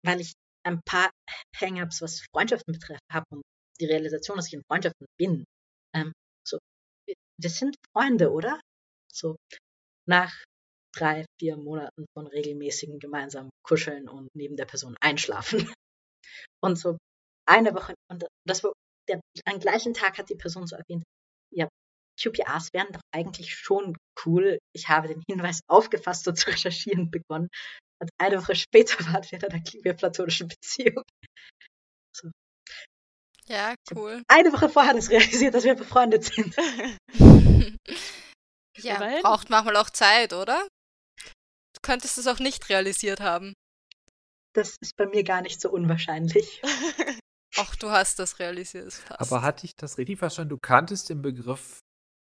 weil 0.03 0.21
ich 0.21 0.33
ein 0.63 0.81
paar 0.85 1.09
Hang-ups, 1.55 2.01
was 2.01 2.21
Freundschaften 2.31 2.73
betrifft, 2.73 3.01
habe 3.11 3.25
und 3.31 3.41
die 3.79 3.85
Realisation, 3.85 4.37
dass 4.37 4.47
ich 4.47 4.53
in 4.53 4.63
Freundschaften 4.67 5.07
bin. 5.17 5.45
Ähm, 5.95 6.11
so, 6.45 6.59
wir, 7.07 7.15
wir 7.39 7.49
sind 7.49 7.75
Freunde, 7.93 8.31
oder? 8.31 8.59
So. 9.11 9.37
nach 10.07 10.33
drei, 10.95 11.25
vier 11.39 11.57
Monaten 11.57 12.05
von 12.13 12.27
regelmäßigen 12.27 12.99
gemeinsamen 12.99 13.49
Kuscheln 13.63 14.09
und 14.09 14.29
neben 14.35 14.55
der 14.55 14.65
Person 14.65 14.95
einschlafen. 15.01 15.71
Und 16.63 16.75
so 16.77 16.97
eine 17.47 17.73
Woche, 17.73 17.95
und 18.09 18.25
das 18.47 18.63
war 18.63 18.71
der, 19.09 19.19
am 19.45 19.59
gleichen 19.59 19.93
Tag 19.93 20.17
hat 20.17 20.29
die 20.29 20.35
Person 20.35 20.67
so 20.67 20.75
erwähnt, 20.75 21.03
ja, 21.51 21.67
QPRs 22.21 22.69
wären 22.73 22.91
doch 22.91 23.01
eigentlich 23.13 23.55
schon 23.55 23.97
cool. 24.25 24.59
Ich 24.75 24.89
habe 24.89 25.07
den 25.07 25.23
Hinweis 25.27 25.61
aufgefasst 25.69 26.27
und 26.27 26.37
zu 26.37 26.49
recherchieren 26.49 27.09
begonnen. 27.09 27.47
Und 27.99 28.09
eine 28.19 28.41
Woche 28.41 28.55
später 28.55 28.99
waren 29.05 29.23
wir 29.23 29.39
in 29.39 29.45
einer 29.45 29.63
queer-platonischen 29.63 30.47
Beziehung. 30.47 31.03
So. 32.15 32.29
Ja, 33.47 33.75
cool. 33.95 34.23
Eine 34.27 34.53
Woche 34.53 34.69
vorher 34.69 34.91
hat 34.91 34.97
es 34.97 35.09
realisiert, 35.09 35.53
dass 35.53 35.63
wir 35.63 35.75
befreundet 35.75 36.23
sind. 36.25 36.55
ja, 38.77 38.95
Immerhin. 38.95 39.21
braucht 39.21 39.49
manchmal 39.49 39.75
auch 39.77 39.89
Zeit, 39.89 40.33
oder? 40.33 40.67
Du 41.81 41.87
könntest 41.89 42.17
es 42.17 42.27
auch 42.27 42.39
nicht 42.39 42.69
realisiert 42.69 43.19
haben. 43.21 43.53
Das 44.53 44.77
ist 44.81 44.95
bei 44.97 45.07
mir 45.07 45.23
gar 45.23 45.41
nicht 45.41 45.59
so 45.61 45.71
unwahrscheinlich. 45.71 46.61
Auch 47.57 47.75
du 47.75 47.89
hast 47.89 48.19
das 48.19 48.39
realisiert. 48.39 49.01
passt. 49.05 49.19
Aber 49.19 49.41
hatte 49.41 49.65
ich 49.65 49.75
das 49.75 49.97
richtig 49.97 50.19
verstanden? 50.19 50.49
Du 50.49 50.57
kanntest 50.57 51.09
den 51.09 51.21
Begriff 51.21 51.79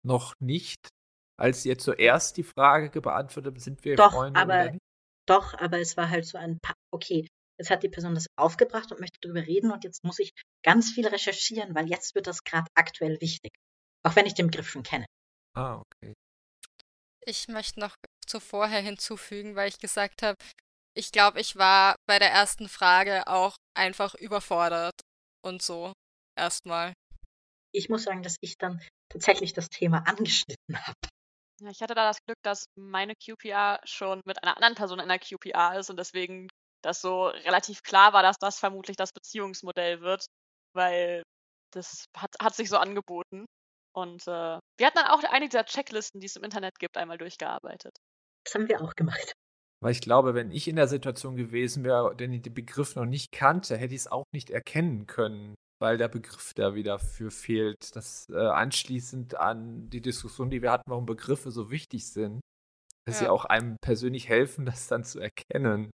noch 0.04 0.34
nicht, 0.40 0.88
als 1.38 1.64
ihr 1.64 1.78
zuerst 1.78 2.36
die 2.36 2.44
Frage 2.44 3.00
beantwortet 3.00 3.54
habt, 3.54 3.60
sind 3.62 3.84
wir 3.84 3.96
Doch, 3.96 4.12
Freunde 4.12 4.38
aber- 4.38 4.54
oder 4.54 4.70
nicht? 4.72 4.82
Doch, 5.26 5.54
aber 5.54 5.80
es 5.80 5.96
war 5.96 6.08
halt 6.08 6.26
so 6.26 6.38
ein 6.38 6.58
pa 6.60 6.74
okay, 6.92 7.26
jetzt 7.58 7.70
hat 7.70 7.82
die 7.82 7.88
Person 7.88 8.14
das 8.14 8.26
aufgebracht 8.36 8.92
und 8.92 9.00
möchte 9.00 9.18
darüber 9.20 9.40
reden 9.44 9.72
und 9.72 9.82
jetzt 9.82 10.04
muss 10.04 10.20
ich 10.20 10.30
ganz 10.62 10.92
viel 10.92 11.06
recherchieren, 11.06 11.74
weil 11.74 11.88
jetzt 11.88 12.14
wird 12.14 12.28
das 12.28 12.44
gerade 12.44 12.68
aktuell 12.74 13.20
wichtig. 13.20 13.50
Auch 14.04 14.14
wenn 14.14 14.26
ich 14.26 14.34
den 14.34 14.46
Begriff 14.46 14.68
schon 14.68 14.84
kenne. 14.84 15.06
Ah, 15.54 15.80
okay. 15.80 16.14
Ich 17.28 17.48
möchte 17.48 17.80
noch 17.80 17.96
zu 18.24 18.38
vorher 18.38 18.80
hinzufügen, 18.80 19.56
weil 19.56 19.68
ich 19.68 19.78
gesagt 19.80 20.22
habe, 20.22 20.36
ich 20.96 21.10
glaube, 21.10 21.40
ich 21.40 21.56
war 21.56 21.96
bei 22.06 22.20
der 22.20 22.30
ersten 22.30 22.68
Frage 22.68 23.26
auch 23.26 23.56
einfach 23.76 24.14
überfordert 24.14 24.94
und 25.44 25.60
so 25.60 25.92
erstmal. 26.38 26.92
Ich 27.74 27.88
muss 27.88 28.04
sagen, 28.04 28.22
dass 28.22 28.36
ich 28.40 28.58
dann 28.58 28.80
tatsächlich 29.08 29.52
das 29.52 29.68
Thema 29.68 30.06
angeschnitten 30.06 30.78
habe. 30.86 30.94
Ja, 31.60 31.70
ich 31.70 31.82
hatte 31.82 31.94
da 31.94 32.06
das 32.06 32.18
Glück, 32.24 32.38
dass 32.42 32.66
meine 32.78 33.14
QPR 33.16 33.80
schon 33.84 34.20
mit 34.24 34.42
einer 34.42 34.56
anderen 34.56 34.74
Person 34.76 35.00
in 35.00 35.08
der 35.08 35.18
QPR 35.18 35.78
ist 35.78 35.90
und 35.90 35.98
deswegen 35.98 36.48
das 36.82 37.00
so 37.00 37.26
relativ 37.26 37.82
klar 37.82 38.12
war, 38.12 38.22
dass 38.22 38.36
das 38.38 38.58
vermutlich 38.58 38.96
das 38.96 39.12
Beziehungsmodell 39.12 40.00
wird, 40.00 40.26
weil 40.74 41.22
das 41.72 42.04
hat, 42.16 42.30
hat 42.40 42.54
sich 42.54 42.68
so 42.68 42.76
angeboten. 42.76 43.46
Und 43.96 44.26
äh, 44.26 44.58
wir 44.78 44.86
hatten 44.86 44.96
dann 44.98 45.06
auch 45.06 45.22
eine 45.24 45.48
dieser 45.48 45.64
Checklisten, 45.64 46.20
die 46.20 46.26
es 46.26 46.36
im 46.36 46.44
Internet 46.44 46.78
gibt, 46.78 46.96
einmal 46.98 47.16
durchgearbeitet. 47.16 47.96
Das 48.44 48.54
haben 48.54 48.68
wir 48.68 48.82
auch 48.82 48.94
gemacht. 48.94 49.32
Weil 49.82 49.92
ich 49.92 50.00
glaube, 50.00 50.34
wenn 50.34 50.50
ich 50.50 50.68
in 50.68 50.76
der 50.76 50.88
Situation 50.88 51.36
gewesen 51.36 51.84
wäre, 51.84 52.14
den 52.14 52.32
ich 52.32 52.42
den 52.42 52.54
Begriff 52.54 52.94
noch 52.96 53.06
nicht 53.06 53.32
kannte, 53.32 53.76
hätte 53.76 53.94
ich 53.94 54.02
es 54.02 54.06
auch 54.12 54.24
nicht 54.32 54.50
erkennen 54.50 55.06
können, 55.06 55.54
weil 55.80 55.96
der 55.98 56.08
Begriff 56.08 56.52
da 56.54 56.74
wieder 56.74 56.98
für 56.98 57.30
fehlt. 57.30 57.94
Das 57.96 58.28
äh, 58.30 58.36
anschließend 58.36 59.36
an 59.36 59.88
die 59.90 60.00
Diskussion, 60.02 60.50
die 60.50 60.62
wir 60.62 60.72
hatten, 60.72 60.90
warum 60.90 61.06
Begriffe 61.06 61.50
so 61.50 61.70
wichtig 61.70 62.06
sind, 62.06 62.40
dass 63.06 63.18
sie 63.18 63.24
Ja. 63.24 63.30
auch 63.30 63.44
einem 63.46 63.76
persönlich 63.82 64.28
helfen, 64.28 64.66
das 64.78 64.88
dann 64.88 65.04
zu 65.04 65.20
erkennen. 65.20 65.90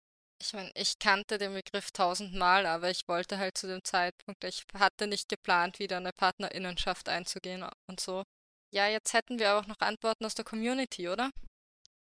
Ich 0.41 0.53
meine, 0.53 0.71
ich 0.75 0.99
kannte 0.99 1.39
den 1.39 1.55
Begriff 1.55 1.91
tausendmal, 1.93 2.67
aber 2.67 2.91
ich 2.91 3.09
wollte 3.09 3.39
halt 3.39 3.57
zu 3.57 3.67
dem 3.67 3.83
Zeitpunkt, 3.83 4.45
ich 4.45 4.65
hatte 4.75 5.07
nicht 5.07 5.29
geplant, 5.29 5.79
wieder 5.79 5.97
eine 5.97 6.13
Partnerinnenschaft 6.13 7.09
einzugehen 7.09 7.65
und 7.89 8.01
so. 8.01 8.23
Ja, 8.73 8.87
jetzt 8.89 9.15
hätten 9.15 9.39
wir 9.39 9.57
auch 9.57 9.67
noch 9.67 9.81
Antworten 9.81 10.25
aus 10.25 10.35
der 10.35 10.45
Community, 10.45 11.09
oder? 11.09 11.31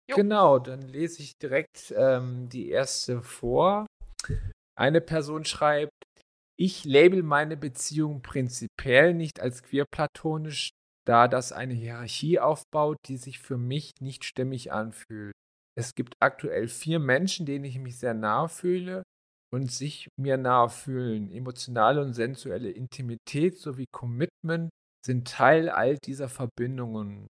Jo. 0.09 0.15
Genau, 0.15 0.59
dann 0.59 0.81
lese 0.81 1.21
ich 1.21 1.37
direkt 1.37 1.93
ähm, 1.95 2.49
die 2.49 2.69
erste 2.69 3.21
vor. 3.21 3.85
Eine 4.75 5.01
Person 5.01 5.45
schreibt, 5.45 5.93
ich 6.57 6.85
label 6.85 7.23
meine 7.23 7.57
Beziehung 7.57 8.21
prinzipiell 8.21 9.13
nicht 9.13 9.39
als 9.39 9.63
queer-platonisch, 9.63 10.71
da 11.05 11.27
das 11.27 11.51
eine 11.51 11.73
Hierarchie 11.73 12.39
aufbaut, 12.39 12.97
die 13.07 13.17
sich 13.17 13.39
für 13.39 13.57
mich 13.57 13.91
nicht 13.99 14.25
stimmig 14.25 14.71
anfühlt. 14.71 15.33
Es 15.75 15.95
gibt 15.95 16.15
aktuell 16.19 16.67
vier 16.67 16.99
Menschen, 16.99 17.45
denen 17.45 17.65
ich 17.65 17.79
mich 17.79 17.97
sehr 17.97 18.13
nahe 18.13 18.49
fühle 18.49 19.03
und 19.53 19.71
sich 19.71 20.07
mir 20.19 20.37
nahe 20.37 20.69
fühlen. 20.69 21.31
Emotionale 21.31 22.01
und 22.01 22.13
sensuelle 22.13 22.69
Intimität 22.69 23.57
sowie 23.57 23.85
Commitment 23.91 24.69
sind 25.05 25.27
Teil 25.27 25.69
all 25.69 25.97
dieser 25.97 26.29
Verbindungen 26.29 27.27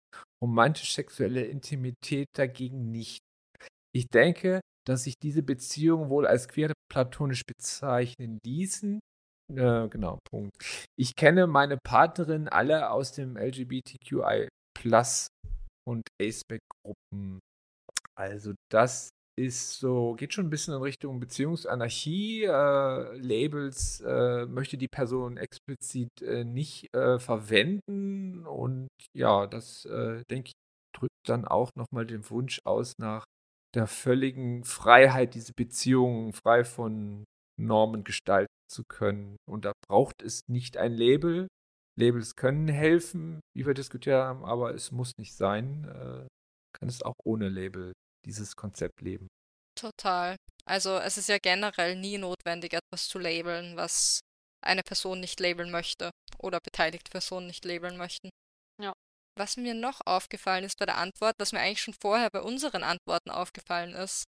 romantisch-sexuelle 0.43 1.45
Intimität 1.45 2.29
dagegen 2.37 2.91
nicht. 2.91 3.19
Ich 3.95 4.09
denke, 4.09 4.61
dass 4.87 5.05
sich 5.05 5.15
diese 5.23 5.43
Beziehungen 5.43 6.09
wohl 6.09 6.27
als 6.27 6.49
queer-platonisch 6.49 7.43
bezeichnen 7.45 8.39
ließen. 8.45 9.01
Äh, 9.53 9.89
genau, 9.89 10.19
Punkt. 10.31 10.55
Ich 10.99 11.15
kenne 11.17 11.47
meine 11.47 11.79
Partnerin 11.79 12.49
alle 12.49 12.91
aus 12.91 13.13
dem 13.13 13.37
LGBTQI 13.37 14.49
Plus 14.75 15.29
und 15.87 16.03
A-Spec-Gruppen. 16.23 17.41
Also 18.19 18.55
das 18.69 19.11
ist 19.39 19.79
so, 19.79 20.15
geht 20.15 20.35
schon 20.35 20.47
ein 20.47 20.51
bisschen 20.51 20.75
in 20.75 20.83
Richtung 20.83 21.21
Beziehungsanarchie. 21.21 22.45
Äh, 22.45 23.17
Labels 23.17 24.01
äh, 24.01 24.47
möchte 24.47 24.77
die 24.77 24.89
Person 24.89 25.37
explizit 25.37 26.11
äh, 26.23 26.45
nicht 26.45 26.93
äh, 26.95 27.21
verwenden. 27.21 28.45
Und 28.45 28.89
ja, 29.17 29.47
das, 29.47 29.85
äh, 29.85 30.25
denke 30.29 30.49
ich, 30.49 30.53
drückt 30.93 31.29
dann 31.29 31.45
auch 31.45 31.71
nochmal 31.77 32.07
den 32.07 32.29
Wunsch 32.31 32.61
aus 32.65 32.95
nach 32.99 33.25
der 33.77 33.87
völligen 33.87 34.65
Freiheit, 34.65 35.35
diese 35.35 35.53
Beziehungen 35.53 36.33
frei 36.33 36.65
von 36.65 37.25
Normen 37.61 38.03
gestalten 38.03 38.53
zu 38.69 38.83
können. 38.89 39.37
Und 39.49 39.65
da 39.65 39.73
braucht 39.87 40.23
es 40.23 40.41
nicht 40.49 40.77
ein 40.77 40.93
Label. 40.93 41.47
Labels 41.97 42.35
können 42.35 42.67
helfen, 42.67 43.41
wie 43.57 43.67
wir 43.67 43.75
diskutiert 43.75 44.17
haben, 44.17 44.45
aber 44.45 44.75
es 44.75 44.91
muss 44.91 45.13
nicht 45.19 45.35
sein. 45.35 45.85
Äh, 45.85 46.27
kann 46.77 46.89
es 46.89 47.03
auch 47.03 47.15
ohne 47.25 47.49
Label 47.49 47.93
dieses 48.25 48.57
Konzept 48.57 49.01
leben. 49.01 49.29
Total. 49.75 50.37
Also 50.65 50.99
es 50.99 51.17
ist 51.17 51.29
ja 51.29 51.39
generell 51.39 51.97
nie 51.97 52.19
notwendig, 52.19 52.75
etwas 52.75 53.09
zu 53.09 53.19
labeln, 53.19 53.77
was 53.77 54.21
eine 54.61 54.83
Person 54.83 55.21
nicht 55.21 55.41
labeln 55.41 55.71
möchte 55.71 56.11
oder 56.39 56.59
beteiligte 56.61 57.11
Personen 57.11 57.47
nicht 57.47 57.65
labeln 57.65 57.97
möchten. 57.97 58.29
Ja. 58.81 58.93
Was 59.39 59.57
mir 59.57 59.75
noch 59.75 60.01
aufgefallen 60.05 60.65
ist 60.65 60.79
bei 60.79 60.87
der 60.87 60.99
Antwort, 60.99 61.35
was 61.39 61.53
mir 61.53 61.61
eigentlich 61.61 61.83
schon 61.83 61.95
vorher 61.95 62.29
bei 62.31 62.43
unseren 62.43 62.83
Antworten 62.83 63.31
aufgefallen 63.31 63.95
ist, 63.95 64.25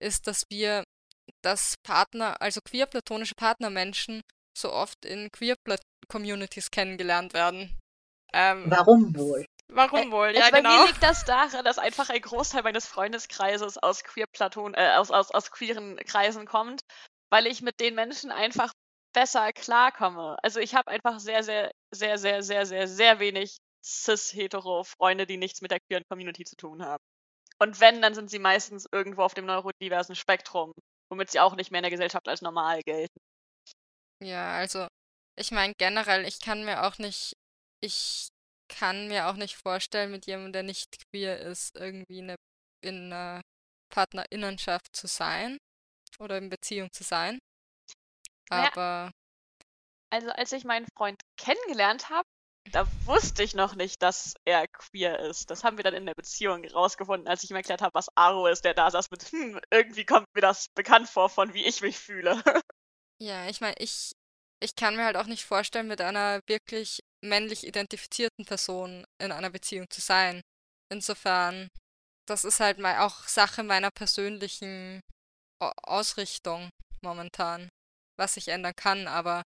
ist, 0.00 0.26
dass 0.26 0.44
wir 0.50 0.84
das 1.42 1.74
Partner, 1.82 2.40
also 2.40 2.60
queer-platonische 2.60 3.34
Partnermenschen, 3.34 4.20
so 4.56 4.72
oft 4.72 5.04
in 5.04 5.30
queer-Communities 5.32 6.70
kennengelernt 6.70 7.32
werden. 7.32 7.76
Ähm, 8.32 8.64
Warum 8.66 9.16
wohl? 9.16 9.46
Warum 9.68 10.10
wohl? 10.12 10.28
Also 10.28 10.40
Ja, 10.40 10.50
bei 10.50 10.58
genau. 10.58 10.80
mir 10.80 10.86
liegt 10.86 11.02
das 11.02 11.24
daran, 11.24 11.64
dass 11.64 11.78
einfach 11.78 12.10
ein 12.10 12.20
Großteil 12.20 12.62
meines 12.62 12.86
Freundeskreises 12.86 13.78
aus 13.78 14.04
queer 14.04 14.26
Platon, 14.26 14.74
äh, 14.74 14.94
aus, 14.96 15.10
aus, 15.10 15.30
aus 15.30 15.50
queeren 15.50 15.96
Kreisen 15.98 16.46
kommt, 16.46 16.82
weil 17.30 17.46
ich 17.46 17.62
mit 17.62 17.80
den 17.80 17.94
Menschen 17.94 18.30
einfach 18.30 18.72
besser 19.14 19.52
klarkomme. 19.52 20.36
Also 20.42 20.60
ich 20.60 20.74
habe 20.74 20.90
einfach 20.90 21.20
sehr, 21.20 21.42
sehr, 21.42 21.70
sehr, 21.92 22.18
sehr, 22.18 22.42
sehr, 22.42 22.66
sehr, 22.66 22.88
sehr 22.88 23.18
wenig 23.20 23.56
cis-hetero-Freunde, 23.84 25.26
die 25.26 25.36
nichts 25.36 25.60
mit 25.60 25.70
der 25.70 25.80
queeren 25.80 26.04
Community 26.10 26.44
zu 26.44 26.56
tun 26.56 26.82
haben. 26.82 27.02
Und 27.60 27.80
wenn, 27.80 28.02
dann 28.02 28.14
sind 28.14 28.30
sie 28.30 28.38
meistens 28.40 28.86
irgendwo 28.92 29.22
auf 29.22 29.34
dem 29.34 29.46
neurodiversen 29.46 30.16
Spektrum, 30.16 30.72
womit 31.10 31.30
sie 31.30 31.40
auch 31.40 31.54
nicht 31.54 31.70
mehr 31.70 31.78
in 31.78 31.84
der 31.84 31.90
Gesellschaft 31.90 32.28
als 32.28 32.42
normal 32.42 32.80
gelten. 32.82 33.20
Ja, 34.22 34.56
also 34.56 34.88
ich 35.36 35.50
meine 35.50 35.74
generell, 35.78 36.24
ich 36.26 36.40
kann 36.40 36.64
mir 36.64 36.84
auch 36.84 36.98
nicht, 36.98 37.36
ich 37.80 38.28
kann 38.68 39.08
mir 39.08 39.28
auch 39.28 39.34
nicht 39.36 39.56
vorstellen, 39.56 40.10
mit 40.10 40.26
jemandem, 40.26 40.52
der 40.52 40.62
nicht 40.64 40.96
queer 41.10 41.38
ist, 41.40 41.76
irgendwie 41.76 42.22
eine, 42.22 42.36
in 42.82 43.12
einer 43.12 43.42
Partnerinnenschaft 43.90 44.94
zu 44.96 45.06
sein 45.06 45.58
oder 46.18 46.38
in 46.38 46.48
Beziehung 46.50 46.90
zu 46.92 47.04
sein. 47.04 47.38
Aber 48.50 49.10
Also 50.10 50.30
als 50.30 50.52
ich 50.52 50.64
meinen 50.64 50.86
Freund 50.96 51.20
kennengelernt 51.36 52.08
habe, 52.08 52.26
da 52.72 52.86
wusste 53.04 53.42
ich 53.42 53.54
noch 53.54 53.74
nicht, 53.74 54.02
dass 54.02 54.34
er 54.44 54.66
queer 54.68 55.18
ist. 55.20 55.50
Das 55.50 55.64
haben 55.64 55.76
wir 55.76 55.84
dann 55.84 55.94
in 55.94 56.06
der 56.06 56.14
Beziehung 56.14 56.64
rausgefunden, 56.64 57.28
als 57.28 57.44
ich 57.44 57.50
ihm 57.50 57.56
erklärt 57.56 57.82
habe, 57.82 57.94
was 57.94 58.08
Aro 58.16 58.46
ist, 58.46 58.64
der 58.64 58.74
da 58.74 58.90
saß 58.90 59.10
mit, 59.10 59.22
hm, 59.30 59.60
irgendwie 59.70 60.04
kommt 60.06 60.26
mir 60.34 60.40
das 60.40 60.68
bekannt 60.74 61.08
vor, 61.08 61.28
von 61.28 61.52
wie 61.54 61.64
ich 61.64 61.82
mich 61.82 61.98
fühle. 61.98 62.42
ja, 63.20 63.48
ich 63.48 63.60
meine, 63.60 63.74
ich, 63.78 64.12
ich 64.60 64.74
kann 64.76 64.96
mir 64.96 65.04
halt 65.04 65.16
auch 65.16 65.26
nicht 65.26 65.44
vorstellen, 65.44 65.88
mit 65.88 66.00
einer 66.00 66.40
wirklich 66.46 67.00
männlich 67.24 67.66
identifizierten 67.66 68.44
Person 68.46 69.04
in 69.22 69.32
einer 69.32 69.50
Beziehung 69.50 69.88
zu 69.90 70.00
sein. 70.00 70.40
Insofern, 70.92 71.68
das 72.26 72.44
ist 72.44 72.60
halt 72.60 72.78
mal 72.78 73.00
auch 73.00 73.28
Sache 73.28 73.62
meiner 73.62 73.90
persönlichen 73.90 75.00
Au- 75.62 75.72
Ausrichtung 75.84 76.70
momentan, 77.02 77.68
was 78.18 78.34
sich 78.34 78.48
ändern 78.48 78.74
kann. 78.76 79.08
Aber 79.08 79.42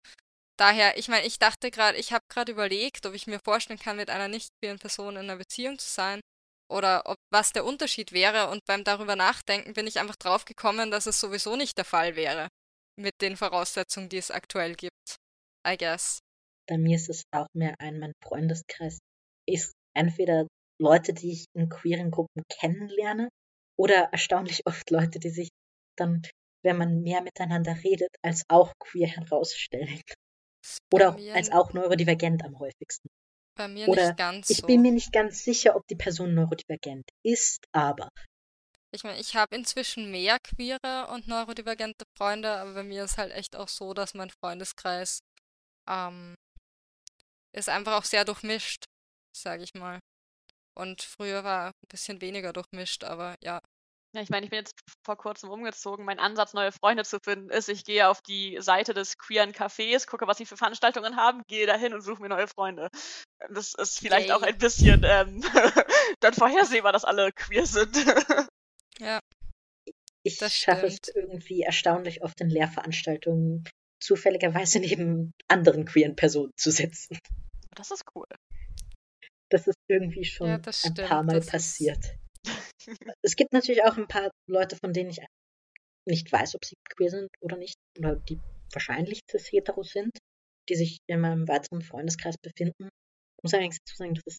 daher, 0.58 0.98
ich 0.98 1.08
meine, 1.08 1.26
ich 1.28 1.40
dachte 1.40 1.72
gerade, 1.72 1.98
ich 1.98 2.14
habe 2.14 2.24
gerade 2.30 2.52
überlegt, 2.52 3.06
ob 3.06 3.14
ich 3.14 3.28
mir 3.28 3.40
vorstellen 3.46 3.80
kann, 3.80 3.98
mit 3.98 4.10
einer 4.10 4.28
nicht 4.28 4.50
queeren 4.62 4.80
Person 4.80 5.16
in 5.16 5.24
einer 5.24 5.38
Beziehung 5.38 5.78
zu 5.80 5.90
sein. 5.90 6.22
oder 6.70 7.04
ob, 7.06 7.18
was 7.32 7.54
der 7.54 7.66
Unterschied 7.66 8.12
wäre. 8.12 8.50
Und 8.50 8.66
beim 8.66 8.84
darüber 8.84 9.16
nachdenken 9.16 9.74
bin 9.74 9.88
ich 9.88 10.00
einfach 10.00 10.18
drauf 10.18 10.46
gekommen, 10.46 10.92
dass 10.92 11.06
es 11.08 11.20
sowieso 11.20 11.56
nicht 11.56 11.78
der 11.78 11.86
Fall 11.86 12.16
wäre 12.16 12.48
mit 13.00 13.14
den 13.22 13.38
Voraussetzungen, 13.38 14.10
die 14.10 14.18
es 14.18 14.32
aktuell 14.32 14.76
gibt. 14.76 15.18
I 15.68 15.78
guess. 15.78 16.20
Bei 16.68 16.78
mir 16.78 16.96
ist 16.96 17.10
es 17.10 17.24
auch 17.32 17.48
mehr 17.54 17.76
ein, 17.80 18.00
mein 18.00 18.14
Freundeskreis 18.24 19.00
ist 19.48 19.74
entweder 19.96 20.48
Leute, 20.80 21.14
die 21.14 21.32
ich 21.32 21.46
in 21.56 21.70
queeren 21.70 22.12
Gruppen 22.12 22.44
kennenlerne, 22.50 23.30
oder 23.80 24.10
erstaunlich 24.12 24.66
oft 24.66 24.90
Leute, 24.90 25.20
die 25.20 25.30
sich 25.30 25.50
dann, 25.96 26.22
wenn 26.64 26.78
man 26.78 27.02
mehr 27.02 27.22
miteinander 27.22 27.76
redet, 27.84 28.10
als 28.22 28.44
auch 28.50 28.74
queer 28.80 29.08
herausstellen. 29.08 30.02
Oder 30.94 31.16
als 31.34 31.52
auch 31.52 31.74
neurodivergent 31.74 32.44
am 32.44 32.60
häufigsten. 32.60 33.08
Bei 33.56 33.68
mir 33.68 33.88
Oder 33.88 34.08
nicht 34.08 34.18
ganz 34.18 34.50
ich 34.50 34.58
so. 34.58 34.68
bin 34.68 34.82
mir 34.82 34.92
nicht 34.92 35.12
ganz 35.12 35.44
sicher, 35.44 35.76
ob 35.76 35.88
die 35.88 35.96
Person 35.96 36.34
neurodivergent 36.34 37.06
ist, 37.24 37.66
aber 37.72 38.10
Ich 38.92 39.04
meine, 39.04 39.20
ich 39.20 39.36
habe 39.36 39.56
inzwischen 39.56 40.12
mehr 40.12 40.38
queere 40.40 41.08
und 41.14 41.28
neurodivergente 41.28 42.06
Freunde, 42.18 42.50
aber 42.50 42.74
bei 42.74 42.84
mir 42.84 43.04
ist 43.04 43.18
halt 43.18 43.32
echt 43.32 43.56
auch 43.56 43.70
so, 43.70 43.94
dass 43.94 44.14
mein 44.14 44.30
Freundeskreis 44.30 45.20
ähm, 45.88 46.36
ist 47.58 47.70
einfach 47.70 47.94
auch 47.98 48.04
sehr 48.04 48.26
durchmischt, 48.26 48.86
sage 49.36 49.64
ich 49.64 49.74
mal. 49.74 50.00
Und 50.76 51.02
früher 51.02 51.44
war 51.44 51.70
ein 51.70 51.88
bisschen 51.90 52.22
weniger 52.22 52.54
durchmischt, 52.54 53.04
aber 53.04 53.36
ja. 53.44 53.62
Ja, 54.16 54.22
ich 54.22 54.30
meine, 54.30 54.46
ich 54.46 54.50
bin 54.52 54.60
jetzt 54.60 54.80
vor 55.06 55.18
kurzem 55.18 55.50
umgezogen. 55.50 56.06
Mein 56.06 56.20
Ansatz, 56.20 56.54
neue 56.54 56.72
Freunde 56.72 57.04
zu 57.04 57.20
finden, 57.20 57.50
ist, 57.50 57.68
ich 57.68 57.84
gehe 57.84 58.08
auf 58.08 58.22
die 58.22 58.58
Seite 58.62 58.94
des 58.94 59.18
queeren 59.18 59.52
Cafés, 59.52 60.08
gucke, 60.08 60.28
was 60.28 60.38
sie 60.38 60.46
für 60.46 60.56
Veranstaltungen 60.56 61.18
haben, 61.18 61.42
gehe 61.48 61.66
dahin 61.68 61.94
und 61.94 62.02
suche 62.02 62.22
mir 62.22 62.30
neue 62.30 62.48
Freunde. 62.48 62.90
Das 63.50 63.74
ist 63.74 64.00
vielleicht 64.00 64.32
auch 64.32 64.42
Yay. 64.42 64.50
ein 64.50 64.58
bisschen 64.58 65.04
ähm, 65.04 65.44
dann 66.22 66.34
vorhersehbar, 66.34 66.94
dass 66.94 67.06
alle 67.06 67.32
queer 67.32 67.66
sind. 67.66 67.96
Ja, 69.00 69.20
ich 70.24 70.38
Das 70.38 70.56
schaffe 70.56 70.88
es 70.88 70.96
stimmt. 70.98 71.16
irgendwie 71.16 71.62
erstaunlich 71.62 72.24
oft 72.24 72.42
in 72.42 72.50
Lehrveranstaltungen 72.50 73.64
zufälligerweise 74.00 74.80
neben 74.80 75.34
anderen 75.48 75.86
queeren 75.86 76.16
Personen 76.16 76.52
zu 76.58 76.72
sitzen. 76.72 77.20
Das 77.78 77.92
ist 77.92 78.04
cool. 78.16 78.26
Das 79.50 79.68
ist 79.68 79.78
irgendwie 79.88 80.26
schon 80.26 80.48
Ja, 80.48 80.58
das 80.58 80.84
ein 80.84 80.92
stimmt, 80.94 81.08
paar 81.10 81.24
Mal 81.24 81.36
das 81.36 81.46
ist- 81.46 81.52
passiert. 81.52 82.18
Es 83.22 83.36
gibt 83.36 83.52
natürlich 83.54 83.84
auch 83.84 83.98
ein 83.98 84.08
paar 84.08 84.32
Leute, 84.50 84.78
von 84.78 84.94
denen 84.94 85.10
ich 85.10 85.20
nicht 86.08 86.32
weiß, 86.32 86.56
ob 86.56 86.64
sie 86.64 86.76
queer 86.90 87.10
sind 87.10 87.30
oder 87.42 87.58
nicht, 87.58 87.76
oder 88.00 88.16
die 88.16 88.40
wahrscheinlich 88.74 89.20
cis 89.30 89.52
hetero 89.52 89.84
sind, 89.84 90.18
die 90.70 90.76
sich 90.76 90.98
in 91.10 91.20
meinem 91.20 91.48
weiteren 91.48 91.82
Freundeskreis 91.82 92.36
befinden. 92.38 92.86
Ich 92.88 93.44
muss 93.44 93.54
allerdings 93.54 93.78
dazu 93.86 93.96
sagen, 93.98 94.14
dass 94.16 94.24
es, 94.26 94.38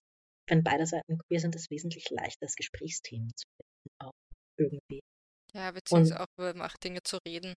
wenn 0.48 0.64
beide 0.64 0.86
Seiten 0.86 1.18
queer 1.18 1.40
sind, 1.40 1.54
es 1.56 1.68
wesentlich 1.70 2.08
leichter 2.10 2.46
ist, 2.46 2.56
Gesprächsthemen 2.56 3.30
zu 3.36 3.44
finden, 3.56 3.94
auch 4.02 4.12
irgendwie. 4.58 5.00
ja, 5.52 5.70
beziehungsweise 5.70 6.20
auch 6.20 6.26
über 6.38 6.54
Machtdinge 6.54 7.02
zu 7.02 7.18
reden. 7.26 7.54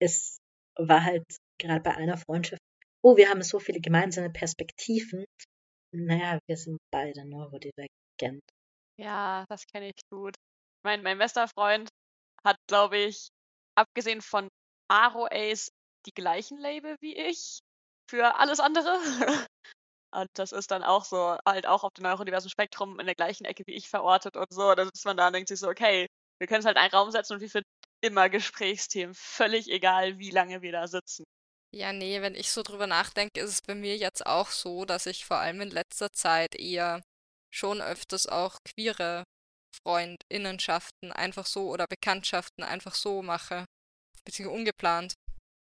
es 0.00 0.38
war 0.76 1.04
halt 1.04 1.24
gerade 1.60 1.82
bei 1.82 1.94
einer 1.94 2.16
Freundschaft, 2.16 2.62
oh, 3.04 3.16
wir 3.16 3.28
haben 3.28 3.42
so 3.42 3.60
viele 3.60 3.80
gemeinsame 3.80 4.30
Perspektiven. 4.30 5.26
Naja, 5.92 6.38
wir 6.46 6.56
sind 6.56 6.78
beide 6.90 7.24
neurodivergent. 7.28 8.42
Ja, 8.98 9.44
das 9.48 9.66
kenne 9.66 9.88
ich 9.88 10.00
gut. 10.10 10.34
Mein, 10.84 11.02
mein 11.02 11.18
bester 11.18 11.46
Freund 11.48 11.90
hat, 12.44 12.56
glaube 12.66 12.98
ich, 12.98 13.28
abgesehen 13.76 14.22
von 14.22 14.48
Aro 14.88 15.26
Ace 15.30 15.68
die 16.06 16.14
gleichen 16.14 16.58
Label 16.58 16.96
wie 17.00 17.14
ich 17.14 17.60
für 18.08 18.36
alles 18.36 18.60
andere. 18.60 18.98
Und 20.14 20.28
das 20.34 20.52
ist 20.52 20.70
dann 20.70 20.82
auch 20.82 21.04
so, 21.04 21.36
halt 21.46 21.66
auch 21.66 21.84
auf 21.84 21.92
dem 21.94 22.04
neurodiversen 22.04 22.50
Spektrum 22.50 23.00
in 23.00 23.06
der 23.06 23.16
gleichen 23.16 23.44
Ecke 23.44 23.64
wie 23.66 23.74
ich 23.74 23.88
verortet 23.88 24.36
und 24.36 24.46
so. 24.52 24.72
Da 24.76 24.84
sitzt 24.84 25.04
man 25.04 25.16
da 25.16 25.26
und 25.26 25.32
denkt 25.32 25.48
sich 25.48 25.58
so, 25.58 25.68
okay, 25.68 26.06
wir 26.38 26.46
können 26.46 26.60
es 26.60 26.66
halt 26.66 26.76
in 26.76 26.82
einen 26.82 26.92
Raum 26.92 27.10
setzen 27.10 27.34
und 27.34 27.40
wir 27.40 27.50
finden 27.50 27.68
immer 28.00 28.28
Gesprächsthemen. 28.28 29.12
Völlig 29.16 29.68
egal, 29.68 30.18
wie 30.18 30.30
lange 30.30 30.62
wir 30.62 30.70
da 30.70 30.86
sitzen. 30.86 31.24
Ja, 31.74 31.92
nee, 31.92 32.22
wenn 32.22 32.36
ich 32.36 32.52
so 32.52 32.62
drüber 32.62 32.86
nachdenke, 32.86 33.40
ist 33.40 33.50
es 33.50 33.62
bei 33.62 33.74
mir 33.74 33.96
jetzt 33.96 34.24
auch 34.26 34.50
so, 34.50 34.84
dass 34.84 35.06
ich 35.06 35.24
vor 35.24 35.38
allem 35.38 35.60
in 35.60 35.70
letzter 35.70 36.12
Zeit 36.12 36.54
eher 36.54 37.02
schon 37.52 37.80
öfters 37.80 38.28
auch 38.28 38.58
queere 38.64 39.24
Freundinnenschaften 39.82 41.10
einfach 41.10 41.46
so 41.46 41.70
oder 41.70 41.86
Bekanntschaften 41.88 42.62
einfach 42.62 42.94
so 42.94 43.22
mache. 43.22 43.64
Beziehungsweise 44.24 44.56
ungeplant. 44.56 45.14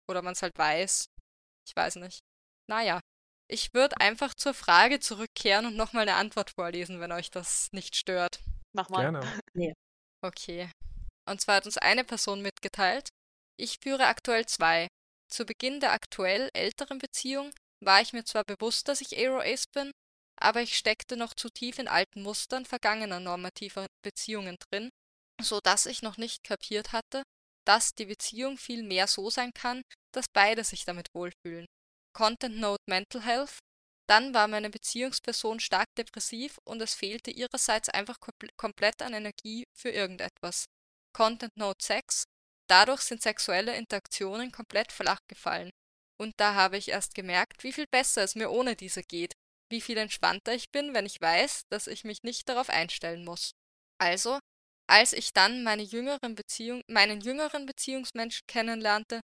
Oder 0.09 0.21
man 0.21 0.33
es 0.33 0.41
halt 0.41 0.57
weiß. 0.57 1.05
Ich 1.65 1.75
weiß 1.75 1.95
nicht. 1.95 2.19
Naja, 2.69 2.99
ich 3.49 3.73
würde 3.73 3.97
einfach 4.01 4.33
zur 4.33 4.53
Frage 4.53 4.99
zurückkehren 4.99 5.65
und 5.65 5.77
nochmal 5.77 6.01
eine 6.01 6.15
Antwort 6.15 6.51
vorlesen, 6.51 6.99
wenn 6.99 7.13
euch 7.13 7.31
das 7.31 7.69
nicht 7.71 7.95
stört. 7.95 8.41
Mach 8.73 8.89
mal. 8.89 9.11
Gerne. 9.11 9.41
Okay. 10.23 10.71
Und 11.29 11.39
zwar 11.39 11.57
hat 11.57 11.67
uns 11.67 11.77
eine 11.77 12.03
Person 12.03 12.41
mitgeteilt, 12.41 13.09
ich 13.59 13.77
führe 13.83 14.07
aktuell 14.07 14.47
zwei. 14.47 14.87
Zu 15.32 15.45
Beginn 15.45 15.80
der 15.80 15.91
aktuell 15.91 16.49
älteren 16.53 16.99
Beziehung 16.99 17.53
war 17.84 18.01
ich 18.01 18.13
mir 18.13 18.23
zwar 18.23 18.43
bewusst, 18.43 18.88
dass 18.88 19.01
ich 19.01 19.17
Aero 19.17 19.39
Ace 19.39 19.67
bin, 19.67 19.91
aber 20.39 20.61
ich 20.61 20.78
steckte 20.78 21.17
noch 21.17 21.34
zu 21.34 21.49
tief 21.49 21.80
in 21.80 21.88
alten 21.88 22.21
Mustern 22.21 22.65
vergangener 22.65 23.19
normativer 23.19 23.88
Beziehungen 24.03 24.57
drin, 24.69 24.89
so 25.41 25.59
dass 25.61 25.86
ich 25.86 26.01
noch 26.01 26.17
nicht 26.17 26.43
kapiert 26.43 26.91
hatte, 26.91 27.23
dass 27.65 27.93
die 27.93 28.05
Beziehung 28.05 28.57
viel 28.57 28.84
mehr 28.84 29.07
so 29.07 29.30
sein 29.30 29.51
kann, 29.53 29.82
dass 30.13 30.26
beide 30.34 30.63
sich 30.63 30.86
damit 30.86 31.07
wohlfühlen. 31.13 31.65
Content 32.15 32.57
Note 32.57 32.84
Mental 32.88 33.23
Health. 33.23 33.57
Dann 34.07 34.34
war 34.36 34.47
meine 34.47 34.69
Beziehungsperson 34.69 35.59
stark 35.59 35.88
depressiv 35.97 36.59
und 36.63 36.80
es 36.82 36.93
fehlte 36.93 37.32
ihrerseits 37.32 37.89
einfach 37.89 38.17
komple- 38.19 38.51
komplett 38.55 39.01
an 39.01 39.13
Energie 39.13 39.63
für 39.76 39.89
irgendetwas. 39.89 40.65
Content 41.11 41.51
Note 41.57 41.84
Sex. 41.84 42.26
Dadurch 42.68 43.01
sind 43.01 43.22
sexuelle 43.22 43.76
Interaktionen 43.76 44.51
komplett 44.51 44.91
flach 44.91 45.20
gefallen. 45.28 45.70
Und 46.20 46.34
da 46.38 46.55
habe 46.55 46.78
ich 46.78 46.89
erst 46.89 47.13
gemerkt, 47.13 47.63
wie 47.63 47.74
viel 47.74 47.86
besser 47.91 48.24
es 48.24 48.36
mir 48.36 48.49
ohne 48.49 48.76
diese 48.76 49.03
geht, 49.03 49.34
wie 49.70 49.82
viel 49.82 49.97
entspannter 49.97 50.53
ich 50.53 50.72
bin, 50.72 50.93
wenn 50.93 51.05
ich 51.05 51.20
weiß, 51.20 51.63
dass 51.70 51.88
ich 51.88 52.03
mich 52.03 52.24
nicht 52.24 52.47
darauf 52.47 52.70
einstellen 52.70 53.26
muss. 53.26 53.51
Also, 53.99 54.39
als 54.88 55.13
ich 55.13 55.34
dann 55.34 55.63
meine 55.63 55.84
jüngeren 55.84 56.36
Beziehung, 56.36 56.82
meinen 56.88 57.22
jüngeren 57.22 57.66
Beziehungsmenschen 57.66 58.45
kennenlernte, 58.47 59.22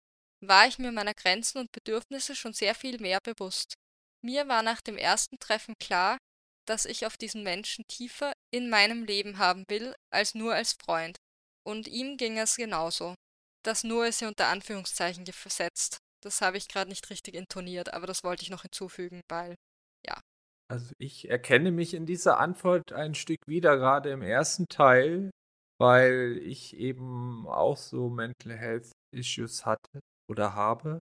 war 0.43 0.67
ich 0.67 0.77
mir 0.77 0.91
meiner 0.91 1.15
Grenzen 1.15 1.59
und 1.59 1.71
Bedürfnisse 1.71 2.35
schon 2.35 2.53
sehr 2.53 2.75
viel 2.75 2.99
mehr 2.99 3.19
bewusst. 3.21 3.73
Mir 4.23 4.47
war 4.47 4.61
nach 4.61 4.81
dem 4.81 4.97
ersten 4.97 5.39
Treffen 5.39 5.73
klar, 5.79 6.17
dass 6.67 6.85
ich 6.85 7.05
auf 7.05 7.17
diesen 7.17 7.43
Menschen 7.43 7.85
tiefer 7.87 8.33
in 8.51 8.69
meinem 8.69 9.03
Leben 9.03 9.37
haben 9.37 9.63
will, 9.67 9.95
als 10.11 10.35
nur 10.35 10.53
als 10.53 10.73
Freund. 10.73 11.17
Und 11.65 11.87
ihm 11.87 12.17
ging 12.17 12.37
es 12.37 12.55
genauso. 12.55 13.15
Das 13.63 13.83
nur 13.83 14.07
ist 14.07 14.21
ja 14.21 14.27
unter 14.27 14.47
Anführungszeichen 14.47 15.25
gesetzt. 15.25 15.97
Das 16.23 16.41
habe 16.41 16.57
ich 16.57 16.67
gerade 16.67 16.89
nicht 16.89 17.09
richtig 17.09 17.35
intoniert, 17.35 17.93
aber 17.93 18.07
das 18.07 18.23
wollte 18.23 18.43
ich 18.43 18.49
noch 18.49 18.63
hinzufügen, 18.63 19.21
weil 19.29 19.55
Also 20.69 20.93
ich 20.97 21.29
erkenne 21.29 21.71
mich 21.71 21.93
in 21.93 22.05
dieser 22.05 22.39
Antwort 22.39 22.91
ein 22.91 23.15
Stück 23.15 23.39
wieder, 23.47 23.77
gerade 23.77 24.09
im 24.09 24.21
ersten 24.21 24.67
Teil, 24.67 25.31
weil 25.79 26.39
ich 26.43 26.75
eben 26.75 27.47
auch 27.47 27.77
so 27.77 28.09
Mental 28.09 28.57
Health 28.57 28.91
Issues 29.15 29.65
hatte 29.65 29.99
oder 30.29 30.55
habe. 30.55 30.99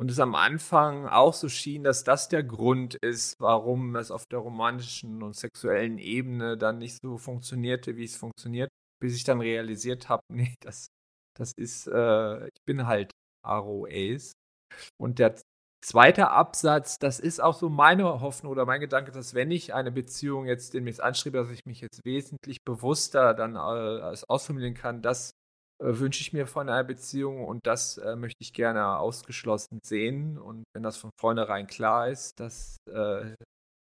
Und 0.00 0.12
es 0.12 0.20
am 0.20 0.36
Anfang 0.36 1.08
auch 1.08 1.34
so 1.34 1.48
schien, 1.48 1.82
dass 1.82 2.04
das 2.04 2.28
der 2.28 2.44
Grund 2.44 2.94
ist, 3.02 3.34
warum 3.40 3.96
es 3.96 4.12
auf 4.12 4.26
der 4.26 4.38
romantischen 4.38 5.24
und 5.24 5.34
sexuellen 5.34 5.98
Ebene 5.98 6.56
dann 6.56 6.78
nicht 6.78 7.00
so 7.02 7.18
funktionierte, 7.18 7.96
wie 7.96 8.04
es 8.04 8.16
funktioniert, 8.16 8.70
bis 9.00 9.16
ich 9.16 9.24
dann 9.24 9.40
realisiert 9.40 10.08
habe, 10.08 10.22
nee, 10.32 10.54
das, 10.60 10.86
das 11.38 11.52
ist, 11.56 11.86
äh, 11.86 12.46
ich 12.46 12.62
bin 12.66 12.86
halt 12.86 13.12
ROAs. 13.46 14.32
Und 15.00 15.18
der 15.18 15.36
zweite 15.84 16.30
Absatz, 16.30 16.98
das 16.98 17.20
ist 17.20 17.40
auch 17.40 17.54
so 17.54 17.68
meine 17.68 18.20
Hoffnung 18.20 18.52
oder 18.52 18.66
mein 18.66 18.80
Gedanke, 18.80 19.12
dass 19.12 19.34
wenn 19.34 19.50
ich 19.50 19.74
eine 19.74 19.92
Beziehung 19.92 20.46
jetzt 20.46 20.74
demnächst 20.74 21.00
anstrebe, 21.00 21.38
dass 21.38 21.50
ich 21.50 21.64
mich 21.66 21.80
jetzt 21.80 22.04
wesentlich 22.04 22.64
bewusster 22.64 23.34
dann 23.34 23.56
äh, 23.56 24.16
ausformulieren 24.28 24.74
kann, 24.74 25.02
das 25.02 25.32
äh, 25.80 25.98
wünsche 25.98 26.20
ich 26.22 26.32
mir 26.32 26.46
von 26.46 26.68
einer 26.68 26.84
Beziehung 26.84 27.44
und 27.44 27.66
das 27.66 27.98
äh, 27.98 28.16
möchte 28.16 28.42
ich 28.42 28.52
gerne 28.52 28.98
ausgeschlossen 28.98 29.80
sehen. 29.84 30.38
Und 30.38 30.64
wenn 30.74 30.82
das 30.82 30.96
von 30.96 31.10
vornherein 31.18 31.66
klar 31.66 32.08
ist, 32.08 32.40
dass 32.40 32.76
äh, 32.90 33.34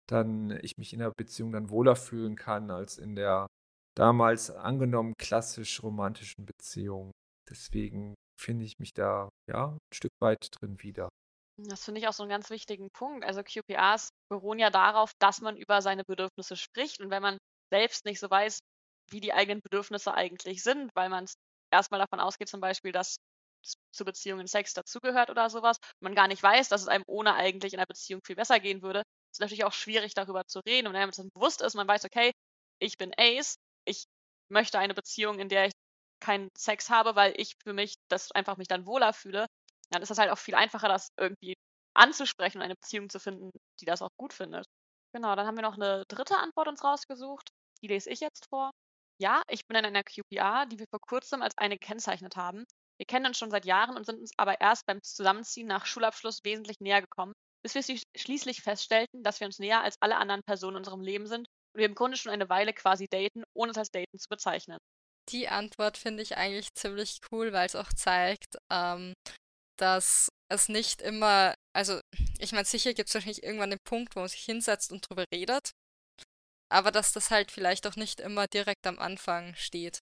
dann 0.10 0.52
ich 0.62 0.78
mich 0.78 0.94
in 0.94 1.00
der 1.00 1.12
Beziehung 1.16 1.52
dann 1.52 1.70
wohler 1.70 1.96
fühlen 1.96 2.36
kann 2.36 2.72
als 2.72 2.98
in 2.98 3.16
der 3.16 3.48
damals 3.96 4.50
angenommen 4.50 5.14
klassisch 5.20 5.84
romantischen 5.84 6.46
Beziehung. 6.46 7.12
Deswegen 7.50 8.16
finde 8.40 8.66
ich 8.66 8.80
mich 8.80 8.94
da 8.94 9.30
ja 9.48 9.70
ein 9.70 9.80
Stück 9.94 10.14
weit 10.20 10.48
drin 10.52 10.82
wieder. 10.82 11.10
Das 11.58 11.84
finde 11.86 12.02
ich 12.02 12.08
auch 12.08 12.14
so 12.14 12.24
einen 12.24 12.32
ganz 12.32 12.50
wichtigen 12.50 12.90
Punkt. 12.92 13.24
Also 13.26 13.44
QPRs 13.44 14.10
beruhen 14.30 14.60
ja 14.60 14.70
darauf, 14.70 15.12
dass 15.20 15.42
man 15.42 15.56
über 15.56 15.82
seine 15.82 16.04
Bedürfnisse 16.04 16.56
spricht. 16.56 17.00
Und 17.00 17.12
wenn 17.12 17.22
man 17.22 17.38
selbst 17.72 18.06
nicht 18.06 18.20
so 18.20 18.30
weiß, 18.30 18.60
wie 19.12 19.22
die 19.22 19.34
eigenen 19.34 19.62
Bedürfnisse 19.62 20.14
eigentlich 20.14 20.64
sind, 20.64 20.90
weil 20.96 21.10
man 21.10 21.28
erstmal 21.72 22.00
davon 22.00 22.20
ausgeht, 22.20 22.48
zum 22.48 22.62
Beispiel, 22.62 22.92
dass 22.92 23.18
zu 23.94 24.04
Beziehungen 24.04 24.48
Sex 24.48 24.74
dazugehört 24.74 25.30
oder 25.30 25.50
sowas, 25.50 25.78
man 26.02 26.16
gar 26.16 26.28
nicht 26.28 26.44
weiß, 26.44 26.70
dass 26.70 26.82
es 26.82 26.88
einem 26.88 27.04
ohne 27.08 27.36
eigentlich 27.36 27.74
in 27.74 27.80
einer 27.80 27.86
Beziehung 27.86 28.22
viel 28.26 28.36
besser 28.36 28.60
gehen 28.60 28.82
würde, 28.82 29.04
ist 29.32 29.40
natürlich 29.40 29.64
auch 29.64 29.74
schwierig, 29.74 30.14
darüber 30.14 30.46
zu 30.46 30.60
reden. 30.68 30.88
Und 30.88 30.94
wenn 30.94 31.02
man 31.02 31.12
sich 31.12 31.32
bewusst 31.34 31.62
ist, 31.62 31.76
man 31.76 31.88
weiß, 31.88 32.06
okay, 32.06 32.32
ich 32.80 32.98
bin 32.98 33.14
Ace, 33.18 33.56
ich 33.86 34.06
möchte 34.50 34.80
eine 34.80 34.94
Beziehung, 34.94 35.40
in 35.40 35.50
der 35.50 35.68
ich 35.68 35.74
keinen 36.24 36.50
Sex 36.58 36.90
habe, 36.90 37.16
weil 37.16 37.34
ich 37.38 37.56
für 37.62 37.74
mich 37.74 37.96
das 38.10 38.32
einfach 38.32 38.58
mich 38.58 38.68
dann 38.68 38.86
wohler 38.86 39.14
fühle, 39.14 39.48
dann 39.92 40.02
ist 40.02 40.10
das 40.10 40.18
halt 40.18 40.32
auch 40.32 40.38
viel 40.38 40.56
einfacher, 40.56 40.88
das 40.88 41.10
irgendwie 41.20 41.56
anzusprechen 41.96 42.60
und 42.60 42.64
eine 42.64 42.76
Beziehung 42.76 43.10
zu 43.10 43.20
finden, 43.20 43.52
die 43.80 43.86
das 43.86 44.02
auch 44.02 44.10
gut 44.18 44.34
findet. 44.34 44.66
Genau, 45.14 45.36
dann 45.36 45.46
haben 45.46 45.58
wir 45.58 45.64
noch 45.64 45.76
eine 45.76 46.06
dritte 46.08 46.38
Antwort 46.38 46.68
uns 46.68 46.84
rausgesucht. 46.84 47.50
Die 47.82 47.88
lese 47.88 48.10
ich 48.10 48.20
jetzt 48.20 48.48
vor. 48.50 48.72
Ja, 49.20 49.44
ich 49.48 49.68
bin 49.68 49.78
in 49.78 49.86
einer 49.86 50.04
QPA, 50.04 50.66
die 50.66 50.80
wir 50.80 50.88
vor 50.90 51.00
kurzem 51.02 51.42
als 51.42 51.58
eine 51.58 51.78
gekennzeichnet 51.78 52.36
haben. 52.36 52.66
Wir 52.98 53.06
kennen 53.06 53.28
uns 53.28 53.38
schon 53.38 53.52
seit 53.52 53.66
Jahren 53.66 53.96
und 53.96 54.06
sind 54.06 54.20
uns 54.20 54.32
aber 54.38 54.60
erst 54.62 54.86
beim 54.86 55.02
Zusammenziehen 55.04 55.68
nach 55.68 55.86
Schulabschluss 55.86 56.44
wesentlich 56.44 56.80
näher 56.80 57.02
gekommen, 57.02 57.34
bis 57.64 57.76
wir 57.76 58.00
schließlich 58.16 58.62
feststellten, 58.62 59.24
dass 59.24 59.40
wir 59.40 59.48
uns 59.48 59.60
näher 59.60 59.82
als 59.82 59.98
alle 60.02 60.18
anderen 60.18 60.44
Personen 60.44 60.78
in 60.78 60.80
unserem 60.80 61.02
Leben 61.02 61.28
sind 61.28 61.48
und 61.74 61.80
wir 61.80 61.86
im 61.86 61.96
Grunde 61.96 62.18
schon 62.18 62.32
eine 62.32 62.50
Weile 62.50 62.74
quasi 62.74 63.08
daten, 63.08 63.44
ohne 63.54 63.72
es 63.72 63.78
als 63.78 63.92
daten 63.92 64.18
zu 64.18 64.30
bezeichnen. 64.30 64.78
Die 65.30 65.48
Antwort 65.48 65.98
finde 65.98 66.22
ich 66.24 66.38
eigentlich 66.38 66.74
ziemlich 66.74 67.20
cool, 67.32 67.54
weil 67.54 67.66
es 67.66 67.76
auch 67.76 67.94
zeigt, 67.94 68.58
ähm, 68.72 69.14
dass 69.78 70.30
es 70.52 70.70
nicht 70.70 71.02
immer, 71.02 71.56
also 71.74 72.00
ich 72.40 72.52
meine, 72.52 72.66
sicher 72.66 72.94
gibt 72.94 73.10
es 73.10 73.16
wahrscheinlich 73.16 73.44
irgendwann 73.44 73.72
den 73.72 73.80
Punkt, 73.88 74.16
wo 74.16 74.20
man 74.20 74.30
sich 74.30 74.44
hinsetzt 74.44 74.92
und 74.92 75.08
drüber 75.08 75.26
redet, 75.34 75.72
aber 76.72 76.92
dass 76.92 77.14
das 77.14 77.32
halt 77.32 77.52
vielleicht 77.52 77.88
auch 77.88 77.96
nicht 77.96 78.20
immer 78.20 78.48
direkt 78.48 78.86
am 78.86 79.00
Anfang 79.00 79.56
steht. 79.56 80.00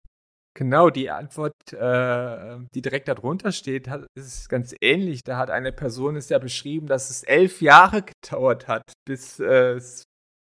Genau, 0.58 0.90
die 0.90 1.10
Antwort, 1.10 1.54
äh, 1.74 2.58
die 2.74 2.82
direkt 2.82 3.10
darunter 3.10 3.52
steht, 3.52 3.90
hat, 3.90 4.08
ist 4.16 4.48
ganz 4.48 4.74
ähnlich. 4.80 5.22
Da 5.24 5.36
hat 5.38 5.50
eine 5.50 5.74
Person 5.74 6.16
es 6.16 6.30
ja 6.30 6.40
beschrieben, 6.40 6.88
dass 6.88 7.10
es 7.10 7.24
elf 7.24 7.62
Jahre 7.62 8.04
gedauert 8.04 8.68
hat, 8.70 8.94
bis 9.06 9.40
äh, 9.42 9.74
es 9.74 10.06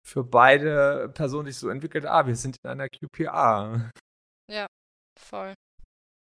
für 0.08 0.24
beide 0.24 1.10
Personen 1.14 1.48
sich 1.48 1.58
so 1.58 1.68
entwickelt, 1.68 2.06
ah, 2.06 2.26
wir 2.26 2.38
sind 2.38 2.56
in 2.64 2.70
einer 2.70 2.88
QPA. 2.88 3.92
Ja, 4.50 4.68
voll. 5.20 5.54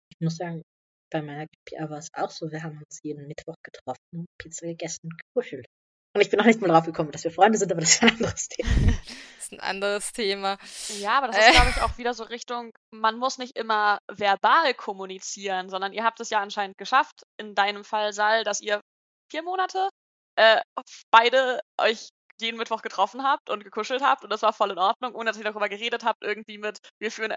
Ich 0.10 0.19
muss 0.19 0.38
sagen, 0.38 0.61
bei 1.11 1.22
meiner 1.22 1.45
QPA 1.47 1.89
war 1.89 1.99
es 1.99 2.10
auch 2.14 2.30
so, 2.30 2.52
wir 2.52 2.64
haben 2.64 2.77
uns 2.77 2.99
jeden 3.03 3.27
Mittwoch 3.27 3.56
getroffen, 3.64 4.26
Pizza 4.38 4.68
gegessen 4.68 5.02
und 5.03 5.18
gekuschelt. 5.18 5.65
Und 6.15 6.22
ich 6.22 6.30
bin 6.30 6.38
noch 6.38 6.45
nicht 6.45 6.61
mal 6.61 6.68
drauf 6.68 6.85
gekommen, 6.85 7.11
dass 7.11 7.26
wir 7.26 7.31
Freunde 7.31 7.57
sind, 7.57 7.72
aber 7.72 7.81
das 7.81 7.95
ist 7.95 8.03
ein 8.03 8.10
anderes 8.10 8.47
Thema. 8.47 8.69
Das 9.45 9.52
ist 9.52 9.60
ein 9.60 9.69
anderes 9.69 10.11
Thema. 10.11 10.57
Ja, 10.99 11.19
aber 11.19 11.27
das 11.27 11.38
ist, 11.38 11.52
glaube 11.52 11.69
ich, 11.69 11.81
auch 11.81 11.99
wieder 11.99 12.15
so 12.15 12.23
Richtung, 12.23 12.72
man 12.89 13.19
muss 13.19 13.38
nicht 13.38 13.56
immer 13.56 13.99
verbal 14.07 14.73
kommunizieren, 14.73 15.69
sondern 15.69 15.93
ihr 15.93 16.03
habt 16.03 16.19
es 16.19 16.31
ja 16.31 16.41
anscheinend 16.41 16.80
geschafft, 16.80 17.22
in 17.38 17.53
deinem 17.53 17.84
Fall, 17.84 18.11
Sal, 18.11 18.43
dass 18.43 18.60
ihr 18.60 18.81
vier 19.30 19.43
Monate 19.43 19.89
äh, 20.35 20.61
beide 21.11 21.60
euch 21.80 22.10
jeden 22.41 22.57
Mittwoch 22.57 22.81
getroffen 22.81 23.22
habt 23.22 23.52
und 23.52 23.64
gekuschelt 23.64 24.02
habt 24.02 24.23
und 24.23 24.31
das 24.31 24.41
war 24.41 24.52
voll 24.52 24.72
in 24.72 24.80
Ordnung, 24.80 25.14
ohne 25.14 25.30
dass 25.30 25.38
ihr 25.38 25.43
darüber 25.43 25.69
geredet 25.69 26.03
habt, 26.03 26.23
irgendwie 26.23 26.57
mit, 26.57 26.80
wir 26.99 27.11
führen 27.11 27.35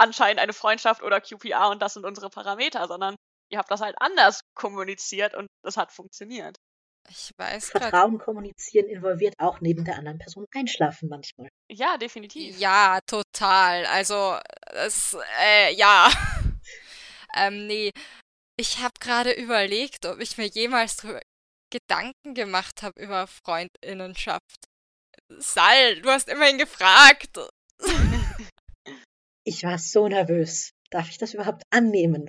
anscheinend 0.00 0.40
eine 0.40 0.52
Freundschaft 0.52 1.02
oder 1.02 1.20
QPA 1.20 1.70
und 1.70 1.80
das 1.80 1.94
sind 1.94 2.04
unsere 2.04 2.30
Parameter, 2.30 2.86
sondern 2.88 3.16
ihr 3.50 3.58
habt 3.58 3.70
das 3.70 3.80
halt 3.80 3.96
anders 4.00 4.40
kommuniziert 4.54 5.34
und 5.34 5.46
das 5.62 5.76
hat 5.76 5.92
funktioniert. 5.92 6.56
Ich 7.08 7.32
weiß 7.36 7.70
Vertrauen 7.70 8.18
grad. 8.18 8.24
kommunizieren 8.24 8.86
involviert 8.86 9.34
auch 9.38 9.60
neben 9.60 9.84
der 9.84 9.96
anderen 9.96 10.18
Person 10.18 10.46
einschlafen 10.54 11.08
manchmal. 11.08 11.48
Ja, 11.70 11.96
definitiv. 11.96 12.58
Ja, 12.58 13.00
total. 13.06 13.86
Also, 13.86 14.38
es, 14.66 15.16
äh, 15.40 15.74
ja. 15.74 16.10
ähm, 17.36 17.66
nee. 17.66 17.90
Ich 18.56 18.78
habe 18.78 18.94
gerade 19.00 19.32
überlegt, 19.32 20.04
ob 20.06 20.20
ich 20.20 20.36
mir 20.36 20.46
jemals 20.46 20.98
drüber 20.98 21.20
Gedanken 21.72 22.34
gemacht 22.34 22.82
habe 22.82 23.00
über 23.00 23.26
Freundinnenschaft. 23.26 24.66
Sal, 25.38 26.00
du 26.02 26.10
hast 26.10 26.28
immerhin 26.28 26.58
gefragt. 26.58 27.38
Ich 29.44 29.62
war 29.64 29.78
so 29.78 30.08
nervös. 30.08 30.72
Darf 30.90 31.08
ich 31.08 31.18
das 31.18 31.34
überhaupt 31.34 31.62
annehmen? 31.70 32.28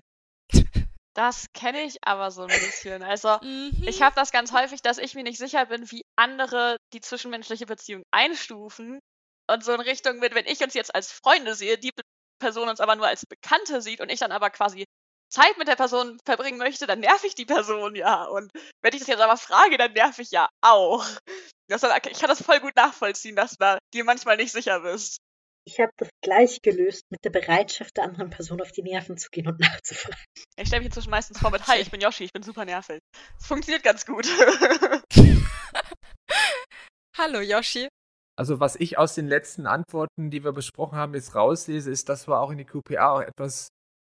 Das 1.14 1.48
kenne 1.54 1.84
ich 1.84 1.98
aber 2.04 2.32
so 2.32 2.44
ein 2.44 2.48
bisschen. 2.48 3.04
Also, 3.04 3.38
mhm. 3.42 3.84
ich 3.86 4.02
habe 4.02 4.16
das 4.16 4.32
ganz 4.32 4.54
häufig, 4.54 4.82
dass 4.82 4.98
ich 4.98 5.14
mir 5.14 5.24
nicht 5.24 5.38
sicher 5.38 5.66
bin, 5.66 5.92
wie 5.92 6.04
andere 6.16 6.78
die 6.94 7.02
zwischenmenschliche 7.02 7.66
Beziehung 7.66 8.04
einstufen. 8.12 9.00
Und 9.50 9.64
so 9.64 9.74
in 9.74 9.82
Richtung 9.82 10.20
mit, 10.20 10.36
wenn 10.36 10.46
ich 10.46 10.62
uns 10.64 10.74
jetzt 10.74 10.96
als 10.96 11.12
Freunde 11.12 11.56
sehe, 11.56 11.78
die 11.78 11.92
Person 12.40 12.70
uns 12.70 12.80
aber 12.80 12.96
nur 12.96 13.08
als 13.08 13.26
Bekannte 13.26 13.82
sieht 13.82 14.00
und 14.00 14.10
ich 14.10 14.20
dann 14.20 14.32
aber 14.32 14.50
quasi 14.50 14.86
Zeit 15.30 15.58
mit 15.58 15.68
der 15.68 15.76
Person 15.76 16.18
verbringen 16.26 16.58
möchte, 16.58 16.88
dann 16.88 17.00
nerv 17.00 17.24
ich 17.24 17.36
die 17.36 17.46
Person 17.46 17.96
ja. 17.96 18.24
Und 18.26 18.52
wenn 18.82 18.94
ich 18.94 19.00
das 19.00 19.08
jetzt 19.08 19.22
aber 19.22 19.38
frage, 19.38 19.78
dann 19.78 19.94
nerv 19.94 20.18
ich 20.20 20.32
ja 20.32 20.48
auch. 20.62 21.06
Das, 21.68 21.84
ich 21.84 22.20
kann 22.20 22.30
das 22.30 22.44
voll 22.44 22.60
gut 22.60 22.76
nachvollziehen, 22.76 23.36
dass 23.36 23.56
du 23.56 23.78
dir 23.94 24.04
manchmal 24.04 24.38
nicht 24.38 24.52
sicher 24.52 24.82
bist. 24.82 25.20
Ich 25.64 25.80
habe 25.80 25.92
das 25.98 26.10
gleich 26.24 26.62
gelöst 26.64 27.06
mit 27.12 27.24
der 27.24 27.30
Bereitschaft 27.30 27.98
der 27.98 28.06
anderen 28.06 28.32
Person 28.32 28.60
auf 28.62 28.72
die 28.72 28.82
Nerven 28.82 29.18
zu 29.18 29.30
gehen 29.30 29.48
und 29.48 29.60
nachzufragen. 29.60 30.18
Ich 30.58 30.68
stelle 30.68 30.80
mich 30.80 30.88
inzwischen 30.88 31.12
meistens 31.12 31.40
vor 31.40 31.52
mit 31.52 31.68
Hi, 31.68 31.80
ich 31.80 31.92
bin 31.92 32.02
Yoshi, 32.02 32.24
ich 32.24 32.34
bin 32.34 32.42
super 32.42 32.66
nervig. 32.66 33.00
Das 33.38 33.48
funktioniert 33.48 33.84
ganz 33.84 34.06
gut. 34.06 34.28
Hallo 37.18 37.42
Yoshi. 37.42 37.88
Also 38.36 38.60
was 38.60 38.76
ich 38.76 38.98
aus 38.98 39.14
den 39.14 39.28
letzten 39.28 39.68
Antworten, 39.68 40.32
die 40.32 40.44
wir 40.44 40.52
besprochen 40.52 40.98
haben, 40.98 41.14
jetzt 41.14 41.36
rauslese, 41.36 41.92
ist, 41.92 42.10
dass 42.10 42.28
wir 42.28 42.40
auch 42.40 42.50
in 42.50 42.58
die 42.58 42.66
QPA 42.66 43.12
auch 43.12 43.22
etwas 43.22 43.68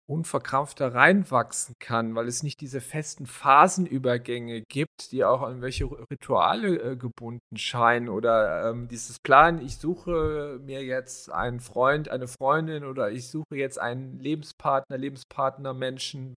unverkrampfter 0.08 0.94
reinwachsen 0.94 1.76
kann, 1.78 2.14
weil 2.14 2.28
es 2.28 2.42
nicht 2.42 2.60
diese 2.60 2.80
festen 2.80 3.26
Phasenübergänge 3.26 4.62
gibt, 4.62 5.12
die 5.12 5.24
auch 5.24 5.42
an 5.42 5.62
welche 5.62 5.84
Rituale 6.10 6.92
äh, 6.92 6.96
gebunden 6.96 7.56
scheinen 7.56 8.08
oder 8.08 8.70
ähm, 8.70 8.88
dieses 8.88 9.18
Plan, 9.20 9.60
ich 9.60 9.78
suche 9.78 10.60
mir 10.62 10.82
jetzt 10.84 11.30
einen 11.30 11.60
Freund, 11.60 12.08
eine 12.08 12.28
Freundin 12.28 12.84
oder 12.84 13.10
ich 13.10 13.28
suche 13.28 13.56
jetzt 13.56 13.78
einen 13.78 14.18
Lebenspartner, 14.18 14.98
Lebenspartner, 14.98 15.72
Menschen, 15.74 16.34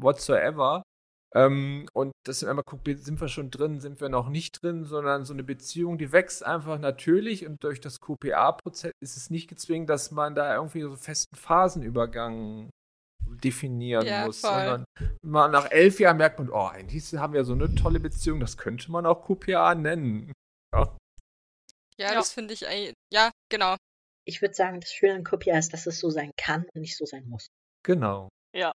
whatsoever. 0.00 0.82
Ähm, 1.34 1.88
und 1.92 2.12
dass 2.24 2.42
man 2.42 2.52
immer 2.52 2.62
guckt, 2.62 2.86
sind 2.86 3.20
wir 3.20 3.28
schon 3.28 3.50
drin, 3.50 3.80
sind 3.80 4.00
wir 4.00 4.08
noch 4.08 4.28
nicht 4.28 4.62
drin, 4.62 4.84
sondern 4.84 5.24
so 5.24 5.32
eine 5.32 5.42
Beziehung, 5.42 5.98
die 5.98 6.12
wächst 6.12 6.44
einfach 6.44 6.78
natürlich 6.78 7.46
und 7.46 7.62
durch 7.64 7.80
das 7.80 8.00
QPA-Prozess 8.00 8.92
ist 9.02 9.16
es 9.16 9.30
nicht 9.30 9.48
gezwungen, 9.48 9.86
dass 9.86 10.10
man 10.12 10.34
da 10.34 10.54
irgendwie 10.54 10.82
so 10.82 10.96
festen 10.96 11.36
Phasenübergang 11.36 12.70
definieren 13.40 14.06
ja, 14.06 14.26
muss, 14.26 14.40
voll. 14.40 14.50
sondern 14.50 14.84
mal 15.22 15.48
nach 15.48 15.70
elf 15.70 16.00
Jahren 16.00 16.16
merkt 16.16 16.38
man, 16.38 16.50
oh, 16.50 16.66
eigentlich 16.66 17.14
haben 17.14 17.32
wir 17.32 17.44
so 17.44 17.52
eine 17.52 17.74
tolle 17.74 18.00
Beziehung, 18.00 18.40
das 18.40 18.56
könnte 18.56 18.90
man 18.90 19.06
auch 19.06 19.26
QPA 19.26 19.74
nennen. 19.74 20.32
Ja, 20.74 20.96
ja, 21.98 22.08
ja. 22.08 22.14
das 22.14 22.32
finde 22.32 22.54
ich 22.54 22.66
eigentlich, 22.66 22.94
ja, 23.12 23.30
genau. 23.48 23.76
Ich 24.24 24.42
würde 24.42 24.54
sagen, 24.54 24.80
das 24.80 24.92
Schöne 24.92 25.14
an 25.14 25.24
QPA 25.24 25.58
ist, 25.58 25.72
dass 25.72 25.86
es 25.86 25.98
so 25.98 26.10
sein 26.10 26.30
kann 26.36 26.66
und 26.74 26.80
nicht 26.80 26.96
so 26.96 27.06
sein 27.06 27.26
muss. 27.28 27.46
Genau. 27.84 28.28
Ja. 28.54 28.72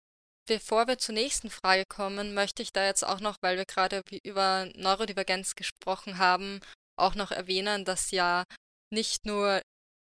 Bevor 0.47 0.87
wir 0.87 0.97
zur 0.97 1.13
nächsten 1.13 1.49
Frage 1.49 1.83
kommen, 1.87 2.33
möchte 2.33 2.63
ich 2.63 2.73
da 2.73 2.85
jetzt 2.85 3.05
auch 3.05 3.19
noch, 3.19 3.37
weil 3.41 3.57
wir 3.57 3.65
gerade 3.65 4.01
über 4.23 4.69
Neurodivergenz 4.75 5.55
gesprochen 5.55 6.17
haben, 6.17 6.59
auch 6.97 7.15
noch 7.15 7.31
erwähnen, 7.31 7.85
dass 7.85 8.11
ja 8.11 8.43
nicht 8.91 9.25
nur 9.25 9.61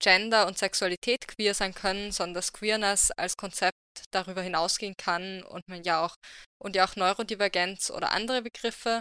Gender 0.04 0.48
und 0.48 0.58
Sexualität 0.58 1.28
queer 1.28 1.54
sein 1.54 1.74
können, 1.74 2.12
sondern 2.12 2.36
dass 2.36 2.52
Queerness 2.52 3.12
als 3.12 3.38
Konzept 3.38 3.78
darüber 4.12 4.42
hinausgehen 4.42 4.96
kann 4.98 5.44
und 5.44 5.68
man 5.70 5.84
ja 5.84 6.04
auch 6.04 6.16
und 6.62 6.76
ja 6.76 6.86
auch 6.86 6.96
Neurodivergenz 6.96 7.90
oder 7.90 8.12
andere 8.12 8.42
Begriffe 8.42 9.00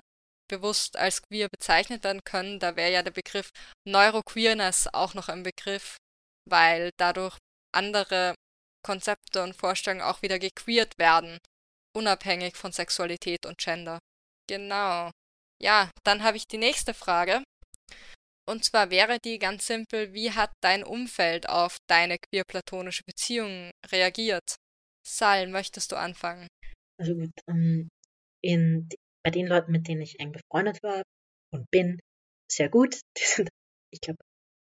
bewusst 0.48 0.96
als 0.96 1.22
queer 1.22 1.48
bezeichnet 1.48 2.04
werden 2.04 2.22
können. 2.24 2.60
Da 2.60 2.76
wäre 2.76 2.92
ja 2.92 3.02
der 3.02 3.10
Begriff 3.10 3.50
Neuroqueerness 3.84 4.88
auch 4.92 5.14
noch 5.14 5.28
ein 5.28 5.42
Begriff, 5.42 5.96
weil 6.48 6.90
dadurch 6.98 7.36
andere 7.74 8.34
Konzepte 8.84 9.42
und 9.42 9.56
Vorstellungen 9.56 10.02
auch 10.02 10.22
wieder 10.22 10.38
gequeert 10.38 10.98
werden, 10.98 11.38
unabhängig 11.96 12.56
von 12.56 12.72
Sexualität 12.72 13.46
und 13.46 13.58
Gender. 13.58 13.98
Genau. 14.48 15.10
Ja, 15.60 15.90
dann 16.04 16.22
habe 16.22 16.36
ich 16.36 16.46
die 16.46 16.58
nächste 16.58 16.94
Frage. 16.94 17.42
Und 18.52 18.64
zwar 18.64 18.90
wäre 18.90 19.18
die 19.18 19.38
ganz 19.38 19.66
simpel, 19.66 20.12
wie 20.12 20.32
hat 20.32 20.52
dein 20.60 20.84
Umfeld 20.84 21.48
auf 21.48 21.78
deine 21.88 22.18
queer-platonische 22.18 23.02
Beziehung 23.06 23.70
reagiert? 23.90 24.56
Sal, 25.02 25.46
möchtest 25.46 25.90
du 25.90 25.96
anfangen? 25.96 26.48
Also 27.00 27.14
gut, 27.14 27.30
ähm, 27.48 27.88
in, 28.44 28.90
bei 29.24 29.30
den 29.30 29.46
Leuten, 29.46 29.72
mit 29.72 29.88
denen 29.88 30.02
ich 30.02 30.20
eng 30.20 30.32
befreundet 30.32 30.82
war 30.82 31.02
und 31.50 31.64
bin, 31.70 31.98
sehr 32.46 32.68
gut. 32.68 33.00
Die 33.16 33.24
sind, 33.24 33.48
ich 33.90 34.02
glaube, 34.02 34.18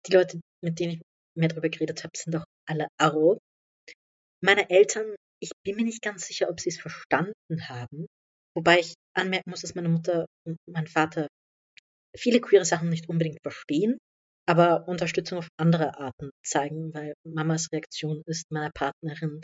die 0.09 0.13
Leute, 0.13 0.41
mit 0.65 0.81
denen 0.81 0.95
ich 0.95 1.03
mehr 1.39 1.49
darüber 1.49 1.69
geredet 1.69 2.03
habe, 2.03 2.11
sind 2.17 2.35
doch 2.35 2.45
alle 2.69 2.89
Aro. 2.99 3.39
Meine 4.43 4.69
Eltern, 4.69 5.15
ich 5.41 5.53
bin 5.65 5.77
mir 5.77 5.85
nicht 5.85 6.03
ganz 6.03 6.27
sicher, 6.27 6.51
ob 6.51 6.59
sie 6.59 6.71
es 6.71 6.81
verstanden 6.81 7.69
haben. 7.69 8.07
Wobei 8.57 8.81
ich 8.81 8.95
anmerken 9.15 9.51
muss, 9.51 9.61
dass 9.61 9.77
meine 9.77 9.89
Mutter 9.89 10.27
und 10.45 10.57
mein 10.67 10.89
Vater 10.89 11.29
viele 12.17 12.41
queere 12.41 12.65
Sachen 12.65 12.89
nicht 12.89 13.09
unbedingt 13.09 13.39
verstehen, 13.43 13.99
aber 14.47 14.89
Unterstützung 14.89 15.39
auf 15.39 15.49
andere 15.57 15.99
Arten 15.99 16.31
zeigen, 16.45 16.95
weil 16.95 17.15
Mamas 17.25 17.69
Reaktion 17.73 18.23
ist, 18.27 18.51
meiner 18.51 18.71
Partnerin 18.71 19.41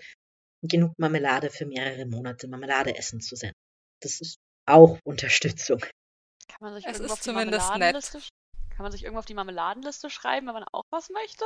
genug 0.63 0.93
Marmelade 0.99 1.51
für 1.51 1.67
mehrere 1.67 2.07
Monate 2.07 2.49
Marmelade 2.49 2.97
essen 2.97 3.21
zu 3.21 3.35
senden. 3.35 3.59
Das 4.01 4.21
ist 4.21 4.37
auch 4.67 4.99
Unterstützung. 5.05 5.81
Kann 5.81 6.59
man 6.61 6.75
sich 6.75 6.87
es 6.87 7.01
ist 7.01 7.23
zumindest 7.25 7.75
nett. 7.77 8.33
Kann 8.71 8.85
man 8.85 8.93
sich 8.93 9.03
irgendwo 9.03 9.19
auf 9.19 9.27
die 9.27 9.35
Marmeladenliste 9.35 10.09
schreiben, 10.09 10.47
wenn 10.47 10.55
man 10.55 10.65
auch 10.73 10.85
was 10.91 11.11
möchte? 11.11 11.45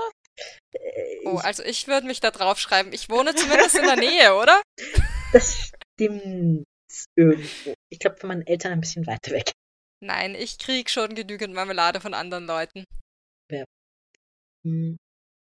Äh, 0.73 1.27
oh, 1.27 1.39
also 1.39 1.63
ich 1.65 1.89
würde 1.89 2.07
mich 2.07 2.21
da 2.21 2.31
drauf 2.31 2.59
schreiben. 2.59 2.93
Ich 2.93 3.11
wohne 3.11 3.35
zumindest 3.35 3.77
in 3.77 3.85
der 3.85 3.97
Nähe, 3.97 4.35
oder? 4.41 4.63
Das 5.33 5.73
stimmt 5.97 6.65
irgendwo. 7.17 7.75
Ich 7.91 7.99
glaube, 7.99 8.17
von 8.17 8.29
meinen 8.29 8.47
Eltern 8.47 8.73
ein 8.73 8.81
bisschen 8.81 9.07
weiter 9.07 9.33
weg. 9.33 9.53
Nein, 10.01 10.35
ich 10.35 10.59
krieg 10.59 10.91
schon 10.91 11.15
genügend 11.15 11.55
Marmelade 11.55 12.01
von 12.01 12.15
anderen 12.15 12.47
Leuten. 12.47 12.85
Ja, 13.51 13.65
hm, 14.65 14.97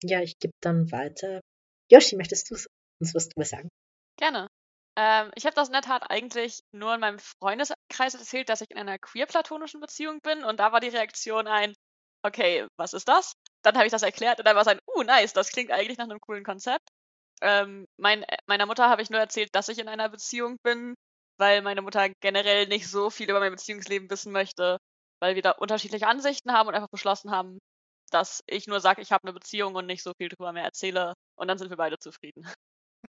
ja 0.04 0.22
ich 0.22 0.38
gebe 0.40 0.54
dann 0.62 0.92
weiter. 0.92 1.42
Yoshi, 1.90 2.16
möchtest 2.16 2.50
du 2.52 2.56
uns 3.00 3.14
was 3.14 3.30
drüber 3.30 3.46
sagen? 3.46 3.70
Gerne. 4.18 4.50
Ähm, 4.98 5.32
ich 5.36 5.46
habe 5.46 5.56
das 5.56 5.70
in 5.70 5.74
der 5.74 5.82
Tat 5.82 6.10
eigentlich 6.10 6.62
nur 6.74 6.94
in 6.94 7.00
meinem 7.00 7.20
Freundeskreis 7.20 8.14
erzählt, 8.14 8.50
dass 8.50 8.62
ich 8.62 8.72
in 8.72 8.78
einer 8.78 9.00
queer-platonischen 9.00 9.80
Beziehung 9.80 10.20
bin 10.22 10.44
und 10.44 10.60
da 10.60 10.72
war 10.72 10.82
die 10.82 10.90
Reaktion 10.90 11.48
ein, 11.48 11.74
okay, 12.24 12.68
was 12.78 12.94
ist 12.94 13.08
das? 13.08 13.34
Dann 13.64 13.76
habe 13.76 13.86
ich 13.86 13.92
das 13.92 14.04
erklärt 14.04 14.40
und 14.40 14.46
dann 14.46 14.56
war 14.56 14.64
es 14.64 14.68
ein, 14.68 14.80
uh, 14.96 15.04
nice, 15.04 15.34
das 15.34 15.50
klingt 15.50 15.72
eigentlich 15.72 15.98
nach 15.98 16.06
einem 16.06 16.20
coolen 16.20 16.44
Konzept. 16.44 16.90
Ähm, 17.42 17.88
mein, 17.98 18.26
meiner 18.48 18.66
Mutter 18.66 18.90
habe 18.90 19.02
ich 19.02 19.10
nur 19.10 19.20
erzählt, 19.20 19.50
dass 19.54 19.70
ich 19.70 19.80
in 19.80 19.88
einer 19.88 20.10
Beziehung 20.10 20.58
bin, 20.64 20.96
weil 21.42 21.64
meine 21.64 21.82
Mutter 21.82 22.08
generell 22.22 22.68
nicht 22.68 22.88
so 22.88 23.10
viel 23.10 23.28
über 23.28 23.40
mein 23.40 23.52
Beziehungsleben 23.52 24.12
wissen 24.12 24.32
möchte, 24.32 24.78
weil 25.20 25.34
wir 25.34 25.42
da 25.42 25.52
unterschiedliche 25.52 26.06
Ansichten 26.06 26.54
haben 26.54 26.70
und 26.70 26.76
einfach 26.76 26.92
beschlossen 26.92 27.32
haben, 27.32 27.58
dass 28.12 28.44
ich 28.46 28.68
nur 28.68 28.80
sage, 28.80 29.02
ich 29.02 29.12
habe 29.12 29.24
eine 29.24 29.34
Beziehung 29.34 29.74
und 29.74 29.88
nicht 29.88 30.04
so 30.04 30.12
viel 30.20 30.30
drüber 30.30 30.54
mehr 30.54 30.66
erzähle 30.66 31.16
und 31.36 31.48
dann 31.48 31.58
sind 31.58 31.72
wir 31.72 31.78
beide 31.78 31.98
zufrieden. 31.98 32.48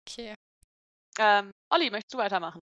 Okay. 0.07 0.33
Ähm, 1.19 1.51
Olli, 1.69 1.89
möchtest 1.89 2.13
du 2.13 2.19
weitermachen? 2.19 2.61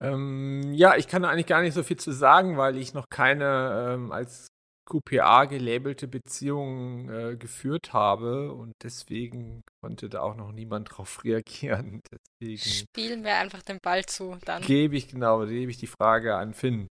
Ähm, 0.00 0.72
ja, 0.72 0.94
ich 0.96 1.08
kann 1.08 1.22
da 1.22 1.30
eigentlich 1.30 1.48
gar 1.48 1.62
nicht 1.62 1.74
so 1.74 1.82
viel 1.82 1.98
zu 1.98 2.12
sagen, 2.12 2.56
weil 2.56 2.76
ich 2.76 2.94
noch 2.94 3.06
keine 3.10 3.94
ähm, 3.94 4.12
als 4.12 4.46
QPA 4.90 5.44
gelabelte 5.44 6.08
Beziehung 6.08 7.08
äh, 7.08 7.36
geführt 7.36 7.92
habe 7.92 8.52
und 8.52 8.74
deswegen 8.82 9.62
konnte 9.80 10.08
da 10.08 10.20
auch 10.20 10.34
noch 10.34 10.52
niemand 10.52 10.90
drauf 10.90 11.24
reagieren. 11.24 12.02
Deswegen 12.40 12.58
Spielen 12.58 13.24
wir 13.24 13.36
einfach 13.36 13.62
den 13.62 13.78
Ball 13.80 14.04
zu, 14.04 14.36
dann. 14.44 14.62
gebe 14.62 14.96
ich 14.96 15.08
genau, 15.08 15.46
gebe 15.46 15.70
ich 15.70 15.78
die 15.78 15.86
Frage 15.86 16.36
an 16.36 16.54
Finn. 16.54 16.88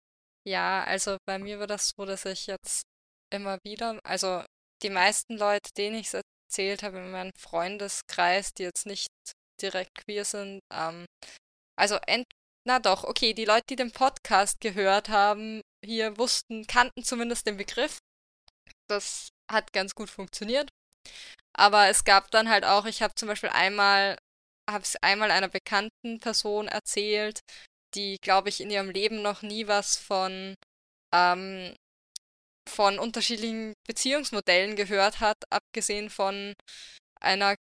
Ja, 0.48 0.84
also 0.84 1.18
bei 1.28 1.38
mir 1.38 1.60
war 1.60 1.68
das 1.68 1.92
so, 1.96 2.06
dass 2.06 2.26
ich 2.26 2.48
jetzt 2.48 2.84
immer 3.32 3.60
wieder, 3.64 4.00
also 4.04 4.44
die 4.82 4.90
meisten 4.90 5.38
Leute, 5.38 5.70
denen 5.78 5.98
ich 5.98 6.08
es 6.08 6.22
erzählt 6.50 6.84
habe 6.84 6.98
in 7.00 7.12
meinem 7.12 7.34
Freundeskreis, 7.38 8.54
die 8.54 8.64
jetzt 8.64 8.86
nicht 8.86 9.10
direkt 9.62 9.94
queer 9.96 10.24
sind, 10.24 10.62
ähm, 10.74 11.06
also 11.78 11.98
ent 12.08 12.26
na 12.70 12.78
doch, 12.78 13.04
okay, 13.04 13.34
die 13.34 13.46
Leute, 13.46 13.66
die 13.72 13.76
den 13.78 13.92
Podcast 13.92 14.62
gehört 14.62 15.10
haben, 15.10 15.62
hier 15.84 16.20
wussten, 16.20 16.68
kannten 16.68 17.04
zumindest 17.04 17.48
den 17.48 17.58
Begriff. 17.58 17.98
Das 18.88 19.30
hat 19.52 19.74
ganz 19.74 19.96
gut 19.96 20.08
funktioniert. 20.08 20.70
Aber 21.58 21.88
es 21.88 22.04
gab 22.04 22.30
dann 22.30 22.48
halt 22.48 22.66
auch, 22.66 22.86
ich 22.86 23.02
habe 23.02 23.16
zum 23.16 23.28
Beispiel 23.28 23.50
einmal, 23.50 24.20
habe 24.70 24.84
es 24.84 24.96
einmal 24.98 25.32
einer 25.32 25.48
bekannten 25.48 26.20
Person 26.20 26.68
erzählt, 26.68 27.40
die, 27.96 28.18
glaube 28.22 28.50
ich, 28.50 28.62
in 28.62 28.70
ihrem 28.70 28.92
Leben 28.92 29.24
noch 29.24 29.42
nie 29.42 29.66
was 29.66 29.98
von, 29.98 30.54
ähm, 31.12 31.76
von 32.70 33.00
unterschiedlichen 33.00 33.74
Beziehungsmodellen 33.88 34.76
gehört 34.76 35.22
hat, 35.22 35.38
abgesehen 35.50 36.12
von 36.12 36.54
einer 37.20 37.56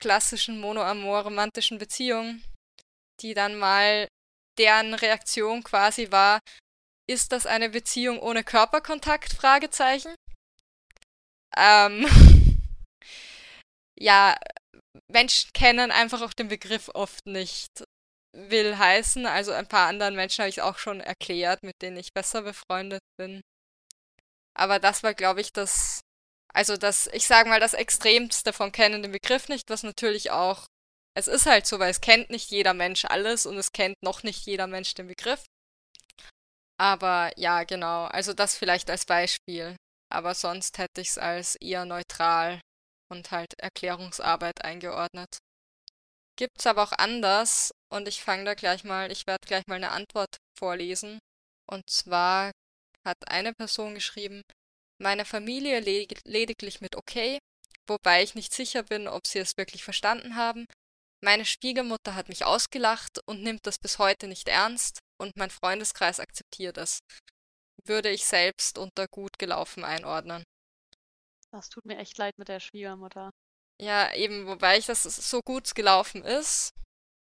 klassischen 0.00 0.58
monoamor-romantischen 0.58 1.76
Beziehung, 1.76 2.42
die 3.20 3.34
dann 3.34 3.58
mal 3.58 4.08
deren 4.58 4.94
Reaktion 4.94 5.62
quasi 5.62 6.10
war, 6.10 6.40
ist 7.06 7.32
das 7.32 7.46
eine 7.46 7.70
Beziehung 7.70 8.18
ohne 8.18 8.44
Körperkontakt? 8.44 9.32
Fragezeichen. 9.34 10.14
Ähm, 11.56 12.06
ja, 13.98 14.36
Menschen 15.08 15.50
kennen 15.52 15.90
einfach 15.90 16.22
auch 16.22 16.32
den 16.32 16.48
Begriff 16.48 16.90
oft 16.94 17.26
nicht. 17.26 17.84
Will 18.36 18.76
heißen, 18.76 19.26
also 19.26 19.52
ein 19.52 19.68
paar 19.68 19.88
anderen 19.88 20.16
Menschen 20.16 20.42
habe 20.42 20.48
ich 20.48 20.60
auch 20.60 20.78
schon 20.78 21.00
erklärt, 21.00 21.62
mit 21.62 21.80
denen 21.82 21.96
ich 21.96 22.12
besser 22.12 22.42
befreundet 22.42 23.02
bin. 23.16 23.40
Aber 24.56 24.80
das 24.80 25.02
war, 25.02 25.14
glaube 25.14 25.40
ich, 25.40 25.52
das, 25.52 26.00
also 26.52 26.76
das, 26.76 27.08
ich 27.12 27.26
sage 27.26 27.48
mal, 27.48 27.60
das 27.60 27.74
Extremste 27.74 28.52
vom 28.52 28.72
Kennen 28.72 29.02
den 29.02 29.12
Begriff 29.12 29.48
nicht, 29.48 29.70
was 29.70 29.84
natürlich 29.84 30.30
auch, 30.32 30.66
es 31.14 31.28
ist 31.28 31.46
halt 31.46 31.66
so, 31.66 31.78
weil 31.78 31.90
es 31.90 32.00
kennt 32.00 32.30
nicht 32.30 32.50
jeder 32.50 32.74
Mensch 32.74 33.04
alles 33.04 33.46
und 33.46 33.56
es 33.56 33.72
kennt 33.72 33.96
noch 34.02 34.22
nicht 34.22 34.46
jeder 34.46 34.66
Mensch 34.66 34.94
den 34.94 35.06
Begriff. 35.06 35.44
Aber 36.78 37.30
ja, 37.36 37.64
genau. 37.64 38.04
Also 38.06 38.32
das 38.32 38.56
vielleicht 38.56 38.90
als 38.90 39.06
Beispiel. 39.06 39.76
Aber 40.10 40.34
sonst 40.34 40.78
hätte 40.78 41.00
ich 41.00 41.08
es 41.10 41.18
als 41.18 41.56
eher 41.56 41.84
neutral 41.84 42.60
und 43.10 43.30
halt 43.30 43.54
Erklärungsarbeit 43.58 44.64
eingeordnet. 44.64 45.38
Gibt's 46.36 46.66
aber 46.66 46.82
auch 46.82 46.92
anders 46.92 47.72
und 47.92 48.08
ich 48.08 48.22
fange 48.22 48.44
da 48.44 48.54
gleich 48.54 48.82
mal, 48.82 49.12
ich 49.12 49.26
werde 49.26 49.46
gleich 49.46 49.64
mal 49.68 49.76
eine 49.76 49.92
Antwort 49.92 50.36
vorlesen. 50.58 51.20
Und 51.70 51.88
zwar 51.88 52.50
hat 53.04 53.28
eine 53.28 53.52
Person 53.54 53.94
geschrieben, 53.94 54.42
meine 55.00 55.24
Familie 55.24 55.80
lediglich 55.80 56.80
mit 56.80 56.96
okay, 56.96 57.38
wobei 57.86 58.22
ich 58.22 58.34
nicht 58.34 58.52
sicher 58.52 58.82
bin, 58.82 59.06
ob 59.06 59.26
sie 59.26 59.38
es 59.38 59.56
wirklich 59.56 59.84
verstanden 59.84 60.36
haben. 60.36 60.66
Meine 61.24 61.46
Schwiegermutter 61.46 62.16
hat 62.16 62.28
mich 62.28 62.44
ausgelacht 62.44 63.18
und 63.24 63.42
nimmt 63.42 63.66
das 63.66 63.78
bis 63.78 63.98
heute 63.98 64.28
nicht 64.28 64.46
ernst 64.46 64.98
und 65.18 65.38
mein 65.38 65.48
Freundeskreis 65.48 66.20
akzeptiert 66.20 66.76
es. 66.76 66.98
Würde 67.86 68.10
ich 68.10 68.26
selbst 68.26 68.76
unter 68.76 69.08
gut 69.08 69.38
gelaufen 69.38 69.84
einordnen. 69.84 70.44
Das 71.50 71.70
tut 71.70 71.86
mir 71.86 71.96
echt 71.96 72.18
leid 72.18 72.36
mit 72.36 72.48
der 72.48 72.60
Schwiegermutter. 72.60 73.30
Ja, 73.80 74.12
eben, 74.12 74.46
wobei 74.46 74.76
ich 74.76 74.84
das 74.84 75.04
so 75.04 75.40
gut 75.40 75.74
gelaufen 75.74 76.22
ist, 76.22 76.74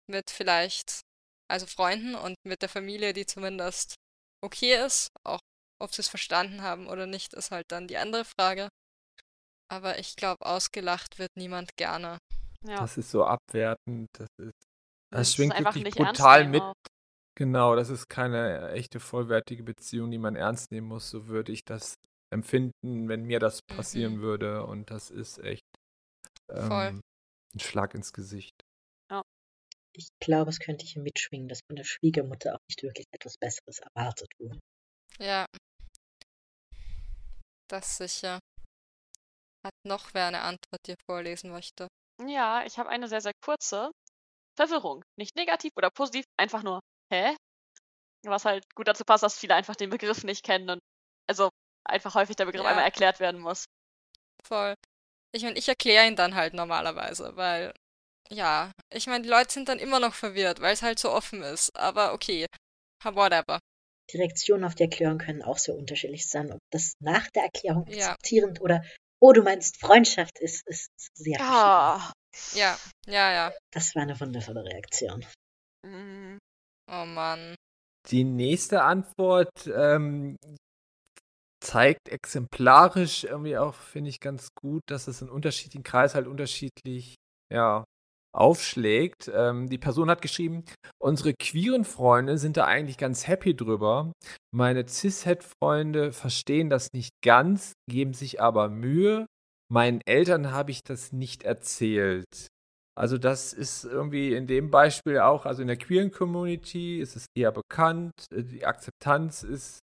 mit 0.07 0.31
vielleicht, 0.31 1.03
also 1.51 1.67
Freunden 1.67 2.15
und 2.15 2.37
mit 2.43 2.63
der 2.63 2.71
Familie, 2.71 3.13
die 3.13 3.27
zumindest 3.27 3.97
okay 4.43 4.83
ist, 4.83 5.09
auch 5.25 5.41
ob 5.79 5.93
sie 5.95 6.01
es 6.01 6.09
verstanden 6.09 6.63
haben 6.63 6.89
oder 6.89 7.05
nicht, 7.05 7.35
ist 7.35 7.51
halt 7.51 7.67
dann 7.69 7.87
die 7.87 7.99
andere 7.99 8.25
Frage. 8.25 8.71
Aber 9.71 9.99
ich 9.99 10.17
glaube, 10.17 10.47
ausgelacht 10.47 11.19
wird 11.19 11.37
niemand 11.37 11.77
gerne. 11.77 12.19
Ja. 12.67 12.77
Das 12.77 12.99
ist 12.99 13.11
so 13.11 13.25
abwertend, 13.25 14.09
das 14.13 14.29
ist. 14.39 14.55
Das, 15.13 15.21
das 15.21 15.35
schwingt 15.35 15.59
wirklich 15.59 15.95
brutal 15.95 16.47
mit. 16.47 16.63
Auch. 16.63 16.75
Genau, 17.37 17.75
das 17.75 17.89
ist 17.89 18.09
keine 18.09 18.71
echte 18.73 19.01
vollwertige 19.01 19.63
Beziehung, 19.63 20.11
die 20.11 20.19
man 20.19 20.37
ernst 20.37 20.71
nehmen 20.71 20.89
muss. 20.89 21.11
So 21.11 21.27
würde 21.27 21.53
ich 21.53 21.65
das 21.65 21.95
empfinden, 22.31 23.09
wenn 23.09 23.25
mir 23.25 23.41
das 23.41 23.63
passieren 23.63 24.17
mhm. 24.17 24.21
würde. 24.21 24.67
Und 24.67 24.91
das 24.91 25.11
ist 25.11 25.39
echt 25.39 25.65
ähm, 26.49 27.03
ein 27.55 27.61
Schlag 27.61 27.95
ins 27.95 28.13
Gesicht. 28.13 28.55
Ja. 29.11 29.23
Ich 29.97 30.09
glaube, 30.21 30.51
es 30.51 30.61
könnte 30.61 30.85
hier 30.85 31.03
mitschwingen, 31.03 31.49
dass 31.49 31.61
von 31.67 31.77
der 31.77 31.85
Schwiegermutter 31.85 32.55
auch 32.55 32.69
nicht 32.69 32.83
wirklich 32.83 33.07
etwas 33.11 33.37
Besseres 33.39 33.79
erwartet 33.79 34.29
wurde. 34.39 34.61
Ja. 35.19 35.47
Das 37.69 37.97
sicher. 37.97 38.39
Hat 39.65 39.75
noch 39.85 40.15
wer 40.15 40.27
eine 40.27 40.43
Antwort, 40.43 40.81
die 40.87 40.95
vorlesen 41.07 41.51
möchte? 41.51 41.89
Ja, 42.27 42.65
ich 42.65 42.79
habe 42.79 42.89
eine 42.89 43.09
sehr, 43.09 43.21
sehr 43.21 43.33
kurze. 43.43 43.91
Verwirrung. 44.57 45.05
Nicht 45.17 45.37
negativ 45.37 45.73
oder 45.77 45.91
positiv, 45.91 46.25
einfach 46.37 46.63
nur 46.63 46.81
hä? 47.13 47.37
Was 48.25 48.45
halt 48.45 48.65
gut 48.75 48.89
dazu 48.89 49.05
passt, 49.05 49.23
dass 49.23 49.39
viele 49.39 49.55
einfach 49.55 49.77
den 49.77 49.91
Begriff 49.91 50.25
nicht 50.25 50.45
kennen 50.45 50.69
und 50.69 50.81
also 51.27 51.49
einfach 51.85 52.15
häufig 52.15 52.37
der 52.37 52.45
Begriff 52.45 52.65
ja. 52.65 52.69
einmal 52.69 52.85
erklärt 52.85 53.21
werden 53.21 53.41
muss. 53.41 53.65
Voll. 54.45 54.75
Ich 55.33 55.43
meine, 55.43 55.59
ich 55.59 55.69
erkläre 55.69 56.07
ihn 56.07 56.17
dann 56.17 56.35
halt 56.35 56.55
normalerweise, 56.55 57.37
weil, 57.37 57.73
ja, 58.29 58.73
ich 58.93 59.07
meine, 59.07 59.23
die 59.23 59.31
Leute 59.31 59.53
sind 59.53 59.69
dann 59.69 59.79
immer 59.79 60.01
noch 60.01 60.15
verwirrt, 60.15 60.61
weil 60.61 60.75
es 60.75 60.83
halt 60.83 60.99
so 60.99 61.11
offen 61.11 61.43
ist. 61.43 61.75
Aber 61.77 62.13
okay, 62.13 62.47
whatever. 63.05 63.61
Die 64.13 64.19
Reaktionen 64.19 64.65
auf 64.65 64.75
die 64.75 64.83
Erklärung 64.83 65.19
können 65.19 65.43
auch 65.43 65.59
sehr 65.59 65.77
unterschiedlich 65.77 66.29
sein. 66.29 66.53
Ob 66.53 66.59
das 66.71 66.95
nach 67.01 67.29
der 67.31 67.45
Erklärung 67.45 67.87
ja. 67.87 68.11
akzeptierend 68.11 68.61
oder, 68.61 68.83
oh, 69.21 69.33
du 69.33 69.43
meinst 69.43 69.79
Freundschaft 69.79 70.39
ist, 70.41 70.67
ist 70.67 70.91
sehr 71.15 71.39
ja. 71.39 72.13
Ja, 72.55 72.79
ja, 73.07 73.33
ja. 73.33 73.53
Das 73.73 73.95
war 73.95 74.03
eine 74.03 74.19
wundervolle 74.19 74.65
Reaktion. 74.65 75.25
Mhm. 75.87 76.39
Oh 76.91 77.05
Mann. 77.05 77.55
Die 78.09 78.25
nächste 78.25 78.83
Antwort 78.83 79.67
ähm, 79.67 80.37
zeigt 81.63 82.09
exemplarisch 82.09 83.25
irgendwie 83.25 83.59
auch, 83.59 83.75
finde 83.75 84.11
ich, 84.11 84.21
ganz 84.21 84.49
gut, 84.55 84.83
dass 84.89 85.07
es 85.07 85.23
in 85.23 85.29
unterschiedlichen 85.29 85.85
Kreisen 85.85 86.15
halt 86.15 86.27
unterschiedlich 86.27 87.17
ja, 87.53 87.85
aufschlägt. 88.33 89.31
Ähm, 89.35 89.69
die 89.69 89.79
Person 89.79 90.11
hat 90.11 90.23
geschrieben, 90.23 90.65
unsere 90.99 91.35
queeren 91.35 91.85
Freunde 91.85 92.39
sind 92.39 92.57
da 92.57 92.67
eigentlich 92.67 92.99
ganz 92.99 93.27
happy 93.27 93.55
drüber. 93.55 94.13
Meine 94.55 94.87
cis-het-Freunde 94.87 96.13
verstehen 96.13 96.71
das 96.71 96.93
nicht 96.93 97.13
ganz, 97.23 97.73
geben 97.89 98.15
sich 98.15 98.41
aber 98.41 98.69
Mühe. 98.69 99.27
Meinen 99.73 100.01
Eltern 100.05 100.53
habe 100.53 100.71
ich 100.71 100.83
das 100.83 101.13
nicht 101.13 101.45
erzählt. 101.45 102.49
Also 102.97 103.19
das 103.19 103.53
ist 103.53 103.85
irgendwie 103.85 104.35
in 104.35 104.47
dem 104.47 104.71
Beispiel 104.71 105.21
auch, 105.21 105.47
also 105.47 105.63
in 105.63 105.69
der 105.69 105.77
queeren 105.77 106.11
Community 106.11 107.01
ist 107.01 107.17
es 107.17 107.27
eher 107.37 107.53
bekannt, 107.53 108.27
äh, 108.33 108.43
die 108.43 108.67
Akzeptanz 108.67 109.43
ist 109.43 109.79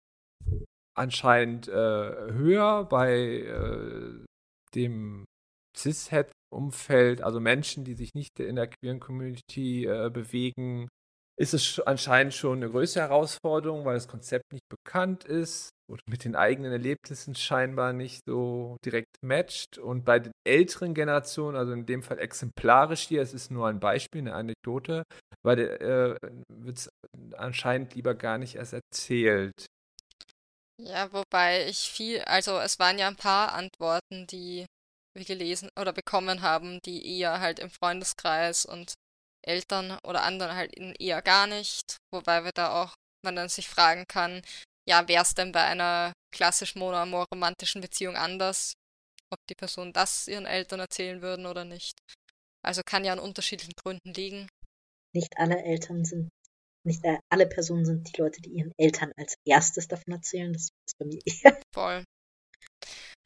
anscheinend 0.94 1.68
äh, 1.68 1.72
höher 1.72 2.84
bei 2.84 3.12
äh, 3.12 4.24
dem 4.74 5.24
Cis-Het-Umfeld, 6.52 7.22
also 7.22 7.40
Menschen, 7.40 7.84
die 7.84 7.94
sich 7.94 8.14
nicht 8.14 8.38
in 8.38 8.56
der 8.56 8.68
queeren 8.68 9.00
Community 9.00 9.86
äh, 9.86 10.10
bewegen, 10.10 10.88
ist 11.38 11.54
es 11.54 11.80
anscheinend 11.80 12.34
schon 12.34 12.58
eine 12.58 12.70
größere 12.70 13.04
Herausforderung, 13.04 13.84
weil 13.84 13.94
das 13.94 14.06
Konzept 14.06 14.52
nicht 14.52 14.68
bekannt 14.68 15.24
ist 15.24 15.70
oder 15.90 16.02
mit 16.06 16.24
den 16.24 16.36
eigenen 16.36 16.72
Erlebnissen 16.72 17.34
scheinbar 17.34 17.92
nicht 17.92 18.20
so 18.28 18.76
direkt 18.84 19.16
matcht. 19.22 19.78
Und 19.78 20.04
bei 20.04 20.18
den 20.18 20.32
älteren 20.46 20.94
Generationen, 20.94 21.56
also 21.56 21.72
in 21.72 21.86
dem 21.86 22.02
Fall 22.02 22.18
exemplarisch 22.18 23.08
hier, 23.08 23.22
es 23.22 23.32
ist 23.32 23.50
nur 23.50 23.66
ein 23.66 23.80
Beispiel, 23.80 24.20
eine 24.20 24.34
Anekdote, 24.34 25.04
weil 25.42 25.58
äh, 25.58 26.16
wird 26.52 26.78
es 26.78 26.90
anscheinend 27.36 27.94
lieber 27.94 28.14
gar 28.14 28.38
nicht 28.38 28.56
erst 28.56 28.74
erzählt. 28.74 29.66
Ja, 30.78 31.12
wobei 31.12 31.66
ich 31.66 31.78
viel, 31.78 32.20
also 32.22 32.58
es 32.58 32.78
waren 32.78 32.98
ja 32.98 33.08
ein 33.08 33.16
paar 33.16 33.52
Antworten, 33.52 34.26
die 34.26 34.66
wir 35.14 35.24
gelesen 35.24 35.68
oder 35.78 35.92
bekommen 35.92 36.42
haben, 36.42 36.80
die 36.84 37.18
eher 37.18 37.40
halt 37.40 37.58
im 37.58 37.70
Freundeskreis 37.70 38.64
und 38.64 38.94
Eltern 39.44 39.98
oder 40.04 40.22
anderen 40.22 40.54
halt 40.54 40.72
eher 41.00 41.20
gar 41.22 41.46
nicht, 41.46 41.96
wobei 42.12 42.44
wir 42.44 42.52
da 42.52 42.82
auch, 42.82 42.94
man 43.24 43.36
dann 43.36 43.48
sich 43.48 43.68
fragen 43.68 44.04
kann, 44.08 44.42
ja, 44.88 45.06
wäre 45.06 45.22
es 45.22 45.34
denn 45.34 45.52
bei 45.52 45.62
einer 45.62 46.12
klassisch 46.34 46.74
monomoromantischen 46.74 47.80
Beziehung 47.80 48.16
anders, 48.16 48.72
ob 49.30 49.38
die 49.48 49.54
Person 49.54 49.92
das 49.92 50.26
ihren 50.28 50.46
Eltern 50.46 50.80
erzählen 50.80 51.22
würden 51.22 51.46
oder 51.46 51.64
nicht. 51.64 51.98
Also 52.64 52.82
kann 52.84 53.04
ja 53.04 53.12
an 53.12 53.18
unterschiedlichen 53.18 53.74
Gründen 53.76 54.12
liegen. 54.12 54.48
Nicht 55.14 55.36
alle 55.36 55.62
Eltern 55.62 56.04
sind, 56.04 56.30
nicht 56.84 57.04
alle 57.28 57.46
Personen 57.46 57.84
sind 57.84 58.08
die 58.08 58.20
Leute, 58.20 58.40
die 58.40 58.50
ihren 58.50 58.72
Eltern 58.76 59.12
als 59.16 59.36
erstes 59.44 59.86
davon 59.86 60.14
erzählen. 60.14 60.52
Das 60.52 60.62
ist 60.62 60.98
bei 60.98 61.06
mir 61.06 61.20
eher. 61.24 61.60
Voll. 61.72 62.04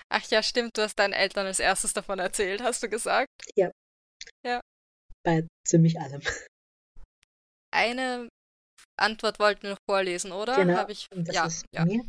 Ach 0.09 0.25
ja, 0.31 0.43
stimmt, 0.43 0.77
du 0.77 0.83
hast 0.83 0.99
deinen 0.99 1.13
Eltern 1.13 1.47
als 1.47 1.59
erstes 1.59 1.93
davon 1.93 2.19
erzählt, 2.19 2.63
hast 2.63 2.83
du 2.83 2.89
gesagt? 2.89 3.29
Ja. 3.57 3.71
Ja. 4.45 4.61
Bei 5.25 5.47
ziemlich 5.67 6.01
allem. 6.01 6.23
Eine 7.75 8.29
Antwort 8.99 9.39
wollten 9.39 9.65
wir 9.65 9.71
noch 9.71 9.83
vorlesen, 9.89 10.33
oder? 10.33 10.57
Genau. 10.57 10.77
Hab 10.77 10.91
ich, 10.91 11.07
das 11.11 11.35
ja, 11.35 11.47
ist 11.47 11.65
ja. 11.75 11.85
mir. 11.85 12.05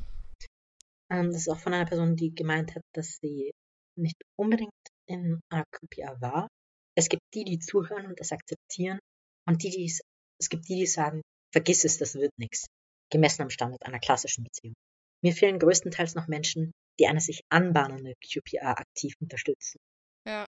Ähm, 1.12 1.32
das 1.32 1.42
ist 1.42 1.50
auch 1.50 1.60
von 1.60 1.74
einer 1.74 1.86
Person, 1.86 2.16
die 2.16 2.34
gemeint 2.34 2.76
hat, 2.76 2.84
dass 2.94 3.18
sie 3.22 3.52
nicht 3.98 4.18
unbedingt 4.38 4.72
in 5.08 5.40
einer 5.50 5.64
QPA 5.72 6.22
war. 6.22 6.48
Es 6.96 7.10
gibt 7.10 7.22
die, 7.34 7.44
die 7.44 7.60
zuhören 7.60 8.06
und 8.06 8.20
das 8.20 8.32
akzeptieren. 8.32 9.00
Und 9.48 9.64
die, 9.64 9.70
die 9.70 9.86
es, 9.86 10.02
es 10.40 10.50
gibt 10.50 10.68
die, 10.68 10.76
die 10.76 10.86
sagen, 10.86 11.22
vergiss 11.52 11.86
es, 11.86 11.98
das 11.98 12.16
wird 12.16 12.32
nichts. 12.38 12.68
Gemessen 13.12 13.44
am 13.44 13.50
Standard 13.50 13.84
einer 13.86 14.00
klassischen 14.00 14.44
Beziehung. 14.44 14.76
Mir 15.24 15.34
fehlen 15.34 15.60
größtenteils 15.60 16.16
noch 16.16 16.28
Menschen, 16.28 16.72
die 17.00 17.08
eine 17.08 17.20
sich 17.22 17.42
anbahnende 17.50 18.14
QPA 18.16 18.72
aktiv 18.72 19.14
unterstützen. 19.20 19.80
Ja. 20.26 20.46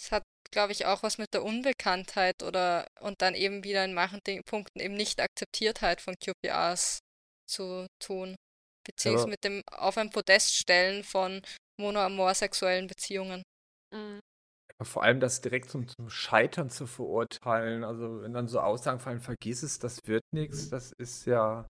Es 0.00 0.12
hat, 0.12 0.22
glaube 0.50 0.72
ich, 0.72 0.86
auch 0.86 1.02
was 1.02 1.18
mit 1.18 1.34
der 1.34 1.42
Unbekanntheit 1.42 2.42
oder 2.42 2.86
und 3.00 3.20
dann 3.22 3.34
eben 3.34 3.64
wieder 3.64 3.84
in 3.84 3.94
manchen 3.94 4.20
Punkten 4.44 4.80
eben 4.80 4.94
Nicht-Akzeptiertheit 4.94 6.00
von 6.00 6.14
QPAs 6.18 7.00
zu 7.46 7.86
tun. 8.02 8.34
Beziehungsweise 8.86 9.24
Aber- 9.24 9.30
mit 9.30 9.44
dem 9.44 9.62
auf 9.70 9.98
ein 9.98 10.10
Podest 10.10 10.54
stellen 10.54 11.04
von 11.04 11.42
monoamorsexuellen 11.78 12.86
Beziehungen. 12.86 13.42
Mhm. 13.94 14.20
Vor 14.82 15.02
allem 15.02 15.20
das 15.20 15.42
direkt 15.42 15.68
zum, 15.68 15.86
zum 15.88 16.08
Scheitern 16.08 16.70
zu 16.70 16.86
verurteilen. 16.86 17.84
Also 17.84 18.22
wenn 18.22 18.32
dann 18.32 18.48
so 18.48 18.60
Aussagen 18.60 19.00
fallen, 19.00 19.20
vergiss 19.20 19.62
es, 19.62 19.78
das 19.78 19.98
wird 20.06 20.22
nichts, 20.32 20.70
das 20.70 20.92
ist 20.96 21.26
ja, 21.26 21.66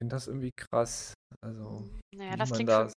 finde 0.00 0.16
das 0.16 0.26
irgendwie 0.26 0.52
krass. 0.52 1.14
Also 1.44 1.88
Naja, 2.14 2.36
das 2.36 2.50
klingt, 2.52 2.68
da 2.68 2.90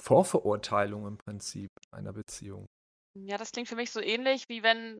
Vorverurteilung 0.00 1.06
im 1.06 1.18
Prinzip 1.18 1.68
einer 1.90 2.12
Beziehung. 2.12 2.66
ja, 3.18 3.36
das 3.36 3.50
klingt 3.52 3.68
für 3.68 3.76
mich 3.76 3.90
so 3.90 4.00
ähnlich, 4.00 4.44
wie 4.48 4.62
wenn, 4.62 4.98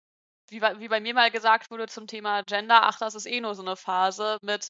wie 0.51 0.61
bei, 0.61 0.79
wie 0.81 0.89
bei 0.89 1.01
mir 1.01 1.15
mal 1.15 1.31
gesagt 1.31 1.71
wurde 1.71 1.87
zum 1.87 2.07
Thema 2.07 2.43
Gender, 2.43 2.83
ach, 2.83 2.99
das 2.99 3.15
ist 3.15 3.27
eh 3.27 3.41
nur 3.41 3.55
so 3.55 3.63
eine 3.63 3.77
Phase 3.77 4.39
mit, 4.43 4.67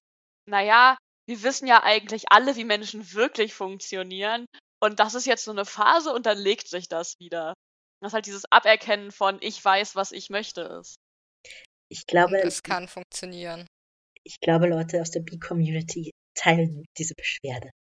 naja, 0.49 0.97
wir 1.27 1.43
wissen 1.43 1.67
ja 1.67 1.83
eigentlich 1.83 2.31
alle, 2.31 2.57
wie 2.57 2.65
Menschen 2.65 3.13
wirklich 3.13 3.55
funktionieren. 3.55 4.47
Und 4.83 5.01
das 5.01 5.15
ist 5.15 5.27
jetzt 5.27 5.45
so 5.45 5.51
eine 5.51 5.65
Phase 5.65 6.13
und 6.13 6.27
dann 6.27 6.39
legt 6.39 6.69
sich 6.69 6.89
das 6.89 7.15
wieder. 7.19 7.55
Das 8.01 8.11
ist 8.11 8.15
halt 8.15 8.27
dieses 8.27 8.45
Aberkennen 8.51 9.11
von 9.11 9.39
ich 9.41 9.65
weiß, 9.65 9.97
was 9.97 10.13
ich 10.13 10.31
möchte 10.31 10.63
ist. 10.63 10.97
Ich 11.91 12.05
Und 12.07 12.07
glaube, 12.07 12.39
es 12.43 12.63
kann 12.63 12.89
funktionieren. 12.89 13.67
ich 14.25 14.41
glaube, 14.41 14.69
Leute 14.69 15.01
aus 15.01 15.11
der 15.11 15.21
B-Community 15.21 16.11
teilen 16.39 16.85
diese 16.97 17.15
Beschwerde. 17.15 17.71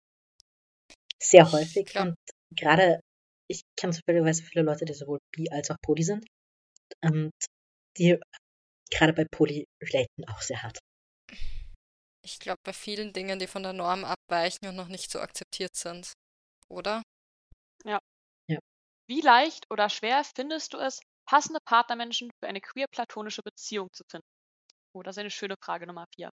Sehr 1.22 1.51
häufig. 1.52 1.94
Und 1.97 2.16
gerade, 2.55 3.01
ich 3.48 3.62
kenne 3.78 3.93
zufälligerweise 3.93 4.43
viele 4.43 4.64
Leute, 4.64 4.85
die 4.85 4.94
sowohl 4.94 5.18
bi 5.35 5.48
als 5.51 5.70
auch 5.70 5.76
poly 5.82 6.02
sind. 6.02 6.26
Und 7.02 7.32
die 7.97 8.18
gerade 8.90 9.12
bei 9.12 9.24
poly 9.30 9.66
relaten 9.82 10.24
auch 10.28 10.40
sehr 10.40 10.62
hart. 10.62 10.78
Ich 12.24 12.39
glaube, 12.39 12.59
bei 12.64 12.72
vielen 12.72 13.12
Dingen, 13.12 13.39
die 13.39 13.47
von 13.47 13.62
der 13.62 13.72
Norm 13.72 14.05
abweichen 14.05 14.68
und 14.68 14.76
noch 14.76 14.89
nicht 14.89 15.10
so 15.10 15.20
akzeptiert 15.20 15.74
sind. 15.74 16.12
Oder? 16.68 17.02
Wie 19.10 19.22
leicht 19.22 19.64
oder 19.70 19.89
schwer 19.89 20.22
findest 20.22 20.74
du 20.74 20.78
es, 20.78 21.01
passende 21.26 21.60
Partnermenschen 21.64 22.30
für 22.43 22.48
eine 22.48 22.60
queer-platonische 22.60 23.40
Beziehung 23.43 23.89
zu 23.94 24.02
finden? 24.10 24.26
Oh, 24.94 25.02
das 25.02 25.16
ist 25.16 25.20
eine 25.20 25.30
schöne 25.30 25.55
Frage 25.64 25.86
Nummer 25.86 26.05
vier. 26.14 26.30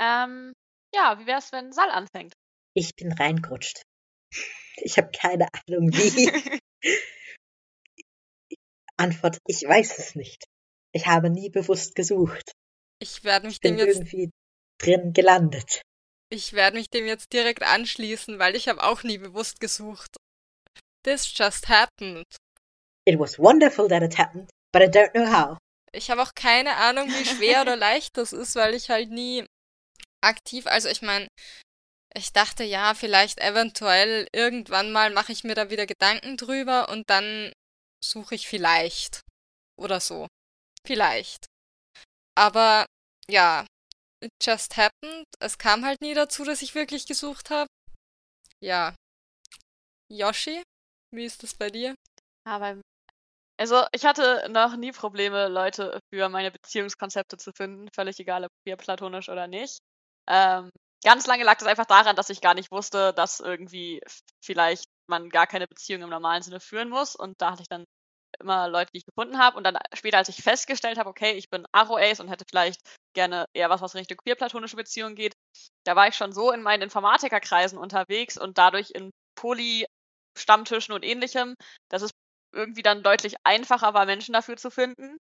Ähm, 0.00 0.52
ja, 0.94 1.18
wie 1.18 1.26
wär's, 1.26 1.52
wenn 1.52 1.72
Sal 1.72 1.90
anfängt? 1.90 2.32
Ich 2.74 2.94
bin 2.96 3.12
reingerutscht. 3.12 3.82
Ich 4.76 4.96
habe 4.98 5.10
keine 5.12 5.48
Ahnung, 5.52 5.90
wie. 5.92 6.60
Antwort, 8.96 9.38
ich 9.46 9.62
weiß 9.62 9.98
es 9.98 10.14
nicht. 10.14 10.44
Ich 10.92 11.06
habe 11.06 11.30
nie 11.30 11.50
bewusst 11.50 11.94
gesucht. 11.94 12.52
Ich 13.00 13.24
werde 13.24 13.46
mich 13.46 13.56
Ich 13.56 13.60
bin 13.60 13.76
dem 13.76 13.86
jetzt, 13.86 13.96
irgendwie 13.96 14.30
drin 14.78 15.12
gelandet. 15.12 15.82
ich 16.30 16.52
werde 16.52 16.76
mich 16.76 16.88
dem 16.88 17.06
jetzt 17.06 17.32
direkt 17.32 17.62
anschließen, 17.62 18.38
weil 18.38 18.54
ich 18.56 18.68
habe 18.68 18.82
auch 18.82 19.02
nie 19.02 19.18
bewusst 19.18 19.60
gesucht. 19.60 20.16
This 21.04 21.30
just 21.36 21.68
happened. 21.68 22.24
It 23.06 23.18
was 23.18 23.38
wonderful 23.38 23.88
that 23.88 24.02
it 24.02 24.16
happened, 24.18 24.48
but 24.72 24.82
I 24.82 24.86
don't 24.86 25.10
know 25.12 25.26
how. 25.26 25.58
Ich 25.92 26.10
habe 26.10 26.22
auch 26.22 26.34
keine 26.34 26.76
Ahnung, 26.76 27.08
wie 27.08 27.24
schwer 27.24 27.62
oder 27.62 27.76
leicht 27.76 28.16
das 28.16 28.32
ist, 28.32 28.56
weil 28.56 28.74
ich 28.74 28.90
halt 28.90 29.10
nie 29.10 29.44
aktiv, 30.24 30.66
also 30.66 30.88
ich 30.88 31.02
meine, 31.02 31.28
ich 32.16 32.32
dachte, 32.32 32.64
ja, 32.64 32.94
vielleicht 32.94 33.40
eventuell 33.40 34.28
irgendwann 34.32 34.92
mal 34.92 35.10
mache 35.10 35.32
ich 35.32 35.44
mir 35.44 35.54
da 35.54 35.70
wieder 35.70 35.86
Gedanken 35.86 36.36
drüber 36.36 36.88
und 36.88 37.10
dann 37.10 37.52
suche 38.04 38.34
ich 38.34 38.48
vielleicht 38.48 39.22
oder 39.76 40.00
so. 40.00 40.28
Vielleicht. 40.86 41.46
Aber 42.36 42.86
ja, 43.28 43.66
it 44.22 44.32
just 44.42 44.76
happened. 44.76 45.26
Es 45.40 45.58
kam 45.58 45.84
halt 45.84 46.00
nie 46.00 46.14
dazu, 46.14 46.44
dass 46.44 46.62
ich 46.62 46.74
wirklich 46.74 47.06
gesucht 47.06 47.50
habe. 47.50 47.68
Ja. 48.60 48.94
Yoshi, 50.08 50.62
wie 51.12 51.24
ist 51.24 51.42
das 51.42 51.54
bei 51.54 51.70
dir? 51.70 51.94
Aber 52.46 52.80
also 53.56 53.86
ich 53.92 54.04
hatte 54.04 54.48
noch 54.50 54.76
nie 54.76 54.92
Probleme, 54.92 55.48
Leute 55.48 56.00
für 56.12 56.28
meine 56.28 56.50
Beziehungskonzepte 56.50 57.36
zu 57.36 57.52
finden, 57.52 57.88
völlig 57.94 58.18
egal, 58.18 58.44
ob 58.44 58.50
wir 58.64 58.76
platonisch 58.76 59.28
oder 59.28 59.46
nicht. 59.46 59.78
Ähm, 60.28 60.70
ganz 61.04 61.26
lange 61.26 61.44
lag 61.44 61.58
das 61.58 61.68
einfach 61.68 61.86
daran, 61.86 62.16
dass 62.16 62.30
ich 62.30 62.40
gar 62.40 62.54
nicht 62.54 62.70
wusste, 62.70 63.12
dass 63.14 63.40
irgendwie 63.40 64.00
vielleicht 64.44 64.84
man 65.06 65.28
gar 65.30 65.46
keine 65.46 65.66
Beziehung 65.66 66.02
im 66.02 66.10
normalen 66.10 66.42
Sinne 66.42 66.60
führen 66.60 66.88
muss. 66.88 67.14
Und 67.16 67.40
da 67.40 67.52
hatte 67.52 67.62
ich 67.62 67.68
dann 67.68 67.84
immer 68.40 68.68
Leute, 68.68 68.90
die 68.92 68.98
ich 68.98 69.06
gefunden 69.06 69.38
habe. 69.38 69.56
Und 69.56 69.64
dann 69.64 69.78
später, 69.94 70.18
als 70.18 70.28
ich 70.28 70.42
festgestellt 70.42 70.98
habe, 70.98 71.10
okay, 71.10 71.32
ich 71.32 71.50
bin 71.50 71.66
Aro-Ace 71.72 72.20
und 72.20 72.28
hätte 72.28 72.44
vielleicht 72.48 72.80
gerne 73.14 73.46
eher 73.54 73.70
was, 73.70 73.80
was 73.80 73.94
Richtung 73.94 74.18
queer-platonische 74.18 74.76
Beziehungen 74.76 75.14
geht, 75.14 75.34
da 75.84 75.96
war 75.96 76.08
ich 76.08 76.16
schon 76.16 76.32
so 76.32 76.50
in 76.52 76.62
meinen 76.62 76.82
Informatikerkreisen 76.82 77.78
unterwegs 77.78 78.36
und 78.38 78.58
dadurch 78.58 78.90
in 78.90 79.10
Poly-Stammtischen 79.36 80.94
und 80.94 81.04
ähnlichem, 81.04 81.54
dass 81.90 82.02
es 82.02 82.10
irgendwie 82.52 82.82
dann 82.82 83.02
deutlich 83.02 83.36
einfacher 83.44 83.94
war, 83.94 84.06
Menschen 84.06 84.32
dafür 84.32 84.56
zu 84.56 84.70
finden. 84.70 85.18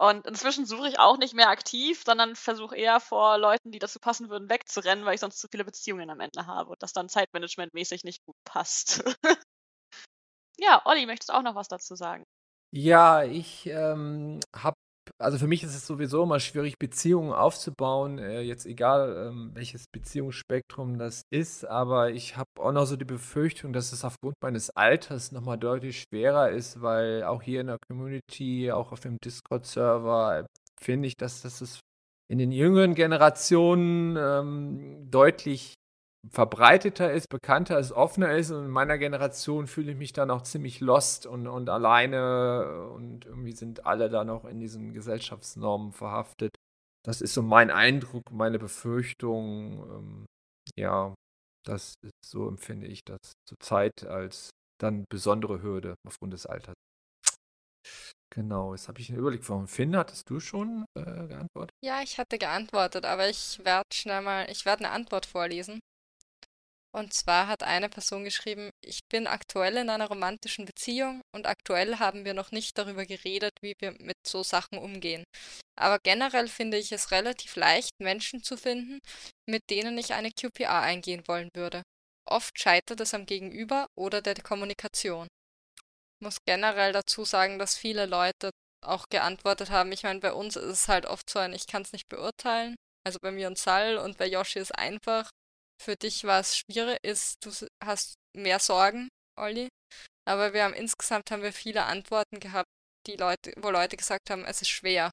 Und 0.00 0.26
inzwischen 0.28 0.64
suche 0.64 0.88
ich 0.88 1.00
auch 1.00 1.18
nicht 1.18 1.34
mehr 1.34 1.48
aktiv, 1.48 2.02
sondern 2.06 2.36
versuche 2.36 2.76
eher 2.76 3.00
vor 3.00 3.36
Leuten, 3.36 3.72
die 3.72 3.80
dazu 3.80 3.98
passen 3.98 4.30
würden, 4.30 4.48
wegzurennen, 4.48 5.04
weil 5.04 5.14
ich 5.14 5.20
sonst 5.20 5.40
zu 5.40 5.48
viele 5.50 5.64
Beziehungen 5.64 6.08
am 6.08 6.20
Ende 6.20 6.46
habe 6.46 6.70
und 6.70 6.82
das 6.82 6.92
dann 6.92 7.08
zeitmanagementmäßig 7.08 8.04
nicht 8.04 8.24
gut 8.24 8.36
passt. 8.44 9.02
ja, 10.56 10.80
Olli, 10.84 11.04
möchtest 11.06 11.30
du 11.30 11.32
auch 11.32 11.42
noch 11.42 11.56
was 11.56 11.66
dazu 11.66 11.96
sagen? 11.96 12.24
Ja, 12.70 13.24
ich 13.24 13.66
ähm, 13.66 14.38
habe, 14.54 14.76
also 15.18 15.38
für 15.38 15.46
mich 15.46 15.62
ist 15.64 15.74
es 15.74 15.86
sowieso 15.86 16.22
immer 16.22 16.40
schwierig, 16.40 16.78
Beziehungen 16.78 17.32
aufzubauen, 17.32 18.18
äh, 18.18 18.40
jetzt 18.40 18.66
egal 18.66 19.28
ähm, 19.28 19.50
welches 19.54 19.86
Beziehungsspektrum 19.92 20.98
das 20.98 21.22
ist, 21.30 21.64
aber 21.64 22.10
ich 22.10 22.36
habe 22.36 22.48
auch 22.58 22.72
noch 22.72 22.86
so 22.86 22.96
die 22.96 23.04
Befürchtung, 23.04 23.72
dass 23.72 23.92
es 23.92 24.04
aufgrund 24.04 24.36
meines 24.42 24.70
Alters 24.70 25.32
nochmal 25.32 25.58
deutlich 25.58 26.02
schwerer 26.02 26.50
ist, 26.50 26.80
weil 26.80 27.24
auch 27.24 27.42
hier 27.42 27.60
in 27.60 27.66
der 27.66 27.78
Community, 27.88 28.70
auch 28.70 28.92
auf 28.92 29.00
dem 29.00 29.18
Discord-Server, 29.24 30.46
finde 30.80 31.08
ich, 31.08 31.16
dass 31.16 31.42
das 31.42 31.80
in 32.30 32.38
den 32.38 32.52
jüngeren 32.52 32.94
Generationen 32.94 34.16
ähm, 34.16 35.10
deutlich 35.10 35.74
verbreiteter 36.30 37.12
ist, 37.12 37.28
bekannter 37.28 37.78
ist, 37.78 37.92
offener 37.92 38.34
ist. 38.36 38.50
Und 38.50 38.66
in 38.66 38.70
meiner 38.70 38.98
Generation 38.98 39.66
fühle 39.66 39.92
ich 39.92 39.98
mich 39.98 40.12
dann 40.12 40.30
auch 40.30 40.42
ziemlich 40.42 40.80
lost 40.80 41.26
und, 41.26 41.46
und 41.46 41.68
alleine 41.68 42.88
und 42.94 43.24
irgendwie 43.24 43.52
sind 43.52 43.86
alle 43.86 44.08
da 44.08 44.24
noch 44.24 44.44
in 44.44 44.60
diesen 44.60 44.92
Gesellschaftsnormen 44.92 45.92
verhaftet. 45.92 46.56
Das 47.04 47.20
ist 47.20 47.34
so 47.34 47.42
mein 47.42 47.70
Eindruck, 47.70 48.30
meine 48.30 48.58
Befürchtung. 48.58 49.78
Ähm, 49.90 50.26
ja, 50.76 51.14
das 51.64 51.94
ist, 52.02 52.12
so 52.24 52.48
empfinde 52.48 52.86
ich 52.86 53.04
das 53.04 53.32
zurzeit 53.46 54.04
als 54.04 54.50
dann 54.80 55.04
besondere 55.08 55.62
Hürde 55.62 55.94
aufgrund 56.06 56.32
des 56.32 56.46
Alters. 56.46 56.74
Genau, 58.30 58.74
jetzt 58.74 58.88
habe 58.88 59.00
ich 59.00 59.08
einen 59.08 59.18
Überblick 59.18 59.44
von 59.44 59.66
Finn. 59.66 59.96
Hattest 59.96 60.28
du 60.28 60.38
schon 60.38 60.84
äh, 60.94 61.02
geantwortet? 61.02 61.74
Ja, 61.82 62.02
ich 62.02 62.18
hatte 62.18 62.38
geantwortet, 62.38 63.04
aber 63.04 63.28
ich 63.28 63.60
werde 63.64 63.88
schnell 63.92 64.20
mal, 64.20 64.50
ich 64.50 64.64
werde 64.64 64.84
eine 64.84 64.92
Antwort 64.92 65.26
vorlesen. 65.26 65.80
Und 66.98 67.14
zwar 67.14 67.46
hat 67.46 67.62
eine 67.62 67.88
Person 67.88 68.24
geschrieben, 68.24 68.70
ich 68.84 69.06
bin 69.08 69.28
aktuell 69.28 69.76
in 69.76 69.88
einer 69.88 70.08
romantischen 70.08 70.64
Beziehung 70.64 71.22
und 71.32 71.46
aktuell 71.46 72.00
haben 72.00 72.24
wir 72.24 72.34
noch 72.34 72.50
nicht 72.50 72.76
darüber 72.76 73.06
geredet, 73.06 73.52
wie 73.60 73.74
wir 73.78 73.92
mit 74.00 74.16
so 74.26 74.42
Sachen 74.42 74.78
umgehen. 74.78 75.22
Aber 75.78 76.00
generell 76.02 76.48
finde 76.48 76.76
ich 76.76 76.90
es 76.90 77.12
relativ 77.12 77.54
leicht, 77.54 77.92
Menschen 78.00 78.42
zu 78.42 78.56
finden, 78.56 78.98
mit 79.48 79.62
denen 79.70 79.96
ich 79.96 80.12
eine 80.12 80.32
QPA 80.32 80.80
eingehen 80.80 81.22
wollen 81.28 81.50
würde. 81.54 81.82
Oft 82.28 82.58
scheitert 82.58 82.98
es 82.98 83.14
am 83.14 83.26
Gegenüber 83.26 83.86
oder 83.96 84.20
der 84.20 84.34
Kommunikation. 84.34 85.28
Ich 85.78 86.24
muss 86.24 86.38
generell 86.44 86.92
dazu 86.92 87.24
sagen, 87.24 87.60
dass 87.60 87.76
viele 87.76 88.06
Leute 88.06 88.50
auch 88.84 89.04
geantwortet 89.08 89.70
haben. 89.70 89.92
Ich 89.92 90.02
meine, 90.02 90.18
bei 90.18 90.32
uns 90.32 90.56
ist 90.56 90.64
es 90.64 90.88
halt 90.88 91.06
oft 91.06 91.30
so 91.30 91.38
ein, 91.38 91.52
ich 91.52 91.68
kann 91.68 91.82
es 91.82 91.92
nicht 91.92 92.08
beurteilen. 92.08 92.74
Also 93.06 93.20
bei 93.22 93.30
mir 93.30 93.46
und 93.46 93.56
Sal 93.56 93.98
und 93.98 94.18
bei 94.18 94.26
Yoshi 94.26 94.58
ist 94.58 94.76
einfach 94.76 95.30
für 95.80 95.96
dich 95.96 96.24
war 96.24 96.40
es 96.40 96.56
schwierig, 96.56 96.98
ist, 97.02 97.44
du 97.44 97.50
hast 97.82 98.14
mehr 98.36 98.58
Sorgen, 98.58 99.08
Olli. 99.36 99.68
Aber 100.26 100.52
wir 100.52 100.64
haben 100.64 100.74
insgesamt 100.74 101.30
haben 101.30 101.42
wir 101.42 101.52
viele 101.52 101.84
Antworten 101.84 102.40
gehabt, 102.40 102.68
die 103.06 103.16
Leute, 103.16 103.52
wo 103.56 103.70
Leute 103.70 103.96
gesagt 103.96 104.30
haben, 104.30 104.44
es 104.44 104.60
ist 104.60 104.68
schwer. 104.68 105.10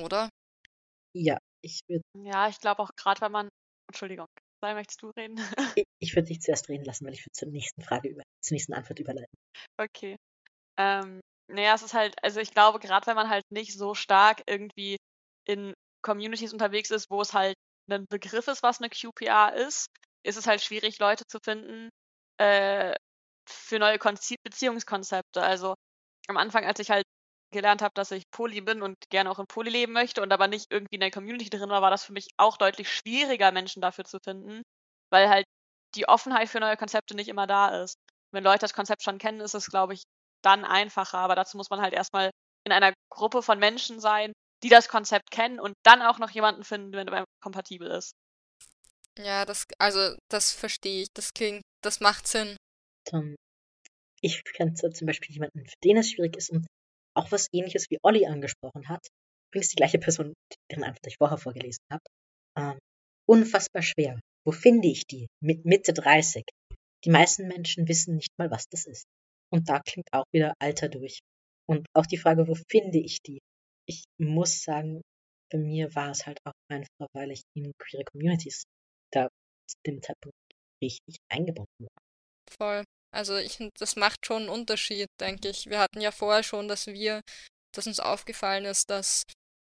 Oder? 0.00 0.28
Ja, 1.14 1.38
ich 1.62 1.80
würde. 1.88 2.04
Ja, 2.16 2.48
ich 2.48 2.60
glaube 2.60 2.82
auch 2.82 2.90
gerade, 2.96 3.20
wenn 3.20 3.32
man. 3.32 3.48
Entschuldigung, 3.88 4.26
sei, 4.60 4.74
möchtest 4.74 5.02
du 5.02 5.10
reden? 5.10 5.36
ich, 5.76 5.84
ich 5.98 6.14
würde 6.14 6.28
dich 6.28 6.40
zuerst 6.40 6.68
reden 6.68 6.84
lassen, 6.84 7.06
weil 7.06 7.14
ich 7.14 7.22
würde 7.22 7.32
zur 7.32 7.48
nächsten 7.48 7.82
Frage 7.82 8.08
über, 8.08 8.22
zur 8.40 8.54
nächsten 8.54 8.74
Antwort 8.74 9.00
überleiten. 9.00 9.34
Okay. 9.78 10.16
Ähm, 10.76 11.20
naja, 11.50 11.74
es 11.74 11.82
ist 11.82 11.94
halt, 11.94 12.14
also 12.22 12.40
ich 12.40 12.52
glaube, 12.52 12.78
gerade 12.78 13.06
wenn 13.06 13.16
man 13.16 13.30
halt 13.30 13.44
nicht 13.50 13.72
so 13.72 13.94
stark 13.94 14.42
irgendwie 14.46 14.98
in 15.46 15.72
Communities 16.02 16.52
unterwegs 16.52 16.90
ist, 16.90 17.10
wo 17.10 17.20
es 17.22 17.32
halt 17.32 17.56
ein 17.88 18.06
Begriff 18.08 18.48
ist, 18.48 18.62
was 18.62 18.80
eine 18.80 18.90
QPR 18.90 19.54
ist, 19.54 19.88
ist 20.24 20.36
es 20.36 20.46
halt 20.46 20.62
schwierig, 20.62 20.98
Leute 20.98 21.24
zu 21.26 21.38
finden 21.42 21.90
äh, 22.38 22.94
für 23.48 23.78
neue 23.78 23.98
Konzi 23.98 24.36
Beziehungskonzepte. 24.44 25.42
Also 25.42 25.74
am 26.28 26.36
Anfang, 26.36 26.64
als 26.64 26.80
ich 26.80 26.90
halt 26.90 27.04
gelernt 27.52 27.82
habe, 27.82 27.94
dass 27.94 28.10
ich 28.10 28.30
Poly 28.30 28.60
bin 28.60 28.82
und 28.82 28.96
gerne 29.10 29.30
auch 29.30 29.38
in 29.38 29.46
Poly 29.46 29.70
leben 29.70 29.92
möchte 29.92 30.22
und 30.22 30.32
aber 30.32 30.48
nicht 30.48 30.70
irgendwie 30.70 30.96
in 30.96 31.00
der 31.00 31.10
Community 31.10 31.50
drin 31.50 31.70
war, 31.70 31.82
war 31.82 31.90
das 31.90 32.04
für 32.04 32.12
mich 32.12 32.28
auch 32.36 32.58
deutlich 32.58 32.92
schwieriger, 32.92 33.52
Menschen 33.52 33.80
dafür 33.80 34.04
zu 34.04 34.18
finden, 34.22 34.62
weil 35.10 35.28
halt 35.30 35.46
die 35.94 36.08
Offenheit 36.08 36.48
für 36.48 36.60
neue 36.60 36.76
Konzepte 36.76 37.14
nicht 37.16 37.28
immer 37.28 37.46
da 37.46 37.82
ist. 37.82 37.96
Wenn 38.32 38.44
Leute 38.44 38.60
das 38.60 38.74
Konzept 38.74 39.02
schon 39.02 39.18
kennen, 39.18 39.40
ist 39.40 39.54
es, 39.54 39.70
glaube 39.70 39.94
ich, 39.94 40.02
dann 40.42 40.64
einfacher. 40.64 41.18
Aber 41.18 41.34
dazu 41.34 41.56
muss 41.56 41.70
man 41.70 41.80
halt 41.80 41.94
erstmal 41.94 42.30
in 42.64 42.72
einer 42.72 42.92
Gruppe 43.10 43.42
von 43.42 43.58
Menschen 43.58 44.00
sein, 44.00 44.32
die 44.62 44.68
das 44.68 44.88
Konzept 44.88 45.30
kennen 45.30 45.60
und 45.60 45.74
dann 45.84 46.02
auch 46.02 46.18
noch 46.18 46.30
jemanden 46.30 46.64
finden, 46.64 46.92
wenn 46.92 47.06
der 47.06 47.24
kompatibel 47.42 47.90
ist. 47.90 48.12
Ja, 49.18 49.44
das, 49.44 49.66
also 49.78 50.16
das 50.30 50.52
verstehe 50.52 51.02
ich. 51.02 51.08
Das 51.14 51.34
klingt, 51.34 51.62
das 51.82 52.00
macht 52.00 52.26
Sinn. 52.26 52.56
Tom, 53.04 53.34
ich 54.20 54.42
kenne 54.44 54.74
zum 54.74 55.06
Beispiel 55.06 55.34
jemanden, 55.34 55.66
für 55.66 55.76
den 55.84 55.96
es 55.96 56.10
schwierig 56.10 56.36
ist 56.36 56.50
und 56.50 56.66
auch 57.14 57.30
was 57.32 57.48
ähnliches 57.52 57.86
wie 57.90 57.98
Olli 58.02 58.26
angesprochen 58.26 58.88
hat. 58.88 59.06
Übrigens 59.50 59.70
die 59.70 59.76
gleiche 59.76 59.98
Person, 59.98 60.34
deren 60.70 60.84
Antwort 60.84 61.06
ich 61.06 61.16
vorher 61.18 61.38
vorgelesen 61.38 61.82
habe. 61.90 62.04
Ähm, 62.56 62.78
unfassbar 63.26 63.82
schwer. 63.82 64.20
Wo 64.44 64.52
finde 64.52 64.88
ich 64.88 65.04
die? 65.06 65.26
Mit 65.42 65.64
Mitte 65.64 65.92
30. 65.92 66.44
Die 67.04 67.10
meisten 67.10 67.48
Menschen 67.48 67.88
wissen 67.88 68.16
nicht 68.16 68.32
mal, 68.38 68.50
was 68.50 68.66
das 68.68 68.86
ist. 68.86 69.04
Und 69.50 69.68
da 69.68 69.80
klingt 69.80 70.12
auch 70.12 70.24
wieder 70.32 70.54
Alter 70.60 70.88
durch. 70.88 71.20
Und 71.66 71.86
auch 71.94 72.06
die 72.06 72.18
Frage, 72.18 72.46
wo 72.46 72.54
finde 72.54 72.98
ich 72.98 73.20
die? 73.22 73.38
Ich 73.88 74.04
muss 74.18 74.62
sagen, 74.62 75.02
bei 75.50 75.58
mir 75.58 75.94
war 75.94 76.10
es 76.10 76.26
halt 76.26 76.38
auch 76.44 76.52
einfach, 76.70 77.08
weil 77.14 77.30
ich 77.30 77.42
in 77.54 77.72
queere 77.78 78.04
Communities 78.04 78.64
da 79.12 79.28
zu 79.66 79.76
dem 79.86 80.02
Zeitpunkt 80.02 80.36
richtig 80.82 81.16
eingebunden 81.30 81.86
war. 81.86 82.02
Voll. 82.50 82.84
Also 83.10 83.36
ich 83.36 83.58
das 83.78 83.96
macht 83.96 84.26
schon 84.26 84.42
einen 84.42 84.50
Unterschied, 84.50 85.08
denke 85.20 85.48
ich. 85.48 85.66
Wir 85.66 85.78
hatten 85.78 86.00
ja 86.00 86.12
vorher 86.12 86.42
schon, 86.42 86.68
dass 86.68 86.86
wir, 86.86 87.22
dass 87.74 87.86
uns 87.86 88.00
aufgefallen 88.00 88.66
ist, 88.66 88.90
dass 88.90 89.22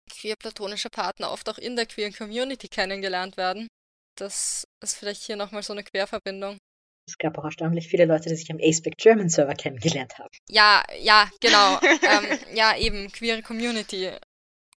queer 0.10 0.36
platonische 0.36 0.90
Partner 0.90 1.32
oft 1.32 1.50
auch 1.50 1.58
in 1.58 1.76
der 1.76 1.88
queeren 1.88 2.14
Community 2.14 2.68
kennengelernt 2.68 3.38
werden. 3.38 3.68
Das 4.16 4.66
ist 4.84 4.96
vielleicht 4.96 5.24
hier 5.24 5.36
nochmal 5.36 5.64
so 5.64 5.74
eine 5.74 5.84
Querverbindung. 5.84 6.60
Es 7.08 7.18
gab 7.18 7.38
auch 7.38 7.44
erstaunlich 7.44 7.88
viele 7.88 8.06
Leute, 8.06 8.30
die 8.30 8.36
sich 8.36 8.50
am 8.52 8.60
Aceback 8.62 8.98
German 8.98 9.30
Server 9.30 9.56
kennengelernt 9.56 10.18
haben. 10.18 10.34
Ja, 10.50 10.84
ja, 11.00 11.30
genau. 11.42 11.80
ähm, 11.82 12.40
ja, 12.54 12.78
eben, 12.78 13.12
queere 13.12 13.42
Community 13.42 14.12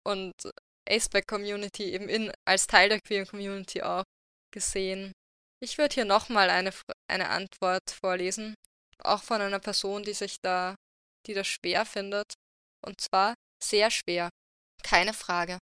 und 0.05 0.35
Aceback 0.89 1.27
Community 1.27 1.85
eben 1.93 2.09
in, 2.09 2.33
als 2.45 2.67
Teil 2.67 2.89
der 2.89 3.01
queeren 3.01 3.27
Community 3.27 3.83
auch 3.83 4.05
gesehen. 4.53 5.13
Ich 5.63 5.79
würde 5.79 5.95
hier 5.95 6.05
nochmal 6.05 6.51
eine, 6.51 6.73
eine 7.09 7.29
Antwort 7.29 7.91
vorlesen, 7.91 8.55
auch 8.99 9.23
von 9.23 9.41
einer 9.41 9.61
Person, 9.61 10.03
die 10.03 10.13
sich 10.13 10.37
da, 10.43 10.75
die 11.27 11.35
das 11.35 11.47
schwer 11.47 11.87
findet. 11.87 12.35
Und 12.85 13.01
zwar 13.01 13.35
sehr 13.63 13.91
schwer. 13.91 14.31
Keine 14.83 15.15
Frage. 15.15 15.59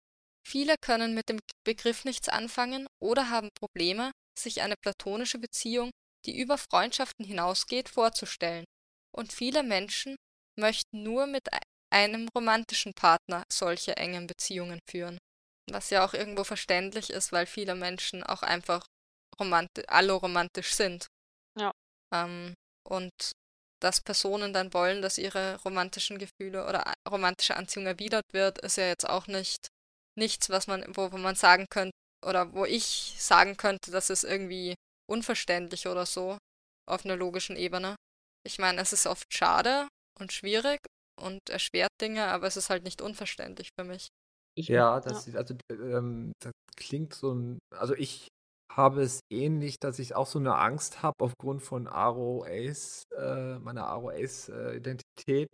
Viele 0.45 0.75
können 0.81 1.13
mit 1.13 1.29
dem 1.29 1.39
Begriff 1.65 2.03
nichts 2.05 2.27
anfangen 2.27 2.87
oder 3.01 3.29
haben 3.29 3.49
Probleme, 3.57 4.11
sich 4.37 4.61
eine 4.61 4.75
platonische 4.75 5.39
Beziehung 5.39 5.91
die 6.25 6.39
über 6.39 6.57
Freundschaften 6.57 7.25
hinausgeht, 7.25 7.89
vorzustellen. 7.89 8.65
Und 9.15 9.33
viele 9.33 9.63
Menschen 9.63 10.15
möchten 10.57 11.03
nur 11.03 11.27
mit 11.27 11.47
einem 11.91 12.27
romantischen 12.35 12.93
Partner 12.93 13.43
solche 13.51 13.97
engen 13.97 14.27
Beziehungen 14.27 14.79
führen. 14.89 15.17
Was 15.71 15.89
ja 15.89 16.05
auch 16.05 16.13
irgendwo 16.13 16.43
verständlich 16.43 17.09
ist, 17.09 17.31
weil 17.31 17.45
viele 17.45 17.75
Menschen 17.75 18.23
auch 18.23 18.41
einfach 18.41 18.85
romantisch, 19.39 19.85
alloromantisch 19.87 20.73
sind. 20.73 21.07
Ja. 21.57 21.71
Ähm, 22.13 22.53
und 22.87 23.11
dass 23.81 24.01
Personen 24.01 24.53
dann 24.53 24.73
wollen, 24.73 25.01
dass 25.01 25.17
ihre 25.17 25.59
romantischen 25.63 26.17
Gefühle 26.17 26.65
oder 26.67 26.93
romantische 27.09 27.55
Anziehung 27.57 27.85
erwidert 27.85 28.25
wird, 28.31 28.59
ist 28.59 28.77
ja 28.77 28.87
jetzt 28.87 29.07
auch 29.07 29.27
nicht 29.27 29.67
nichts, 30.17 30.49
was 30.49 30.67
man, 30.67 30.85
wo, 30.95 31.11
wo 31.11 31.17
man 31.17 31.35
sagen 31.35 31.67
könnte, 31.69 31.91
oder 32.25 32.53
wo 32.53 32.65
ich 32.65 33.15
sagen 33.17 33.57
könnte, 33.57 33.91
dass 33.91 34.09
es 34.09 34.23
irgendwie 34.23 34.75
unverständlich 35.09 35.87
oder 35.87 36.05
so 36.05 36.37
auf 36.89 37.05
einer 37.05 37.15
logischen 37.15 37.55
Ebene. 37.55 37.95
Ich 38.45 38.59
meine, 38.59 38.81
es 38.81 38.93
ist 38.93 39.07
oft 39.07 39.33
schade 39.33 39.87
und 40.19 40.31
schwierig 40.31 40.79
und 41.21 41.39
erschwert 41.49 41.89
Dinge, 42.01 42.25
aber 42.27 42.47
es 42.47 42.57
ist 42.57 42.69
halt 42.69 42.83
nicht 42.83 43.01
unverständlich 43.01 43.69
für 43.79 43.85
mich. 43.85 44.09
Ja, 44.57 44.99
das, 44.99 45.27
ja. 45.27 45.39
Also, 45.39 45.55
ähm, 45.71 46.33
das 46.39 46.51
klingt 46.75 47.13
so 47.13 47.33
ein, 47.33 47.59
also 47.75 47.95
ich 47.95 48.27
habe 48.71 49.01
es 49.01 49.19
ähnlich, 49.31 49.79
dass 49.79 49.99
ich 49.99 50.15
auch 50.15 50.27
so 50.27 50.39
eine 50.39 50.55
Angst 50.55 51.01
habe 51.01 51.15
aufgrund 51.19 51.61
von 51.61 51.87
Aro 51.87 52.43
Ace, 52.47 53.03
äh, 53.17 53.59
meiner 53.59 53.87
Aro 53.87 54.09
Ace 54.09 54.49
äh, 54.49 54.77
Identität, 54.77 55.49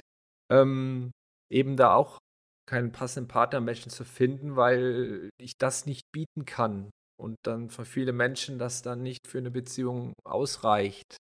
ähm, 0.52 1.12
eben 1.52 1.78
da 1.78 1.96
auch 1.96 2.18
keinen 2.66 2.92
passenden 2.92 3.28
Partnermenschen 3.28 3.92
zu 3.92 4.06
finden, 4.06 4.56
weil 4.56 5.30
ich 5.40 5.54
das 5.58 5.86
nicht 5.86 6.04
bieten 6.12 6.46
kann 6.46 6.90
und 7.20 7.36
dann 7.44 7.70
für 7.70 7.86
viele 7.86 8.14
Menschen 8.14 8.60
das 8.60 8.82
dann 8.82 9.04
nicht 9.04 9.28
für 9.28 9.40
eine 9.40 9.52
Beziehung 9.52 10.14
ausreicht, 10.24 11.18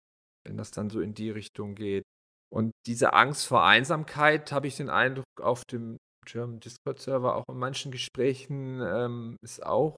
wenn 0.46 0.56
das 0.56 0.70
dann 0.70 0.90
so 0.90 1.00
in 1.00 1.14
die 1.14 1.30
Richtung 1.30 1.74
geht. 1.74 2.04
Und 2.50 2.70
diese 2.86 3.12
Angst 3.12 3.46
vor 3.46 3.64
Einsamkeit, 3.64 4.52
habe 4.52 4.68
ich 4.68 4.76
den 4.76 4.90
Eindruck, 4.90 5.26
auf 5.40 5.62
dem 5.64 5.98
German 6.24 6.60
Discord-Server, 6.60 7.36
auch 7.36 7.44
in 7.48 7.58
manchen 7.58 7.90
Gesprächen, 7.90 8.80
ähm, 8.80 9.36
ist 9.42 9.64
auch 9.64 9.96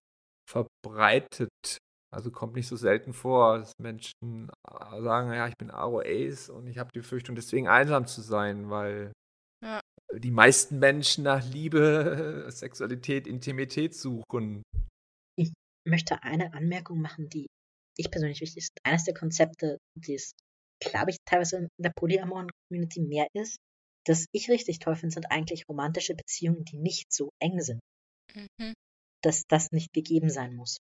verbreitet. 0.49 1.79
Also 2.13 2.31
kommt 2.33 2.55
nicht 2.55 2.67
so 2.67 2.77
selten 2.77 3.13
vor, 3.13 3.59
dass 3.59 3.73
Menschen 3.79 4.51
äh, 4.69 5.03
sagen, 5.03 5.33
ja, 5.33 5.47
ich 5.47 5.57
bin 5.59 5.71
Aro 5.71 6.01
Ace 6.01 6.49
und 6.49 6.67
ich 6.67 6.79
habe 6.79 6.91
die 6.95 7.01
Befürchtung, 7.01 7.37
deswegen 7.37 7.69
einsam 7.69 8.07
zu 8.07 8.21
sein, 8.21 8.69
weil 8.69 9.13
ja. 9.65 9.81
die 10.13 10.33
meisten 10.33 10.81
Menschen 10.81 11.25
nach 11.25 11.45
Liebe, 11.45 12.47
Sexualität, 12.51 13.29
Intimität 13.29 13.95
suchen 13.95 14.63
möchte 15.87 16.23
eine 16.23 16.53
Anmerkung 16.55 17.01
machen, 17.01 17.29
die 17.29 17.47
ich 17.97 18.11
persönlich 18.11 18.41
wichtig 18.41 18.59
ist. 18.65 18.73
Eines 18.85 19.05
der 19.05 19.15
Konzepte, 19.15 19.79
die 19.95 20.15
es, 20.15 20.33
glaube 20.81 21.11
ich, 21.11 21.17
teilweise 21.27 21.57
in 21.59 21.69
der 21.79 21.93
polyamoren 21.95 22.51
Community 22.69 23.01
mehr 23.01 23.27
ist, 23.35 23.59
das 24.07 24.27
ich 24.33 24.49
richtig 24.49 24.79
toll 24.79 24.97
finde, 24.97 25.15
sind 25.15 25.31
eigentlich 25.31 25.69
romantische 25.69 26.15
Beziehungen, 26.15 26.65
die 26.65 26.79
nicht 26.79 27.13
so 27.13 27.31
eng 27.41 27.61
sind. 27.61 27.81
Mhm. 28.35 28.75
Dass 29.23 29.45
das 29.49 29.71
nicht 29.73 29.93
gegeben 29.93 30.31
sein 30.31 30.55
muss. 30.55 30.79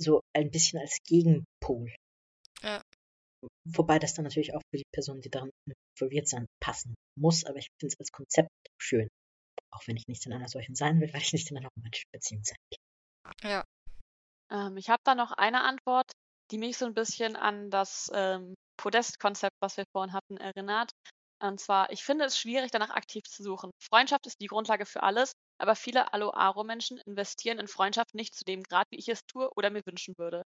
so 0.00 0.20
ein 0.34 0.50
bisschen 0.50 0.80
als 0.80 0.98
Gegenpol. 1.06 1.94
Ja. 2.62 2.82
Wobei 3.68 3.98
das 3.98 4.14
dann 4.14 4.24
natürlich 4.24 4.54
auch 4.54 4.62
für 4.70 4.78
die 4.78 4.86
Personen, 4.92 5.20
die 5.20 5.30
daran 5.30 5.50
involviert 5.96 6.28
sind, 6.28 6.46
passen 6.60 6.94
muss, 7.18 7.44
aber 7.44 7.58
ich 7.58 7.68
finde 7.78 7.92
es 7.92 8.00
als 8.00 8.10
Konzept 8.10 8.50
schön. 8.80 9.08
Auch 9.72 9.86
wenn 9.86 9.96
ich 9.96 10.06
nicht 10.08 10.24
in 10.26 10.32
einer 10.32 10.48
solchen 10.48 10.74
sein 10.74 11.00
will, 11.00 11.12
weil 11.12 11.20
ich 11.20 11.32
nicht 11.32 11.50
in 11.50 11.58
einer 11.58 11.68
romantischen 11.76 12.08
Beziehung 12.12 12.44
sein 12.44 12.56
will. 12.70 13.50
Ja. 13.50 13.64
Ähm, 14.50 14.76
ich 14.76 14.90
habe 14.90 15.02
da 15.04 15.14
noch 15.14 15.32
eine 15.32 15.62
Antwort, 15.62 16.12
die 16.50 16.58
mich 16.58 16.76
so 16.78 16.86
ein 16.86 16.94
bisschen 16.94 17.36
an 17.36 17.70
das 17.70 18.10
ähm, 18.14 18.54
Podest-Konzept, 18.76 19.56
was 19.60 19.76
wir 19.76 19.84
vorhin 19.92 20.12
hatten, 20.12 20.36
erinnert. 20.36 20.90
Und 21.40 21.60
zwar, 21.60 21.90
ich 21.90 22.04
finde 22.04 22.24
es 22.24 22.38
schwierig, 22.38 22.70
danach 22.70 22.90
aktiv 22.90 23.24
zu 23.24 23.42
suchen. 23.42 23.70
Freundschaft 23.78 24.26
ist 24.26 24.40
die 24.40 24.46
Grundlage 24.46 24.86
für 24.86 25.02
alles, 25.02 25.32
aber 25.58 25.74
viele 25.76 26.12
Alo-Aro-Menschen 26.12 26.98
investieren 27.06 27.58
in 27.58 27.68
Freundschaft 27.68 28.14
nicht 28.14 28.34
zu 28.34 28.44
dem 28.44 28.62
Grad, 28.62 28.86
wie 28.90 28.98
ich 28.98 29.08
es 29.08 29.24
tue 29.26 29.50
oder 29.56 29.70
mir 29.70 29.82
wünschen 29.84 30.14
würde. 30.16 30.42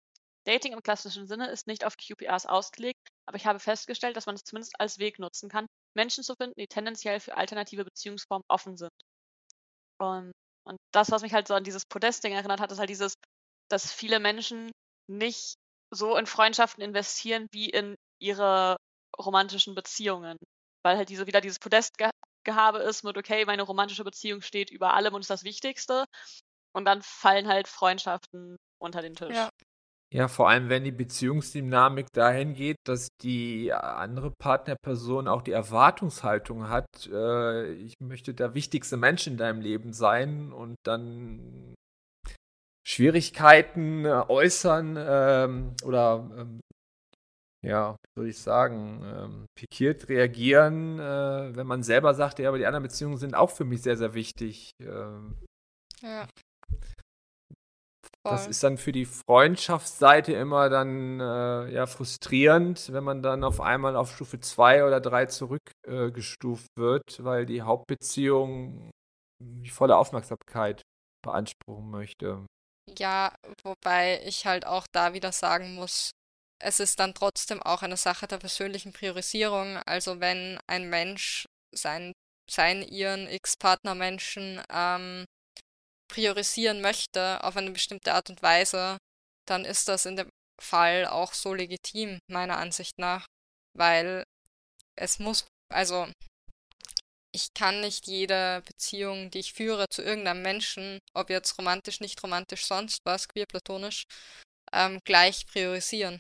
Dating 0.47 0.73
im 0.73 0.83
klassischen 0.83 1.27
Sinne 1.27 1.51
ist 1.51 1.67
nicht 1.67 1.85
auf 1.85 1.97
QPRs 1.97 2.47
ausgelegt, 2.47 3.01
aber 3.27 3.37
ich 3.37 3.47
habe 3.47 3.59
festgestellt, 3.59 4.17
dass 4.17 4.27
man 4.27 4.37
es 4.37 4.45
zumindest 4.45 4.79
als 4.79 4.99
Weg 4.99 5.19
nutzen 5.19 5.49
kann, 5.49 5.67
Menschen 5.95 6.23
zu 6.23 6.37
finden, 6.37 6.55
die 6.59 6.69
tendenziell 6.69 7.19
für 7.21 7.37
alternative 7.37 7.85
Beziehungsformen 7.85 8.45
offen 8.49 8.77
sind. 8.77 8.93
Und, 9.99 10.33
und 10.65 10.79
das, 10.93 11.11
was 11.11 11.23
mich 11.23 11.33
halt 11.35 11.49
so 11.49 11.55
an 11.55 11.65
dieses 11.65 11.85
Podest-Ding 11.87 12.33
erinnert 12.33 12.61
hat, 12.61 12.71
ist 12.71 12.79
halt 12.79 12.91
dieses, 12.91 13.15
dass 13.69 13.93
viele 13.93 14.21
Menschen 14.21 14.71
nicht 15.09 15.57
so 15.91 16.17
in 16.17 16.27
Freundschaften 16.27 16.83
investieren 16.83 17.47
wie 17.53 17.71
in 17.71 17.97
ihre 18.21 18.77
romantischen 19.19 19.75
Beziehungen. 19.75 20.37
Weil 20.85 20.97
halt 20.97 21.09
diese 21.09 21.27
wieder 21.27 21.41
dieses 21.41 21.59
Podestgehabe 21.59 22.79
ist 22.79 23.03
mit, 23.03 23.17
okay, 23.17 23.45
meine 23.45 23.63
romantische 23.63 24.05
Beziehung 24.05 24.41
steht 24.41 24.71
über 24.71 24.95
allem 24.95 25.15
und 25.15 25.21
ist 25.21 25.31
das 25.31 25.45
Wichtigste. 25.45 26.05
Und 26.73 26.85
dann 26.85 27.03
fallen 27.03 27.49
halt 27.49 27.69
Freundschaften 27.69 28.57
unter 28.79 29.03
den 29.03 29.15
Tisch. 29.15 29.35
Ja. 29.35 29.49
Ja, 30.15 30.29
vor 30.29 30.49
allem, 30.49 30.69
wenn 30.69 30.85
die 30.85 30.93
Beziehungsdynamik 30.93 32.13
dahin 32.13 32.55
geht, 32.55 32.77
dass 32.85 33.09
die 33.23 33.73
andere 33.73 34.31
Partnerperson 34.31 35.27
auch 35.27 35.43
die 35.43 35.51
Erwartungshaltung 35.51 36.69
hat, 36.69 36.87
äh, 37.13 37.73
ich 37.73 37.95
möchte 38.01 38.33
der 38.33 38.55
wichtigste 38.55 38.97
Mensch 38.97 39.27
in 39.27 39.37
deinem 39.37 39.61
Leben 39.61 39.93
sein 39.93 40.53
und 40.53 40.77
dann 40.85 41.75
Schwierigkeiten 42.87 44.05
äh, 44.05 44.23
äußern 44.29 44.97
ähm, 44.99 45.75
oder 45.85 46.31
ähm, 46.37 46.61
ja, 47.67 47.97
wie 47.97 48.21
soll 48.21 48.29
ich 48.29 48.39
sagen, 48.39 49.03
ähm, 49.05 49.47
pikiert 49.59 50.09
reagieren, 50.09 51.01
äh, 51.01 51.57
wenn 51.57 51.67
man 51.67 51.83
selber 51.83 52.15
sagt, 52.15 52.39
ja, 52.39 52.49
aber 52.49 52.59
die 52.59 52.67
anderen 52.67 52.85
Beziehungen 52.85 53.17
sind 53.17 53.35
auch 53.35 53.51
für 53.51 53.65
mich 53.65 53.83
sehr, 53.83 53.97
sehr 53.97 54.15
wichtig. 54.15 54.71
Ähm, 54.81 55.37
Ja. 56.03 56.29
Das 58.25 58.49
ist 58.49 58.65
dann 58.65 58.77
für 58.77 58.91
die 58.91 59.05
Freundschaftsseite 59.05 60.33
immer 60.33 60.69
dann 60.69 61.21
äh, 61.21 61.73
ja 61.73 61.87
frustrierend, 61.87 62.93
wenn 62.93 63.05
man 63.05 63.23
dann 63.23 63.45
auf 63.45 63.61
einmal 63.61 63.95
auf 63.95 64.13
Stufe 64.13 64.41
2 64.41 64.85
oder 64.85 65.01
3 65.01 65.27
zurückgestuft 65.27 66.67
äh, 66.77 66.81
wird, 66.81 67.25
weil 67.25 67.47
die 67.47 67.63
Hauptbeziehung 67.63 68.91
die 69.41 69.71
volle 69.71 69.97
Aufmerksamkeit 69.97 70.83
beanspruchen 71.25 71.89
möchte. 71.91 72.45
Ja, 72.89 73.35
wobei 73.65 74.23
ich 74.25 74.47
halt 74.47 74.67
auch 74.67 74.87
da 74.87 75.13
wieder 75.13 75.33
sagen 75.33 75.75
muss, 75.75 76.13
es 76.59 76.81
ist 76.81 76.99
dann 77.01 77.15
trotzdem 77.15 77.63
auch 77.63 77.83
eine 77.83 77.97
Sache 77.97 78.27
der 78.27 78.39
persönlichen 78.39 78.93
Priorisierung. 78.93 79.79
Also 79.87 80.21
wenn 80.21 80.59
ein 80.67 80.89
Mensch 80.89 81.47
sein, 81.75 82.13
seinen, 82.51 82.83
ihren 82.83 83.27
Ex-Partnermenschen 83.27 84.63
ähm, 84.71 85.25
priorisieren 86.09 86.81
möchte 86.81 87.43
auf 87.43 87.57
eine 87.57 87.73
bestimmte 87.73 88.15
Art 88.15 88.31
und 88.31 88.43
Weise, 88.43 88.99
dann 89.47 89.65
ist 89.65 89.89
das 89.89 90.07
in 90.07 90.17
dem 90.17 90.31
Fall 90.61 91.07
auch 91.07 91.35
so 91.35 91.53
legitim, 91.55 92.19
meiner 92.31 92.57
Ansicht 92.57 92.99
nach, 92.99 93.27
weil 93.77 94.25
es 94.97 95.19
muss, 95.19 95.47
also 95.73 96.09
ich 97.37 97.53
kann 97.53 97.81
nicht 97.83 98.07
jede 98.07 98.63
Beziehung, 98.67 99.31
die 99.31 99.41
ich 99.41 99.53
führe 99.53 99.87
zu 99.91 100.03
irgendeinem 100.03 100.43
Menschen, 100.43 100.99
ob 101.15 101.29
jetzt 101.29 101.59
romantisch, 101.59 102.01
nicht 102.01 102.23
romantisch, 102.23 102.65
sonst 102.65 103.01
was, 103.05 103.29
queer, 103.29 103.47
platonisch, 103.47 104.07
ähm, 104.73 105.01
gleich 105.05 105.47
priorisieren. 105.47 106.19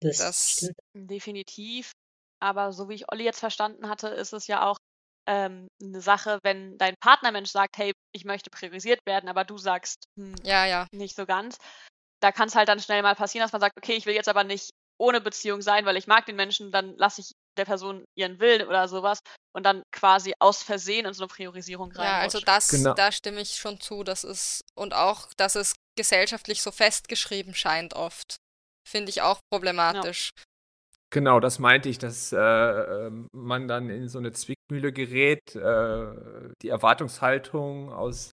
Das, 0.00 0.18
Das-. 0.18 0.70
Definitiv. 0.92 1.92
Aber 2.40 2.72
so 2.72 2.88
wie 2.88 2.94
ich 2.94 3.10
Olli 3.10 3.24
jetzt 3.24 3.40
verstanden 3.40 3.88
hatte, 3.88 4.08
ist 4.08 4.32
es 4.32 4.46
ja 4.48 4.64
auch 4.68 4.78
ähm, 5.26 5.68
eine 5.82 6.00
Sache, 6.00 6.38
wenn 6.42 6.76
dein 6.78 6.94
Partnermensch 7.00 7.50
sagt, 7.50 7.78
hey, 7.78 7.92
ich 8.12 8.24
möchte 8.24 8.50
priorisiert 8.50 9.00
werden, 9.06 9.28
aber 9.28 9.44
du 9.44 9.58
sagst, 9.58 10.04
hm, 10.16 10.34
Ja, 10.44 10.66
ja, 10.66 10.86
nicht 10.92 11.16
so 11.16 11.26
ganz. 11.26 11.58
Da 12.20 12.32
kann 12.32 12.48
es 12.48 12.56
halt 12.56 12.68
dann 12.68 12.80
schnell 12.80 13.02
mal 13.02 13.14
passieren, 13.14 13.44
dass 13.44 13.52
man 13.52 13.60
sagt, 13.60 13.76
okay, 13.76 13.94
ich 13.94 14.06
will 14.06 14.14
jetzt 14.14 14.28
aber 14.28 14.42
nicht 14.42 14.70
ohne 14.98 15.20
Beziehung 15.20 15.62
sein, 15.62 15.84
weil 15.84 15.96
ich 15.96 16.08
mag 16.08 16.26
den 16.26 16.36
Menschen, 16.36 16.72
dann 16.72 16.96
lasse 16.96 17.20
ich 17.20 17.32
der 17.58 17.64
Person 17.64 18.04
ihren 18.16 18.38
Willen 18.40 18.66
oder 18.66 18.88
sowas 18.88 19.20
und 19.54 19.64
dann 19.64 19.82
quasi 19.92 20.34
aus 20.38 20.62
Versehen 20.62 21.06
in 21.06 21.12
so 21.12 21.24
eine 21.24 21.28
Priorisierung 21.28 21.92
rein. 21.92 22.04
ja, 22.04 22.18
also 22.18 22.40
das, 22.40 22.68
Genau. 22.70 22.94
da 22.94 23.12
stimme 23.12 23.40
ich 23.40 23.56
schon 23.56 23.80
zu, 23.80 24.04
das 24.04 24.24
ist, 24.24 24.62
und 24.74 24.94
auch, 24.94 25.28
dass 25.36 25.56
es 25.56 25.74
gesellschaftlich 25.96 26.62
so 26.62 26.70
festgeschrieben 26.70 27.54
scheint 27.54 27.94
oft, 27.94 28.36
finde 28.88 29.10
ich 29.10 29.22
auch 29.22 29.40
problematisch. 29.50 30.30
Genau, 31.10 31.40
das 31.40 31.58
meinte 31.58 31.88
ich, 31.88 31.98
dass 31.98 32.32
äh, 32.32 32.38
ähm, 32.38 33.28
man 33.32 33.66
dann 33.66 33.88
in 33.88 34.08
so 34.08 34.18
eine 34.18 34.32
Zwickmühle 34.32 34.92
gerät, 34.92 35.56
äh, 35.56 36.52
die 36.62 36.68
Erwartungshaltung 36.68 37.90
aus 37.92 38.30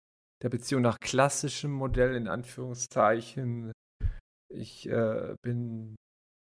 der 0.44 0.50
Beziehung 0.50 0.84
nach 0.84 1.00
klassischem 1.00 1.72
Modell 1.72 2.16
in 2.16 2.28
Anführungszeichen. 2.28 3.72
Ich 4.54 4.88
äh, 4.88 5.34
bin 5.42 5.96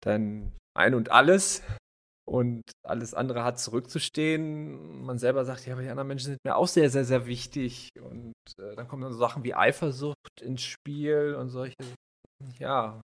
dann 0.05 0.53
ein 0.77 0.95
und 0.95 1.11
alles 1.11 1.63
und 2.29 2.63
alles 2.83 3.15
andere 3.15 3.45
hat 3.45 3.59
zurückzustehen. 3.61 5.05
Man 5.05 5.19
selber 5.19 5.45
sagt, 5.45 5.67
ja, 5.67 5.75
aber 5.75 5.83
die 5.83 5.89
anderen 5.89 6.09
Menschen 6.09 6.27
sind 6.27 6.45
mir 6.45 6.57
auch 6.57 6.67
sehr, 6.67 6.91
sehr, 6.91 7.05
sehr 7.05 7.27
wichtig. 7.27 7.91
Und 8.01 8.35
äh, 8.59 8.75
dann 8.75 8.89
kommen 8.89 9.03
dann 9.03 9.13
so 9.13 9.19
Sachen 9.19 9.45
wie 9.45 9.55
Eifersucht 9.55 10.41
ins 10.41 10.63
Spiel 10.63 11.37
und 11.39 11.51
solche, 11.51 11.77
ja, 12.59 13.01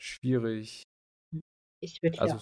schwierig. 0.00 0.82
Ich 1.82 2.02
würde 2.02 2.16
hier, 2.16 2.22
Also 2.22 2.38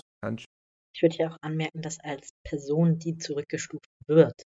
ich 0.95 1.03
würd 1.03 1.15
hier 1.15 1.33
auch 1.33 1.39
anmerken, 1.43 1.83
dass 1.83 1.99
als 2.01 2.31
Person, 2.45 2.99
die 2.99 3.17
zurückgestuft 3.17 3.89
wird, 4.07 4.43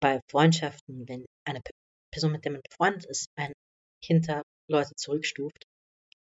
bei 0.00 0.20
Freundschaften, 0.30 1.06
wenn 1.08 1.26
eine 1.46 1.60
Person, 2.10 2.32
mit 2.32 2.44
der 2.44 2.52
man 2.52 2.62
befreundet 2.62 3.04
ist, 3.06 3.26
ein 3.36 3.52
hinter 4.02 4.42
Leute 4.70 4.94
zurückstuft, 4.96 5.64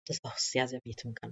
das 0.07 0.17
auch 0.23 0.37
sehr, 0.37 0.67
sehr 0.67 0.79
wehtun 0.83 1.13
kann. 1.13 1.31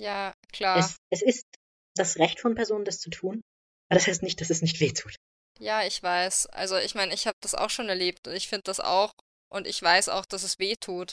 Ja, 0.00 0.32
klar. 0.52 0.78
Es, 0.78 0.96
es 1.10 1.22
ist 1.22 1.46
das 1.94 2.16
Recht 2.16 2.40
von 2.40 2.54
Personen, 2.54 2.84
das 2.84 3.00
zu 3.00 3.10
tun, 3.10 3.42
aber 3.88 3.98
das 3.98 4.06
heißt 4.06 4.22
nicht, 4.22 4.40
dass 4.40 4.50
es 4.50 4.62
nicht 4.62 4.80
wehtut. 4.80 5.14
Ja, 5.58 5.84
ich 5.84 6.02
weiß. 6.02 6.46
Also 6.46 6.76
ich 6.76 6.94
meine, 6.94 7.12
ich 7.12 7.26
habe 7.26 7.36
das 7.42 7.54
auch 7.54 7.68
schon 7.70 7.88
erlebt 7.88 8.26
und 8.26 8.34
ich 8.34 8.48
finde 8.48 8.62
das 8.64 8.80
auch 8.80 9.12
und 9.52 9.66
ich 9.66 9.82
weiß 9.82 10.08
auch, 10.08 10.24
dass 10.24 10.42
es 10.42 10.58
weh 10.58 10.74
tut. 10.80 11.12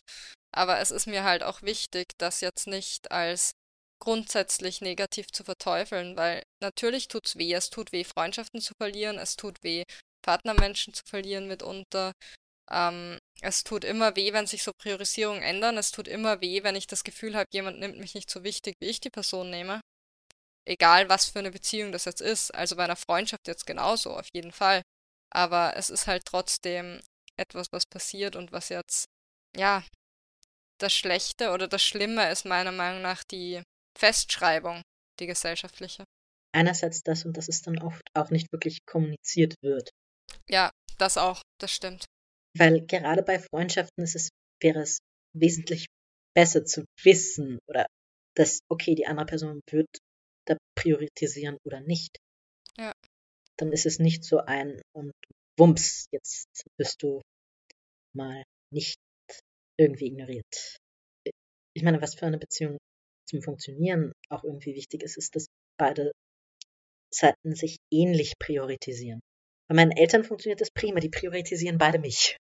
Aber 0.53 0.79
es 0.79 0.91
ist 0.91 1.05
mir 1.05 1.23
halt 1.23 1.43
auch 1.43 1.61
wichtig, 1.61 2.07
das 2.17 2.39
jetzt 2.39 2.67
nicht 2.67 3.11
als 3.11 3.51
grundsätzlich 3.99 4.79
negativ 4.79 5.27
zu 5.31 5.43
verteufeln, 5.43 6.15
weil 6.15 6.43
natürlich 6.61 7.09
tut's 7.09 7.35
weh. 7.35 7.53
Es 7.53 7.69
tut 7.69 7.91
weh, 7.91 8.05
Freundschaften 8.05 8.61
zu 8.61 8.73
verlieren, 8.79 9.17
es 9.17 9.35
tut 9.35 9.63
weh, 9.63 9.83
Partnermenschen 10.21 10.93
zu 10.93 11.03
verlieren 11.05 11.47
mitunter. 11.47 12.13
Ähm, 12.69 13.17
es 13.41 13.63
tut 13.63 13.83
immer 13.83 14.15
weh, 14.15 14.33
wenn 14.33 14.47
sich 14.47 14.63
so 14.63 14.71
Priorisierungen 14.77 15.43
ändern. 15.43 15.77
Es 15.77 15.91
tut 15.91 16.07
immer 16.07 16.41
weh, 16.41 16.63
wenn 16.63 16.75
ich 16.75 16.87
das 16.87 17.03
Gefühl 17.03 17.35
habe, 17.35 17.45
jemand 17.51 17.79
nimmt 17.79 17.97
mich 17.97 18.15
nicht 18.15 18.29
so 18.29 18.43
wichtig, 18.43 18.75
wie 18.79 18.87
ich 18.87 18.99
die 18.99 19.09
Person 19.09 19.49
nehme. 19.49 19.81
Egal, 20.65 21.07
was 21.07 21.27
für 21.27 21.39
eine 21.39 21.51
Beziehung 21.51 21.91
das 21.91 22.05
jetzt 22.05 22.21
ist. 22.21 22.53
Also 22.53 22.75
bei 22.75 22.83
einer 22.83 22.95
Freundschaft 22.95 23.47
jetzt 23.47 23.65
genauso, 23.65 24.11
auf 24.17 24.27
jeden 24.33 24.51
Fall. 24.51 24.81
Aber 25.29 25.75
es 25.75 25.89
ist 25.89 26.07
halt 26.07 26.23
trotzdem 26.25 26.99
etwas, 27.37 27.67
was 27.71 27.85
passiert 27.85 28.35
und 28.35 28.51
was 28.51 28.69
jetzt, 28.69 29.05
ja, 29.55 29.83
das 30.79 30.93
Schlechte 30.93 31.51
oder 31.51 31.67
das 31.67 31.83
Schlimme 31.83 32.29
ist 32.31 32.45
meiner 32.45 32.71
Meinung 32.71 33.01
nach 33.01 33.23
die 33.23 33.61
Festschreibung, 33.97 34.81
die 35.19 35.27
gesellschaftliche. 35.27 36.03
Einerseits 36.53 37.03
das 37.03 37.25
und 37.25 37.37
dass 37.37 37.47
es 37.47 37.61
dann 37.61 37.79
oft 37.79 38.03
auch 38.13 38.29
nicht 38.29 38.51
wirklich 38.51 38.79
kommuniziert 38.85 39.55
wird. 39.61 39.89
Ja, 40.49 40.71
das 40.97 41.17
auch, 41.17 41.41
das 41.59 41.71
stimmt. 41.71 42.05
Weil 42.57 42.85
gerade 42.85 43.23
bei 43.23 43.39
Freundschaften 43.39 44.03
ist 44.03 44.15
es, 44.15 44.29
wäre 44.61 44.81
es 44.81 44.99
wesentlich 45.33 45.85
besser 46.35 46.65
zu 46.65 46.85
wissen 47.03 47.59
oder 47.67 47.85
dass, 48.35 48.59
okay, 48.69 48.95
die 48.95 49.07
andere 49.07 49.25
Person 49.25 49.61
wird 49.69 49.87
da 50.45 50.57
priorisieren 50.75 51.57
oder 51.65 51.81
nicht. 51.81 52.17
Ja. 52.77 52.93
Dann 53.57 53.71
ist 53.71 53.85
es 53.85 53.99
nicht 53.99 54.23
so 54.23 54.39
ein 54.39 54.81
und 54.95 55.11
wumps, 55.57 56.05
jetzt 56.11 56.47
bist 56.77 57.01
du 57.01 57.21
mal 58.15 58.43
nicht 58.71 58.97
irgendwie 59.79 60.07
ignoriert. 60.07 60.77
Ich 61.75 61.83
meine, 61.83 62.01
was 62.01 62.15
für 62.15 62.25
eine 62.25 62.37
Beziehung 62.37 62.77
zum 63.27 63.41
Funktionieren 63.41 64.13
auch 64.29 64.43
irgendwie 64.43 64.75
wichtig 64.75 65.03
ist, 65.03 65.17
ist, 65.17 65.35
dass 65.35 65.47
beide 65.77 66.11
Seiten 67.13 67.55
sich 67.55 67.77
ähnlich 67.91 68.33
priorisieren. 68.39 69.19
Bei 69.69 69.75
meinen 69.75 69.91
Eltern 69.91 70.23
funktioniert 70.23 70.61
das 70.61 70.71
prima, 70.71 70.99
die 70.99 71.09
priorisieren 71.09 71.77
beide 71.77 71.99
mich. 71.99 72.37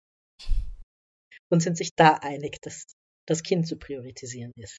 Und 1.50 1.60
sind 1.60 1.76
sich 1.76 1.90
da 1.96 2.14
einig, 2.14 2.58
dass 2.62 2.86
das 3.26 3.42
Kind 3.42 3.66
zu 3.66 3.76
priorisieren 3.76 4.52
ist. 4.56 4.78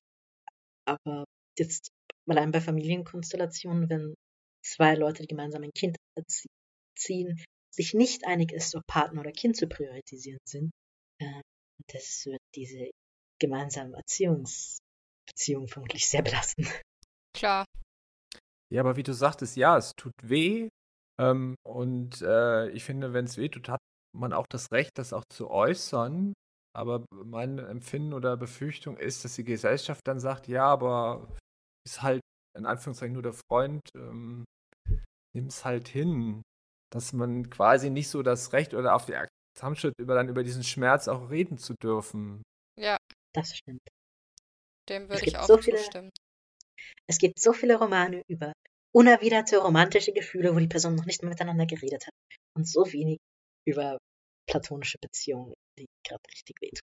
Aber 0.86 1.26
jetzt 1.58 1.90
allein 2.28 2.52
bei 2.52 2.62
Familienkonstellationen, 2.62 3.90
wenn 3.90 4.16
zwei 4.66 4.96
Leute, 4.96 5.24
die 5.24 5.28
gemeinsam 5.28 5.64
ein 5.64 5.74
Kind 5.74 5.98
erziehen, 6.16 7.44
sich 7.74 7.94
nicht 7.94 8.26
einig 8.26 8.52
ist, 8.52 8.76
ob 8.76 8.84
Partner 8.88 9.22
oder 9.22 9.32
Kind 9.32 9.56
zu 9.56 9.68
priorisieren 9.68 10.40
sind, 10.48 10.72
äh, 11.20 11.42
das 11.88 12.26
wird 12.26 12.40
diese 12.56 12.90
gemeinsame 13.40 13.98
Erziehungsbeziehung 13.98 15.68
vermutlich 15.68 16.08
sehr 16.08 16.22
belasten. 16.22 16.68
Klar. 17.36 17.66
Ja, 18.72 18.82
aber 18.82 18.96
wie 18.96 19.04
du 19.04 19.14
sagtest, 19.14 19.58
ja, 19.58 19.78
es 19.78 19.94
tut 19.98 20.14
weh. 20.22 20.70
Ähm, 21.20 21.56
und 21.64 22.22
äh, 22.22 22.70
ich 22.70 22.84
finde, 22.84 23.14
wenn 23.14 23.26
es 23.26 23.38
weh 23.38 23.50
tut, 23.50 23.68
hat 23.70 23.80
man 24.16 24.34
auch 24.34 24.48
das 24.48 24.72
Recht, 24.72 24.92
das 24.98 25.14
auch 25.14 25.26
zu 25.30 25.50
äußern. 25.50 26.34
Aber 26.74 27.06
mein 27.12 27.60
Empfinden 27.60 28.14
oder 28.14 28.38
Befürchtung 28.38 28.98
ist, 28.98 29.26
dass 29.26 29.36
die 29.36 29.44
Gesellschaft 29.44 30.02
dann 30.08 30.20
sagt, 30.20 30.48
ja, 30.48 30.66
aber 30.66 31.36
ist 31.86 32.02
halt 32.02 32.22
in 32.58 32.66
Anführungszeichen 32.66 33.14
nur 33.14 33.24
der 33.24 33.34
Freund, 33.34 33.82
ähm, 33.96 34.46
nimm 35.34 35.48
es 35.48 35.66
halt 35.66 35.88
hin. 35.88 36.42
Dass 36.94 37.14
man 37.14 37.50
quasi 37.50 37.90
nicht 37.90 38.10
so 38.10 38.22
das 38.22 38.52
Recht 38.52 38.74
oder 38.74 38.96
auf 38.96 39.06
die 39.06 39.16
Akzeptanz 39.16 39.96
über 39.98 40.16
dann 40.16 40.28
über 40.28 40.44
diesen 40.44 40.64
Schmerz 40.64 41.08
auch 41.08 41.30
reden 41.30 41.58
zu 41.58 41.74
dürfen. 41.82 42.42
Ja. 42.78 42.98
Das 43.34 43.56
stimmt. 43.56 43.82
Dem 44.90 45.10
würde 45.10 45.26
ich 45.26 45.38
auch 45.38 45.48
so 45.48 45.58
viele, 45.58 45.78
zustimmen. 45.78 46.10
Es 47.08 47.18
gibt 47.18 47.40
so 47.40 47.54
viele 47.54 47.78
Romane 47.78 48.24
über 48.28 48.52
unerwiderte 48.94 49.58
romantische 49.58 50.12
Gefühle, 50.12 50.54
wo 50.54 50.60
die 50.60 50.68
Person 50.68 50.96
noch 50.96 51.06
nicht 51.06 51.22
mehr 51.22 51.30
miteinander 51.30 51.66
geredet 51.66 52.08
hat. 52.08 52.14
Und 52.58 52.68
so 52.68 52.92
wenig 52.92 53.20
über 53.66 53.98
platonische 54.48 54.98
Beziehungen, 55.00 55.54
die 55.78 55.88
gerade 56.06 56.24
richtig 56.32 56.62
wehtun. 56.62 56.88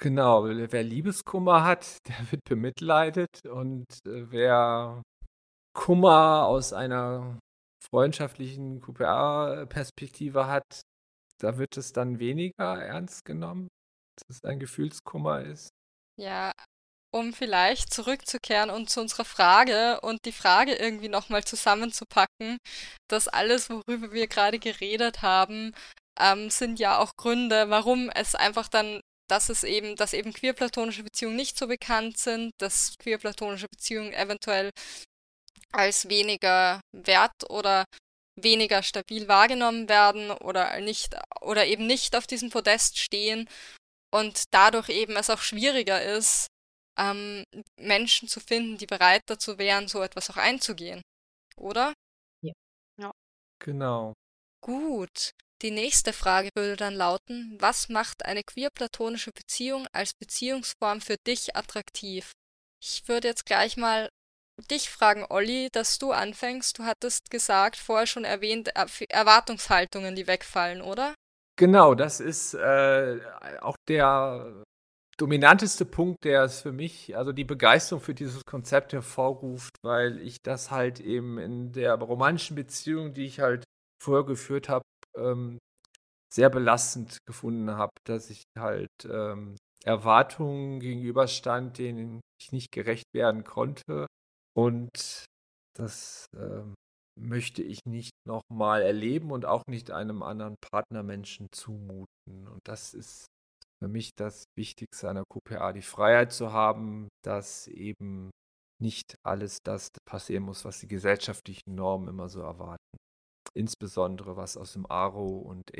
Genau, 0.00 0.44
wer 0.44 0.82
Liebeskummer 0.82 1.64
hat, 1.64 1.98
der 2.08 2.32
wird 2.32 2.44
bemitleidet 2.44 3.46
und 3.46 3.86
äh, 4.06 4.30
wer 4.30 5.02
Kummer 5.74 6.46
aus 6.46 6.72
einer 6.72 7.38
freundschaftlichen 7.82 8.80
QPA-Perspektive 8.80 10.46
hat, 10.46 10.82
da 11.38 11.58
wird 11.58 11.76
es 11.76 11.92
dann 11.92 12.18
weniger 12.18 12.82
ernst 12.82 13.24
genommen, 13.24 13.68
dass 14.16 14.36
es 14.36 14.44
ein 14.44 14.58
Gefühlskummer 14.58 15.42
ist. 15.42 15.70
Ja, 16.16 16.52
um 17.12 17.32
vielleicht 17.32 17.92
zurückzukehren 17.92 18.70
und 18.70 18.90
zu 18.90 19.00
unserer 19.00 19.24
Frage 19.24 20.00
und 20.00 20.24
die 20.24 20.32
Frage 20.32 20.74
irgendwie 20.74 21.08
nochmal 21.08 21.44
zusammenzupacken, 21.44 22.58
dass 23.08 23.28
alles, 23.28 23.70
worüber 23.70 24.12
wir 24.12 24.26
gerade 24.26 24.58
geredet 24.58 25.22
haben, 25.22 25.72
ähm, 26.18 26.50
sind 26.50 26.78
ja 26.78 26.98
auch 26.98 27.16
Gründe, 27.16 27.70
warum 27.70 28.10
es 28.10 28.34
einfach 28.34 28.68
dann, 28.68 29.00
dass 29.28 29.48
es 29.48 29.64
eben, 29.64 29.96
dass 29.96 30.12
eben 30.12 30.32
queerplatonische 30.32 31.02
Beziehungen 31.02 31.36
nicht 31.36 31.58
so 31.58 31.66
bekannt 31.66 32.18
sind, 32.18 32.52
dass 32.58 32.94
queerplatonische 32.98 33.68
Beziehungen 33.68 34.12
eventuell 34.12 34.70
als 35.72 36.08
weniger 36.08 36.80
wert 36.92 37.50
oder 37.50 37.84
weniger 38.40 38.82
stabil 38.82 39.28
wahrgenommen 39.28 39.88
werden 39.88 40.30
oder 40.30 40.78
nicht 40.80 41.14
oder 41.40 41.66
eben 41.66 41.86
nicht 41.86 42.16
auf 42.16 42.26
diesem 42.26 42.50
Podest 42.50 42.98
stehen 42.98 43.48
und 44.12 44.44
dadurch 44.52 44.88
eben 44.88 45.16
es 45.16 45.30
auch 45.30 45.40
schwieriger 45.40 46.02
ist, 46.02 46.48
ähm, 46.98 47.44
Menschen 47.80 48.28
zu 48.28 48.40
finden, 48.40 48.78
die 48.78 48.86
bereit 48.86 49.22
dazu 49.26 49.58
wären, 49.58 49.88
so 49.88 50.02
etwas 50.02 50.30
auch 50.30 50.36
einzugehen. 50.36 51.02
Oder? 51.56 51.92
Ja. 52.42 52.52
ja. 53.00 53.12
Genau. 53.60 54.14
Gut. 54.60 55.32
Die 55.64 55.70
nächste 55.70 56.12
Frage 56.12 56.50
würde 56.54 56.76
dann 56.76 56.94
lauten, 56.94 57.56
was 57.58 57.88
macht 57.88 58.26
eine 58.26 58.42
queer-platonische 58.42 59.30
Beziehung 59.32 59.86
als 59.94 60.12
Beziehungsform 60.12 61.00
für 61.00 61.16
dich 61.26 61.56
attraktiv? 61.56 62.32
Ich 62.82 63.08
würde 63.08 63.28
jetzt 63.28 63.46
gleich 63.46 63.78
mal 63.78 64.10
dich 64.70 64.90
fragen, 64.90 65.24
Olli, 65.30 65.70
dass 65.72 65.98
du 65.98 66.12
anfängst. 66.12 66.78
Du 66.78 66.84
hattest 66.84 67.30
gesagt, 67.30 67.76
vorher 67.76 68.06
schon 68.06 68.24
erwähnt, 68.24 68.72
Erwartungshaltungen, 69.08 70.14
die 70.14 70.26
wegfallen, 70.26 70.82
oder? 70.82 71.14
Genau, 71.56 71.94
das 71.94 72.20
ist 72.20 72.52
äh, 72.52 73.20
auch 73.62 73.76
der 73.88 74.64
dominanteste 75.16 75.86
Punkt, 75.86 76.24
der 76.24 76.42
es 76.42 76.60
für 76.60 76.72
mich, 76.72 77.16
also 77.16 77.32
die 77.32 77.44
Begeisterung 77.44 78.02
für 78.02 78.14
dieses 78.14 78.44
Konzept 78.44 78.92
hervorruft, 78.92 79.76
weil 79.82 80.20
ich 80.20 80.42
das 80.42 80.70
halt 80.70 81.00
eben 81.00 81.38
in 81.38 81.72
der 81.72 81.94
romantischen 81.94 82.54
Beziehung, 82.54 83.14
die 83.14 83.24
ich 83.24 83.40
halt 83.40 83.64
vorher 84.02 84.24
geführt 84.24 84.68
habe, 84.68 84.84
ähm, 85.16 85.58
sehr 86.32 86.50
belastend 86.50 87.18
gefunden 87.26 87.70
habe, 87.72 87.92
dass 88.06 88.30
ich 88.30 88.42
halt 88.58 88.90
ähm, 89.04 89.56
Erwartungen 89.84 90.80
gegenüberstand, 90.80 91.78
denen 91.78 92.20
ich 92.40 92.52
nicht 92.52 92.72
gerecht 92.72 93.06
werden 93.12 93.44
konnte. 93.44 94.06
Und 94.56 95.24
das 95.76 96.26
ähm, 96.36 96.74
möchte 97.18 97.62
ich 97.62 97.80
nicht 97.86 98.12
nochmal 98.26 98.82
erleben 98.82 99.30
und 99.30 99.44
auch 99.44 99.62
nicht 99.68 99.90
einem 99.90 100.22
anderen 100.22 100.56
Partnermenschen 100.60 101.48
zumuten. 101.52 102.48
Und 102.48 102.60
das 102.64 102.94
ist 102.94 103.26
für 103.82 103.88
mich 103.88 104.10
das 104.16 104.44
Wichtigste 104.56 105.08
an 105.08 105.16
der 105.16 105.24
QPA, 105.30 105.72
die 105.72 105.82
Freiheit 105.82 106.32
zu 106.32 106.52
haben, 106.52 107.08
dass 107.24 107.68
eben 107.68 108.30
nicht 108.80 109.14
alles 109.24 109.58
das 109.64 109.88
passieren 110.04 110.44
muss, 110.44 110.64
was 110.64 110.80
die 110.80 110.88
gesellschaftlichen 110.88 111.74
Normen 111.74 112.08
immer 112.08 112.28
so 112.28 112.40
erwarten. 112.40 112.96
Insbesondere 113.56 114.36
was 114.36 114.56
aus 114.56 114.72
dem 114.72 114.86
Aro- 114.86 115.38
und 115.38 115.70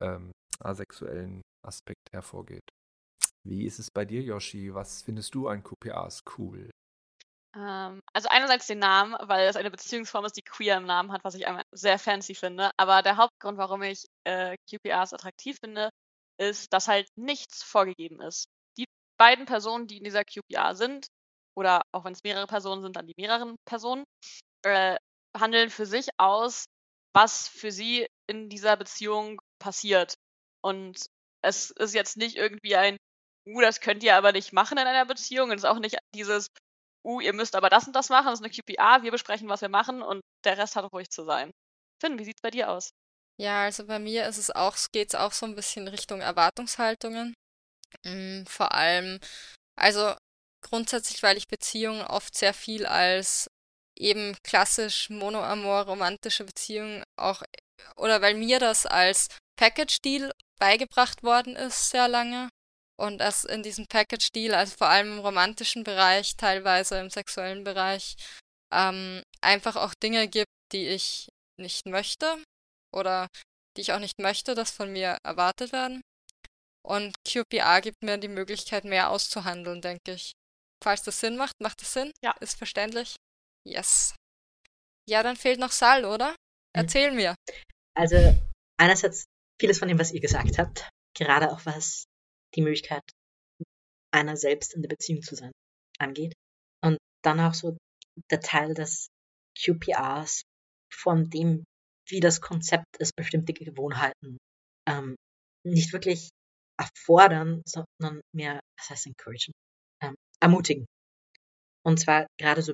ähm, 0.00 0.32
asexuellen 0.60 1.42
Aspekt 1.66 2.12
hervorgeht. 2.12 2.68
Wie 3.44 3.64
ist 3.64 3.78
es 3.78 3.90
bei 3.90 4.04
dir, 4.04 4.22
Yoshi? 4.22 4.74
Was 4.74 5.02
findest 5.02 5.34
du 5.34 5.48
an 5.48 5.62
QPAs 5.62 6.22
cool? 6.38 6.70
Ähm, 7.56 8.00
also 8.12 8.28
einerseits 8.30 8.66
den 8.66 8.78
Namen, 8.78 9.16
weil 9.20 9.48
es 9.48 9.56
eine 9.56 9.70
Beziehungsform 9.70 10.24
ist, 10.24 10.36
die 10.36 10.42
queer 10.42 10.76
im 10.76 10.86
Namen 10.86 11.12
hat, 11.12 11.24
was 11.24 11.34
ich 11.34 11.46
einmal 11.46 11.64
sehr 11.72 11.98
fancy 11.98 12.34
finde. 12.34 12.70
Aber 12.76 13.02
der 13.02 13.16
Hauptgrund, 13.16 13.58
warum 13.58 13.82
ich 13.82 14.06
äh, 14.24 14.56
QPAs 14.70 15.12
attraktiv 15.12 15.58
finde, 15.60 15.90
ist, 16.38 16.72
dass 16.72 16.88
halt 16.88 17.08
nichts 17.16 17.62
vorgegeben 17.62 18.20
ist. 18.20 18.46
Die 18.78 18.86
beiden 19.18 19.46
Personen, 19.46 19.86
die 19.86 19.98
in 19.98 20.04
dieser 20.04 20.24
QPA 20.24 20.74
sind, 20.74 21.06
oder 21.54 21.82
auch 21.92 22.04
wenn 22.04 22.14
es 22.14 22.22
mehrere 22.24 22.46
Personen 22.46 22.82
sind, 22.82 22.96
dann 22.96 23.06
die 23.06 23.14
mehreren 23.18 23.56
Personen, 23.66 24.04
äh, 24.64 24.96
handeln 25.36 25.70
für 25.70 25.86
sich 25.86 26.08
aus, 26.18 26.66
was 27.12 27.48
für 27.48 27.70
sie 27.72 28.06
in 28.26 28.48
dieser 28.48 28.76
Beziehung 28.76 29.40
passiert. 29.58 30.14
Und 30.62 31.06
es 31.42 31.70
ist 31.70 31.94
jetzt 31.94 32.16
nicht 32.16 32.36
irgendwie 32.36 32.76
ein, 32.76 32.96
uh, 33.46 33.60
das 33.60 33.80
könnt 33.80 34.02
ihr 34.02 34.16
aber 34.16 34.32
nicht 34.32 34.52
machen 34.52 34.78
in 34.78 34.86
einer 34.86 35.06
Beziehung. 35.06 35.50
Es 35.50 35.62
ist 35.62 35.68
auch 35.68 35.78
nicht 35.78 35.98
dieses, 36.14 36.46
uh, 37.04 37.20
ihr 37.20 37.32
müsst 37.32 37.54
aber 37.54 37.68
das 37.68 37.86
und 37.86 37.94
das 37.94 38.08
machen, 38.08 38.26
das 38.26 38.40
ist 38.40 38.44
eine 38.44 38.52
QPA, 38.52 39.02
wir 39.02 39.10
besprechen, 39.10 39.48
was 39.48 39.60
wir 39.60 39.68
machen 39.68 40.02
und 40.02 40.20
der 40.44 40.58
Rest 40.58 40.76
hat 40.76 40.90
ruhig 40.92 41.10
zu 41.10 41.24
sein. 41.24 41.50
Finn, 42.00 42.18
wie 42.18 42.24
sieht's 42.24 42.42
bei 42.42 42.50
dir 42.50 42.70
aus? 42.70 42.90
Ja, 43.38 43.64
also 43.64 43.86
bei 43.86 43.98
mir 43.98 44.26
ist 44.26 44.38
es 44.38 44.50
auch, 44.50 44.76
geht 44.92 45.08
es 45.08 45.14
auch 45.14 45.32
so 45.32 45.46
ein 45.46 45.54
bisschen 45.54 45.88
Richtung 45.88 46.20
Erwartungshaltungen. 46.20 47.34
Mm, 48.04 48.44
vor 48.46 48.72
allem, 48.72 49.20
also 49.76 50.14
grundsätzlich, 50.62 51.22
weil 51.22 51.36
ich 51.36 51.48
Beziehungen 51.48 52.02
oft 52.02 52.36
sehr 52.36 52.54
viel 52.54 52.86
als 52.86 53.50
eben 54.02 54.36
klassisch 54.42 55.08
monoamor 55.10 55.82
romantische 55.82 56.44
Beziehungen 56.44 57.04
auch 57.16 57.42
oder 57.96 58.20
weil 58.20 58.34
mir 58.34 58.58
das 58.58 58.86
als 58.86 59.28
Package-Deal 59.56 60.32
beigebracht 60.58 61.22
worden 61.22 61.56
ist 61.56 61.90
sehr 61.90 62.08
lange 62.08 62.48
und 62.96 63.20
es 63.20 63.44
in 63.44 63.62
diesem 63.62 63.86
Package-Deal, 63.86 64.54
also 64.54 64.76
vor 64.76 64.88
allem 64.88 65.14
im 65.14 65.18
romantischen 65.20 65.84
Bereich, 65.84 66.36
teilweise 66.36 66.98
im 66.98 67.10
sexuellen 67.10 67.64
Bereich, 67.64 68.16
ähm, 68.72 69.22
einfach 69.40 69.76
auch 69.76 69.94
Dinge 69.94 70.28
gibt, 70.28 70.52
die 70.72 70.88
ich 70.88 71.28
nicht 71.58 71.86
möchte 71.86 72.42
oder 72.94 73.28
die 73.76 73.82
ich 73.82 73.92
auch 73.92 73.98
nicht 73.98 74.18
möchte, 74.18 74.54
dass 74.54 74.70
von 74.70 74.92
mir 74.92 75.18
erwartet 75.24 75.72
werden. 75.72 76.02
Und 76.84 77.14
QPA 77.24 77.80
gibt 77.80 78.02
mir 78.02 78.18
die 78.18 78.28
Möglichkeit, 78.28 78.84
mehr 78.84 79.10
auszuhandeln, 79.10 79.80
denke 79.80 80.14
ich. 80.14 80.32
Falls 80.82 81.02
das 81.02 81.20
Sinn 81.20 81.36
macht, 81.36 81.60
macht 81.60 81.80
das 81.80 81.92
Sinn? 81.92 82.12
Ja. 82.22 82.34
Ist 82.40 82.58
verständlich? 82.58 83.16
Yes. 83.64 84.14
Ja, 85.08 85.22
dann 85.22 85.36
fehlt 85.36 85.58
noch 85.58 85.72
Sal, 85.72 86.04
oder? 86.04 86.30
Hm. 86.30 86.36
Erzähl 86.74 87.10
mhm. 87.10 87.16
mir. 87.16 87.34
Also, 87.94 88.16
einerseits 88.78 89.24
vieles 89.60 89.78
von 89.78 89.88
dem, 89.88 89.98
was 89.98 90.12
ihr 90.12 90.20
gesagt 90.20 90.58
habt, 90.58 90.88
gerade 91.16 91.50
auch 91.50 91.64
was 91.66 92.04
die 92.54 92.62
Möglichkeit 92.62 93.02
einer 94.12 94.36
selbst 94.36 94.74
in 94.74 94.82
der 94.82 94.88
Beziehung 94.88 95.22
zu 95.22 95.34
sein 95.34 95.52
angeht. 95.98 96.34
Und 96.84 96.98
dann 97.22 97.40
auch 97.40 97.54
so 97.54 97.76
der 98.30 98.40
Teil 98.40 98.74
des 98.74 99.08
QPRs 99.58 100.42
von 100.92 101.30
dem, 101.30 101.64
wie 102.08 102.20
das 102.20 102.40
Konzept 102.40 102.96
ist, 102.98 103.14
bestimmte 103.16 103.52
Gewohnheiten 103.52 104.38
ähm, 104.88 105.16
nicht 105.64 105.92
wirklich 105.92 106.30
erfordern, 106.78 107.62
sondern 107.64 108.20
mehr, 108.34 108.60
was 108.78 108.90
heißt 108.90 109.06
encouragen, 109.06 109.52
ähm, 110.02 110.14
ermutigen. 110.40 110.86
Und 111.84 112.00
zwar 112.00 112.26
gerade 112.38 112.62
so 112.62 112.72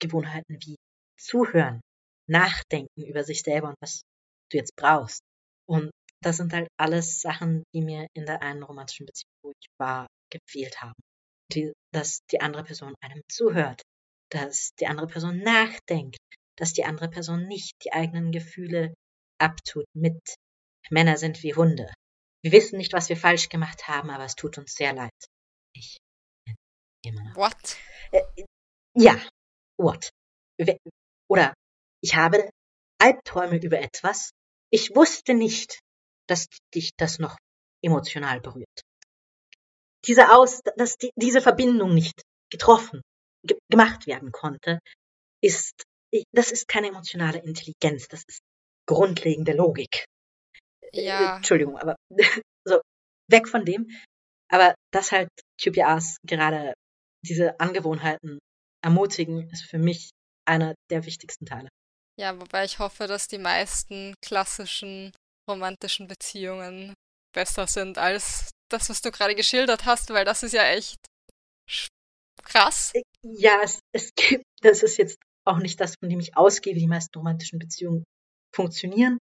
Gewohnheiten 0.00 0.56
wie 0.60 0.76
zuhören, 1.18 1.80
nachdenken 2.28 3.04
über 3.04 3.24
sich 3.24 3.42
selber 3.42 3.68
und 3.68 3.76
was 3.80 4.02
du 4.50 4.58
jetzt 4.58 4.74
brauchst. 4.76 5.20
Und 5.68 5.90
das 6.22 6.38
sind 6.38 6.52
halt 6.52 6.68
alles 6.78 7.20
Sachen, 7.20 7.62
die 7.74 7.82
mir 7.82 8.06
in 8.14 8.26
der 8.26 8.42
einen 8.42 8.62
romantischen 8.62 9.06
Beziehung, 9.06 9.32
wo 9.42 9.52
ich 9.52 9.68
war, 9.78 10.06
gefehlt 10.30 10.82
haben. 10.82 11.00
die, 11.52 11.72
dass 11.92 12.20
die 12.30 12.40
andere 12.40 12.64
Person 12.64 12.94
einem 13.02 13.22
zuhört, 13.28 13.82
dass 14.30 14.70
die 14.78 14.86
andere 14.86 15.06
Person 15.06 15.38
nachdenkt, 15.38 16.18
dass 16.56 16.72
die 16.72 16.84
andere 16.84 17.08
Person 17.10 17.46
nicht 17.46 17.74
die 17.84 17.92
eigenen 17.92 18.32
Gefühle 18.32 18.94
abtut 19.40 19.86
mit 19.94 20.20
Männer 20.90 21.16
sind 21.16 21.42
wie 21.42 21.54
Hunde. 21.54 21.92
Wir 22.42 22.52
wissen 22.52 22.78
nicht, 22.78 22.92
was 22.92 23.08
wir 23.08 23.16
falsch 23.16 23.48
gemacht 23.48 23.88
haben, 23.88 24.10
aber 24.10 24.24
es 24.24 24.34
tut 24.34 24.58
uns 24.58 24.74
sehr 24.74 24.92
leid. 24.92 25.10
Ich 25.74 25.98
bin 26.46 26.56
immer 27.04 27.24
noch. 27.24 27.36
What? 27.36 27.76
Äh, 28.12 28.44
ja, 28.94 29.20
what? 29.82 30.10
Oder 31.28 31.54
ich 32.02 32.14
habe 32.14 32.50
Albträume 33.00 33.56
über 33.62 33.80
etwas. 33.80 34.32
Ich 34.70 34.94
wusste 34.94 35.34
nicht, 35.34 35.80
dass 36.28 36.46
dich 36.74 36.90
das 36.96 37.18
noch 37.18 37.36
emotional 37.82 38.40
berührt. 38.40 38.82
Diese 40.06 40.32
Aus, 40.32 40.60
dass 40.76 40.96
die, 40.96 41.10
diese 41.16 41.40
Verbindung 41.40 41.94
nicht 41.94 42.22
getroffen, 42.50 43.02
ge 43.44 43.58
gemacht 43.68 44.06
werden 44.06 44.32
konnte, 44.32 44.80
ist, 45.42 45.82
das 46.32 46.52
ist 46.52 46.68
keine 46.68 46.88
emotionale 46.88 47.38
Intelligenz, 47.38 48.08
das 48.08 48.22
ist 48.26 48.40
grundlegende 48.86 49.52
Logik. 49.52 50.04
Äh, 50.92 51.04
ja. 51.04 51.36
Entschuldigung, 51.36 51.76
aber 51.78 51.96
so 52.64 52.80
weg 53.28 53.48
von 53.48 53.64
dem. 53.64 53.90
Aber 54.48 54.74
dass 54.92 55.12
halt 55.12 55.28
QPRs 55.62 56.18
gerade 56.26 56.74
diese 57.22 57.58
Angewohnheiten 57.60 58.40
ermutigen, 58.82 59.48
ist 59.50 59.64
für 59.64 59.78
mich 59.78 60.10
einer 60.46 60.74
der 60.90 61.04
wichtigsten 61.06 61.46
Teile. 61.46 61.68
Ja, 62.18 62.38
wobei 62.38 62.64
ich 62.64 62.78
hoffe, 62.78 63.06
dass 63.06 63.28
die 63.28 63.38
meisten 63.38 64.14
klassischen 64.22 65.12
romantischen 65.48 66.06
Beziehungen 66.06 66.94
besser 67.32 67.66
sind 67.66 67.98
als 67.98 68.50
das, 68.68 68.88
was 68.88 69.00
du 69.00 69.10
gerade 69.10 69.34
geschildert 69.34 69.84
hast, 69.84 70.10
weil 70.10 70.24
das 70.24 70.42
ist 70.42 70.52
ja 70.52 70.64
echt 70.64 70.96
krass. 72.42 72.92
Ja, 73.22 73.60
es, 73.62 73.80
es 73.92 74.10
gibt, 74.14 74.44
das 74.60 74.82
ist 74.82 74.96
jetzt 74.96 75.18
auch 75.44 75.58
nicht 75.58 75.80
das, 75.80 75.94
von 76.00 76.08
dem 76.08 76.20
ich 76.20 76.36
ausgehe, 76.36 76.74
wie 76.74 76.80
die 76.80 76.86
meisten 76.86 77.16
romantischen 77.18 77.58
Beziehungen 77.58 78.04
funktionieren. 78.54 79.18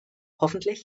Hoffentlich. 0.40 0.82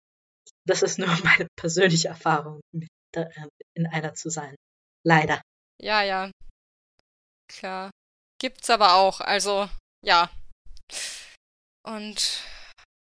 Das 0.65 0.83
ist 0.83 0.99
nur 0.99 1.07
meine 1.23 1.47
persönliche 1.55 2.09
Erfahrung, 2.09 2.61
mit, 2.73 2.89
äh, 3.15 3.25
in 3.73 3.87
einer 3.87 4.13
zu 4.13 4.29
sein. 4.29 4.55
Leider. 5.03 5.41
Ja, 5.81 6.03
ja. 6.03 6.31
Klar. 7.47 7.91
Gibt's 8.39 8.69
aber 8.69 8.95
auch. 8.95 9.21
Also, 9.21 9.69
ja. 10.03 10.29
Und 11.83 12.43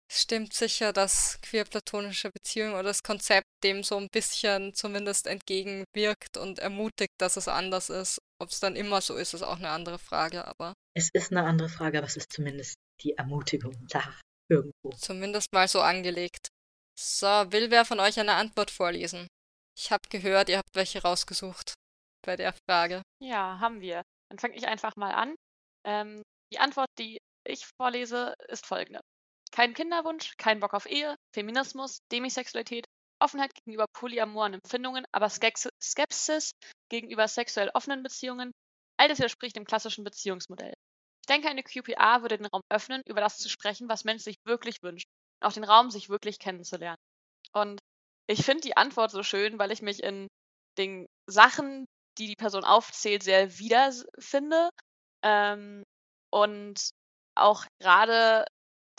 es 0.09 0.21
stimmt 0.21 0.53
sicher, 0.53 0.93
dass 0.93 1.39
queer-platonische 1.41 2.31
Beziehungen 2.31 2.73
oder 2.73 2.83
das 2.83 3.03
Konzept 3.03 3.47
dem 3.63 3.83
so 3.83 3.97
ein 3.97 4.07
bisschen 4.09 4.73
zumindest 4.73 5.27
entgegenwirkt 5.27 6.37
und 6.37 6.59
ermutigt, 6.59 7.13
dass 7.17 7.37
es 7.37 7.47
anders 7.47 7.89
ist. 7.89 8.19
Ob 8.39 8.49
es 8.49 8.59
dann 8.59 8.75
immer 8.75 9.01
so 9.01 9.15
ist, 9.15 9.33
ist 9.33 9.43
auch 9.43 9.57
eine 9.57 9.69
andere 9.69 9.99
Frage, 9.99 10.45
aber. 10.45 10.73
Es 10.95 11.09
ist 11.11 11.31
eine 11.31 11.43
andere 11.43 11.69
Frage, 11.69 11.97
aber 11.97 12.07
es 12.07 12.17
ist 12.17 12.31
zumindest 12.31 12.75
die 13.01 13.17
Ermutigung 13.17 13.75
da 13.89 14.01
irgendwo. 14.49 14.91
Zumindest 14.97 15.51
mal 15.51 15.67
so 15.67 15.81
angelegt. 15.81 16.47
So, 16.97 17.27
will 17.27 17.69
wer 17.69 17.85
von 17.85 17.99
euch 17.99 18.19
eine 18.19 18.33
Antwort 18.33 18.71
vorlesen? 18.71 19.27
Ich 19.77 19.91
habe 19.91 20.07
gehört, 20.09 20.49
ihr 20.49 20.57
habt 20.57 20.73
welche 20.73 21.01
rausgesucht 21.01 21.73
bei 22.25 22.35
der 22.35 22.53
Frage. 22.67 23.01
Ja, 23.21 23.59
haben 23.59 23.81
wir. 23.81 24.03
Dann 24.29 24.39
fange 24.39 24.55
ich 24.55 24.67
einfach 24.67 24.95
mal 24.95 25.11
an. 25.11 25.35
Ähm, 25.85 26.21
die 26.51 26.59
Antwort, 26.59 26.89
die 26.99 27.19
ich 27.45 27.65
vorlese, 27.77 28.33
ist 28.47 28.65
folgende. 28.65 29.01
Kein 29.51 29.73
Kinderwunsch, 29.73 30.35
kein 30.37 30.59
Bock 30.59 30.73
auf 30.73 30.85
Ehe, 30.85 31.15
Feminismus, 31.33 31.99
Demisexualität, 32.11 32.85
Offenheit 33.19 33.53
gegenüber 33.55 33.85
polyamoren 33.93 34.55
Empfindungen, 34.55 35.05
aber 35.11 35.29
Skepsis 35.29 36.51
gegenüber 36.89 37.27
sexuell 37.27 37.71
offenen 37.73 38.03
Beziehungen, 38.03 38.51
all 38.97 39.07
das 39.07 39.19
widerspricht 39.19 39.55
dem 39.55 39.65
klassischen 39.65 40.03
Beziehungsmodell. 40.03 40.73
Ich 41.21 41.27
denke, 41.27 41.49
eine 41.49 41.63
QPA 41.63 42.21
würde 42.21 42.37
den 42.37 42.45
Raum 42.47 42.61
öffnen, 42.69 43.01
über 43.05 43.21
das 43.21 43.37
zu 43.37 43.49
sprechen, 43.49 43.89
was 43.89 44.05
Mensch 44.05 44.23
sich 44.23 44.37
wirklich 44.45 44.81
wünscht, 44.83 45.07
und 45.41 45.47
auch 45.47 45.53
den 45.53 45.63
Raum, 45.63 45.91
sich 45.91 46.09
wirklich 46.09 46.39
kennenzulernen. 46.39 46.97
Und 47.53 47.79
ich 48.27 48.43
finde 48.45 48.61
die 48.61 48.77
Antwort 48.77 49.11
so 49.11 49.23
schön, 49.23 49.57
weil 49.59 49.71
ich 49.71 49.81
mich 49.81 50.03
in 50.03 50.27
den 50.77 51.07
Sachen, 51.27 51.85
die 52.17 52.27
die 52.27 52.35
Person 52.35 52.63
aufzählt, 52.63 53.23
sehr 53.23 53.57
wiederfinde. 53.59 54.69
Ähm, 55.23 55.83
und 56.31 56.89
auch 57.35 57.65
gerade 57.79 58.45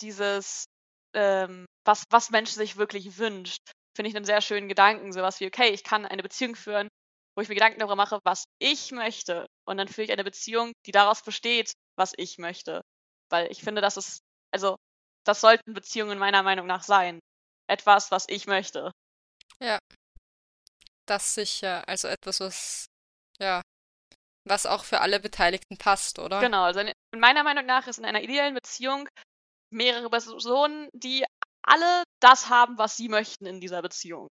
dieses, 0.00 0.66
ähm, 1.14 1.66
was, 1.84 2.04
was 2.10 2.30
Mensch 2.30 2.50
sich 2.50 2.76
wirklich 2.76 3.18
wünscht, 3.18 3.72
finde 3.96 4.10
ich 4.10 4.16
einen 4.16 4.24
sehr 4.24 4.40
schönen 4.40 4.68
Gedanken. 4.68 5.12
Sowas 5.12 5.40
wie, 5.40 5.46
okay, 5.46 5.70
ich 5.70 5.84
kann 5.84 6.06
eine 6.06 6.22
Beziehung 6.22 6.54
führen, 6.54 6.88
wo 7.36 7.42
ich 7.42 7.48
mir 7.48 7.54
Gedanken 7.54 7.80
darüber 7.80 7.96
mache, 7.96 8.20
was 8.24 8.44
ich 8.58 8.92
möchte. 8.92 9.46
Und 9.64 9.76
dann 9.78 9.88
führe 9.88 10.04
ich 10.04 10.12
eine 10.12 10.24
Beziehung, 10.24 10.72
die 10.86 10.92
daraus 10.92 11.22
besteht, 11.22 11.72
was 11.96 12.12
ich 12.16 12.38
möchte. 12.38 12.82
Weil 13.30 13.50
ich 13.50 13.62
finde, 13.62 13.80
das 13.80 13.96
ist, 13.96 14.20
also, 14.52 14.76
das 15.24 15.40
sollten 15.40 15.74
Beziehungen 15.74 16.18
meiner 16.18 16.42
Meinung 16.42 16.66
nach 16.66 16.82
sein. 16.82 17.20
Etwas, 17.68 18.10
was 18.10 18.24
ich 18.28 18.46
möchte. 18.46 18.92
Ja. 19.60 19.78
Das 21.06 21.34
sicher. 21.34 21.86
Also 21.88 22.08
etwas, 22.08 22.40
was, 22.40 22.86
ja, 23.40 23.62
was 24.44 24.66
auch 24.66 24.84
für 24.84 25.00
alle 25.00 25.20
Beteiligten 25.20 25.76
passt, 25.76 26.18
oder? 26.18 26.40
Genau, 26.40 26.62
also 26.62 26.80
in 26.80 26.92
meiner 27.20 27.44
Meinung 27.44 27.66
nach 27.66 27.86
ist 27.86 27.98
in 27.98 28.04
einer 28.04 28.22
ideellen 28.22 28.54
Beziehung 28.54 29.08
mehrere 29.70 30.08
Personen, 30.08 30.88
die 30.92 31.24
alle 31.62 32.04
das 32.20 32.48
haben, 32.48 32.78
was 32.78 32.96
sie 32.96 33.08
möchten 33.08 33.46
in 33.46 33.60
dieser 33.60 33.82
Beziehung. 33.82 34.28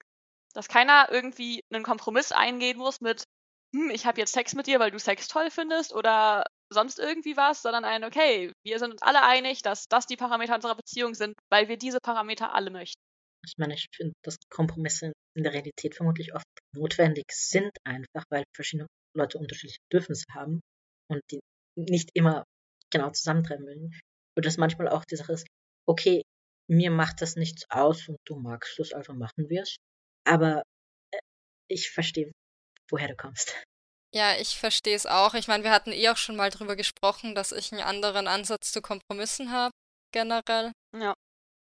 Dass 0.54 0.68
keiner 0.68 1.08
irgendwie 1.10 1.62
einen 1.72 1.82
Kompromiss 1.82 2.30
eingehen 2.30 2.78
muss 2.78 3.00
mit, 3.00 3.24
hm, 3.74 3.90
ich 3.90 4.06
habe 4.06 4.20
jetzt 4.20 4.32
Sex 4.32 4.54
mit 4.54 4.68
dir, 4.68 4.78
weil 4.78 4.92
du 4.92 4.98
Sex 4.98 5.26
toll 5.26 5.50
findest 5.50 5.92
oder 5.92 6.44
sonst 6.72 6.98
irgendwie 6.98 7.36
was, 7.36 7.62
sondern 7.62 7.84
ein, 7.84 8.04
okay, 8.04 8.52
wir 8.64 8.78
sind 8.78 8.92
uns 8.92 9.02
alle 9.02 9.22
einig, 9.24 9.62
dass 9.62 9.86
das 9.88 10.06
die 10.06 10.16
Parameter 10.16 10.54
unserer 10.54 10.76
Beziehung 10.76 11.14
sind, 11.14 11.34
weil 11.50 11.68
wir 11.68 11.76
diese 11.76 11.98
Parameter 12.00 12.54
alle 12.54 12.70
möchten. 12.70 13.00
Ich 13.44 13.54
meine, 13.58 13.74
ich 13.74 13.88
finde, 13.94 14.14
dass 14.22 14.36
Kompromisse 14.48 15.12
in 15.36 15.42
der 15.42 15.52
Realität 15.52 15.94
vermutlich 15.94 16.34
oft 16.34 16.46
notwendig 16.74 17.24
sind, 17.32 17.70
einfach 17.84 18.24
weil 18.30 18.44
verschiedene 18.54 18.86
Leute 19.16 19.38
unterschiedliche 19.38 19.80
Bedürfnisse 19.90 20.26
haben 20.32 20.60
und 21.10 21.20
die 21.30 21.40
nicht 21.76 22.10
immer 22.14 22.44
genau 22.90 23.10
zusammentreffen 23.10 23.66
wollen. 23.66 24.00
Und 24.36 24.46
dass 24.46 24.56
manchmal 24.56 24.88
auch 24.88 25.04
die 25.04 25.16
Sache 25.16 25.32
ist, 25.32 25.46
okay, 25.86 26.22
mir 26.68 26.90
macht 26.90 27.20
das 27.20 27.36
nichts 27.36 27.64
aus 27.70 28.08
und 28.08 28.18
du 28.24 28.36
magst 28.36 28.78
es, 28.78 28.92
also 28.92 29.12
machen 29.12 29.48
wir 29.48 29.62
es. 29.62 29.76
Aber 30.26 30.62
äh, 31.12 31.18
ich 31.68 31.90
verstehe, 31.90 32.32
woher 32.90 33.08
du 33.08 33.16
kommst. 33.16 33.54
Ja, 34.14 34.36
ich 34.36 34.58
verstehe 34.58 34.94
es 34.94 35.06
auch. 35.06 35.34
Ich 35.34 35.48
meine, 35.48 35.64
wir 35.64 35.72
hatten 35.72 35.92
eh 35.92 36.08
auch 36.08 36.16
schon 36.16 36.36
mal 36.36 36.50
drüber 36.50 36.76
gesprochen, 36.76 37.34
dass 37.34 37.52
ich 37.52 37.72
einen 37.72 37.82
anderen 37.82 38.28
Ansatz 38.28 38.72
zu 38.72 38.80
Kompromissen 38.80 39.50
habe, 39.50 39.72
generell. 40.12 40.72
Ja. 40.94 41.14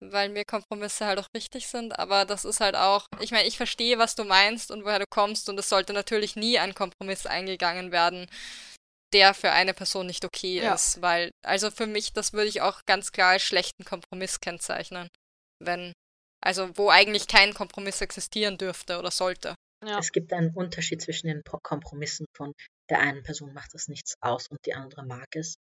Weil 0.04 0.30
mir 0.30 0.44
Kompromisse 0.44 1.06
halt 1.06 1.18
auch 1.18 1.28
wichtig 1.32 1.68
sind. 1.68 1.98
Aber 1.98 2.24
das 2.24 2.44
ist 2.44 2.60
halt 2.60 2.74
auch, 2.74 3.06
ich 3.20 3.30
meine, 3.30 3.46
ich 3.46 3.56
verstehe, 3.56 3.98
was 3.98 4.14
du 4.14 4.24
meinst 4.24 4.70
und 4.70 4.84
woher 4.84 4.98
du 4.98 5.06
kommst. 5.08 5.48
Und 5.48 5.58
es 5.58 5.68
sollte 5.68 5.92
natürlich 5.92 6.36
nie 6.36 6.58
ein 6.58 6.74
Kompromiss 6.74 7.26
eingegangen 7.26 7.92
werden, 7.92 8.26
der 9.12 9.34
für 9.34 9.52
eine 9.52 9.74
Person 9.74 10.06
nicht 10.06 10.24
okay 10.24 10.62
ja. 10.62 10.74
ist. 10.74 11.00
Weil, 11.02 11.30
also 11.44 11.70
für 11.70 11.86
mich, 11.86 12.12
das 12.12 12.32
würde 12.32 12.48
ich 12.48 12.60
auch 12.60 12.80
ganz 12.86 13.12
klar 13.12 13.32
als 13.32 13.42
schlechten 13.42 13.84
Kompromiss 13.84 14.40
kennzeichnen. 14.40 15.08
Wenn, 15.60 15.92
also 16.40 16.76
wo 16.76 16.90
eigentlich 16.90 17.28
kein 17.28 17.54
Kompromiss 17.54 18.00
existieren 18.00 18.58
dürfte 18.58 18.98
oder 18.98 19.10
sollte. 19.10 19.54
Ja. 19.84 19.98
Es 19.98 20.12
gibt 20.12 20.32
einen 20.32 20.54
Unterschied 20.54 21.02
zwischen 21.02 21.26
den 21.26 21.42
Kompromissen 21.62 22.26
von 22.36 22.52
der 22.88 23.00
einen 23.00 23.22
Person 23.22 23.52
macht 23.52 23.74
es 23.74 23.88
nichts 23.88 24.14
aus 24.20 24.48
und 24.48 24.58
die 24.66 24.74
andere 24.74 25.04
mag 25.04 25.26
es 25.34 25.54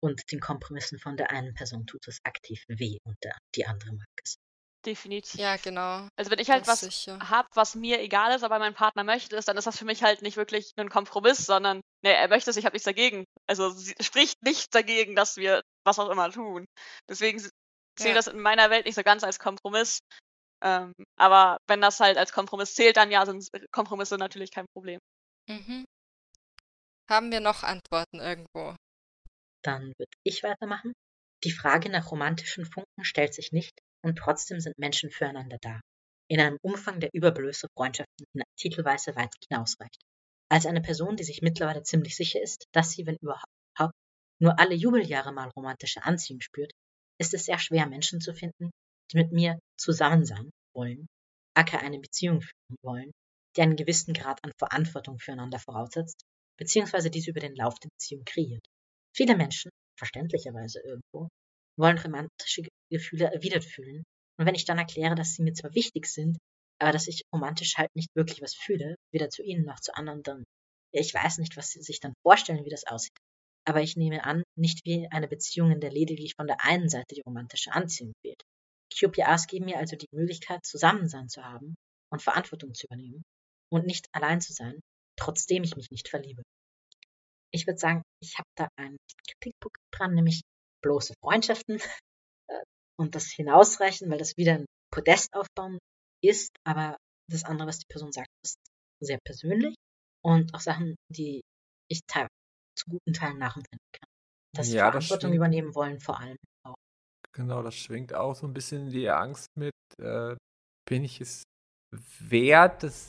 und 0.00 0.30
den 0.32 0.40
Kompromissen 0.40 0.98
von 0.98 1.16
der 1.16 1.30
einen 1.30 1.54
Person 1.54 1.86
tut 1.86 2.06
es 2.08 2.20
aktiv 2.24 2.62
weh 2.68 2.98
und 3.04 3.16
der, 3.22 3.36
die 3.54 3.66
andere 3.66 3.92
mag 3.92 4.06
es. 4.22 4.36
Definitiv. 4.84 5.40
Ja, 5.40 5.56
genau. 5.56 6.08
Also 6.16 6.30
wenn 6.30 6.38
ich 6.38 6.48
halt 6.48 6.68
das 6.68 6.84
was 6.84 7.06
habe, 7.28 7.48
was 7.54 7.74
mir 7.74 8.00
egal 8.00 8.34
ist, 8.36 8.44
aber 8.44 8.60
mein 8.60 8.74
Partner 8.74 9.02
möchte 9.02 9.36
es, 9.36 9.44
dann 9.44 9.56
ist 9.56 9.66
das 9.66 9.76
für 9.76 9.84
mich 9.84 10.04
halt 10.04 10.22
nicht 10.22 10.36
wirklich 10.36 10.72
ein 10.76 10.88
Kompromiss, 10.88 11.44
sondern 11.44 11.80
ne, 12.04 12.14
er 12.14 12.28
möchte 12.28 12.50
es, 12.50 12.56
ich 12.56 12.64
habe 12.64 12.74
nichts 12.74 12.84
dagegen. 12.84 13.24
Also 13.48 13.74
spricht 14.00 14.40
nichts 14.42 14.68
dagegen, 14.70 15.16
dass 15.16 15.36
wir 15.36 15.62
was 15.84 15.98
auch 15.98 16.08
immer 16.08 16.30
tun. 16.30 16.66
Deswegen 17.08 17.40
zählt 17.40 18.10
ja. 18.10 18.14
das 18.14 18.28
in 18.28 18.38
meiner 18.38 18.70
Welt 18.70 18.86
nicht 18.86 18.94
so 18.94 19.02
ganz 19.02 19.24
als 19.24 19.40
Kompromiss. 19.40 19.98
Ähm, 20.62 20.92
aber 21.18 21.58
wenn 21.66 21.80
das 21.80 21.98
halt 21.98 22.16
als 22.16 22.32
Kompromiss 22.32 22.74
zählt, 22.74 22.96
dann 22.96 23.10
ja, 23.10 23.26
sind 23.26 23.48
Kompromisse 23.72 24.16
natürlich 24.18 24.52
kein 24.52 24.66
Problem. 24.72 25.00
Mhm. 25.48 25.84
Haben 27.10 27.32
wir 27.32 27.40
noch 27.40 27.64
Antworten 27.64 28.20
irgendwo? 28.20 28.76
Dann 29.66 29.92
würde 29.98 30.12
ich 30.22 30.44
weitermachen. 30.44 30.92
Die 31.42 31.50
Frage 31.50 31.90
nach 31.90 32.12
romantischen 32.12 32.64
Funken 32.64 33.04
stellt 33.04 33.34
sich 33.34 33.50
nicht, 33.50 33.72
und 34.04 34.16
trotzdem 34.16 34.60
sind 34.60 34.78
Menschen 34.78 35.10
füreinander 35.10 35.58
da. 35.60 35.80
In 36.28 36.40
einem 36.40 36.58
Umfang, 36.62 37.00
der 37.00 37.10
über 37.12 37.32
bloße 37.32 37.66
Freundschaften 37.76 38.26
in 38.32 38.42
Titelweise 38.56 39.16
weit 39.16 39.34
hinausreicht. 39.48 40.00
Als 40.48 40.66
eine 40.66 40.80
Person, 40.80 41.16
die 41.16 41.24
sich 41.24 41.42
mittlerweile 41.42 41.82
ziemlich 41.82 42.14
sicher 42.14 42.40
ist, 42.40 42.66
dass 42.72 42.92
sie, 42.92 43.06
wenn 43.06 43.16
überhaupt, 43.20 43.92
nur 44.38 44.58
alle 44.58 44.74
Jubeljahre 44.74 45.32
mal 45.32 45.50
romantische 45.56 46.04
Anziehung 46.04 46.40
spürt, 46.40 46.70
ist 47.18 47.34
es 47.34 47.46
sehr 47.46 47.58
schwer, 47.58 47.86
Menschen 47.86 48.20
zu 48.20 48.34
finden, 48.34 48.70
die 49.10 49.16
mit 49.16 49.32
mir 49.32 49.58
zusammen 49.80 50.26
sein 50.26 50.50
wollen, 50.74 51.06
aka 51.54 51.78
eine 51.78 51.98
Beziehung 51.98 52.42
führen 52.42 52.76
wollen, 52.82 53.12
die 53.56 53.62
einen 53.62 53.76
gewissen 53.76 54.12
Grad 54.12 54.38
an 54.44 54.52
Verantwortung 54.58 55.18
füreinander 55.18 55.58
voraussetzt 55.58 56.20
beziehungsweise 56.58 57.10
diese 57.10 57.30
über 57.30 57.40
den 57.40 57.54
Lauf 57.54 57.78
der 57.78 57.90
Beziehung 57.90 58.24
kreiert. 58.24 58.64
Viele 59.16 59.34
Menschen, 59.34 59.70
verständlicherweise 59.98 60.80
irgendwo, 60.80 61.28
wollen 61.78 61.98
romantische 61.98 62.62
Gefühle 62.90 63.32
erwidert 63.32 63.64
fühlen. 63.64 64.04
Und 64.38 64.46
wenn 64.46 64.54
ich 64.54 64.66
dann 64.66 64.78
erkläre, 64.78 65.14
dass 65.14 65.34
sie 65.34 65.42
mir 65.42 65.54
zwar 65.54 65.74
wichtig 65.74 66.06
sind, 66.06 66.36
aber 66.78 66.92
dass 66.92 67.08
ich 67.08 67.22
romantisch 67.32 67.78
halt 67.78 67.88
nicht 67.96 68.14
wirklich 68.14 68.42
was 68.42 68.54
fühle, 68.54 68.96
weder 69.12 69.30
zu 69.30 69.42
ihnen 69.42 69.64
noch 69.64 69.80
zu 69.80 69.94
anderen, 69.94 70.22
dann, 70.22 70.44
ich 70.92 71.14
weiß 71.14 71.38
nicht, 71.38 71.56
was 71.56 71.70
sie 71.70 71.82
sich 71.82 72.00
dann 72.00 72.12
vorstellen, 72.22 72.64
wie 72.66 72.70
das 72.70 72.86
aussieht. 72.86 73.16
Aber 73.66 73.80
ich 73.80 73.96
nehme 73.96 74.24
an, 74.24 74.42
nicht 74.56 74.84
wie 74.84 75.08
eine 75.10 75.28
Beziehung, 75.28 75.70
in 75.70 75.80
der 75.80 75.90
lediglich 75.90 76.34
von 76.36 76.46
der 76.46 76.62
einen 76.62 76.90
Seite 76.90 77.14
die 77.14 77.22
romantische 77.22 77.72
Anziehung 77.72 78.12
fehlt. 78.20 78.42
QPRs 78.94 79.46
geben 79.46 79.64
mir 79.64 79.78
also 79.78 79.96
die 79.96 80.08
Möglichkeit, 80.12 80.64
Zusammensein 80.64 81.28
zu 81.28 81.42
haben 81.42 81.74
und 82.12 82.22
Verantwortung 82.22 82.74
zu 82.74 82.86
übernehmen 82.86 83.22
und 83.72 83.86
nicht 83.86 84.06
allein 84.12 84.40
zu 84.40 84.52
sein, 84.52 84.78
trotzdem 85.18 85.64
ich 85.64 85.74
mich 85.74 85.90
nicht 85.90 86.08
verliebe. 86.08 86.42
Ich 87.50 87.66
würde 87.66 87.78
sagen, 87.78 88.02
ich 88.22 88.38
habe 88.38 88.48
da 88.56 88.68
einen 88.76 88.96
Kritikpunkt 89.28 89.78
dran, 89.92 90.14
nämlich 90.14 90.42
bloße 90.82 91.14
Freundschaften 91.22 91.80
äh, 92.50 92.62
und 92.98 93.14
das 93.14 93.30
hinausreichen, 93.30 94.10
weil 94.10 94.18
das 94.18 94.36
wieder 94.36 94.54
ein 94.54 94.66
Podest 94.92 95.34
aufbauen 95.34 95.78
ist, 96.22 96.50
aber 96.64 96.96
das 97.30 97.44
andere, 97.44 97.68
was 97.68 97.78
die 97.78 97.86
Person 97.88 98.12
sagt, 98.12 98.28
ist 98.44 98.58
sehr 99.02 99.18
persönlich 99.24 99.74
und 100.24 100.54
auch 100.54 100.60
Sachen, 100.60 100.96
die 101.12 101.42
ich 101.90 102.00
zu 102.08 102.90
guten 102.90 103.12
Teilen 103.12 103.38
nachempfinden 103.38 103.86
kann. 103.92 104.08
Dass 104.54 104.72
ja, 104.72 104.90
Verantwortung 104.90 105.30
das 105.30 105.36
übernehmen 105.36 105.74
wollen, 105.74 106.00
vor 106.00 106.18
allem 106.18 106.36
auch. 106.64 106.76
Genau, 107.32 107.62
das 107.62 107.74
schwingt 107.74 108.14
auch 108.14 108.34
so 108.34 108.46
ein 108.46 108.54
bisschen 108.54 108.90
die 108.90 109.10
Angst 109.10 109.48
mit, 109.56 109.74
äh, 110.00 110.36
bin 110.88 111.04
ich 111.04 111.20
es 111.20 111.42
wert, 112.18 112.82
das, 112.82 113.08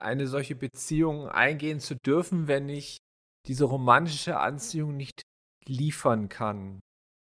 eine 0.00 0.26
solche 0.26 0.54
Beziehung 0.54 1.28
eingehen 1.28 1.80
zu 1.80 1.96
dürfen, 1.96 2.46
wenn 2.48 2.68
ich 2.68 2.98
diese 3.46 3.64
romantische 3.64 4.38
Anziehung 4.38 4.96
nicht 4.96 5.22
liefern 5.66 6.28
kann. 6.28 6.80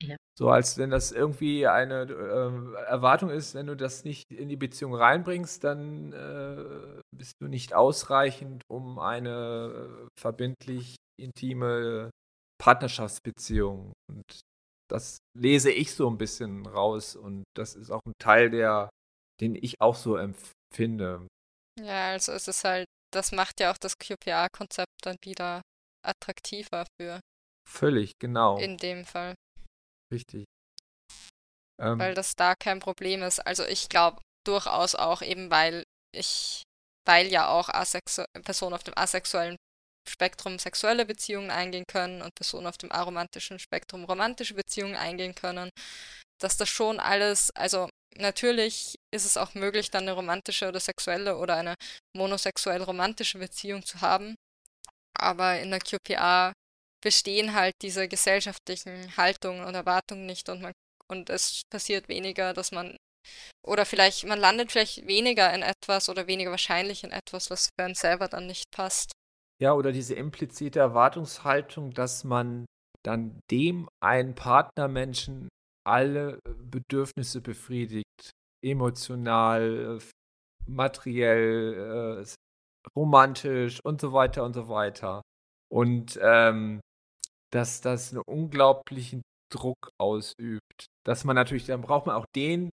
Ja. 0.02 0.16
So 0.38 0.50
als 0.50 0.78
wenn 0.78 0.90
das 0.90 1.12
irgendwie 1.12 1.68
eine 1.68 2.04
äh, 2.04 2.84
Erwartung 2.86 3.30
ist, 3.30 3.54
wenn 3.54 3.68
du 3.68 3.76
das 3.76 4.04
nicht 4.04 4.32
in 4.32 4.50
die 4.50 4.56
Beziehung 4.56 4.96
reinbringst, 4.96 5.64
dann 5.64 6.12
äh, 6.14 7.02
bist 7.16 7.36
du 7.40 7.48
nicht 7.48 7.74
ausreichend, 7.74 8.64
um 8.68 8.98
eine 8.98 10.08
äh, 10.08 10.08
verbindlich 10.20 10.96
intime 11.20 12.10
Partnerschaftsbeziehung. 12.60 13.94
Und 14.10 14.42
das 14.90 15.20
lese 15.38 15.72
ich 15.72 15.94
so 15.94 16.10
ein 16.10 16.18
bisschen 16.18 16.66
raus 16.66 17.16
und 17.16 17.44
das 17.56 17.76
ist 17.76 17.92
auch 17.92 18.02
ein 18.06 18.14
Teil, 18.20 18.50
der, 18.50 18.90
den 19.40 19.56
ich 19.56 19.80
auch 19.80 19.96
so 19.96 20.16
empfinde. 20.18 21.28
Ja, 21.80 22.10
also 22.10 22.32
es 22.32 22.48
ist 22.48 22.64
halt, 22.64 22.86
das 23.14 23.32
macht 23.32 23.60
ja 23.60 23.72
auch 23.72 23.78
das 23.78 23.98
QPA-Konzept 23.98 24.92
dann 25.04 25.16
wieder 25.24 25.62
attraktiver 26.04 26.86
für. 27.00 27.20
Völlig, 27.70 28.14
genau. 28.20 28.58
In 28.58 28.78
dem 28.78 29.06
Fall. 29.06 29.36
Richtig. 30.12 30.46
Ähm, 31.82 32.00
weil 32.00 32.14
das 32.14 32.36
da 32.36 32.56
kein 32.56 32.80
Problem 32.80 33.24
ist. 33.24 33.40
Also 33.40 33.66
ich 33.66 33.90
glaube 33.90 34.22
durchaus 34.46 34.96
auch 34.96 35.22
eben, 35.22 35.50
weil 35.50 35.84
ich, 36.14 36.64
weil 37.06 37.28
ja 37.28 37.50
auch 37.50 37.70
Asexu 37.70 38.24
Personen 38.44 38.74
auf 38.74 38.84
dem 38.84 38.98
asexuellen 38.98 39.58
Spektrum 40.08 40.60
sexuelle 40.60 41.06
Beziehungen 41.06 41.52
eingehen 41.52 41.86
können 41.88 42.22
und 42.22 42.34
Personen 42.36 42.68
auf 42.68 42.78
dem 42.78 42.92
aromantischen 42.92 43.60
Spektrum 43.60 44.04
romantische 44.06 44.56
Beziehungen 44.56 44.96
eingehen 44.96 45.36
können, 45.36 45.70
dass 46.40 46.58
das 46.58 46.70
schon 46.70 47.00
alles, 47.00 47.52
also 47.52 47.88
natürlich 48.18 48.96
ist 49.14 49.26
es 49.26 49.38
auch 49.38 49.54
möglich, 49.54 49.92
dann 49.92 50.04
eine 50.04 50.14
romantische 50.14 50.68
oder 50.68 50.80
sexuelle 50.80 51.38
oder 51.38 51.56
eine 51.56 51.76
monosexuell 52.16 52.82
romantische 52.82 53.38
Beziehung 53.38 53.86
zu 53.86 54.02
haben, 54.02 54.36
aber 55.18 55.60
in 55.60 55.72
der 55.72 55.80
QPA 55.80 56.54
bestehen 57.04 57.54
halt 57.54 57.74
diese 57.82 58.08
gesellschaftlichen 58.08 59.16
Haltungen 59.18 59.66
und 59.66 59.76
Erwartungen 59.76 60.26
nicht 60.26 60.50
und 60.50 60.62
man 60.62 60.74
und 61.08 61.30
es 61.30 61.64
passiert 61.70 62.08
weniger, 62.08 62.54
dass 62.54 62.72
man 62.72 62.96
oder 63.68 63.86
vielleicht 63.86 64.26
man 64.26 64.40
landet 64.40 64.72
vielleicht 64.72 65.06
weniger 65.08 65.54
in 65.54 65.62
etwas 65.62 66.10
oder 66.10 66.28
weniger 66.28 66.52
wahrscheinlich 66.52 67.04
in 67.04 67.12
etwas, 67.12 67.50
was 67.50 67.70
für 67.78 67.86
einen 67.86 67.96
selber 67.96 68.28
dann 68.28 68.48
nicht 68.48 68.66
passt. 68.72 69.12
Ja, 69.62 69.74
oder 69.74 69.92
diese 69.92 70.16
implizite 70.16 70.80
Erwartungshaltung, 70.80 71.92
dass 71.94 72.24
man 72.24 72.66
dann 73.04 73.40
dem 73.52 73.90
einen 74.00 74.34
Partnermenschen 74.34 75.50
alle 75.86 76.40
Bedürfnisse 76.46 77.42
befriedigt, 77.42 78.32
emotional, 78.64 80.00
materiell, 80.68 82.24
äh, 82.24 82.26
romantisch 82.96 83.80
und 83.84 84.02
so 84.02 84.14
weiter 84.14 84.44
und 84.44 84.54
so 84.54 84.68
weiter. 84.70 85.22
Und 85.70 86.20
ähm, 86.22 86.82
dass 87.52 87.82
das 87.82 88.12
einen 88.12 88.22
unglaublichen 88.26 89.22
Druck 89.52 89.92
ausübt. 90.00 90.86
Dass 91.06 91.24
man 91.24 91.36
natürlich, 91.36 91.66
dann 91.66 91.82
braucht 91.82 92.08
man 92.08 92.16
auch 92.16 92.26
den 92.36 92.70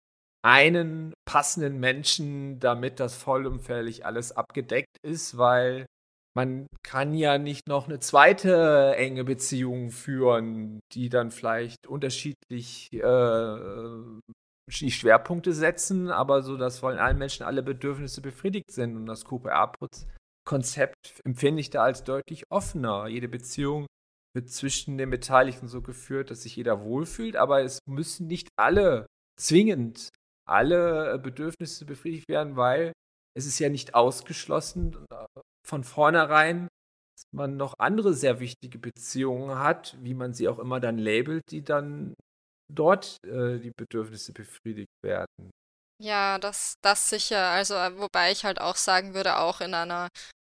einen 0.44 1.14
passenden 1.26 1.80
Menschen, 1.80 2.60
damit 2.60 3.00
das 3.00 3.16
vollumfänglich 3.16 4.06
alles 4.06 4.32
abgedeckt 4.32 4.98
ist, 5.02 5.38
weil 5.38 5.88
man 6.36 6.68
kann 6.84 7.14
ja 7.14 7.38
nicht 7.38 7.68
noch 7.68 7.88
eine 7.88 8.00
zweite 8.00 8.94
enge 8.98 9.24
Beziehung 9.24 9.90
führen, 9.90 10.82
die 10.92 11.10
dann 11.10 11.32
vielleicht 11.32 11.88
unterschiedlich 11.88 12.92
äh, 12.94 14.20
die 14.68 14.92
Schwerpunkte 14.92 15.54
setzen, 15.54 16.10
aber 16.10 16.42
so, 16.42 16.58
dass 16.58 16.80
von 16.80 16.98
allen 16.98 17.18
Menschen 17.18 17.46
alle 17.46 17.64
Bedürfnisse 17.64 18.22
befriedigt 18.22 18.72
sind. 18.72 18.96
Und 18.96 19.06
das 19.06 19.26
QPA-Konzept 19.26 21.22
empfinde 21.24 21.62
ich 21.62 21.70
da 21.70 21.84
als 21.84 22.04
deutlich 22.04 22.44
offener. 22.50 23.08
Jede 23.08 23.28
Beziehung 23.28 23.86
wird 24.36 24.50
zwischen 24.50 24.98
den 24.98 25.10
Beteiligten 25.10 25.68
so 25.68 25.82
geführt, 25.82 26.32
dass 26.32 26.44
sich 26.44 26.56
jeder 26.56 26.84
wohlfühlt, 26.84 27.36
aber 27.36 27.62
es 27.62 27.80
müssen 27.88 28.28
nicht 28.28 28.50
alle 28.58 29.06
zwingend 29.40 30.10
alle 30.48 31.18
Bedürfnisse 31.20 31.86
befriedigt 31.86 32.30
werden, 32.30 32.56
weil 32.56 32.94
es 33.36 33.46
ist 33.46 33.60
ja 33.60 33.70
nicht 33.70 33.96
ausgeschlossen, 33.96 34.96
von 35.66 35.84
vornherein, 35.84 36.68
dass 37.16 37.24
man 37.34 37.58
noch 37.58 37.74
andere 37.80 38.14
sehr 38.14 38.40
wichtige 38.40 38.78
Beziehungen 38.78 39.58
hat, 39.58 39.98
wie 40.02 40.14
man 40.14 40.34
sie 40.34 40.48
auch 40.48 40.60
immer 40.60 40.80
dann 40.80 40.98
labelt, 40.98 41.44
die 41.50 41.64
dann 41.64 42.14
dort 42.72 43.18
äh, 43.26 43.60
die 43.60 43.72
Bedürfnisse 43.76 44.34
befriedigt 44.34 44.92
werden. 45.04 45.52
Ja, 46.02 46.38
das, 46.40 46.76
das 46.82 47.10
sicher. 47.10 47.50
Also, 47.50 47.76
äh, 47.76 47.98
wobei 47.98 48.32
ich 48.32 48.44
halt 48.44 48.60
auch 48.60 48.76
sagen 48.76 49.14
würde, 49.14 49.38
auch 49.38 49.62
in 49.62 49.74
einer 49.74 50.10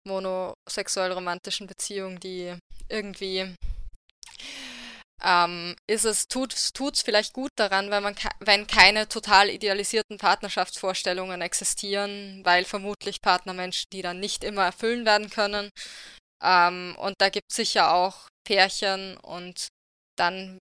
monosexuell 0.08 1.12
romantischen 1.12 1.68
Beziehung, 1.68 2.20
die 2.20 2.58
irgendwie 2.90 3.54
ähm, 5.22 5.76
ist 5.88 6.06
es, 6.06 6.28
tut 6.28 6.54
es 6.54 7.02
vielleicht 7.02 7.34
gut 7.34 7.52
daran, 7.58 7.92
wenn 7.92 8.04
man 8.04 8.16
wenn 8.40 8.68
keine 8.68 9.08
total 9.10 9.50
idealisierten 9.50 10.18
Partnerschaftsvorstellungen 10.18 11.42
existieren, 11.42 12.42
weil 12.46 12.64
vermutlich 12.64 13.22
Partnermenschen 13.22 13.88
die 13.92 14.02
dann 14.02 14.20
nicht 14.20 14.44
immer 14.44 14.64
erfüllen 14.64 15.06
werden 15.06 15.30
können. 15.30 15.70
Ähm, 16.42 16.96
und 17.00 17.16
da 17.20 17.30
gibt 17.30 17.48
es 17.50 17.58
sicher 17.58 17.94
auch 17.94 18.30
Pärchen 18.46 19.18
und 19.18 19.68
dann, 20.18 20.58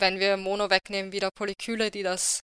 wenn 0.00 0.18
wir 0.18 0.36
Mono 0.36 0.70
wegnehmen, 0.70 1.12
wieder 1.12 1.30
Polykyle, 1.34 1.90
die 1.90 2.02
das 2.02 2.40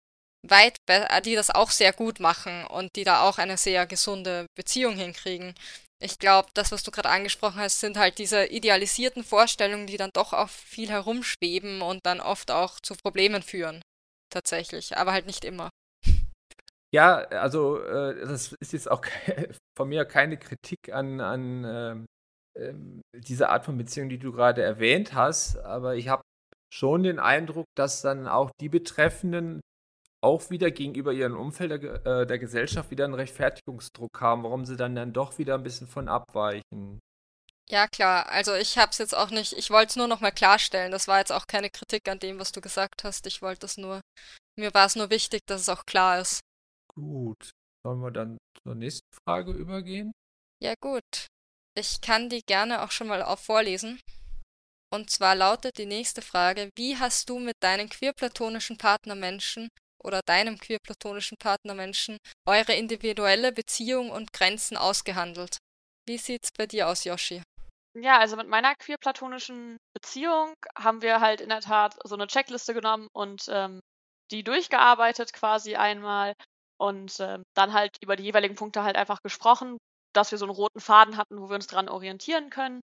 weit, 0.46 0.76
äh, 0.86 1.22
die 1.22 1.34
das 1.34 1.50
auch 1.50 1.70
sehr 1.70 1.92
gut 1.92 2.20
machen 2.20 2.66
und 2.66 2.96
die 2.96 3.04
da 3.04 3.22
auch 3.22 3.38
eine 3.38 3.56
sehr 3.56 3.86
gesunde 3.86 4.46
Beziehung 4.56 4.96
hinkriegen 4.96 5.54
ich 6.02 6.18
glaube, 6.18 6.48
das, 6.54 6.72
was 6.72 6.82
du 6.82 6.90
gerade 6.90 7.08
angesprochen 7.08 7.60
hast, 7.60 7.80
sind 7.80 7.96
halt 7.96 8.18
diese 8.18 8.46
idealisierten 8.46 9.22
Vorstellungen, 9.22 9.86
die 9.86 9.96
dann 9.96 10.10
doch 10.12 10.32
auch 10.32 10.48
viel 10.48 10.90
herumschweben 10.90 11.80
und 11.80 12.00
dann 12.04 12.20
oft 12.20 12.50
auch 12.50 12.80
zu 12.80 12.94
Problemen 12.94 13.42
führen. 13.42 13.82
Tatsächlich, 14.30 14.96
aber 14.96 15.12
halt 15.12 15.26
nicht 15.26 15.44
immer. 15.44 15.70
Ja, 16.92 17.18
also 17.18 17.80
äh, 17.82 18.20
das 18.20 18.52
ist 18.60 18.72
jetzt 18.72 18.90
auch 18.90 19.02
von 19.76 19.88
mir 19.88 20.04
keine 20.04 20.36
Kritik 20.36 20.92
an, 20.92 21.20
an 21.20 21.64
ähm, 21.64 22.06
ähm, 22.58 23.00
diese 23.14 23.48
Art 23.48 23.64
von 23.64 23.78
Beziehung, 23.78 24.08
die 24.08 24.18
du 24.18 24.32
gerade 24.32 24.62
erwähnt 24.62 25.14
hast, 25.14 25.56
aber 25.58 25.94
ich 25.94 26.08
habe 26.08 26.22
schon 26.72 27.02
den 27.02 27.18
Eindruck, 27.18 27.66
dass 27.76 28.02
dann 28.02 28.26
auch 28.26 28.50
die 28.60 28.68
Betreffenden 28.68 29.60
auch 30.24 30.50
wieder 30.50 30.70
gegenüber 30.70 31.12
ihrem 31.12 31.36
Umfeld 31.36 31.82
der, 31.82 32.06
äh, 32.06 32.26
der 32.26 32.38
Gesellschaft 32.38 32.90
wieder 32.90 33.04
einen 33.04 33.14
Rechtfertigungsdruck 33.14 34.20
haben, 34.20 34.44
warum 34.44 34.64
sie 34.64 34.76
dann, 34.76 34.94
dann 34.94 35.12
doch 35.12 35.38
wieder 35.38 35.54
ein 35.54 35.64
bisschen 35.64 35.88
von 35.88 36.08
abweichen. 36.08 37.00
Ja, 37.68 37.88
klar. 37.88 38.28
Also 38.28 38.54
ich 38.54 38.78
habe 38.78 38.90
es 38.90 38.98
jetzt 38.98 39.16
auch 39.16 39.30
nicht, 39.30 39.52
ich 39.52 39.70
wollte 39.70 39.90
es 39.90 39.96
nur 39.96 40.06
nochmal 40.06 40.32
klarstellen. 40.32 40.92
Das 40.92 41.08
war 41.08 41.18
jetzt 41.18 41.32
auch 41.32 41.46
keine 41.46 41.70
Kritik 41.70 42.08
an 42.08 42.18
dem, 42.18 42.38
was 42.38 42.52
du 42.52 42.60
gesagt 42.60 43.04
hast. 43.04 43.26
Ich 43.26 43.42
wollte 43.42 43.66
es 43.66 43.76
nur, 43.76 44.00
mir 44.58 44.72
war 44.74 44.86
es 44.86 44.96
nur 44.96 45.10
wichtig, 45.10 45.40
dass 45.46 45.62
es 45.62 45.68
auch 45.68 45.84
klar 45.84 46.20
ist. 46.20 46.40
Gut. 46.94 47.50
Sollen 47.84 48.00
wir 48.00 48.10
dann 48.12 48.38
zur 48.62 48.74
nächsten 48.76 49.08
Frage 49.26 49.52
übergehen? 49.52 50.12
Ja, 50.62 50.74
gut. 50.80 51.26
Ich 51.74 52.00
kann 52.00 52.28
die 52.28 52.42
gerne 52.42 52.82
auch 52.82 52.90
schon 52.90 53.08
mal 53.08 53.22
auf 53.22 53.40
vorlesen. 53.40 53.98
Und 54.92 55.08
zwar 55.08 55.34
lautet 55.34 55.78
die 55.78 55.86
nächste 55.86 56.20
Frage, 56.20 56.68
wie 56.76 56.98
hast 56.98 57.30
du 57.30 57.38
mit 57.38 57.56
deinen 57.60 57.88
queerplatonischen 57.88 58.76
Partnermenschen 58.76 59.68
oder 60.04 60.20
deinem 60.26 60.58
queer-platonischen 60.58 61.38
Partnermenschen 61.38 62.18
eure 62.46 62.74
individuelle 62.74 63.52
Beziehung 63.52 64.10
und 64.10 64.32
Grenzen 64.32 64.76
ausgehandelt. 64.76 65.58
Wie 66.06 66.18
sieht's 66.18 66.50
bei 66.58 66.66
dir 66.66 66.88
aus, 66.88 67.04
Yoshi? 67.04 67.42
Ja, 67.94 68.18
also 68.18 68.36
mit 68.36 68.48
meiner 68.48 68.74
queer-platonischen 68.74 69.76
Beziehung 69.94 70.54
haben 70.76 71.02
wir 71.02 71.20
halt 71.20 71.40
in 71.40 71.50
der 71.50 71.60
Tat 71.60 71.96
so 72.04 72.14
eine 72.14 72.26
Checkliste 72.26 72.74
genommen 72.74 73.08
und 73.12 73.44
ähm, 73.48 73.80
die 74.30 74.42
durchgearbeitet 74.42 75.32
quasi 75.32 75.76
einmal 75.76 76.34
und 76.78 77.18
ähm, 77.20 77.42
dann 77.54 77.72
halt 77.72 77.96
über 78.02 78.16
die 78.16 78.24
jeweiligen 78.24 78.56
Punkte 78.56 78.82
halt 78.82 78.96
einfach 78.96 79.22
gesprochen, 79.22 79.78
dass 80.14 80.30
wir 80.30 80.38
so 80.38 80.46
einen 80.46 80.54
roten 80.54 80.80
Faden 80.80 81.16
hatten, 81.16 81.40
wo 81.40 81.48
wir 81.48 81.54
uns 81.54 81.66
dran 81.66 81.88
orientieren 81.88 82.50
können. 82.50 82.80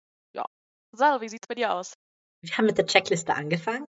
Sarah, 0.96 1.22
wie 1.22 1.30
sieht's 1.30 1.48
bei 1.48 1.56
dir 1.56 1.74
aus? 1.74 1.96
Wir 2.44 2.58
haben 2.58 2.66
mit 2.66 2.78
der 2.78 2.86
Checkliste 2.86 3.34
angefangen 3.34 3.86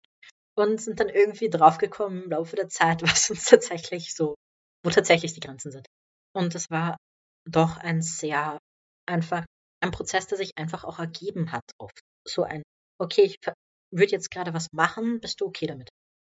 und 0.57 0.81
sind 0.81 1.01
dann 1.01 1.09
irgendwie 1.09 1.51
draufgekommen 1.51 2.25
im 2.25 2.31
Laufe 2.31 2.57
der 2.57 2.69
Zeit, 2.69 3.03
was 3.03 3.31
uns 3.31 3.45
tatsächlich 3.45 4.15
so, 4.15 4.35
wo 4.83 4.91
tatsächlich 4.91 5.35
die 5.35 5.41
Grenzen 5.41 5.71
sind. 5.71 5.87
Und 6.35 6.55
es 6.55 6.71
war 6.71 6.97
doch 7.49 7.77
ein 7.77 8.01
sehr 8.01 8.59
einfach, 9.07 9.45
ein 9.83 9.91
Prozess, 9.91 10.27
der 10.27 10.39
sich 10.39 10.53
einfach 10.57 10.85
auch 10.85 10.99
ergeben 10.99 11.53
hat 11.53 11.65
oft. 11.79 12.01
So 12.27 12.43
ein, 12.43 12.63
okay, 12.99 13.23
ich 13.23 13.37
würde 13.91 14.13
jetzt 14.13 14.31
gerade 14.31 14.55
was 14.55 14.69
machen, 14.73 15.21
bist 15.21 15.41
du 15.41 15.47
okay 15.47 15.67
damit? 15.67 15.89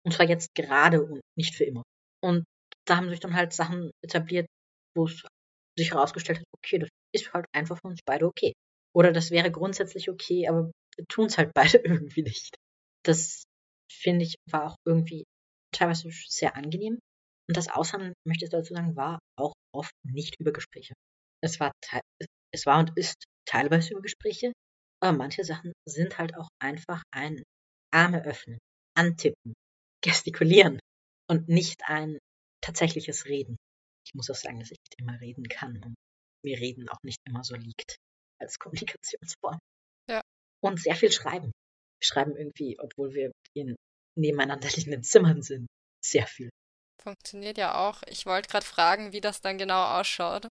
Und 0.05 0.13
zwar 0.13 0.27
jetzt 0.27 0.55
gerade 0.55 1.03
und 1.03 1.21
nicht 1.37 1.55
für 1.55 1.65
immer. 1.65 1.83
Und 2.23 2.45
da 2.87 2.95
haben 2.95 3.09
sich 3.09 3.19
dann 3.19 3.35
halt 3.35 3.53
Sachen 3.53 3.91
etabliert, 4.01 4.47
wo 4.95 5.05
es 5.05 5.21
sich 5.77 5.91
herausgestellt 5.91 6.39
hat, 6.39 6.45
okay, 6.55 6.79
das 6.79 6.89
ist 7.13 7.33
halt 7.33 7.45
einfach 7.53 7.77
für 7.79 7.87
uns 7.89 7.99
beide 8.05 8.25
okay. 8.25 8.53
Oder 8.93 9.11
das 9.11 9.31
wäre 9.31 9.51
grundsätzlich 9.51 10.09
okay, 10.09 10.47
aber 10.47 10.71
tun 11.07 11.27
es 11.27 11.37
halt 11.37 11.51
beide 11.55 11.77
irgendwie 11.77 12.23
nicht. 12.23 12.55
Das 13.05 13.43
finde 13.91 14.25
ich 14.25 14.35
war 14.49 14.71
auch 14.71 14.75
irgendwie 14.85 15.25
teilweise 15.73 16.09
sehr 16.11 16.55
angenehm. 16.55 16.99
Und 17.49 17.57
das 17.57 17.69
Aushandeln, 17.69 18.13
möchte 18.25 18.45
ich 18.45 18.51
dazu 18.51 18.73
sagen, 18.73 18.95
war 18.95 19.19
auch 19.37 19.53
oft 19.73 19.91
nicht 20.05 20.39
über 20.39 20.51
Gespräche. 20.51 20.93
Es 21.43 21.59
war, 21.59 21.71
es 22.53 22.65
war 22.65 22.79
und 22.79 22.97
ist 22.97 23.23
teilweise 23.45 23.91
über 23.91 24.01
Gespräche, 24.01 24.53
aber 25.01 25.17
manche 25.17 25.43
Sachen 25.43 25.73
sind 25.87 26.17
halt 26.17 26.35
auch 26.37 26.47
einfach 26.61 27.01
ein 27.11 27.43
Arme 27.93 28.23
öffnen, 28.23 28.59
antippen, 28.95 29.53
gestikulieren 30.03 30.79
und 31.29 31.49
nicht 31.49 31.81
ein 31.85 32.19
tatsächliches 32.63 33.25
Reden. 33.25 33.57
Ich 34.05 34.13
muss 34.13 34.29
auch 34.29 34.35
sagen, 34.35 34.59
dass 34.59 34.71
ich 34.71 34.77
nicht 34.79 34.99
immer 34.99 35.19
reden 35.19 35.43
kann 35.45 35.81
und 35.83 35.95
mir 36.45 36.57
Reden 36.59 36.89
auch 36.89 37.01
nicht 37.03 37.19
immer 37.27 37.43
so 37.43 37.55
liegt 37.55 37.97
als 38.41 38.59
Kommunikationsform. 38.59 39.59
Ja. 40.09 40.21
Und 40.61 40.79
sehr 40.79 40.95
viel 40.95 41.11
schreiben. 41.11 41.51
Wir 41.99 42.05
schreiben 42.05 42.35
irgendwie, 42.35 42.79
obwohl 42.79 43.13
wir 43.13 43.31
in 43.53 43.75
nebeneinander 44.17 44.69
liegenden 44.75 45.03
Zimmern 45.03 45.41
sind, 45.41 45.67
sehr 46.03 46.27
viel. 46.27 46.49
Funktioniert 47.01 47.57
ja 47.57 47.75
auch. 47.75 48.01
Ich 48.07 48.25
wollte 48.25 48.49
gerade 48.49 48.65
fragen, 48.65 49.13
wie 49.13 49.21
das 49.21 49.41
dann 49.41 49.57
genau 49.57 49.99
ausschaut. 49.99 50.47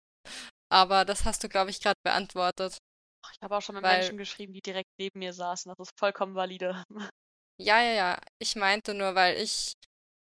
Aber 0.72 1.04
das 1.04 1.24
hast 1.24 1.42
du, 1.44 1.48
glaube 1.48 1.70
ich, 1.70 1.80
gerade 1.80 1.98
beantwortet. 2.04 2.78
Ich 3.32 3.42
habe 3.42 3.56
auch 3.56 3.62
schon 3.62 3.74
mit 3.74 3.84
weil... 3.84 3.98
Menschen 3.98 4.18
geschrieben, 4.18 4.52
die 4.52 4.60
direkt 4.60 4.90
neben 4.98 5.18
mir 5.18 5.32
saßen. 5.32 5.72
Das 5.76 5.88
ist 5.88 5.98
vollkommen 5.98 6.34
valide. 6.34 6.84
Ja, 7.62 7.82
ja, 7.82 7.92
ja. 7.92 8.18
Ich 8.38 8.56
meinte 8.56 8.94
nur, 8.94 9.14
weil 9.14 9.36
ich, 9.36 9.74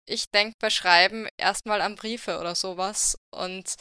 ich 0.09 0.25
denke 0.35 0.57
bei 0.61 0.71
Schreiben 0.71 1.29
erstmal 1.37 1.81
an 1.81 1.95
Briefe 1.95 2.41
oder 2.41 2.57
sowas. 2.57 3.17
Und 3.33 3.77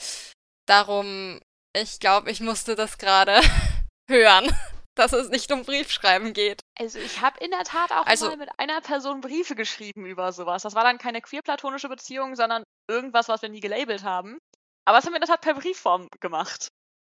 darum, 0.68 1.40
ich 1.76 2.00
glaube, 2.00 2.30
ich 2.30 2.40
musste 2.40 2.76
das 2.76 3.00
gerade 3.00 3.42
hören, 4.10 4.50
dass 4.96 5.14
es 5.14 5.30
nicht 5.30 5.52
um 5.52 5.64
Briefschreiben 5.64 6.34
geht. 6.34 6.62
Also 6.80 7.00
ich 7.00 7.22
habe 7.22 7.44
in 7.44 7.52
der 7.52 7.64
Tat 7.64 7.92
auch 7.92 8.06
also, 8.06 8.28
mal 8.28 8.38
mit 8.38 8.50
einer 8.58 8.82
Person 8.82 9.22
Briefe 9.22 9.56
geschrieben 9.56 10.06
über 10.06 10.32
sowas. 10.32 10.64
Das 10.64 10.76
war 10.76 10.84
dann 10.84 10.98
keine 10.98 11.22
queer-platonische 11.22 11.90
Beziehung, 11.90 12.36
sondern 12.36 12.64
irgendwas, 12.90 13.28
was 13.28 13.42
wir 13.42 13.50
nie 13.50 13.60
gelabelt 13.60 14.04
haben. 14.04 14.40
Aber 14.86 14.98
das 14.98 15.06
haben 15.06 15.14
wir 15.14 15.18
in 15.18 15.22
der 15.22 15.30
Tat 15.30 15.42
per 15.42 15.54
Briefform 15.54 16.08
gemacht. 16.20 16.70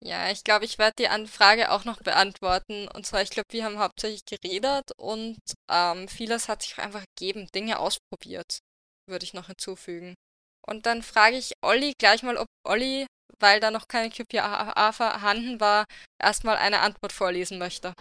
Ja, 0.04 0.32
ich 0.32 0.44
glaube, 0.44 0.66
ich 0.66 0.80
werde 0.80 0.96
die 0.98 1.08
Anfrage 1.10 1.72
auch 1.72 1.86
noch 1.86 2.02
beantworten. 2.02 2.88
Und 2.88 3.06
zwar, 3.06 3.22
ich 3.22 3.30
glaube, 3.30 3.48
wir 3.52 3.64
haben 3.64 3.78
hauptsächlich 3.78 4.26
geredet 4.26 4.92
und 4.98 5.40
ähm, 5.70 6.08
vieles 6.08 6.50
hat 6.50 6.64
sich 6.64 6.78
einfach 6.80 7.04
gegeben, 7.16 7.48
Dinge 7.54 7.80
ausprobiert, 7.80 8.60
würde 9.08 9.26
ich 9.26 9.34
noch 9.34 9.48
hinzufügen. 9.48 10.16
Und 10.66 10.86
dann 10.86 11.04
frage 11.04 11.38
ich 11.38 11.54
Olli 11.64 11.94
gleich 11.98 12.24
mal, 12.24 12.38
ob 12.38 12.48
Olli, 12.68 13.06
weil 13.42 13.60
da 13.60 13.72
noch 13.72 13.88
keine 13.88 14.10
QPA 14.10 14.92
vorhanden 14.92 15.60
war, 15.60 15.86
erstmal 16.22 16.58
eine 16.58 16.80
Antwort 16.80 17.12
vorlesen 17.12 17.58
möchte. 17.58 17.94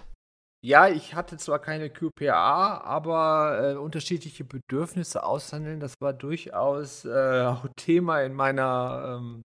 Ja, 0.62 0.88
ich 0.88 1.14
hatte 1.14 1.38
zwar 1.38 1.58
keine 1.58 1.88
QPA, 1.88 2.82
aber 2.84 3.72
äh, 3.72 3.76
unterschiedliche 3.76 4.44
Bedürfnisse 4.44 5.22
aushandeln, 5.22 5.80
das 5.80 5.94
war 6.00 6.12
durchaus 6.12 7.06
äh, 7.06 7.54
Thema 7.76 8.20
in 8.20 8.34
meiner 8.34 9.18
ähm, 9.18 9.42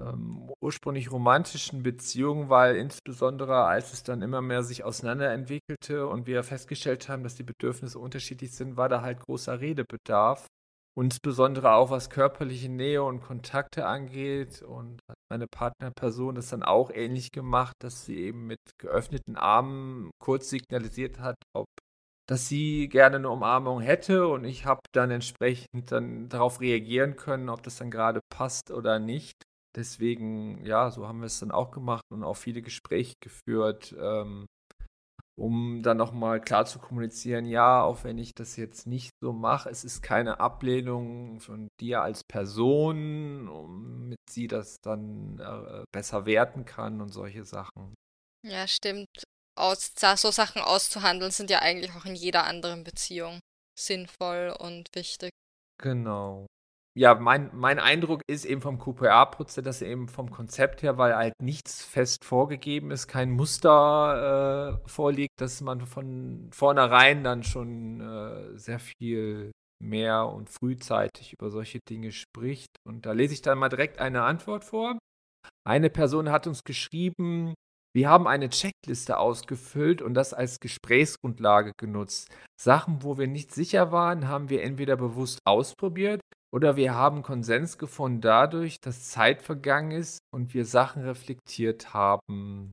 ähm, 0.00 0.50
ursprünglich 0.60 1.10
romantischen 1.10 1.82
Beziehung, 1.82 2.50
weil 2.50 2.76
insbesondere 2.76 3.64
als 3.64 3.92
es 3.92 4.02
dann 4.02 4.22
immer 4.22 4.42
mehr 4.42 4.62
sich 4.62 4.84
auseinanderentwickelte 4.84 6.06
und 6.06 6.26
wir 6.26 6.42
festgestellt 6.42 7.08
haben, 7.08 7.22
dass 7.22 7.36
die 7.36 7.42
Bedürfnisse 7.42 7.98
unterschiedlich 7.98 8.52
sind, 8.52 8.76
war 8.76 8.88
da 8.88 9.02
halt 9.02 9.20
großer 9.20 9.60
Redebedarf. 9.60 10.46
Insbesondere 10.96 11.72
auch 11.72 11.90
was 11.90 12.08
körperliche 12.08 12.68
Nähe 12.68 13.02
und 13.02 13.20
Kontakte 13.20 13.86
angeht. 13.86 14.62
Und 14.62 15.00
meine 15.28 15.46
Partnerperson 15.48 16.36
das 16.36 16.50
dann 16.50 16.62
auch 16.62 16.90
ähnlich 16.90 17.32
gemacht, 17.32 17.74
dass 17.80 18.04
sie 18.06 18.16
eben 18.16 18.46
mit 18.46 18.60
geöffneten 18.78 19.36
Armen 19.36 20.10
kurz 20.18 20.50
signalisiert 20.50 21.18
hat, 21.18 21.36
ob 21.52 21.66
dass 22.26 22.48
sie 22.48 22.88
gerne 22.88 23.16
eine 23.16 23.28
Umarmung 23.28 23.80
hätte 23.80 24.28
und 24.28 24.44
ich 24.44 24.64
habe 24.64 24.80
dann 24.92 25.10
entsprechend 25.10 25.92
dann 25.92 26.28
darauf 26.28 26.60
reagieren 26.60 27.16
können, 27.16 27.50
ob 27.50 27.62
das 27.62 27.76
dann 27.76 27.90
gerade 27.90 28.20
passt 28.30 28.70
oder 28.70 28.98
nicht. 28.98 29.34
Deswegen, 29.76 30.64
ja, 30.64 30.90
so 30.90 31.06
haben 31.06 31.20
wir 31.20 31.26
es 31.26 31.40
dann 31.40 31.50
auch 31.50 31.70
gemacht 31.70 32.04
und 32.10 32.22
auch 32.22 32.36
viele 32.36 32.62
Gespräche 32.62 33.14
geführt, 33.20 33.94
ähm, 34.00 34.46
um 35.36 35.82
dann 35.82 35.96
nochmal 35.96 36.40
klar 36.40 36.64
zu 36.66 36.78
kommunizieren, 36.78 37.44
ja, 37.46 37.82
auch 37.82 38.04
wenn 38.04 38.18
ich 38.18 38.34
das 38.34 38.56
jetzt 38.56 38.86
nicht 38.86 39.10
so 39.20 39.32
mache, 39.32 39.68
es 39.68 39.84
ist 39.84 40.02
keine 40.02 40.40
Ablehnung 40.40 41.40
von 41.40 41.68
dir 41.80 42.02
als 42.02 42.22
Person, 42.24 43.46
damit 43.46 44.18
sie 44.30 44.46
das 44.46 44.76
dann 44.80 45.38
äh, 45.38 45.84
besser 45.92 46.26
werten 46.26 46.64
kann 46.64 47.00
und 47.00 47.08
solche 47.08 47.44
Sachen. 47.44 47.94
Ja, 48.46 48.66
stimmt. 48.68 49.24
Aus, 49.56 49.92
so 50.16 50.30
Sachen 50.30 50.62
auszuhandeln 50.62 51.30
sind 51.30 51.50
ja 51.50 51.60
eigentlich 51.60 51.92
auch 51.94 52.04
in 52.04 52.14
jeder 52.14 52.44
anderen 52.44 52.84
Beziehung 52.84 53.38
sinnvoll 53.78 54.54
und 54.58 54.88
wichtig. 54.94 55.30
Genau 55.80 56.46
ja, 56.96 57.16
mein, 57.16 57.50
mein 57.52 57.80
Eindruck 57.80 58.22
ist 58.28 58.44
eben 58.44 58.60
vom 58.60 58.78
QPA-Prozess, 58.78 59.64
dass 59.64 59.82
eben 59.82 60.06
vom 60.06 60.30
Konzept 60.30 60.82
her, 60.82 60.96
weil 60.96 61.16
halt 61.16 61.34
nichts 61.42 61.84
fest 61.84 62.24
vorgegeben 62.24 62.92
ist, 62.92 63.08
kein 63.08 63.32
Muster 63.32 64.80
äh, 64.84 64.88
vorliegt, 64.88 65.40
dass 65.40 65.60
man 65.60 65.86
von 65.86 66.48
vornherein 66.52 67.24
dann 67.24 67.42
schon 67.42 68.00
äh, 68.00 68.56
sehr 68.56 68.78
viel 68.78 69.50
mehr 69.82 70.28
und 70.28 70.48
frühzeitig 70.48 71.32
über 71.32 71.50
solche 71.50 71.80
Dinge 71.80 72.12
spricht. 72.12 72.70
Und 72.86 73.06
da 73.06 73.12
lese 73.12 73.34
ich 73.34 73.42
dann 73.42 73.58
mal 73.58 73.68
direkt 73.68 73.98
eine 73.98 74.22
Antwort 74.22 74.64
vor. 74.64 74.96
Eine 75.66 75.90
Person 75.90 76.30
hat 76.30 76.46
uns 76.46 76.62
geschrieben, 76.62 77.54
wir 77.92 78.08
haben 78.08 78.28
eine 78.28 78.50
Checkliste 78.50 79.18
ausgefüllt 79.18 80.00
und 80.00 80.14
das 80.14 80.32
als 80.32 80.60
Gesprächsgrundlage 80.60 81.72
genutzt. 81.76 82.28
Sachen, 82.60 83.02
wo 83.02 83.18
wir 83.18 83.26
nicht 83.26 83.52
sicher 83.52 83.90
waren, 83.90 84.28
haben 84.28 84.48
wir 84.48 84.62
entweder 84.62 84.96
bewusst 84.96 85.40
ausprobiert 85.44 86.20
oder 86.54 86.76
wir 86.76 86.94
haben 86.94 87.22
Konsens 87.22 87.78
gefunden 87.78 88.20
dadurch, 88.20 88.80
dass 88.80 89.10
Zeit 89.10 89.42
vergangen 89.42 89.90
ist 89.90 90.20
und 90.32 90.54
wir 90.54 90.64
Sachen 90.64 91.02
reflektiert 91.02 91.92
haben. 91.92 92.70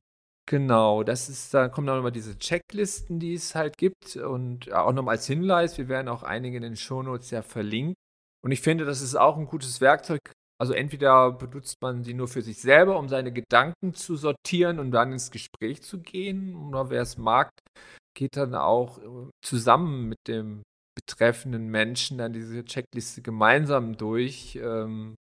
Genau, 0.48 1.02
das 1.02 1.28
ist, 1.28 1.52
da 1.52 1.68
kommen 1.68 1.88
dann 1.88 1.96
nochmal 1.96 2.12
diese 2.12 2.38
Checklisten, 2.38 3.18
die 3.18 3.34
es 3.34 3.56
halt 3.56 3.76
gibt. 3.76 4.14
Und 4.14 4.72
auch 4.72 4.92
nochmal 4.92 5.16
als 5.16 5.26
Hinweis, 5.26 5.78
wir 5.78 5.88
werden 5.88 6.08
auch 6.08 6.22
einige 6.22 6.58
in 6.58 6.62
den 6.62 6.76
Shownotes 6.76 7.32
ja 7.32 7.42
verlinkt. 7.42 7.96
Und 8.44 8.52
ich 8.52 8.60
finde, 8.60 8.84
das 8.84 9.00
ist 9.00 9.16
auch 9.16 9.36
ein 9.36 9.46
gutes 9.46 9.80
Werkzeug. 9.80 10.20
Also 10.60 10.74
entweder 10.74 11.32
benutzt 11.32 11.82
man 11.82 12.04
sie 12.04 12.14
nur 12.14 12.28
für 12.28 12.42
sich 12.42 12.60
selber, 12.60 13.00
um 13.00 13.08
seine 13.08 13.32
Gedanken 13.32 13.94
zu 13.94 14.14
sortieren 14.14 14.78
und 14.78 14.92
dann 14.92 15.10
ins 15.10 15.32
Gespräch 15.32 15.82
zu 15.82 16.00
gehen. 16.00 16.54
Oder 16.54 16.88
wer 16.90 17.02
es 17.02 17.18
mag, 17.18 17.50
geht 18.14 18.36
dann 18.36 18.54
auch 18.54 18.98
äh, 18.98 19.30
zusammen 19.44 20.08
mit 20.08 20.18
dem 20.28 20.62
betreffenden 20.94 21.68
Menschen 21.68 22.18
dann 22.18 22.32
diese 22.32 22.64
Checkliste 22.64 23.22
gemeinsam 23.22 23.96
durch. 23.96 24.56
Ähm, 24.56 25.14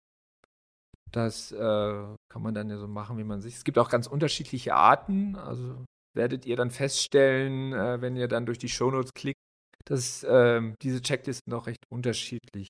das 1.12 1.52
äh, 1.52 1.58
kann 1.58 2.42
man 2.42 2.54
dann 2.54 2.70
ja 2.70 2.78
so 2.78 2.88
machen, 2.88 3.18
wie 3.18 3.24
man 3.24 3.42
sich. 3.42 3.56
Es 3.56 3.64
gibt 3.64 3.78
auch 3.78 3.90
ganz 3.90 4.08
unterschiedliche 4.08 4.76
Arten. 4.76 5.36
Also 5.36 5.86
werdet 6.14 6.46
ihr 6.46 6.56
dann 6.56 6.72
feststellen, 6.72 7.74
äh, 7.74 8.02
wenn 8.02 8.16
ihr 8.16 8.28
dann 8.28 8.46
durch 8.46 8.58
die 8.58 8.70
Shownotes 8.70 9.14
klickt, 9.14 9.40
dass 9.86 10.24
äh, 10.24 10.62
diese 10.82 11.02
Checklisten 11.02 11.54
auch 11.54 11.68
recht 11.68 11.84
unterschiedlich 11.90 12.68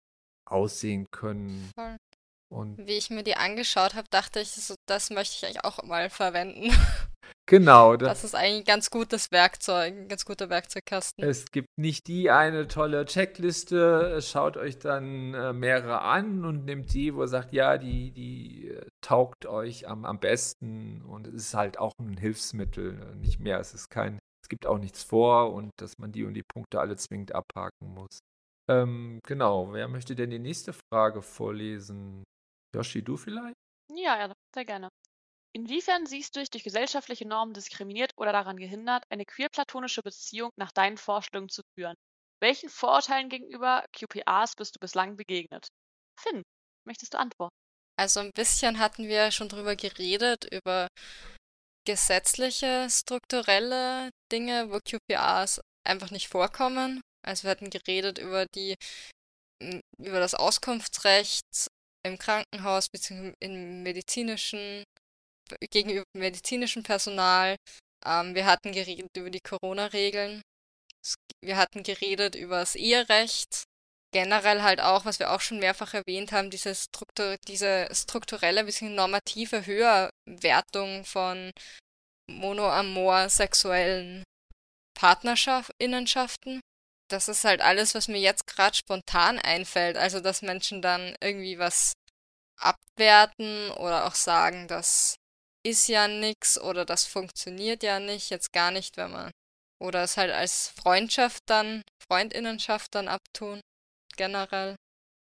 aussehen 0.50 1.06
können. 1.12 1.70
Voll. 1.76 1.98
Und 2.52 2.86
Wie 2.86 2.98
ich 2.98 3.10
mir 3.10 3.24
die 3.24 3.38
angeschaut 3.38 3.96
habe, 3.96 4.08
dachte 4.10 4.42
ich, 4.42 4.50
so, 4.50 4.76
das 4.86 5.10
möchte 5.10 5.36
ich 5.38 5.46
eigentlich 5.46 5.64
auch 5.64 5.82
mal 5.84 6.10
verwenden. 6.10 6.72
Genau. 7.48 7.98
Das 7.98 8.24
ist 8.24 8.34
eigentlich 8.34 8.60
ein 8.60 8.64
ganz 8.66 8.90
gutes 8.90 9.32
Werkzeug, 9.32 9.94
ein 9.94 10.08
ganz 10.08 10.24
guter 10.26 10.50
Werkzeugkasten. 10.50 11.24
Es 11.24 11.52
gibt 11.52 11.68
nicht 11.78 12.08
die 12.08 12.32
eine 12.32 12.68
tolle 12.68 13.06
Checkliste. 13.06 14.22
Schaut 14.22 14.58
euch 14.58 14.80
dann 14.80 15.34
äh, 15.34 15.52
mehrere 15.52 16.02
an 16.02 16.46
und 16.46 16.66
nehmt 16.66 16.94
die, 16.94 17.14
wo 17.14 17.24
ihr 17.24 17.28
sagt, 17.28 17.52
ja, 17.52 17.78
die, 17.78 18.12
die 18.12 18.70
äh, 18.70 18.86
taugt 19.02 19.46
euch 19.46 19.88
am, 19.88 20.06
am 20.06 20.20
besten. 20.20 21.02
Und 21.02 21.28
es 21.28 21.34
ist 21.34 21.54
halt 21.54 21.78
auch 21.78 21.94
ein 22.00 22.18
Hilfsmittel, 22.18 23.16
nicht 23.16 23.40
mehr. 23.40 23.60
Es 23.60 23.74
ist 23.74 23.90
kein, 23.90 24.20
es 24.44 24.48
gibt 24.48 24.66
auch 24.66 24.78
nichts 24.78 25.04
vor 25.04 25.54
und 25.54 25.72
dass 25.78 25.98
man 25.98 26.12
die 26.12 26.24
und 26.24 26.36
die 26.36 26.44
Punkte 26.44 26.80
alle 26.80 26.96
zwingend 26.96 27.36
abhaken 27.36 27.94
muss. 27.94 28.20
Ähm, 28.70 29.20
genau, 29.28 29.74
wer 29.74 29.90
möchte 29.90 30.16
denn 30.16 30.30
die 30.30 30.40
nächste 30.40 30.74
Frage 30.74 31.22
vorlesen? 31.22 32.24
Yoshi, 32.74 33.04
du 33.04 33.18
vielleicht? 33.18 33.56
Ja, 33.94 34.18
ja, 34.18 34.32
sehr 34.56 34.66
gerne. 34.66 34.88
Inwiefern 35.54 36.06
siehst 36.06 36.36
du 36.36 36.40
dich 36.40 36.50
durch 36.50 36.64
gesellschaftliche 36.64 37.28
Normen 37.28 37.54
diskriminiert 37.54 38.14
oder 38.16 38.32
daran 38.32 38.58
gehindert, 38.58 39.04
eine 39.10 39.26
queer-platonische 39.26 40.02
Beziehung 40.02 40.52
nach 40.56 40.72
deinen 40.72 40.98
Vorstellungen 40.98 41.50
zu 41.50 41.62
führen? 41.76 41.96
Welchen 42.42 42.70
Vorurteilen 42.70 43.30
gegenüber 43.30 43.86
QPAs 43.92 44.56
bist 44.56 44.76
du 44.76 44.80
bislang 44.80 45.18
begegnet? 45.18 45.68
Finn, 46.20 46.44
möchtest 46.88 47.14
du 47.14 47.20
antworten? 47.20 47.54
Also 48.00 48.22
ein 48.22 48.32
bisschen 48.34 48.80
hatten 48.80 49.08
wir 49.08 49.32
schon 49.32 49.50
drüber 49.50 49.76
geredet, 49.76 50.46
über 50.52 50.88
gesetzliche, 51.86 52.88
strukturelle 52.90 54.10
Dinge, 54.32 54.72
wo 54.72 54.80
QPAs 54.80 55.62
einfach 55.86 56.12
nicht 56.12 56.30
vorkommen. 56.30 57.02
Also 57.24 57.44
wir 57.44 57.52
hatten 57.52 57.70
geredet 57.70 58.18
über 58.18 58.46
die 58.56 58.76
über 60.00 60.20
das 60.20 60.34
Auskunftsrecht 60.34 61.68
im 62.04 62.18
Krankenhaus 62.18 62.90
bzw. 62.90 63.34
im 63.40 63.84
medizinischen 63.84 64.84
gegenüber 65.72 66.06
medizinischem 66.16 66.84
Personal. 66.84 67.56
Ähm, 68.06 68.36
wir 68.36 68.46
hatten 68.46 68.72
geredet 68.72 69.10
über 69.18 69.30
die 69.30 69.42
Corona-Regeln. 69.42 70.42
Wir 71.44 71.58
hatten 71.58 71.84
geredet 71.84 72.36
über 72.36 72.60
das 72.60 72.76
Eherecht. 72.76 73.64
Generell 74.14 74.62
halt 74.62 74.82
auch, 74.82 75.06
was 75.06 75.20
wir 75.20 75.32
auch 75.32 75.40
schon 75.40 75.60
mehrfach 75.60 75.94
erwähnt 75.94 76.32
haben, 76.34 76.50
diese, 76.50 76.76
Struktur, 76.76 77.38
diese 77.48 77.88
strukturelle 77.94 78.66
bzw. 78.66 78.90
normative 78.90 79.66
Höherwertung 79.66 81.06
von 81.06 81.52
monoamor 82.30 83.30
sexuellen 83.30 84.24
Partnerschaften. 84.94 86.62
Das 87.10 87.28
ist 87.28 87.44
halt 87.44 87.62
alles, 87.62 87.96
was 87.96 88.08
mir 88.08 88.20
jetzt 88.20 88.48
gerade 88.48 88.76
spontan 88.76 89.40
einfällt. 89.40 89.98
Also, 89.98 90.20
dass 90.20 90.42
Menschen 90.42 90.82
dann 90.82 91.16
irgendwie 91.22 91.58
was 91.58 91.94
abwerten 92.58 93.72
oder 93.72 94.06
auch 94.06 94.16
sagen, 94.16 94.68
das 94.68 95.16
ist 95.64 95.88
ja 95.88 96.08
nix 96.08 96.60
oder 96.60 96.86
das 96.86 97.06
funktioniert 97.06 97.84
ja 97.84 98.00
nicht, 98.00 98.30
jetzt 98.30 98.52
gar 98.54 98.72
nicht, 98.72 98.98
wenn 98.98 99.12
man 99.12 99.32
oder 99.82 100.04
es 100.04 100.16
halt 100.18 100.32
als 100.32 100.68
Freundschaft 100.70 101.42
dann, 101.48 101.82
Freundinnenschaft 102.08 102.94
dann 102.94 103.08
abtun, 103.08 103.62
generell. 104.16 104.76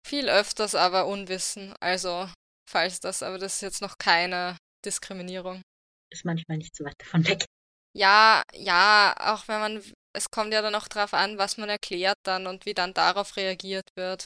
Viel 0.07 0.29
öfters 0.29 0.75
aber 0.75 1.07
Unwissen, 1.07 1.75
also 1.81 2.29
falls 2.69 3.01
das, 3.01 3.23
aber 3.23 3.39
das 3.39 3.57
ist 3.57 3.61
jetzt 3.63 3.81
noch 3.81 3.97
keine 3.99 4.57
Diskriminierung. 4.85 5.63
Ist 6.13 6.25
manchmal 6.25 6.59
nicht 6.59 6.77
so 6.77 6.85
weit 6.85 6.95
davon 6.99 7.27
weg. 7.27 7.45
Ja, 7.97 8.43
ja, 8.55 9.15
auch 9.19 9.49
wenn 9.49 9.61
man, 9.61 9.83
es 10.13 10.31
kommt 10.31 10.53
ja 10.53 10.63
dann 10.63 10.75
auch 10.75 10.89
drauf 10.89 11.15
an, 11.15 11.39
was 11.39 11.57
man 11.57 11.69
erklärt 11.69 12.19
dann 12.25 12.47
und 12.47 12.67
wie 12.67 12.75
dann 12.75 12.95
darauf 12.95 13.37
reagiert 13.37 13.89
wird. 13.97 14.25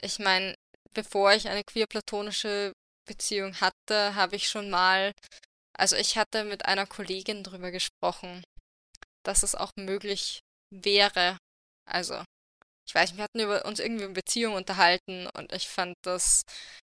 Ich 0.00 0.18
meine, 0.18 0.54
bevor 0.92 1.32
ich 1.32 1.48
eine 1.48 1.62
queer-platonische 1.62 2.72
Beziehung 3.06 3.60
hatte, 3.60 4.14
habe 4.14 4.36
ich 4.36 4.48
schon 4.48 4.70
mal 4.70 5.12
also 5.76 5.96
ich 5.96 6.16
hatte 6.16 6.44
mit 6.44 6.66
einer 6.66 6.86
Kollegin 6.86 7.42
drüber 7.42 7.70
gesprochen, 7.70 8.44
dass 9.24 9.42
es 9.42 9.54
auch 9.54 9.72
möglich 9.76 10.40
wäre. 10.70 11.38
Also, 11.86 12.22
ich 12.86 12.94
weiß 12.94 13.16
wir 13.16 13.24
hatten 13.24 13.40
über 13.40 13.64
uns 13.64 13.80
irgendwie 13.80 14.04
in 14.04 14.12
Beziehung 14.12 14.54
unterhalten 14.54 15.28
und 15.36 15.52
ich 15.52 15.68
fand 15.68 15.94
das, 16.02 16.42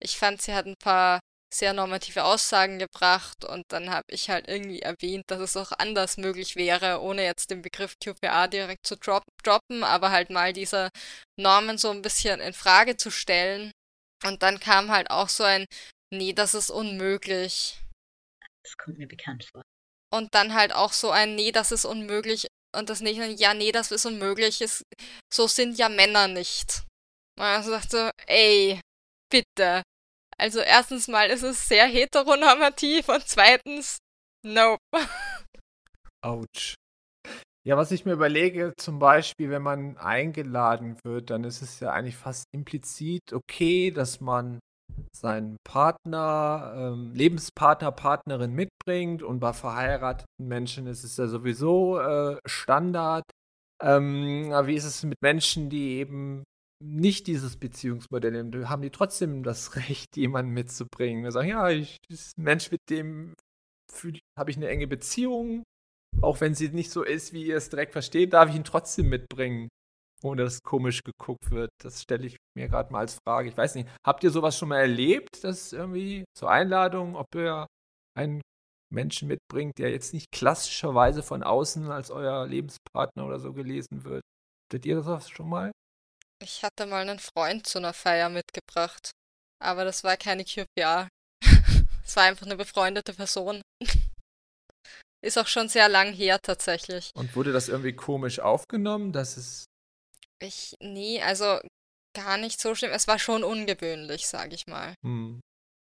ich 0.00 0.18
fand, 0.18 0.42
sie 0.42 0.54
hat 0.54 0.66
ein 0.66 0.76
paar 0.82 1.20
sehr 1.54 1.72
normative 1.72 2.24
Aussagen 2.24 2.78
gebracht 2.78 3.44
und 3.44 3.64
dann 3.68 3.90
habe 3.90 4.04
ich 4.10 4.28
halt 4.30 4.48
irgendwie 4.48 4.82
erwähnt, 4.82 5.24
dass 5.28 5.40
es 5.40 5.56
auch 5.56 5.72
anders 5.78 6.16
möglich 6.16 6.56
wäre, 6.56 7.00
ohne 7.00 7.24
jetzt 7.24 7.50
den 7.50 7.62
Begriff 7.62 7.94
QPA 8.02 8.48
direkt 8.48 8.86
zu 8.86 8.96
drop 8.96 9.22
droppen, 9.42 9.84
aber 9.84 10.10
halt 10.10 10.30
mal 10.30 10.52
diese 10.52 10.90
Normen 11.38 11.78
so 11.78 11.90
ein 11.90 12.02
bisschen 12.02 12.40
in 12.40 12.52
Frage 12.52 12.96
zu 12.96 13.10
stellen. 13.10 13.70
Und 14.24 14.42
dann 14.42 14.60
kam 14.60 14.90
halt 14.90 15.10
auch 15.10 15.28
so 15.28 15.44
ein, 15.44 15.66
nee, 16.12 16.32
das 16.32 16.54
ist 16.54 16.70
unmöglich. 16.70 17.80
Das 18.66 18.76
kommt 18.76 18.98
mir 18.98 19.06
bekannt 19.06 19.44
vor. 19.44 19.62
Und 20.12 20.34
dann 20.34 20.54
halt 20.54 20.74
auch 20.74 20.92
so 20.92 21.10
ein, 21.10 21.36
nee, 21.36 21.52
das 21.52 21.70
ist 21.70 21.84
unmöglich. 21.84 22.48
Und 22.74 22.90
das 22.90 23.00
nicht, 23.00 23.20
ja, 23.38 23.54
nee, 23.54 23.70
das 23.70 23.92
ist 23.92 24.06
unmöglich. 24.06 24.60
Ist, 24.60 24.82
so 25.32 25.46
sind 25.46 25.78
ja 25.78 25.88
Männer 25.88 26.26
nicht. 26.26 26.82
Und 27.38 27.44
also 27.44 27.70
dachte 27.70 27.88
so, 27.88 28.10
ey, 28.26 28.80
bitte. 29.30 29.82
Also 30.36 30.58
erstens 30.58 31.06
mal 31.06 31.30
ist 31.30 31.44
es 31.44 31.68
sehr 31.68 31.86
heteronormativ 31.86 33.08
und 33.08 33.26
zweitens, 33.28 33.98
nope. 34.44 34.80
Autsch. 36.22 36.74
Ja, 37.64 37.76
was 37.76 37.92
ich 37.92 38.04
mir 38.04 38.12
überlege, 38.12 38.74
zum 38.76 38.98
Beispiel, 38.98 39.50
wenn 39.50 39.62
man 39.62 39.96
eingeladen 39.96 40.98
wird, 41.04 41.30
dann 41.30 41.44
ist 41.44 41.62
es 41.62 41.78
ja 41.80 41.92
eigentlich 41.92 42.16
fast 42.16 42.44
implizit 42.52 43.32
okay, 43.32 43.92
dass 43.92 44.20
man 44.20 44.58
seinen 45.14 45.56
Partner, 45.64 46.74
ähm, 46.76 47.12
Lebenspartner, 47.14 47.92
Partnerin 47.92 48.52
mitbringt. 48.52 49.22
Und 49.22 49.40
bei 49.40 49.52
verheirateten 49.52 50.46
Menschen 50.46 50.86
ist 50.86 51.04
es 51.04 51.16
ja 51.16 51.26
sowieso 51.26 51.98
äh, 51.98 52.38
Standard. 52.46 53.24
Ähm, 53.82 54.50
aber 54.52 54.68
wie 54.68 54.74
ist 54.74 54.84
es 54.84 55.02
mit 55.04 55.20
Menschen, 55.22 55.70
die 55.70 55.96
eben 55.96 56.44
nicht 56.82 57.26
dieses 57.26 57.56
Beziehungsmodell 57.56 58.36
haben? 58.36 58.68
Haben 58.68 58.82
die 58.82 58.90
trotzdem 58.90 59.42
das 59.42 59.76
Recht, 59.88 60.16
jemanden 60.16 60.52
mitzubringen? 60.52 61.24
Wir 61.24 61.32
sagen, 61.32 61.48
ja, 61.48 61.68
ich 61.70 61.96
Mensch, 62.36 62.70
mit 62.70 62.80
dem 62.90 63.34
habe 64.38 64.50
ich 64.50 64.56
eine 64.56 64.68
enge 64.68 64.86
Beziehung. 64.86 65.62
Auch 66.22 66.40
wenn 66.40 66.54
sie 66.54 66.68
nicht 66.68 66.90
so 66.90 67.02
ist, 67.02 67.32
wie 67.32 67.46
ihr 67.46 67.56
es 67.56 67.68
direkt 67.68 67.92
versteht, 67.92 68.32
darf 68.32 68.48
ich 68.48 68.56
ihn 68.56 68.64
trotzdem 68.64 69.08
mitbringen 69.08 69.68
ohne 70.26 70.44
dass 70.44 70.62
komisch 70.62 71.02
geguckt 71.02 71.50
wird. 71.50 71.70
Das 71.82 72.02
stelle 72.02 72.26
ich 72.26 72.36
mir 72.56 72.68
gerade 72.68 72.92
mal 72.92 73.00
als 73.00 73.18
Frage. 73.26 73.48
Ich 73.48 73.56
weiß 73.56 73.74
nicht, 73.76 73.88
habt 74.04 74.24
ihr 74.24 74.30
sowas 74.30 74.58
schon 74.58 74.68
mal 74.68 74.80
erlebt, 74.80 75.42
dass 75.44 75.72
irgendwie 75.72 76.24
zur 76.36 76.50
Einladung, 76.50 77.16
ob 77.16 77.34
ihr 77.34 77.66
einen 78.16 78.42
Menschen 78.92 79.28
mitbringt, 79.28 79.78
der 79.78 79.90
jetzt 79.90 80.12
nicht 80.14 80.30
klassischerweise 80.32 81.22
von 81.22 81.42
außen 81.42 81.90
als 81.90 82.10
euer 82.10 82.46
Lebenspartner 82.46 83.26
oder 83.26 83.38
so 83.38 83.52
gelesen 83.52 84.04
wird? 84.04 84.22
Hattet 84.68 84.86
ihr 84.86 85.00
das 85.00 85.28
schon 85.28 85.48
mal? 85.48 85.70
Ich 86.42 86.62
hatte 86.62 86.86
mal 86.86 87.02
einen 87.02 87.18
Freund 87.18 87.66
zu 87.66 87.78
einer 87.78 87.92
Feier 87.92 88.28
mitgebracht, 88.28 89.10
aber 89.62 89.84
das 89.84 90.04
war 90.04 90.16
keine 90.16 90.44
QPA. 90.44 91.08
Es 92.04 92.14
war 92.14 92.22
einfach 92.22 92.46
eine 92.46 92.56
befreundete 92.56 93.12
Person. 93.12 93.62
Ist 95.24 95.38
auch 95.38 95.48
schon 95.48 95.68
sehr 95.68 95.88
lang 95.88 96.12
her 96.12 96.38
tatsächlich. 96.40 97.10
Und 97.16 97.34
wurde 97.34 97.52
das 97.52 97.68
irgendwie 97.68 97.94
komisch 97.94 98.38
aufgenommen, 98.38 99.10
dass 99.10 99.36
es 99.36 99.64
ich, 100.40 100.74
nee, 100.80 101.22
also 101.22 101.58
gar 102.14 102.36
nicht 102.38 102.60
so 102.60 102.74
schlimm. 102.74 102.92
Es 102.92 103.08
war 103.08 103.18
schon 103.18 103.44
ungewöhnlich, 103.44 104.26
sag 104.26 104.52
ich 104.52 104.66
mal. 104.66 104.94
Hm. 105.04 105.40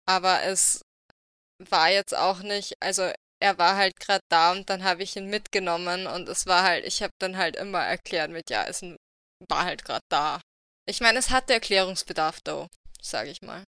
Aber 0.07 0.43
es 0.43 0.81
war 1.59 1.89
jetzt 1.89 2.15
auch 2.15 2.39
nicht, 2.39 2.75
also 2.81 3.11
er 3.39 3.57
war 3.57 3.75
halt 3.75 3.99
gerade 3.99 4.23
da 4.29 4.51
und 4.51 4.69
dann 4.69 4.83
habe 4.83 5.03
ich 5.03 5.15
ihn 5.15 5.29
mitgenommen 5.29 6.07
und 6.07 6.27
es 6.29 6.47
war 6.47 6.63
halt, 6.63 6.85
ich 6.85 7.03
habe 7.03 7.13
dann 7.19 7.37
halt 7.37 7.55
immer 7.55 7.81
erklärt 7.81 8.31
mit, 8.31 8.49
ja, 8.49 8.63
es 8.65 8.81
war 9.49 9.65
halt 9.65 9.85
gerade 9.85 10.05
da. 10.09 10.41
Ich 10.87 11.01
meine, 11.01 11.19
es 11.19 11.29
hatte 11.29 11.53
Erklärungsbedarf, 11.53 12.41
though, 12.41 12.67
sage 13.01 13.29
ich 13.29 13.41
mal. 13.41 13.63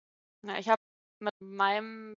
Ja, 0.45 0.57
ich 0.57 0.67
habe 0.67 0.81
mit 1.19 1.33
meinem 1.39 2.13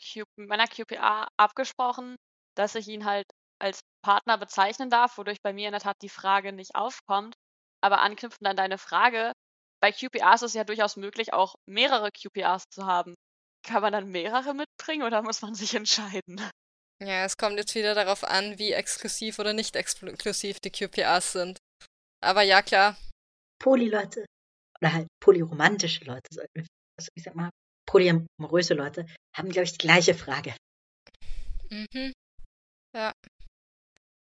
Q 0.00 0.24
meiner 0.36 0.66
QPA 0.66 1.28
abgesprochen, 1.36 2.16
dass 2.56 2.74
ich 2.74 2.88
ihn 2.88 3.04
halt 3.04 3.26
als 3.60 3.80
Partner 4.04 4.38
bezeichnen 4.38 4.90
darf, 4.90 5.18
wodurch 5.18 5.40
bei 5.42 5.52
mir 5.52 5.68
in 5.68 5.72
der 5.72 5.80
Tat 5.80 5.96
die 6.02 6.08
Frage 6.08 6.52
nicht 6.52 6.74
aufkommt. 6.74 7.34
Aber 7.82 8.00
anknüpfend 8.00 8.46
an 8.46 8.56
deine 8.56 8.78
Frage, 8.78 9.32
bei 9.80 9.90
QPAs 9.90 10.42
ist 10.42 10.50
es 10.50 10.54
ja 10.54 10.64
durchaus 10.64 10.96
möglich, 10.96 11.32
auch 11.32 11.56
mehrere 11.66 12.10
QPAs 12.10 12.64
zu 12.70 12.86
haben. 12.86 13.14
Kann 13.64 13.82
man 13.82 13.92
dann 13.92 14.08
mehrere 14.08 14.54
mitbringen 14.54 15.02
oder 15.02 15.22
muss 15.22 15.42
man 15.42 15.54
sich 15.54 15.74
entscheiden? 15.74 16.40
Ja, 17.02 17.24
es 17.24 17.36
kommt 17.36 17.56
jetzt 17.56 17.74
wieder 17.74 17.94
darauf 17.94 18.22
an, 18.22 18.58
wie 18.58 18.72
exklusiv 18.72 19.40
oder 19.40 19.52
nicht 19.52 19.74
exklusiv 19.74 20.60
die 20.60 20.70
QPAs 20.70 21.32
sind. 21.32 21.58
Aber 22.20 22.42
ja, 22.42 22.62
klar. 22.62 22.96
Polyleute 23.58 24.24
oder 24.80 24.92
halt 24.92 25.08
polyromantische 25.20 26.04
Leute, 26.04 26.28
also 26.96 27.10
ich 27.14 27.22
sag 27.22 27.34
mal, 27.34 27.50
polyamoröse 27.86 28.74
Leute 28.74 29.06
haben, 29.36 29.50
glaube 29.50 29.64
ich, 29.64 29.72
die 29.72 29.78
gleiche 29.78 30.14
Frage. 30.14 30.54
Mhm. 31.70 32.12
Ja. 32.94 33.12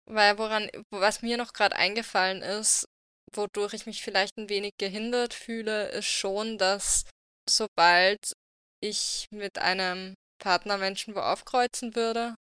Weil 0.06 0.38
woran, 0.38 0.70
was 0.90 1.22
mir 1.22 1.38
noch 1.38 1.54
gerade 1.54 1.76
eingefallen 1.76 2.42
ist, 2.42 2.86
wodurch 3.36 3.74
ich 3.74 3.86
mich 3.86 4.02
vielleicht 4.02 4.38
ein 4.38 4.50
wenig 4.50 4.74
gehindert 4.78 5.34
fühle, 5.34 5.90
ist 5.90 6.08
schon, 6.08 6.58
dass 6.58 7.06
sobald 7.50 8.34
ich 8.82 9.28
mit 9.32 9.58
einem 9.58 10.16
Partnermenschen 10.40 11.16
wo 11.16 11.20
aufkreuzen 11.20 11.96
würde, 11.96 12.36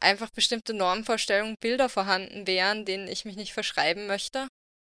einfach 0.00 0.30
bestimmte 0.30 0.74
Normvorstellungen, 0.74 1.56
Bilder 1.60 1.88
vorhanden 1.88 2.46
wären, 2.46 2.84
denen 2.84 3.08
ich 3.08 3.24
mich 3.24 3.36
nicht 3.36 3.54
verschreiben 3.54 4.06
möchte, 4.06 4.48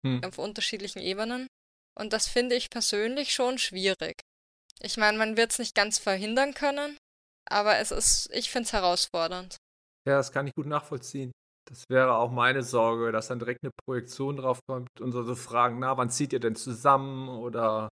hm. 0.06 0.22
auf 0.24 0.38
unterschiedlichen 0.38 1.00
Ebenen. 1.00 1.48
Und 1.98 2.12
das 2.12 2.28
finde 2.28 2.54
ich 2.54 2.70
persönlich 2.70 3.34
schon 3.34 3.58
schwierig. 3.58 4.20
Ich 4.80 4.96
meine, 4.96 5.18
man 5.18 5.36
wird 5.36 5.52
es 5.52 5.58
nicht 5.58 5.74
ganz 5.74 5.98
verhindern 5.98 6.54
können, 6.54 6.96
aber 7.48 7.78
es 7.78 7.90
ist, 7.90 8.30
ich 8.32 8.50
finde 8.50 8.66
es 8.66 8.72
herausfordernd. 8.72 9.56
Ja, 10.06 10.16
das 10.16 10.32
kann 10.32 10.46
ich 10.46 10.54
gut 10.54 10.66
nachvollziehen. 10.66 11.32
Das 11.68 11.84
wäre 11.88 12.16
auch 12.16 12.30
meine 12.30 12.62
Sorge, 12.62 13.12
dass 13.12 13.28
dann 13.28 13.38
direkt 13.38 13.62
eine 13.62 13.72
Projektion 13.84 14.36
drauf 14.36 14.60
kommt 14.66 15.00
und 15.00 15.12
so, 15.12 15.22
so 15.22 15.34
Fragen, 15.34 15.78
na, 15.78 15.96
wann 15.96 16.10
zieht 16.10 16.32
ihr 16.32 16.40
denn 16.40 16.56
zusammen 16.56 17.28
oder 17.28 17.88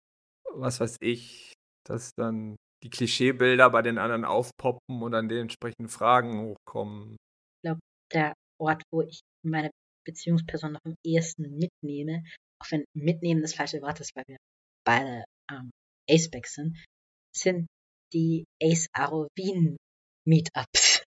was 0.51 0.79
weiß 0.79 0.97
ich, 1.01 1.53
dass 1.85 2.11
dann 2.15 2.55
die 2.83 2.89
Klischeebilder 2.89 3.69
bei 3.69 3.81
den 3.81 3.97
anderen 3.97 4.25
aufpoppen 4.25 5.01
und 5.01 5.11
dann 5.11 5.29
dementsprechend 5.29 5.91
Fragen 5.91 6.39
hochkommen. 6.41 7.13
Ich 7.13 7.61
glaube, 7.63 7.79
der 8.13 8.33
Ort, 8.59 8.83
wo 8.91 9.01
ich 9.01 9.21
meine 9.45 9.69
Beziehungsperson 10.05 10.73
noch 10.73 10.81
am 10.85 10.95
ehesten 11.05 11.57
mitnehme, 11.57 12.23
auch 12.61 12.71
wenn 12.71 12.85
mitnehmen 12.95 13.41
das 13.41 13.53
falsche 13.53 13.81
Wort 13.81 13.99
ist, 13.99 14.15
weil 14.15 14.23
wir 14.27 14.37
beide 14.85 15.23
ähm, 15.51 15.69
Aceback 16.09 16.47
sind, 16.47 16.77
sind 17.35 17.67
die 18.13 18.45
Ace 18.61 18.87
Aro 18.93 19.27
Wien 19.37 19.77
Meetups. 20.25 20.98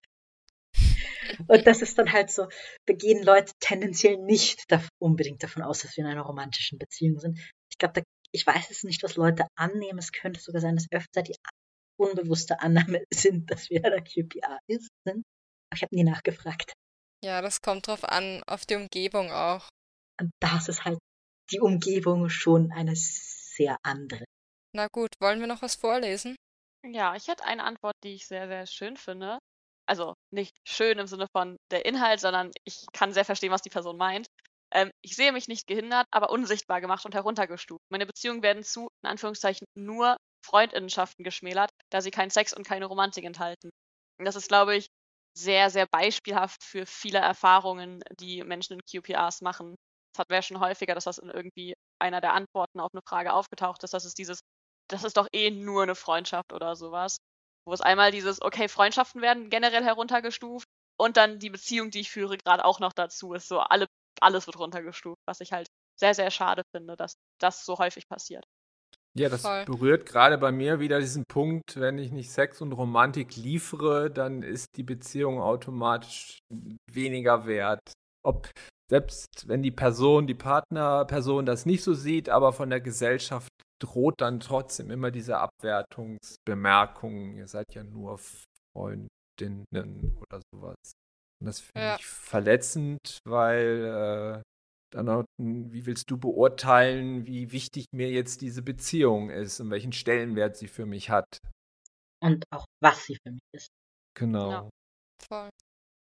Und 1.47 1.67
das 1.67 1.81
ist 1.81 1.97
dann 1.97 2.11
halt 2.11 2.31
so, 2.31 2.47
da 2.85 2.93
gehen 2.93 3.23
Leute 3.23 3.51
tendenziell 3.59 4.17
nicht 4.17 4.71
da 4.71 4.83
unbedingt 4.99 5.43
davon 5.43 5.63
aus, 5.63 5.79
dass 5.79 5.97
wir 5.97 6.03
in 6.03 6.09
einer 6.09 6.21
romantischen 6.21 6.79
Beziehung 6.79 7.19
sind. 7.19 7.39
Ich 7.71 7.77
glaube, 7.77 8.03
ich 8.31 8.45
weiß 8.45 8.71
es 8.71 8.83
nicht, 8.83 9.03
was 9.03 9.15
Leute 9.15 9.45
annehmen. 9.55 9.99
Es 9.99 10.11
könnte 10.11 10.39
sogar 10.39 10.61
sein, 10.61 10.75
dass 10.75 10.87
öfter 10.91 11.21
die 11.21 11.35
unbewusste 11.97 12.61
Annahme 12.61 13.03
sind, 13.13 13.51
dass 13.51 13.69
wir 13.69 13.81
der 13.81 14.01
QPA 14.01 14.59
ist, 14.67 14.89
sind. 15.05 15.23
Aber 15.69 15.75
ich 15.75 15.81
habe 15.83 15.95
nie 15.95 16.03
nachgefragt. 16.03 16.73
Ja, 17.23 17.41
das 17.41 17.61
kommt 17.61 17.87
drauf 17.87 18.03
an, 18.03 18.43
auf 18.47 18.65
die 18.65 18.75
Umgebung 18.75 19.31
auch. 19.31 19.69
Und 20.19 20.31
das 20.41 20.67
ist 20.67 20.83
halt 20.83 20.99
die 21.51 21.59
Umgebung 21.59 22.29
schon 22.29 22.71
eine 22.71 22.95
sehr 22.95 23.77
andere. 23.83 24.25
Na 24.75 24.87
gut, 24.91 25.09
wollen 25.19 25.39
wir 25.39 25.47
noch 25.47 25.61
was 25.61 25.75
vorlesen? 25.75 26.35
Ja, 26.85 27.15
ich 27.15 27.27
hätte 27.27 27.45
eine 27.45 27.63
Antwort, 27.63 27.95
die 28.03 28.15
ich 28.15 28.27
sehr, 28.27 28.47
sehr 28.47 28.65
schön 28.65 28.97
finde 28.97 29.39
also 29.87 30.15
nicht 30.31 30.55
schön 30.67 30.99
im 30.99 31.07
Sinne 31.07 31.27
von 31.31 31.57
der 31.71 31.85
Inhalt, 31.85 32.19
sondern 32.19 32.51
ich 32.65 32.85
kann 32.93 33.13
sehr 33.13 33.25
verstehen, 33.25 33.51
was 33.51 33.61
die 33.61 33.69
Person 33.69 33.97
meint. 33.97 34.27
Ähm, 34.73 34.91
ich 35.03 35.15
sehe 35.15 35.31
mich 35.31 35.47
nicht 35.47 35.67
gehindert, 35.67 36.07
aber 36.11 36.29
unsichtbar 36.31 36.81
gemacht 36.81 37.05
und 37.05 37.13
heruntergestuft. 37.15 37.81
Meine 37.89 38.05
Beziehungen 38.05 38.43
werden 38.43 38.63
zu, 38.63 38.89
in 39.03 39.09
Anführungszeichen, 39.09 39.65
nur 39.75 40.17
Freundinnenschaften 40.45 41.23
geschmälert, 41.23 41.69
da 41.91 42.01
sie 42.01 42.11
keinen 42.11 42.31
Sex 42.31 42.53
und 42.53 42.65
keine 42.67 42.85
Romantik 42.85 43.23
enthalten. 43.25 43.69
Und 44.19 44.25
das 44.25 44.35
ist, 44.35 44.47
glaube 44.47 44.75
ich, 44.75 44.87
sehr, 45.37 45.69
sehr 45.69 45.87
beispielhaft 45.87 46.63
für 46.63 46.85
viele 46.85 47.19
Erfahrungen, 47.19 48.03
die 48.19 48.43
Menschen 48.43 48.73
in 48.73 48.81
QPRs 49.01 49.41
machen. 49.41 49.75
Das 50.13 50.19
hatten 50.21 50.29
wir 50.29 50.37
ja 50.37 50.41
schon 50.43 50.59
häufiger, 50.59 50.95
dass 50.95 51.05
das 51.05 51.17
in 51.17 51.29
irgendwie 51.29 51.73
einer 51.99 52.21
der 52.21 52.33
Antworten 52.33 52.79
auf 52.79 52.91
eine 52.93 53.01
Frage 53.07 53.33
aufgetaucht 53.33 53.83
ist, 53.83 53.93
dass 53.93 54.05
es 54.05 54.13
dieses, 54.13 54.41
das 54.89 55.03
ist 55.03 55.17
doch 55.17 55.27
eh 55.33 55.49
nur 55.49 55.83
eine 55.83 55.95
Freundschaft 55.95 56.53
oder 56.53 56.75
sowas. 56.75 57.17
Wo 57.65 57.73
es 57.73 57.81
einmal 57.81 58.11
dieses, 58.11 58.41
okay, 58.41 58.67
Freundschaften 58.67 59.21
werden 59.21 59.49
generell 59.49 59.83
heruntergestuft 59.83 60.67
und 60.97 61.17
dann 61.17 61.39
die 61.39 61.49
Beziehung, 61.49 61.91
die 61.91 62.01
ich 62.01 62.11
führe, 62.11 62.37
gerade 62.37 62.65
auch 62.65 62.79
noch 62.79 62.93
dazu 62.93 63.33
ist. 63.33 63.47
So 63.47 63.59
alle, 63.59 63.87
alles 64.19 64.47
wird 64.47 64.59
runtergestuft, 64.59 65.21
was 65.25 65.39
ich 65.39 65.53
halt 65.53 65.67
sehr, 65.99 66.13
sehr 66.13 66.31
schade 66.31 66.63
finde, 66.75 66.95
dass 66.95 67.15
das 67.39 67.65
so 67.65 67.77
häufig 67.77 68.07
passiert. 68.07 68.45
Ja, 69.15 69.29
das 69.29 69.41
Voll. 69.41 69.65
berührt 69.65 70.07
gerade 70.07 70.39
bei 70.39 70.51
mir 70.51 70.79
wieder 70.79 70.99
diesen 70.99 71.23
Punkt, 71.25 71.79
wenn 71.79 71.99
ich 71.99 72.11
nicht 72.11 72.31
Sex 72.31 72.61
und 72.61 72.73
Romantik 72.73 73.35
liefere, 73.35 74.09
dann 74.09 74.41
ist 74.41 74.75
die 74.75 74.83
Beziehung 74.83 75.39
automatisch 75.39 76.39
weniger 76.91 77.45
wert. 77.45 77.93
Ob 78.25 78.49
selbst 78.89 79.47
wenn 79.47 79.61
die 79.61 79.71
Person, 79.71 80.25
die 80.25 80.33
Partnerperson 80.33 81.45
das 81.45 81.65
nicht 81.65 81.83
so 81.83 81.93
sieht, 81.93 82.27
aber 82.29 82.53
von 82.53 82.69
der 82.71 82.81
Gesellschaft 82.81 83.51
droht 83.83 84.21
dann 84.21 84.39
trotzdem 84.39 84.89
immer 84.91 85.11
diese 85.11 85.37
Abwertungsbemerkung, 85.39 87.35
ihr 87.35 87.47
seid 87.47 87.75
ja 87.75 87.83
nur 87.83 88.17
Freundinnen 88.73 90.17
oder 90.21 90.41
sowas. 90.53 90.77
Und 91.41 91.47
das 91.47 91.59
finde 91.59 91.87
ja. 91.87 91.95
ich 91.97 92.05
verletzend, 92.05 93.19
weil 93.25 94.41
äh, 94.41 94.41
dann 94.93 95.09
auch, 95.09 95.25
wie 95.37 95.85
willst 95.85 96.09
du 96.09 96.17
beurteilen, 96.17 97.27
wie 97.27 97.51
wichtig 97.51 97.87
mir 97.91 98.09
jetzt 98.09 98.41
diese 98.41 98.61
Beziehung 98.61 99.29
ist 99.29 99.59
und 99.59 99.69
welchen 99.69 99.91
Stellenwert 99.91 100.55
sie 100.55 100.69
für 100.69 100.85
mich 100.85 101.09
hat? 101.09 101.39
Und 102.21 102.45
auch 102.51 102.65
was 102.81 103.03
sie 103.03 103.17
für 103.21 103.31
mich 103.31 103.43
ist. 103.51 103.67
Genau. 104.15 104.51
Ja, 104.51 104.69
voll. 105.27 105.49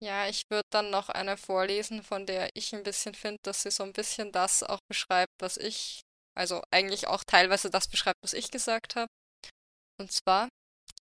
Ja, 0.02 0.28
ich 0.28 0.44
würde 0.50 0.68
dann 0.72 0.92
noch 0.92 1.10
eine 1.10 1.36
vorlesen, 1.36 2.04
von 2.04 2.26
der 2.26 2.50
ich 2.54 2.74
ein 2.74 2.84
bisschen 2.84 3.16
finde, 3.16 3.40
dass 3.44 3.64
sie 3.64 3.72
so 3.72 3.84
ein 3.84 3.92
bisschen 3.92 4.32
das 4.32 4.64
auch 4.64 4.80
beschreibt, 4.88 5.34
was 5.40 5.58
ich 5.58 6.05
also 6.36 6.62
eigentlich 6.72 7.08
auch 7.08 7.24
teilweise 7.24 7.70
das 7.70 7.88
beschreibt, 7.88 8.22
was 8.22 8.34
ich 8.34 8.52
gesagt 8.52 8.96
habe. 8.96 9.10
Und 10.00 10.12
zwar, 10.12 10.50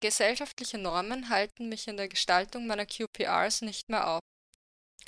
gesellschaftliche 0.03 0.79
Normen 0.79 1.29
halten 1.29 1.69
mich 1.69 1.87
in 1.89 1.97
der 1.97 2.09
Gestaltung 2.09 2.67
meiner 2.67 2.87
QPRs 2.87 3.63
nicht 3.63 3.89
mehr 3.89 4.09
auf. 4.09 4.21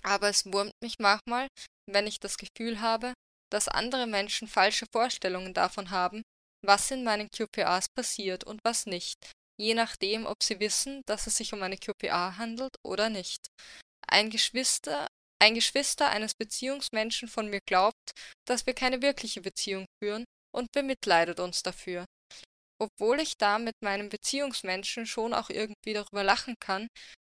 Aber 0.02 0.28
es 0.28 0.44
wurmt 0.52 0.74
mich 0.82 0.98
manchmal, 0.98 1.48
wenn 1.90 2.06
ich 2.06 2.20
das 2.20 2.36
Gefühl 2.36 2.80
habe, 2.80 3.14
dass 3.50 3.68
andere 3.68 4.06
Menschen 4.06 4.48
falsche 4.48 4.86
Vorstellungen 4.92 5.54
davon 5.54 5.90
haben, 5.90 6.22
was 6.64 6.90
in 6.90 7.04
meinen 7.04 7.28
QPRs 7.30 7.86
passiert 7.94 8.44
und 8.44 8.60
was 8.64 8.86
nicht, 8.86 9.16
je 9.58 9.74
nachdem, 9.74 10.26
ob 10.26 10.42
sie 10.42 10.60
wissen, 10.60 11.02
dass 11.06 11.26
es 11.26 11.36
sich 11.36 11.52
um 11.52 11.62
eine 11.62 11.76
QPA 11.76 12.36
handelt 12.36 12.74
oder 12.84 13.10
nicht. 13.10 13.46
Ein 14.06 14.30
Geschwister 14.30 15.08
ein 15.42 15.54
Geschwister 15.54 16.08
eines 16.08 16.34
Beziehungsmenschen 16.34 17.26
von 17.26 17.50
mir 17.50 17.58
glaubt, 17.66 18.12
dass 18.46 18.64
wir 18.64 18.74
keine 18.74 19.02
wirkliche 19.02 19.40
Beziehung 19.40 19.86
führen 20.00 20.24
und 20.54 20.70
bemitleidet 20.70 21.40
uns 21.40 21.64
dafür. 21.64 22.04
Obwohl 22.80 23.18
ich 23.18 23.38
da 23.38 23.58
mit 23.58 23.74
meinem 23.82 24.08
Beziehungsmenschen 24.08 25.04
schon 25.04 25.34
auch 25.34 25.50
irgendwie 25.50 25.94
darüber 25.94 26.22
lachen 26.22 26.54
kann 26.60 26.86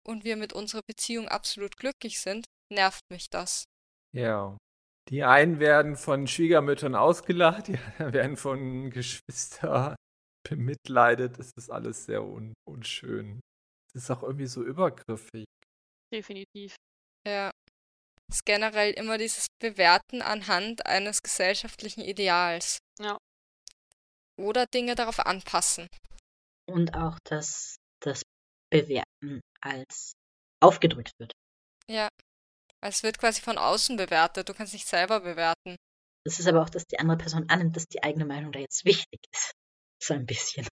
und 0.04 0.24
wir 0.24 0.36
mit 0.36 0.52
unserer 0.52 0.82
Beziehung 0.88 1.28
absolut 1.28 1.76
glücklich 1.76 2.20
sind, 2.20 2.46
nervt 2.72 3.04
mich 3.12 3.30
das. 3.30 3.64
Ja. 4.12 4.56
Die 5.08 5.22
einen 5.22 5.60
werden 5.60 5.94
von 5.96 6.26
Schwiegermüttern 6.26 6.96
ausgelacht, 6.96 7.68
die 7.68 7.78
anderen 7.78 8.12
werden 8.12 8.36
von 8.36 8.90
Geschwistern 8.90 9.94
bemitleidet. 10.48 11.38
Das 11.38 11.52
ist 11.56 11.70
alles 11.70 12.06
sehr 12.06 12.24
un 12.24 12.54
unschön. 12.68 13.38
Es 13.94 14.02
ist 14.02 14.10
auch 14.10 14.24
irgendwie 14.24 14.46
so 14.46 14.64
übergriffig. 14.64 15.46
Definitiv. 16.12 16.74
Ja 17.24 17.50
ist 18.30 18.46
generell 18.46 18.92
immer 18.92 19.18
dieses 19.18 19.46
Bewerten 19.60 20.22
anhand 20.22 20.86
eines 20.86 21.22
gesellschaftlichen 21.22 22.00
Ideals. 22.00 22.78
Ja. 22.98 23.18
Oder 24.36 24.66
Dinge 24.66 24.94
darauf 24.94 25.18
anpassen. 25.20 25.88
Und 26.66 26.94
auch, 26.94 27.18
dass 27.24 27.76
das 28.00 28.22
Bewerten 28.70 29.40
als 29.60 30.12
aufgedrückt 30.60 31.12
wird. 31.18 31.32
Ja. 31.88 32.08
Es 32.82 33.02
wird 33.02 33.18
quasi 33.18 33.42
von 33.42 33.58
außen 33.58 33.96
bewertet. 33.96 34.48
Du 34.48 34.54
kannst 34.54 34.72
nicht 34.72 34.86
selber 34.86 35.20
bewerten. 35.20 35.76
Es 36.24 36.38
ist 36.38 36.46
aber 36.46 36.62
auch, 36.62 36.70
dass 36.70 36.86
die 36.86 36.98
andere 36.98 37.18
Person 37.18 37.48
annimmt, 37.48 37.76
dass 37.76 37.86
die 37.86 38.02
eigene 38.02 38.24
Meinung 38.24 38.52
da 38.52 38.58
jetzt 38.58 38.84
wichtig 38.84 39.20
ist. 39.32 39.52
So 40.02 40.14
ein 40.14 40.24
bisschen. 40.24 40.66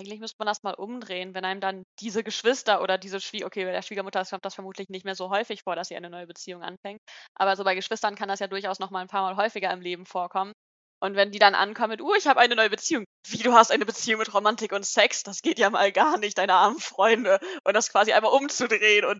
Eigentlich 0.00 0.20
müsste 0.20 0.36
man 0.38 0.46
das 0.46 0.62
mal 0.62 0.72
umdrehen, 0.72 1.34
wenn 1.34 1.44
einem 1.44 1.60
dann 1.60 1.84
diese 2.00 2.24
Geschwister 2.24 2.80
oder 2.80 2.96
diese 2.96 3.20
Schwieger, 3.20 3.44
okay, 3.44 3.66
bei 3.66 3.72
der 3.72 3.82
Schwiegermutter 3.82 4.24
kommt 4.24 4.46
das 4.46 4.54
vermutlich 4.54 4.88
nicht 4.88 5.04
mehr 5.04 5.14
so 5.14 5.28
häufig 5.28 5.62
vor, 5.62 5.76
dass 5.76 5.88
sie 5.88 5.96
eine 5.96 6.08
neue 6.08 6.26
Beziehung 6.26 6.62
anfängt. 6.62 7.00
Aber 7.34 7.54
so 7.54 7.64
bei 7.64 7.74
Geschwistern 7.74 8.14
kann 8.14 8.30
das 8.30 8.40
ja 8.40 8.46
durchaus 8.46 8.78
noch 8.78 8.90
mal 8.90 9.00
ein 9.00 9.08
paar 9.08 9.22
Mal 9.22 9.36
häufiger 9.36 9.70
im 9.70 9.82
Leben 9.82 10.06
vorkommen. 10.06 10.54
Und 11.02 11.16
wenn 11.16 11.32
die 11.32 11.38
dann 11.38 11.54
ankommen 11.54 11.90
mit, 11.90 12.00
uh, 12.00 12.14
ich 12.14 12.26
habe 12.26 12.40
eine 12.40 12.56
neue 12.56 12.70
Beziehung. 12.70 13.04
Wie, 13.28 13.42
du 13.42 13.52
hast 13.52 13.70
eine 13.70 13.84
Beziehung 13.84 14.20
mit 14.20 14.32
Romantik 14.32 14.72
und 14.72 14.86
Sex? 14.86 15.22
Das 15.22 15.42
geht 15.42 15.58
ja 15.58 15.68
mal 15.68 15.92
gar 15.92 16.16
nicht, 16.16 16.38
deine 16.38 16.54
armen 16.54 16.80
Freunde. 16.80 17.38
Und 17.64 17.74
das 17.74 17.90
quasi 17.90 18.12
einmal 18.12 18.32
umzudrehen 18.32 19.04
und 19.04 19.18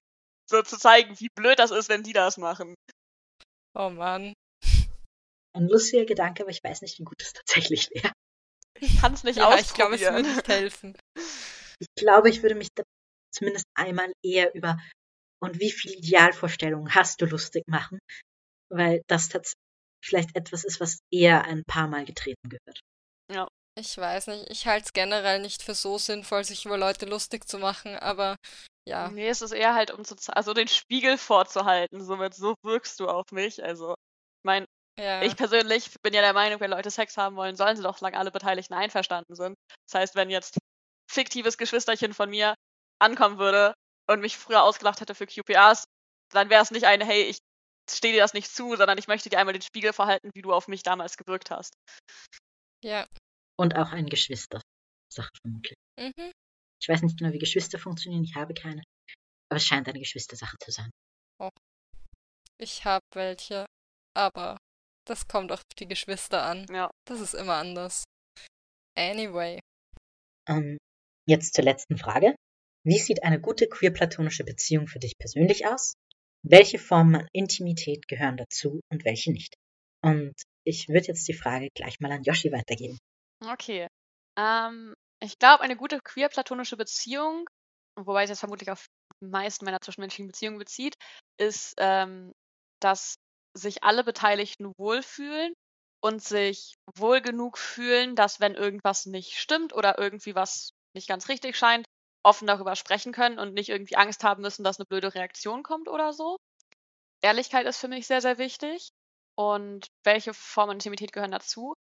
so 0.49 0.63
zu 0.63 0.79
zeigen, 0.79 1.21
wie 1.21 1.29
blöd 1.35 1.59
das 1.59 1.73
ist, 1.73 1.91
wenn 1.91 2.03
die 2.03 2.15
das 2.15 2.39
machen. 2.39 2.75
Oh 3.75 3.91
Mann. 3.91 4.33
Ein 5.53 5.69
lustiger 5.69 6.07
Gedanke, 6.07 6.45
aber 6.45 6.51
ich 6.51 6.65
weiß 6.65 6.81
nicht, 6.81 6.99
wie 6.99 7.05
gut 7.05 7.21
das 7.21 7.35
tatsächlich 7.35 7.91
wäre. 7.91 8.13
Ich 8.81 9.01
kann 9.01 9.15
es 9.15 9.25
nicht 9.25 9.37
ja, 9.37 9.49
ausprobieren. 9.49 9.65
Ich 9.65 9.75
glaube, 9.75 9.95
es 9.95 10.01
würde 10.01 10.29
nicht 10.29 10.49
helfen. 10.49 10.99
Ich 11.79 11.89
glaube, 11.97 12.29
ich 12.29 12.43
würde 12.43 12.55
mich 12.55 12.69
zumindest 13.33 13.67
einmal 13.75 14.13
eher 14.23 14.55
über 14.55 14.79
und 15.43 15.61
wie 15.61 15.71
viele 15.71 15.97
Idealvorstellungen 15.97 16.95
hast 16.95 17.21
du 17.21 17.27
lustig 17.27 17.65
machen, 17.67 17.99
weil 18.71 19.03
das 19.07 19.29
tatsächlich 19.29 19.55
vielleicht 20.05 20.37
etwas 20.37 20.65
ist, 20.65 20.81
was 20.81 21.01
eher 21.11 21.45
ein 21.45 21.65
paar 21.65 21.89
Mal 21.89 22.05
getreten 22.05 22.49
gehört. 22.49 22.81
Ja. 23.31 23.49
Ich 23.79 23.97
weiß 23.97 24.27
nicht, 24.27 24.51
ich 24.51 24.67
halte 24.67 24.87
es 24.87 24.93
generell 24.93 25.41
nicht 25.41 25.63
für 25.63 25.75
so 25.75 25.97
sinnvoll, 25.97 26.45
sich 26.45 26.67
über 26.67 26.77
Leute 26.77 27.07
lustig 27.07 27.49
zu 27.49 27.59
machen, 27.59 27.95
aber 27.95 28.37
ja. 28.87 29.09
Nee, 29.11 29.29
es 29.29 29.43
ist 29.43 29.53
eher 29.53 29.75
halt, 29.75 29.93
um 29.93 30.05
zu 30.05 30.17
also 30.35 30.55
den 30.55 30.69
Spiegel 30.69 31.17
vorzuhalten, 31.17 32.03
somit 32.03 32.35
so 32.35 32.57
wirkst 32.63 32.99
du 32.99 33.09
auf 33.09 33.31
mich. 33.31 33.63
Also, 33.63 33.93
ich 33.93 34.45
meine, 34.45 34.67
ja. 34.99 35.23
Ich 35.23 35.37
persönlich 35.37 35.91
bin 36.03 36.15
ja 36.15 36.21
der 36.21 36.33
Meinung, 36.33 36.61
wenn 36.61 36.71
Leute 36.71 36.91
Sex 36.91 37.17
haben 37.17 37.37
wollen, 37.37 37.57
sollen 37.57 37.77
sie 37.77 37.83
doch, 37.83 37.99
solange 37.99 38.19
alle 38.19 38.31
Beteiligten 38.31 38.75
einverstanden 38.75 39.35
sind. 39.35 39.57
Das 39.89 40.01
heißt, 40.01 40.15
wenn 40.15 40.31
jetzt 40.31 40.59
fiktives 41.11 41.59
Geschwisterchen 41.59 42.15
von 42.15 42.31
mir 42.31 42.55
ankommen 43.01 43.39
würde 43.39 43.75
und 44.09 44.21
mich 44.21 44.37
früher 44.37 44.63
ausgelacht 44.63 45.01
hätte 45.01 45.15
für 45.15 45.27
QPRs, 45.27 45.85
dann 46.33 46.51
wäre 46.51 46.63
es 46.63 46.71
nicht 46.71 46.85
ein, 46.85 47.01
hey, 47.01 47.23
ich 47.23 47.39
stehe 47.91 48.15
dir 48.15 48.21
das 48.21 48.35
nicht 48.35 48.55
zu, 48.55 48.77
sondern 48.77 48.99
ich 48.99 49.09
möchte 49.09 49.29
dir 49.29 49.39
einmal 49.39 49.53
den 49.53 49.63
Spiegel 49.63 49.93
verhalten, 49.93 50.31
wie 50.35 50.43
du 50.43 50.53
auf 50.53 50.69
mich 50.69 50.83
damals 50.83 51.17
gewirkt 51.17 51.51
hast. 51.51 51.75
Ja. 52.83 53.07
Und 53.59 53.77
auch 53.77 53.93
ein 53.93 54.07
Geschwister. 54.07 54.61
Sache 55.13 55.31
vermutlich. 55.43 55.77
Mhm. 55.99 56.33
Ich 56.81 56.89
weiß 56.89 57.03
nicht 57.03 57.19
genau, 57.19 57.33
wie 57.33 57.39
Geschwister 57.39 57.79
funktionieren, 57.79 58.25
ich 58.25 58.37
habe 58.37 58.55
keine. 58.55 58.83
Aber 59.49 59.57
es 59.57 59.65
scheint 59.65 59.89
eine 59.89 59.99
Geschwistersache 59.99 60.57
zu 60.59 60.71
sein. 60.71 60.91
Ich 62.59 62.85
habe 62.85 63.05
welche, 63.15 63.67
aber 64.15 64.59
das 65.11 65.27
kommt 65.27 65.51
auf 65.51 65.63
die 65.79 65.89
Geschwister 65.89 66.43
an. 66.45 66.67
Ja. 66.71 66.91
Das 67.05 67.21
ist 67.21 67.35
immer 67.35 67.55
anders. 67.55 68.05
Anyway. 68.97 69.59
Ähm, 70.49 70.79
jetzt 71.27 71.55
zur 71.55 71.65
letzten 71.65 71.99
Frage. 71.99 72.37
Wie 72.85 72.99
sieht 72.99 73.25
eine 73.25 73.41
gute 73.41 73.69
queer-platonische 73.69 74.45
Beziehung 74.45 74.87
für 74.87 75.01
dich 75.01 75.19
persönlich 75.19 75.67
aus? 75.67 75.95
Welche 76.43 76.79
Formen 76.79 77.17
an 77.17 77.29
Intimität 77.33 78.09
gehören 78.09 78.37
dazu 78.37 78.81
und 78.91 79.05
welche 79.05 79.33
nicht? 79.33 79.55
Und 80.03 80.33
ich 80.65 80.89
würde 80.89 81.09
jetzt 81.09 81.29
die 81.29 81.35
Frage 81.35 81.69
gleich 81.75 82.01
mal 82.01 82.13
an 82.13 82.23
Yoshi 82.23 82.53
weitergeben. 82.53 82.97
Okay. 83.45 83.89
Ähm, 84.39 84.95
ich 85.21 85.39
glaube, 85.39 85.63
eine 85.63 85.77
gute 85.77 85.99
queer-platonische 86.01 86.77
Beziehung, 86.77 87.47
wobei 87.97 88.23
es 88.23 88.31
jetzt 88.31 88.41
vermutlich 88.41 88.71
auf 88.71 88.87
die 89.21 89.27
meisten 89.27 89.65
meiner 89.65 89.81
zwischenmenschlichen 89.81 90.29
Beziehungen 90.29 90.59
bezieht, 90.59 90.95
ist, 91.37 91.75
ähm, 91.79 92.33
dass 92.81 93.17
sich 93.55 93.83
alle 93.85 94.05
Beteiligten 94.05 94.73
wohlfühlen 94.79 95.55
und 96.03 96.23
sich 96.23 96.75
wohl 96.97 97.21
genug 97.21 97.59
fühlen, 97.59 98.17
dass 98.17 98.41
wenn 98.41 98.55
irgendwas 98.55 99.07
nicht 99.07 99.39
stimmt 99.39 99.75
oder 99.75 99.99
irgendwie 99.99 100.35
was 100.35 100.71
nicht 100.95 101.09
ganz 101.09 101.29
richtig 101.29 101.57
scheint, 101.57 101.87
offen 102.23 102.47
darüber 102.47 102.77
sprechen 102.77 103.13
können 103.13 103.39
und 103.39 103.55
nicht 103.55 103.69
irgendwie 103.69 103.97
Angst 103.97 104.25
haben 104.25 104.43
müssen, 104.43 104.65
dass 104.65 104.79
eine 104.79 104.87
blöde 104.87 105.15
Reaktion 105.15 105.63
kommt 105.63 105.89
oder 105.89 106.13
so. 106.13 106.37
Ehrlichkeit 107.23 107.67
ist 107.67 107.79
für 107.79 107.89
mich 107.89 108.07
sehr, 108.07 108.21
sehr 108.21 108.39
wichtig. 108.39 108.91
Und 109.37 109.87
welche 110.05 110.35
Formen 110.35 110.73
Intimität 110.73 111.13
gehören 111.13 111.31
dazu? 111.31 111.75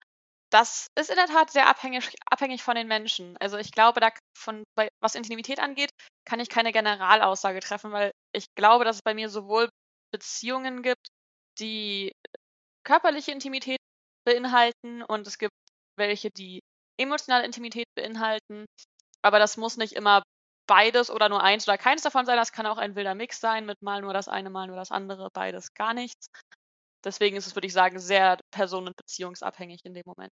Das 0.51 0.87
ist 0.97 1.09
in 1.09 1.17
der 1.17 1.27
Tat 1.27 1.51
sehr 1.51 1.67
abhängig, 1.67 2.15
abhängig 2.25 2.63
von 2.63 2.75
den 2.75 2.87
Menschen. 2.87 3.37
Also 3.37 3.57
ich 3.57 3.71
glaube, 3.71 3.99
da 3.99 4.09
von, 4.35 4.63
was 5.01 5.15
Intimität 5.15 5.59
angeht, 5.59 5.91
kann 6.25 6.39
ich 6.39 6.49
keine 6.49 6.71
Generalaussage 6.71 7.59
treffen, 7.59 7.91
weil 7.91 8.11
ich 8.33 8.45
glaube, 8.55 8.85
dass 8.85 8.97
es 8.97 9.01
bei 9.03 9.13
mir 9.13 9.29
sowohl 9.29 9.69
Beziehungen 10.11 10.81
gibt, 10.81 11.09
die 11.59 12.11
körperliche 12.83 13.31
Intimität 13.31 13.79
beinhalten 14.25 15.03
und 15.03 15.27
es 15.27 15.37
gibt 15.37 15.53
welche, 15.97 16.29
die 16.31 16.61
emotionale 16.97 17.45
Intimität 17.45 17.87
beinhalten. 17.95 18.65
Aber 19.21 19.39
das 19.39 19.57
muss 19.57 19.77
nicht 19.77 19.93
immer 19.93 20.23
beides 20.67 21.09
oder 21.09 21.29
nur 21.29 21.43
eins 21.43 21.67
oder 21.67 21.77
keins 21.77 22.03
davon 22.03 22.25
sein. 22.25 22.37
Das 22.37 22.51
kann 22.51 22.65
auch 22.65 22.77
ein 22.77 22.95
wilder 22.95 23.15
Mix 23.15 23.39
sein 23.39 23.65
mit 23.65 23.81
mal 23.81 24.01
nur 24.01 24.13
das 24.13 24.27
eine, 24.27 24.49
mal 24.49 24.67
nur 24.67 24.75
das 24.75 24.91
andere, 24.91 25.29
beides 25.33 25.73
gar 25.73 25.93
nichts. 25.93 26.27
Deswegen 27.03 27.37
ist 27.37 27.47
es, 27.47 27.55
würde 27.55 27.67
ich 27.67 27.73
sagen, 27.73 27.99
sehr 27.99 28.37
personen- 28.51 28.87
und 28.87 28.95
beziehungsabhängig 28.95 29.81
in 29.83 29.93
dem 29.93 30.03
Moment. 30.05 30.33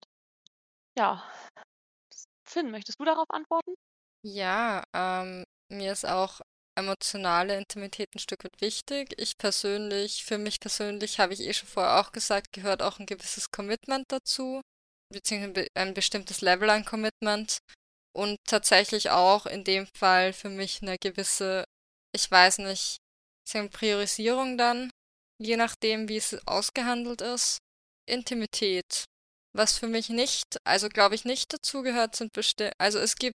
Ja. 0.97 1.23
Finn, 2.47 2.71
möchtest 2.71 2.99
du 2.99 3.05
darauf 3.05 3.29
antworten? 3.29 3.75
Ja, 4.23 4.83
ähm, 4.93 5.45
mir 5.69 5.91
ist 5.91 6.05
auch 6.05 6.41
emotionale 6.75 7.57
Intimität 7.57 8.09
ein 8.13 8.19
Stück 8.19 8.43
weit 8.43 8.59
wichtig. 8.61 9.13
Ich 9.17 9.37
persönlich, 9.37 10.23
für 10.25 10.37
mich 10.37 10.59
persönlich, 10.59 11.19
habe 11.19 11.33
ich 11.33 11.41
eh 11.41 11.53
schon 11.53 11.67
vorher 11.67 11.99
auch 11.99 12.11
gesagt, 12.11 12.53
gehört 12.53 12.81
auch 12.81 12.99
ein 12.99 13.05
gewisses 13.05 13.51
Commitment 13.51 14.05
dazu, 14.09 14.61
beziehungsweise 15.11 15.67
ein 15.75 15.93
bestimmtes 15.93 16.41
Level 16.41 16.69
an 16.69 16.85
Commitment. 16.85 17.59
Und 18.13 18.37
tatsächlich 18.47 19.09
auch 19.09 19.45
in 19.45 19.63
dem 19.63 19.87
Fall 19.97 20.31
für 20.31 20.49
mich 20.49 20.81
eine 20.81 20.97
gewisse, 20.97 21.65
ich 22.13 22.29
weiß 22.29 22.59
nicht, 22.59 22.97
Priorisierung 23.71 24.57
dann, 24.57 24.89
je 25.37 25.57
nachdem, 25.57 26.07
wie 26.07 26.17
es 26.17 26.37
ausgehandelt 26.47 27.21
ist. 27.21 27.59
Intimität. 28.07 29.05
Was 29.53 29.77
für 29.77 29.87
mich 29.87 30.09
nicht, 30.09 30.57
also 30.65 30.89
glaube 30.89 31.15
ich 31.15 31.25
nicht 31.25 31.53
dazugehört, 31.53 32.15
sind 32.15 32.33
bestimmt, 32.33 32.73
also 32.77 32.99
es 32.99 33.15
gibt 33.15 33.35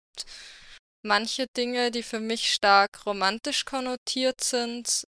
manche 1.03 1.47
Dinge, 1.57 1.91
die 1.91 2.03
für 2.03 2.19
mich 2.19 2.51
stark 2.53 3.05
romantisch 3.05 3.65
konnotiert 3.65 4.41
sind, 4.43 5.03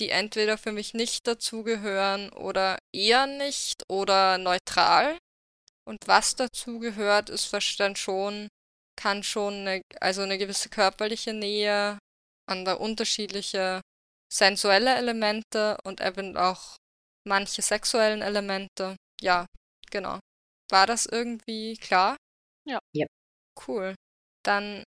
die 0.00 0.10
entweder 0.10 0.58
für 0.58 0.72
mich 0.72 0.94
nicht 0.94 1.26
dazugehören 1.26 2.30
oder 2.32 2.78
eher 2.92 3.26
nicht 3.26 3.82
oder 3.88 4.38
neutral. 4.38 5.18
Und 5.86 5.98
was 6.06 6.36
dazugehört, 6.36 7.30
ist 7.30 7.52
dann 7.78 7.96
schon, 7.96 8.48
kann 8.96 9.22
schon 9.22 9.54
eine, 9.66 9.82
also 10.00 10.22
eine 10.22 10.38
gewisse 10.38 10.68
körperliche 10.70 11.32
Nähe, 11.34 11.98
an 12.46 12.64
der 12.64 12.80
unterschiedliche 12.80 13.80
sensuelle 14.32 14.96
Elemente 14.96 15.78
und 15.84 16.00
eben 16.00 16.36
auch 16.36 16.76
manche 17.26 17.62
sexuellen 17.62 18.22
Elemente. 18.22 18.96
Ja, 19.20 19.46
genau. 19.90 20.18
War 20.70 20.86
das 20.86 21.06
irgendwie 21.06 21.76
klar? 21.76 22.16
Ja. 22.66 22.78
Ja. 22.94 23.06
Cool. 23.66 23.94
Dann, 24.44 24.84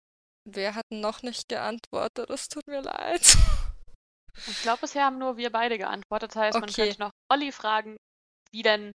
wer 0.47 0.75
hat 0.75 0.85
noch 0.91 1.21
nicht 1.23 1.49
geantwortet? 1.49 2.29
Es 2.29 2.47
tut 2.49 2.67
mir 2.67 2.81
leid. 2.81 3.37
Ich 4.45 4.61
glaube, 4.61 4.81
bisher 4.81 5.05
haben 5.05 5.17
nur 5.17 5.37
wir 5.37 5.51
beide 5.51 5.77
geantwortet. 5.77 6.31
Das 6.35 6.41
heißt, 6.41 6.59
man 6.59 6.69
Okay. 6.69 6.85
könnte 6.87 6.99
noch 6.99 7.11
Olli 7.31 7.51
fragen, 7.51 7.97
wie 8.51 8.61
denn 8.63 8.91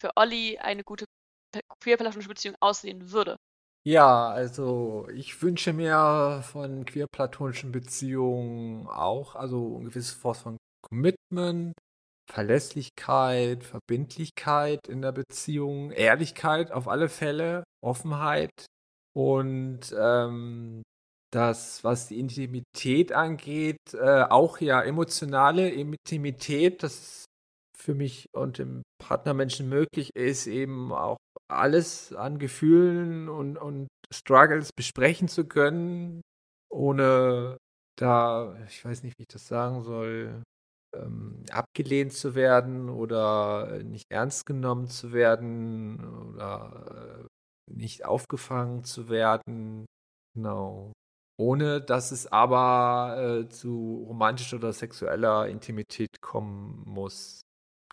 für 0.00 0.10
Olli 0.16 0.58
eine 0.58 0.82
gute 0.84 1.04
queer-platonische 1.82 2.28
Beziehung 2.28 2.56
aussehen 2.60 3.10
würde. 3.12 3.36
Ja, 3.84 4.30
also 4.30 5.08
ich 5.14 5.40
wünsche 5.42 5.72
mir 5.72 6.42
von 6.42 6.84
queer-platonischen 6.84 7.70
Beziehungen 7.70 8.88
auch, 8.88 9.36
also 9.36 9.76
eine 9.76 9.90
gewisse 9.90 10.16
Form 10.16 10.34
von 10.34 10.56
Commitment, 10.82 11.72
Verlässlichkeit, 12.30 13.62
Verbindlichkeit 13.64 14.80
in 14.88 15.02
der 15.02 15.12
Beziehung, 15.12 15.92
Ehrlichkeit 15.92 16.72
auf 16.72 16.88
alle 16.88 17.08
Fälle, 17.08 17.62
Offenheit 17.80 18.66
und 19.14 19.94
ähm, 19.96 20.82
das, 21.32 21.84
was 21.84 22.08
die 22.08 22.18
Intimität 22.18 23.12
angeht, 23.12 23.78
äh, 23.94 24.22
auch 24.22 24.60
ja 24.60 24.82
emotionale 24.82 25.68
Intimität, 25.68 26.82
das 26.82 27.24
für 27.76 27.94
mich 27.94 28.26
und 28.34 28.58
dem 28.58 28.82
Partnermenschen 28.98 29.68
möglich 29.68 30.10
ist, 30.14 30.46
eben 30.46 30.92
auch 30.92 31.18
alles 31.48 32.12
an 32.12 32.38
Gefühlen 32.38 33.28
und, 33.28 33.56
und 33.56 33.88
Struggles 34.12 34.70
besprechen 34.76 35.28
zu 35.28 35.46
können, 35.46 36.22
ohne 36.70 37.58
da, 37.98 38.56
ich 38.66 38.84
weiß 38.84 39.02
nicht, 39.02 39.18
wie 39.18 39.22
ich 39.22 39.32
das 39.32 39.46
sagen 39.46 39.82
soll, 39.82 40.42
ähm, 40.94 41.44
abgelehnt 41.50 42.12
zu 42.12 42.34
werden 42.34 42.88
oder 42.88 43.82
nicht 43.82 44.06
ernst 44.10 44.46
genommen 44.46 44.88
zu 44.88 45.12
werden 45.12 46.04
oder 46.34 47.24
äh, 47.68 47.72
nicht 47.72 48.04
aufgefangen 48.04 48.84
zu 48.84 49.08
werden. 49.08 49.86
Genau. 50.34 50.92
Ohne 51.38 51.82
dass 51.82 52.12
es 52.12 52.26
aber 52.26 53.44
äh, 53.44 53.48
zu 53.48 54.06
romantischer 54.08 54.56
oder 54.56 54.72
sexueller 54.72 55.48
Intimität 55.48 56.20
kommen 56.22 56.82
muss. 56.86 57.42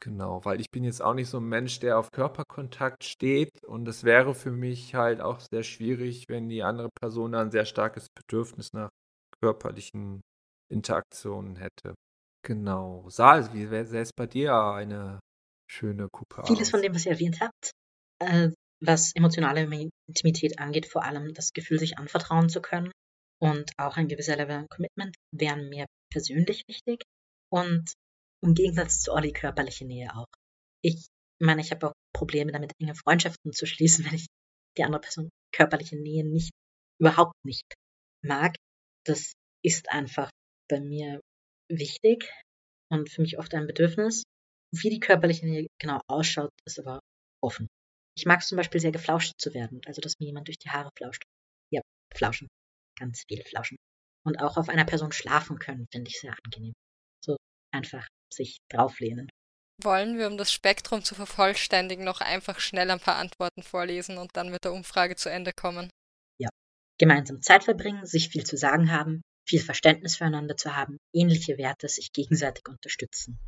Genau, 0.01 0.43
weil 0.43 0.59
ich 0.59 0.69
bin 0.69 0.83
jetzt 0.83 1.01
auch 1.01 1.13
nicht 1.13 1.29
so 1.29 1.37
ein 1.37 1.47
Mensch, 1.47 1.79
der 1.79 1.97
auf 1.97 2.11
Körperkontakt 2.11 3.03
steht 3.05 3.63
und 3.65 3.87
es 3.87 4.03
wäre 4.03 4.35
für 4.35 4.51
mich 4.51 4.95
halt 4.95 5.21
auch 5.21 5.39
sehr 5.39 5.63
schwierig, 5.63 6.25
wenn 6.27 6.49
die 6.49 6.63
andere 6.63 6.89
Person 6.89 7.35
ein 7.35 7.51
sehr 7.51 7.65
starkes 7.65 8.07
Bedürfnis 8.09 8.73
nach 8.73 8.89
körperlichen 9.41 10.21
Interaktionen 10.69 11.55
hätte. 11.55 11.95
Genau. 12.45 13.05
Saal, 13.09 13.53
wie 13.53 13.65
sähe 13.65 14.01
es 14.01 14.11
bei 14.13 14.27
dir 14.27 14.53
eine 14.55 15.19
schöne 15.69 16.09
Kuppe 16.09 16.43
Vieles 16.47 16.69
von 16.69 16.81
dem, 16.81 16.93
was 16.93 17.05
ihr 17.05 17.13
erwähnt 17.13 17.39
habt, 17.39 17.71
äh, 18.19 18.49
was 18.81 19.15
emotionale 19.15 19.61
Intimität 20.09 20.59
angeht, 20.59 20.85
vor 20.85 21.03
allem 21.03 21.33
das 21.33 21.53
Gefühl, 21.53 21.79
sich 21.79 21.97
anvertrauen 21.97 22.49
zu 22.49 22.61
können 22.61 22.91
und 23.43 23.73
auch 23.77 23.97
ein 23.97 24.07
gewisser 24.07 24.37
Level 24.37 24.55
an 24.55 24.69
Commitment, 24.69 25.17
wären 25.35 25.67
mir 25.67 25.85
persönlich 26.09 26.63
wichtig. 26.69 27.03
Und 27.51 27.91
im 28.41 28.53
Gegensatz 28.53 29.01
zu 29.01 29.11
Olli 29.11 29.33
körperliche 29.33 29.85
Nähe 29.85 30.15
auch. 30.15 30.27
Ich 30.81 31.07
meine, 31.41 31.59
ich 31.59 31.71
habe 31.71 31.89
auch 31.89 31.93
Probleme 32.15 32.53
damit, 32.53 32.71
enge 32.79 32.95
Freundschaften 32.95 33.51
zu 33.51 33.65
schließen, 33.65 34.05
wenn 34.05 34.15
ich 34.15 34.27
die 34.77 34.83
andere 34.85 35.01
Person 35.01 35.29
körperliche 35.53 35.97
Nähe 35.97 36.25
nicht, 36.25 36.51
überhaupt 37.01 37.35
nicht 37.43 37.65
mag. 38.23 38.55
Das 39.05 39.33
ist 39.61 39.91
einfach 39.91 40.29
bei 40.69 40.79
mir 40.79 41.19
wichtig 41.69 42.31
und 42.89 43.09
für 43.09 43.21
mich 43.21 43.39
oft 43.39 43.53
ein 43.53 43.67
Bedürfnis. 43.67 44.23
Wie 44.73 44.89
die 44.89 45.01
körperliche 45.01 45.45
Nähe 45.45 45.67
genau 45.81 45.99
ausschaut, 46.07 46.49
ist 46.65 46.79
aber 46.79 47.01
offen. 47.43 47.67
Ich 48.17 48.25
mag 48.25 48.39
es 48.39 48.47
zum 48.47 48.55
Beispiel 48.55 48.79
sehr 48.79 48.93
geflauscht 48.93 49.33
zu 49.37 49.53
werden, 49.53 49.81
also 49.85 49.99
dass 49.99 50.19
mir 50.19 50.27
jemand 50.27 50.47
durch 50.47 50.59
die 50.59 50.69
Haare 50.69 50.91
flauscht. 50.97 51.23
Ja, 51.71 51.81
flauschen. 52.15 52.47
Ganz 52.97 53.23
viel 53.27 53.43
flauschen. 53.43 53.77
Und 54.25 54.37
auch 54.39 54.57
auf 54.57 54.69
einer 54.69 54.85
Person 54.85 55.11
schlafen 55.11 55.59
können, 55.59 55.87
finde 55.91 56.09
ich 56.09 56.19
sehr 56.19 56.35
angenehm. 56.45 56.73
So 57.23 57.35
einfach 57.73 58.07
sich 58.31 58.59
drauflehnen. 58.69 59.29
Wollen 59.81 60.17
wir, 60.17 60.27
um 60.27 60.37
das 60.37 60.53
Spektrum 60.53 61.03
zu 61.03 61.15
vervollständigen, 61.15 62.05
noch 62.05 62.21
einfach 62.21 62.59
schnell 62.59 62.89
ein 62.91 62.99
paar 62.99 63.17
Antworten 63.17 63.63
vorlesen 63.63 64.17
und 64.17 64.37
dann 64.37 64.49
mit 64.49 64.63
der 64.63 64.73
Umfrage 64.73 65.15
zu 65.15 65.29
Ende 65.29 65.51
kommen? 65.51 65.89
Gemeinsam 66.99 67.41
Zeit 67.41 67.63
verbringen, 67.63 68.05
sich 68.05 68.29
viel 68.29 68.45
zu 68.45 68.55
sagen 68.55 68.91
haben, 68.91 69.23
viel 69.47 69.61
Verständnis 69.61 70.17
füreinander 70.17 70.55
zu 70.55 70.75
haben, 70.75 70.97
ähnliche 71.13 71.57
Werte, 71.57 71.89
sich 71.89 72.11
gegenseitig 72.11 72.63
unterstützen. 72.69 73.39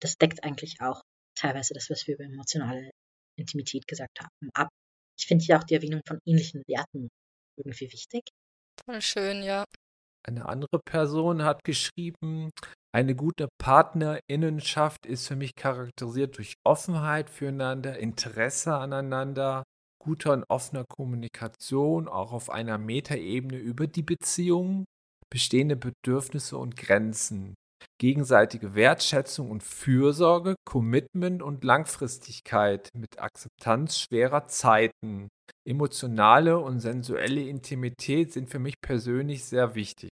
Das 0.00 0.16
deckt 0.16 0.44
eigentlich 0.44 0.76
auch 0.80 1.02
teilweise 1.36 1.74
das, 1.74 1.90
was 1.90 2.06
wir 2.06 2.14
über 2.14 2.24
emotionale 2.24 2.90
Intimität 3.36 3.86
gesagt 3.86 4.20
haben, 4.20 4.50
ab. 4.54 4.68
Ich 5.18 5.26
finde 5.26 5.44
hier 5.44 5.58
auch 5.58 5.64
die 5.64 5.74
Erwähnung 5.74 6.02
von 6.06 6.18
ähnlichen 6.24 6.62
Werten 6.66 7.08
irgendwie 7.56 7.92
wichtig. 7.92 8.22
Voll 8.84 9.00
schön, 9.00 9.42
ja. 9.42 9.64
Eine 10.26 10.46
andere 10.46 10.78
Person 10.84 11.44
hat 11.44 11.64
geschrieben, 11.64 12.50
eine 12.94 13.14
gute 13.14 13.48
Partnerinnenschaft 13.58 15.04
ist 15.04 15.28
für 15.28 15.36
mich 15.36 15.54
charakterisiert 15.54 16.38
durch 16.38 16.54
Offenheit 16.64 17.28
füreinander, 17.28 17.98
Interesse 17.98 18.74
aneinander, 18.74 19.64
guter 19.98 20.32
und 20.32 20.44
offener 20.48 20.84
Kommunikation, 20.88 22.08
auch 22.08 22.32
auf 22.32 22.50
einer 22.50 22.78
Metaebene 22.78 23.56
über 23.56 23.86
die 23.86 24.02
Beziehung, 24.02 24.84
bestehende 25.30 25.76
Bedürfnisse 25.76 26.56
und 26.56 26.76
Grenzen, 26.76 27.54
gegenseitige 27.98 28.74
Wertschätzung 28.74 29.50
und 29.50 29.62
Fürsorge, 29.62 30.54
Commitment 30.64 31.42
und 31.42 31.64
Langfristigkeit 31.64 32.88
mit 32.94 33.18
Akzeptanz 33.18 33.98
schwerer 33.98 34.46
Zeiten. 34.46 35.28
Emotionale 35.66 36.58
und 36.58 36.80
sensuelle 36.80 37.40
Intimität 37.48 38.34
sind 38.34 38.50
für 38.50 38.58
mich 38.58 38.74
persönlich 38.82 39.44
sehr 39.44 39.74
wichtig. 39.74 40.10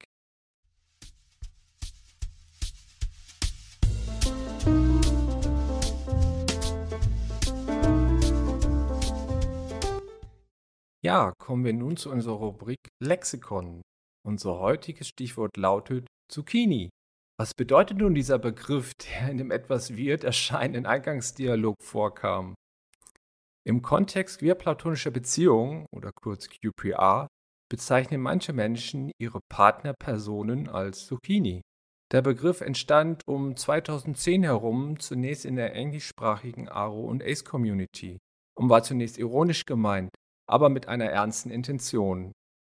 Ja, 11.04 11.32
kommen 11.36 11.66
wir 11.66 11.74
nun 11.74 11.98
zu 11.98 12.10
unserer 12.10 12.36
Rubrik 12.36 12.78
Lexikon. 13.02 13.82
Unser 14.26 14.58
heutiges 14.58 15.08
Stichwort 15.08 15.58
lautet 15.58 16.06
Zucchini. 16.32 16.88
Was 17.38 17.52
bedeutet 17.52 17.98
nun 17.98 18.14
dieser 18.14 18.38
Begriff, 18.38 18.94
der 18.94 19.30
in 19.30 19.36
dem 19.36 19.50
etwas 19.50 19.94
wird 19.96 20.24
erscheinenden 20.24 20.86
Eingangsdialog 20.86 21.76
vorkam? 21.82 22.54
Im 23.66 23.82
Kontext 23.82 24.40
queer-platonischer 24.40 25.10
Beziehungen 25.10 25.86
oder 25.90 26.10
kurz 26.12 26.48
QPR 26.48 27.28
bezeichnen 27.70 28.20
manche 28.20 28.52
Menschen 28.52 29.10
ihre 29.18 29.40
Partnerpersonen 29.48 30.68
als 30.68 31.06
Zucchini. 31.06 31.62
Der 32.12 32.22
Begriff 32.22 32.60
entstand 32.60 33.22
um 33.26 33.56
2010 33.56 34.42
herum 34.42 35.00
zunächst 35.00 35.44
in 35.44 35.56
der 35.56 35.74
englischsprachigen 35.74 36.68
Aro- 36.68 37.06
und 37.06 37.24
Ace-Community 37.24 38.18
und 38.56 38.68
war 38.68 38.82
zunächst 38.82 39.18
ironisch 39.18 39.64
gemeint 39.64 40.10
aber 40.46 40.68
mit 40.68 40.88
einer 40.88 41.06
ernsten 41.06 41.50
Intention. 41.50 42.32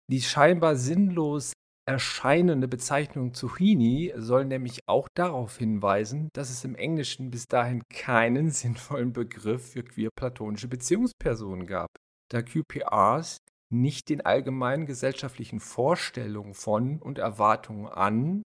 Die 0.09 0.21
scheinbar 0.21 0.75
sinnlos 0.75 1.53
erscheinende 1.91 2.67
Bezeichnung 2.67 3.33
Zucchini 3.33 4.13
soll 4.15 4.45
nämlich 4.45 4.87
auch 4.87 5.07
darauf 5.13 5.57
hinweisen, 5.57 6.29
dass 6.33 6.49
es 6.49 6.63
im 6.63 6.75
Englischen 6.75 7.31
bis 7.31 7.47
dahin 7.47 7.83
keinen 7.89 8.49
sinnvollen 8.51 9.13
Begriff 9.13 9.71
für 9.73 9.83
queer-platonische 9.83 10.67
Beziehungspersonen 10.67 11.67
gab, 11.67 11.89
da 12.29 12.41
QPRs 12.41 13.37
nicht 13.71 14.09
den 14.09 14.21
allgemeinen 14.21 14.85
gesellschaftlichen 14.85 15.59
Vorstellungen 15.59 16.53
von 16.53 16.99
und 16.99 17.17
Erwartungen 17.19 17.87
an 17.87 18.43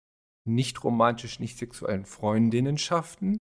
nicht 0.47 0.83
romantisch, 0.83 1.39
nicht 1.39 1.57
sexuellen 1.57 2.05
Freundinnenschaften 2.05 3.37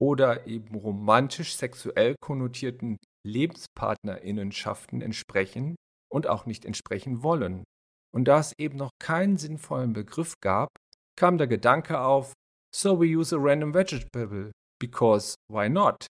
oder 0.00 0.46
eben 0.46 0.74
romantisch 0.74 1.56
sexuell 1.56 2.16
konnotierten 2.20 2.96
Lebenspartnerinnenschaften 3.24 5.00
entsprechen 5.00 5.76
und 6.10 6.26
auch 6.26 6.46
nicht 6.46 6.64
entsprechen 6.64 7.22
wollen. 7.22 7.64
Und 8.14 8.24
da 8.26 8.38
es 8.38 8.52
eben 8.58 8.76
noch 8.76 8.90
keinen 8.98 9.36
sinnvollen 9.36 9.92
Begriff 9.92 10.34
gab, 10.40 10.68
kam 11.16 11.38
der 11.38 11.46
Gedanke 11.46 12.00
auf, 12.00 12.32
so 12.74 13.00
we 13.00 13.06
use 13.06 13.34
a 13.34 13.38
random 13.38 13.74
vegetable, 13.74 14.52
because 14.80 15.34
why 15.50 15.68
not? 15.68 16.06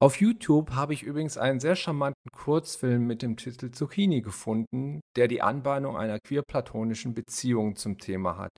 Auf 0.00 0.20
YouTube 0.20 0.70
habe 0.72 0.94
ich 0.94 1.02
übrigens 1.02 1.36
einen 1.36 1.58
sehr 1.58 1.74
charmanten 1.74 2.30
Kurzfilm 2.32 3.06
mit 3.06 3.22
dem 3.22 3.36
Titel 3.36 3.72
Zucchini 3.72 4.20
gefunden, 4.20 5.00
der 5.16 5.26
die 5.26 5.42
Anbahnung 5.42 5.96
einer 5.96 6.20
queer-platonischen 6.20 7.14
Beziehung 7.14 7.74
zum 7.74 7.98
Thema 7.98 8.36
hat. 8.36 8.52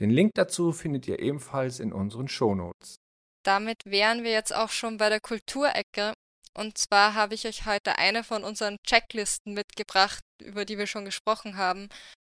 Den 0.00 0.10
Link 0.10 0.30
dazu 0.34 0.72
findet 0.72 1.06
ihr 1.06 1.18
ebenfalls 1.18 1.80
in 1.80 1.92
unseren 1.92 2.28
Shownotes. 2.28 2.96
Damit 3.44 3.84
wären 3.84 4.22
wir 4.22 4.30
jetzt 4.30 4.54
auch 4.54 4.70
schon 4.70 4.96
bei 4.96 5.10
der 5.10 5.20
Kulturecke 5.20 6.14
und 6.58 6.76
zwar 6.76 7.14
habe 7.14 7.34
ich 7.34 7.46
euch 7.46 7.66
heute 7.66 7.98
eine 7.98 8.24
von 8.24 8.42
unseren 8.42 8.78
Checklisten 8.84 9.54
mitgebracht, 9.54 10.24
über 10.42 10.64
die 10.64 10.78
wir 10.78 10.86
schon 10.86 11.04
gesprochen 11.04 11.56
haben. 11.56 11.88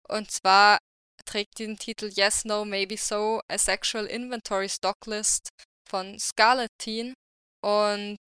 Und 0.08 0.30
zwar 0.30 0.78
trägt 1.24 1.58
den 1.58 1.78
Titel 1.78 2.10
Yes, 2.12 2.44
No, 2.44 2.64
Maybe 2.64 2.96
So, 2.96 3.40
a 3.48 3.58
Sexual 3.58 4.06
Inventory 4.06 4.68
Stock 4.68 5.06
List 5.06 5.50
von 5.88 6.18
Scarlet 6.18 6.70
Teen. 6.78 7.14
Und 7.62 8.18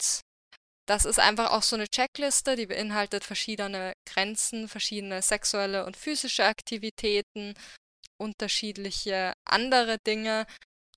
das 0.87 1.05
ist 1.05 1.21
einfach 1.21 1.53
auch 1.53 1.63
so 1.63 1.77
eine 1.77 1.89
Checkliste, 1.89 2.57
die 2.57 2.67
beinhaltet 2.67 3.25
verschiedene 3.25 3.93
Grenzen, 4.07 4.69
verschiedene 4.69 5.23
sexuelle 5.23 5.87
und 5.87 5.97
physische 5.97 6.45
Aktivitäten, 6.45 7.55
unterschiedliche 8.19 9.33
andere 9.45 9.99
Dinge. 10.07 10.47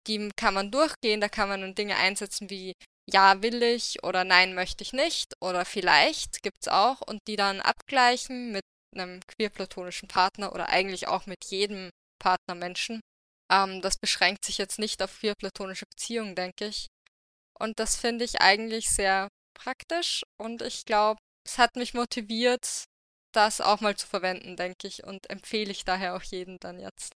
Die 0.07 0.29
kann 0.35 0.55
man 0.55 0.71
durchgehen, 0.71 1.21
da 1.21 1.29
kann 1.29 1.47
man 1.47 1.61
dann 1.61 1.75
Dinge 1.75 1.95
einsetzen 1.95 2.49
wie 2.49 2.73
ja 3.09 3.41
will 3.41 3.61
ich 3.61 4.03
oder 4.03 4.23
nein 4.23 4.55
möchte 4.55 4.81
ich 4.83 4.93
nicht 4.93 5.33
oder 5.41 5.65
vielleicht 5.65 6.41
gibt 6.41 6.57
es 6.61 6.67
auch 6.69 7.01
und 7.01 7.19
die 7.27 7.35
dann 7.35 7.61
abgleichen 7.61 8.51
mit 8.51 8.63
einem 8.95 9.19
queer-platonischen 9.27 10.07
Partner 10.07 10.53
oder 10.53 10.69
eigentlich 10.69 11.07
auch 11.07 11.25
mit 11.25 11.45
jedem 11.45 11.89
Partnermenschen. 12.19 13.01
Ähm, 13.51 13.81
das 13.81 13.97
beschränkt 13.97 14.45
sich 14.45 14.57
jetzt 14.57 14.79
nicht 14.79 15.01
auf 15.01 15.19
queer-platonische 15.19 15.85
Beziehungen, 15.85 16.35
denke 16.35 16.65
ich. 16.67 16.87
Und 17.59 17.79
das 17.79 17.95
finde 17.95 18.25
ich 18.25 18.41
eigentlich 18.41 18.89
sehr 18.89 19.29
praktisch 19.53 20.23
und 20.37 20.61
ich 20.61 20.85
glaube, 20.85 21.19
es 21.45 21.57
hat 21.57 21.75
mich 21.75 21.93
motiviert, 21.93 22.85
das 23.33 23.61
auch 23.61 23.81
mal 23.81 23.95
zu 23.95 24.07
verwenden, 24.07 24.55
denke 24.55 24.87
ich, 24.87 25.03
und 25.03 25.29
empfehle 25.29 25.71
ich 25.71 25.85
daher 25.85 26.15
auch 26.15 26.23
jedem 26.23 26.59
dann 26.59 26.79
jetzt. 26.79 27.13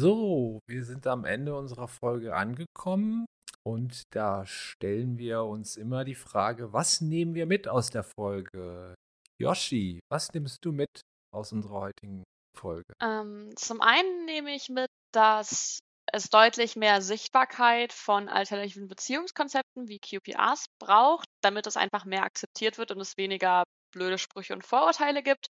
So, 0.00 0.60
wir 0.66 0.82
sind 0.86 1.06
am 1.06 1.26
Ende 1.26 1.54
unserer 1.54 1.86
Folge 1.86 2.34
angekommen 2.34 3.26
und 3.62 4.04
da 4.14 4.46
stellen 4.46 5.18
wir 5.18 5.44
uns 5.44 5.76
immer 5.76 6.04
die 6.06 6.14
Frage, 6.14 6.72
was 6.72 7.02
nehmen 7.02 7.34
wir 7.34 7.44
mit 7.44 7.68
aus 7.68 7.90
der 7.90 8.02
Folge? 8.02 8.94
Yoshi, 9.38 10.00
was 10.10 10.32
nimmst 10.32 10.64
du 10.64 10.72
mit 10.72 11.02
aus 11.34 11.52
unserer 11.52 11.80
heutigen 11.82 12.24
Folge? 12.56 12.94
Ähm, 13.02 13.50
zum 13.56 13.82
einen 13.82 14.24
nehme 14.24 14.54
ich 14.54 14.70
mit, 14.70 14.88
dass 15.12 15.80
es 16.10 16.30
deutlich 16.30 16.76
mehr 16.76 17.02
Sichtbarkeit 17.02 17.92
von 17.92 18.30
alternativen 18.30 18.88
Beziehungskonzepten 18.88 19.86
wie 19.86 19.98
QPRs 19.98 20.64
braucht, 20.78 21.26
damit 21.42 21.66
es 21.66 21.76
einfach 21.76 22.06
mehr 22.06 22.22
akzeptiert 22.22 22.78
wird 22.78 22.90
und 22.90 23.02
es 23.02 23.18
weniger 23.18 23.64
blöde 23.92 24.16
Sprüche 24.16 24.54
und 24.54 24.64
Vorurteile 24.64 25.22
gibt. 25.22 25.48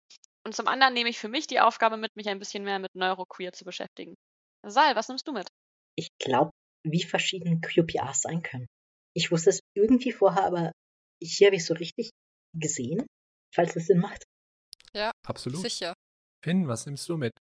Und 0.45 0.53
zum 0.53 0.67
anderen 0.67 0.93
nehme 0.93 1.07
ich 1.07 1.17
für 1.17 1.29
mich 1.29 1.47
die 1.47 1.61
Aufgabe 1.61 1.95
mit, 1.95 2.13
mich 2.17 2.27
ein 2.27 2.39
bisschen 2.39 2.65
mehr 2.65 2.79
mit 2.79 2.93
Neuroqueer 2.93 3.53
zu 3.53 3.63
beschäftigen. 3.63 4.17
Sal, 4.65 4.95
was 4.95 5.07
nimmst 5.07 5.27
du 5.27 5.33
mit? 5.33 5.47
Ich 5.95 6.07
glaube, 6.19 6.51
wie 6.85 7.03
verschieden 7.03 7.61
QPRs 7.61 8.21
sein 8.21 8.41
können. 8.41 8.67
Ich 9.15 9.31
wusste 9.31 9.51
es 9.51 9.59
irgendwie 9.75 10.11
vorher, 10.11 10.45
aber 10.45 10.71
hier 11.21 11.47
habe 11.47 11.55
ich 11.55 11.61
es 11.61 11.67
so 11.67 11.73
richtig 11.75 12.09
gesehen, 12.57 13.05
falls 13.53 13.75
es 13.75 13.87
Sinn 13.87 13.99
macht. 13.99 14.23
Ja, 14.93 15.11
absolut. 15.27 15.61
Sicher. 15.61 15.93
Finn, 16.43 16.67
was 16.67 16.85
nimmst 16.85 17.07
du 17.09 17.17
mit? 17.17 17.33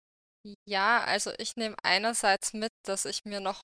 Ja, 0.67 1.03
also 1.03 1.31
ich 1.37 1.55
nehme 1.55 1.75
einerseits 1.83 2.53
mit, 2.53 2.71
dass 2.85 3.05
ich 3.05 3.21
mir 3.25 3.39
noch 3.39 3.61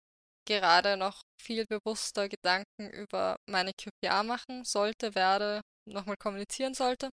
gerade 0.47 0.95
noch 0.97 1.21
viel 1.41 1.65
bewusster 1.65 2.29
Gedanken 2.29 2.89
über 2.91 3.37
meine 3.49 3.71
QPR 3.73 4.23
machen 4.23 4.63
sollte, 4.63 5.15
werde, 5.15 5.61
nochmal 5.85 6.17
kommunizieren 6.17 6.73
sollte. 6.73 7.09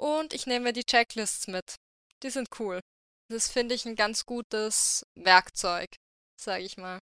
Und 0.00 0.32
ich 0.32 0.46
nehme 0.46 0.72
die 0.72 0.84
Checklists 0.84 1.46
mit. 1.46 1.76
Die 2.22 2.30
sind 2.30 2.48
cool. 2.58 2.80
Das 3.30 3.48
finde 3.48 3.76
ich 3.76 3.86
ein 3.86 3.94
ganz 3.94 4.26
gutes 4.26 5.06
Werkzeug, 5.14 5.86
sage 6.40 6.64
ich 6.64 6.76
mal. 6.76 6.98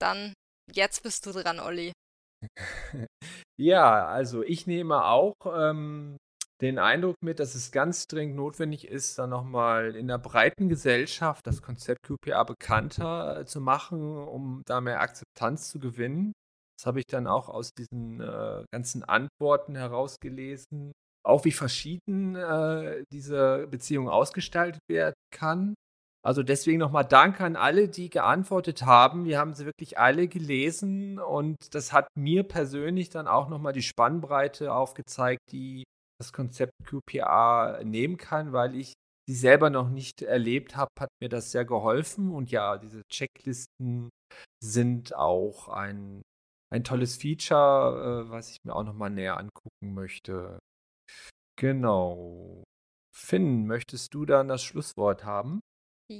Dann, 0.00 0.32
jetzt 0.72 1.02
bist 1.02 1.26
du 1.26 1.32
dran, 1.32 1.58
Olli. 1.58 1.92
ja, 3.60 4.06
also 4.06 4.44
ich 4.44 4.68
nehme 4.68 5.04
auch 5.04 5.34
ähm, 5.44 6.16
den 6.60 6.78
Eindruck 6.78 7.16
mit, 7.20 7.40
dass 7.40 7.56
es 7.56 7.72
ganz 7.72 8.06
dringend 8.06 8.36
notwendig 8.36 8.86
ist, 8.86 9.18
dann 9.18 9.30
nochmal 9.30 9.96
in 9.96 10.06
der 10.06 10.18
breiten 10.18 10.68
Gesellschaft 10.68 11.44
das 11.48 11.62
Konzept 11.62 12.02
QPA 12.04 12.44
bekannter 12.44 13.40
äh, 13.40 13.44
zu 13.44 13.60
machen, 13.60 14.16
um 14.16 14.62
da 14.66 14.80
mehr 14.80 15.00
Akzeptanz 15.00 15.68
zu 15.68 15.80
gewinnen. 15.80 16.32
Das 16.78 16.86
habe 16.86 17.00
ich 17.00 17.06
dann 17.06 17.26
auch 17.26 17.48
aus 17.48 17.72
diesen 17.72 18.20
äh, 18.20 18.64
ganzen 18.72 19.02
Antworten 19.02 19.74
herausgelesen, 19.74 20.92
auch 21.24 21.44
wie 21.44 21.52
verschieden 21.52 22.36
äh, 22.36 23.04
diese 23.12 23.66
Beziehung 23.68 24.08
ausgestaltet 24.08 24.82
werden 24.88 25.14
kann. 25.30 25.74
Also 26.24 26.44
deswegen 26.44 26.78
nochmal 26.78 27.04
Danke 27.04 27.44
an 27.44 27.56
alle, 27.56 27.88
die 27.88 28.08
geantwortet 28.08 28.82
haben. 28.82 29.24
Wir 29.24 29.38
haben 29.38 29.54
sie 29.54 29.66
wirklich 29.66 29.98
alle 29.98 30.28
gelesen 30.28 31.18
und 31.18 31.56
das 31.74 31.92
hat 31.92 32.06
mir 32.16 32.44
persönlich 32.44 33.10
dann 33.10 33.26
auch 33.26 33.48
nochmal 33.48 33.72
die 33.72 33.82
Spannbreite 33.82 34.72
aufgezeigt, 34.72 35.40
die 35.50 35.82
das 36.20 36.32
Konzept 36.32 36.72
QPA 36.84 37.80
nehmen 37.82 38.18
kann, 38.18 38.52
weil 38.52 38.76
ich 38.76 38.92
sie 39.28 39.34
selber 39.34 39.70
noch 39.70 39.88
nicht 39.88 40.22
erlebt 40.22 40.76
habe, 40.76 40.90
hat 41.00 41.08
mir 41.20 41.28
das 41.28 41.50
sehr 41.50 41.64
geholfen. 41.64 42.30
Und 42.30 42.52
ja, 42.52 42.78
diese 42.78 43.02
Checklisten 43.10 44.08
sind 44.62 45.14
auch 45.16 45.68
ein, 45.68 46.22
ein 46.72 46.84
tolles 46.84 47.16
Feature, 47.16 48.26
äh, 48.26 48.30
was 48.30 48.50
ich 48.50 48.58
mir 48.64 48.76
auch 48.76 48.84
nochmal 48.84 49.10
näher 49.10 49.38
angucken 49.38 49.94
möchte. 49.94 50.60
Genau. 51.56 52.64
Finn, 53.14 53.66
möchtest 53.66 54.14
du 54.14 54.24
dann 54.24 54.48
das 54.48 54.62
Schlusswort 54.62 55.24
haben? 55.24 55.60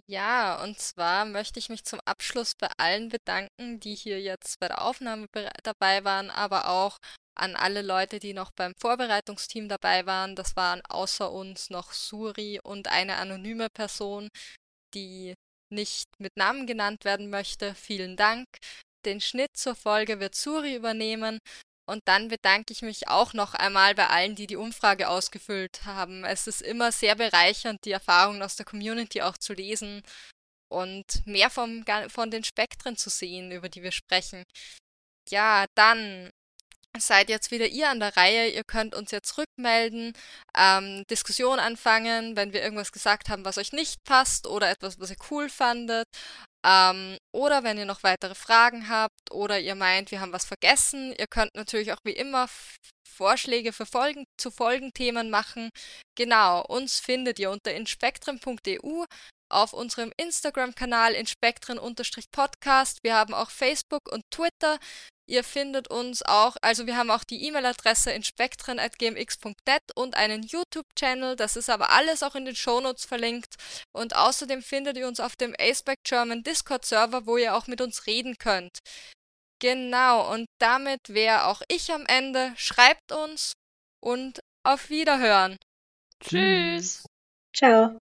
Ja, 0.06 0.62
und 0.62 0.78
zwar 0.78 1.24
möchte 1.24 1.59
ich 1.59 1.68
mich 1.68 1.84
zum 1.84 2.00
Abschluss 2.04 2.54
bei 2.54 2.68
allen 2.78 3.09
bedanken, 3.09 3.80
die 3.80 3.94
hier 3.94 4.20
jetzt 4.20 4.59
bei 4.60 4.68
der 4.68 4.82
Aufnahme 4.82 5.26
dabei 5.62 6.04
waren, 6.04 6.30
aber 6.30 6.68
auch 6.68 6.98
an 7.34 7.56
alle 7.56 7.82
Leute, 7.82 8.18
die 8.18 8.34
noch 8.34 8.50
beim 8.52 8.72
Vorbereitungsteam 8.80 9.68
dabei 9.68 10.06
waren. 10.06 10.36
Das 10.36 10.56
waren 10.56 10.82
außer 10.88 11.30
uns 11.30 11.70
noch 11.70 11.92
Suri 11.92 12.60
und 12.62 12.88
eine 12.88 13.16
anonyme 13.16 13.68
Person, 13.70 14.28
die 14.94 15.34
nicht 15.70 16.09
mit 16.18 16.36
Namen 16.36 16.66
genannt 16.66 17.04
werden 17.04 17.30
möchte. 17.30 17.74
Vielen 17.74 18.16
Dank. 18.16 18.46
Den 19.04 19.20
Schnitt 19.20 19.56
zur 19.56 19.74
Folge 19.74 20.20
wird 20.20 20.34
Suri 20.34 20.76
übernehmen. 20.76 21.38
Und 21.88 22.02
dann 22.06 22.28
bedanke 22.28 22.72
ich 22.72 22.82
mich 22.82 23.09
auch 23.09 23.32
noch 23.32 23.54
einmal 23.54 23.94
bei 23.94 24.06
allen, 24.06 24.36
die 24.36 24.46
die 24.46 24.56
Umfrage 24.56 25.09
ausgefüllt 25.09 25.84
haben. 25.84 26.24
Es 26.24 26.46
ist 26.46 26.62
immer 26.62 26.92
sehr 26.92 27.16
bereichernd, 27.16 27.84
die 27.84 27.90
Erfahrungen 27.90 28.42
aus 28.42 28.56
der 28.56 28.66
Community 28.66 29.22
auch 29.22 29.36
zu 29.36 29.52
lesen 29.52 30.02
und 30.72 31.26
mehr 31.26 31.50
vom, 31.50 31.84
von 32.09 32.30
den 32.30 32.44
Spektren 32.44 32.96
zu 32.96 33.10
sehen, 33.10 33.50
über 33.50 33.68
die 33.68 33.82
wir 33.82 33.92
sprechen. 33.92 34.44
Ja, 35.28 35.66
dann 35.74 36.30
seid 36.98 37.28
jetzt 37.28 37.50
wieder 37.50 37.66
ihr 37.66 37.90
an 37.90 38.00
der 38.00 38.16
Reihe. 38.16 38.48
Ihr 38.48 38.64
könnt 38.64 38.94
uns 38.94 39.10
jetzt 39.10 39.36
rückmelden, 39.38 40.12
ähm, 40.56 41.04
Diskussion 41.10 41.59
anfangen, 41.59 42.36
wenn 42.36 42.52
wir 42.52 42.62
irgendwas 42.62 42.92
gesagt 42.92 43.28
haben, 43.28 43.44
was 43.44 43.59
euch 43.59 43.72
nicht 43.72 44.02
passt 44.04 44.46
oder 44.46 44.70
etwas, 44.70 45.00
was 45.00 45.10
ihr 45.10 45.16
cool 45.30 45.48
fandet. 45.48 46.06
Ähm, 46.64 47.18
oder 47.32 47.64
wenn 47.64 47.78
ihr 47.78 47.86
noch 47.86 48.02
weitere 48.02 48.34
Fragen 48.34 48.89
habt 48.89 49.30
oder 49.30 49.59
ihr 49.59 49.74
meint, 49.74 50.10
wir 50.10 50.20
haben 50.20 50.32
was 50.32 50.44
vergessen. 50.44 51.14
Ihr 51.18 51.26
könnt 51.26 51.55
natürlich 51.55 51.93
auch 51.93 52.01
wie 52.05 52.12
immer 52.12 52.48
Vorschläge 53.09 53.72
für 53.72 53.86
Folgen 53.86 54.24
zu 54.39 54.51
Folgenthemen 54.51 55.30
machen. 55.30 55.70
Genau, 56.16 56.64
uns 56.66 56.98
findet 57.01 57.39
ihr 57.39 57.51
unter 57.51 57.72
inspektren.eu 57.74 59.05
auf 59.48 59.72
unserem 59.72 60.12
Instagram-Kanal 60.16 61.12
inspektren-podcast. 61.12 62.98
Wir 63.02 63.14
haben 63.14 63.34
auch 63.34 63.51
Facebook 63.51 64.10
und 64.10 64.22
Twitter. 64.30 64.78
Ihr 65.32 65.44
findet 65.44 65.88
uns 65.88 66.22
auch, 66.22 66.59
also 66.60 66.86
wir 66.86 66.98
haben 66.98 67.10
auch 67.10 67.24
die 67.24 67.46
E-Mail-Adresse 67.46 68.10
inspektren.gmx.net 68.10 69.80
und 69.94 70.14
einen 70.14 70.42
YouTube-Channel. 70.42 71.36
Das 71.36 71.56
ist 71.56 71.70
aber 71.70 71.88
alles 71.88 72.22
auch 72.22 72.34
in 72.34 72.44
den 72.44 72.54
Shownotes 72.54 73.06
verlinkt. 73.06 73.54
Und 73.92 74.14
außerdem 74.14 74.60
findet 74.60 74.98
ihr 74.98 75.09
uns 75.09 75.20
auf 75.20 75.34
dem 75.34 75.56
ASPEC 75.59 75.96
German 76.04 76.42
Discord-Server, 76.42 77.24
wo 77.24 77.38
ihr 77.38 77.56
auch 77.56 77.66
mit 77.66 77.80
uns 77.80 78.06
reden 78.06 78.36
könnt. 78.36 78.80
Genau, 79.59 80.30
und 80.34 80.44
damit 80.59 81.00
wäre 81.09 81.46
auch 81.46 81.62
ich 81.68 81.90
am 81.90 82.04
Ende. 82.04 82.52
Schreibt 82.56 83.10
uns 83.10 83.54
und 84.04 84.40
auf 84.64 84.90
Wiederhören. 84.90 85.56
Tschüss. 86.20 87.06
Ciao. 87.56 88.01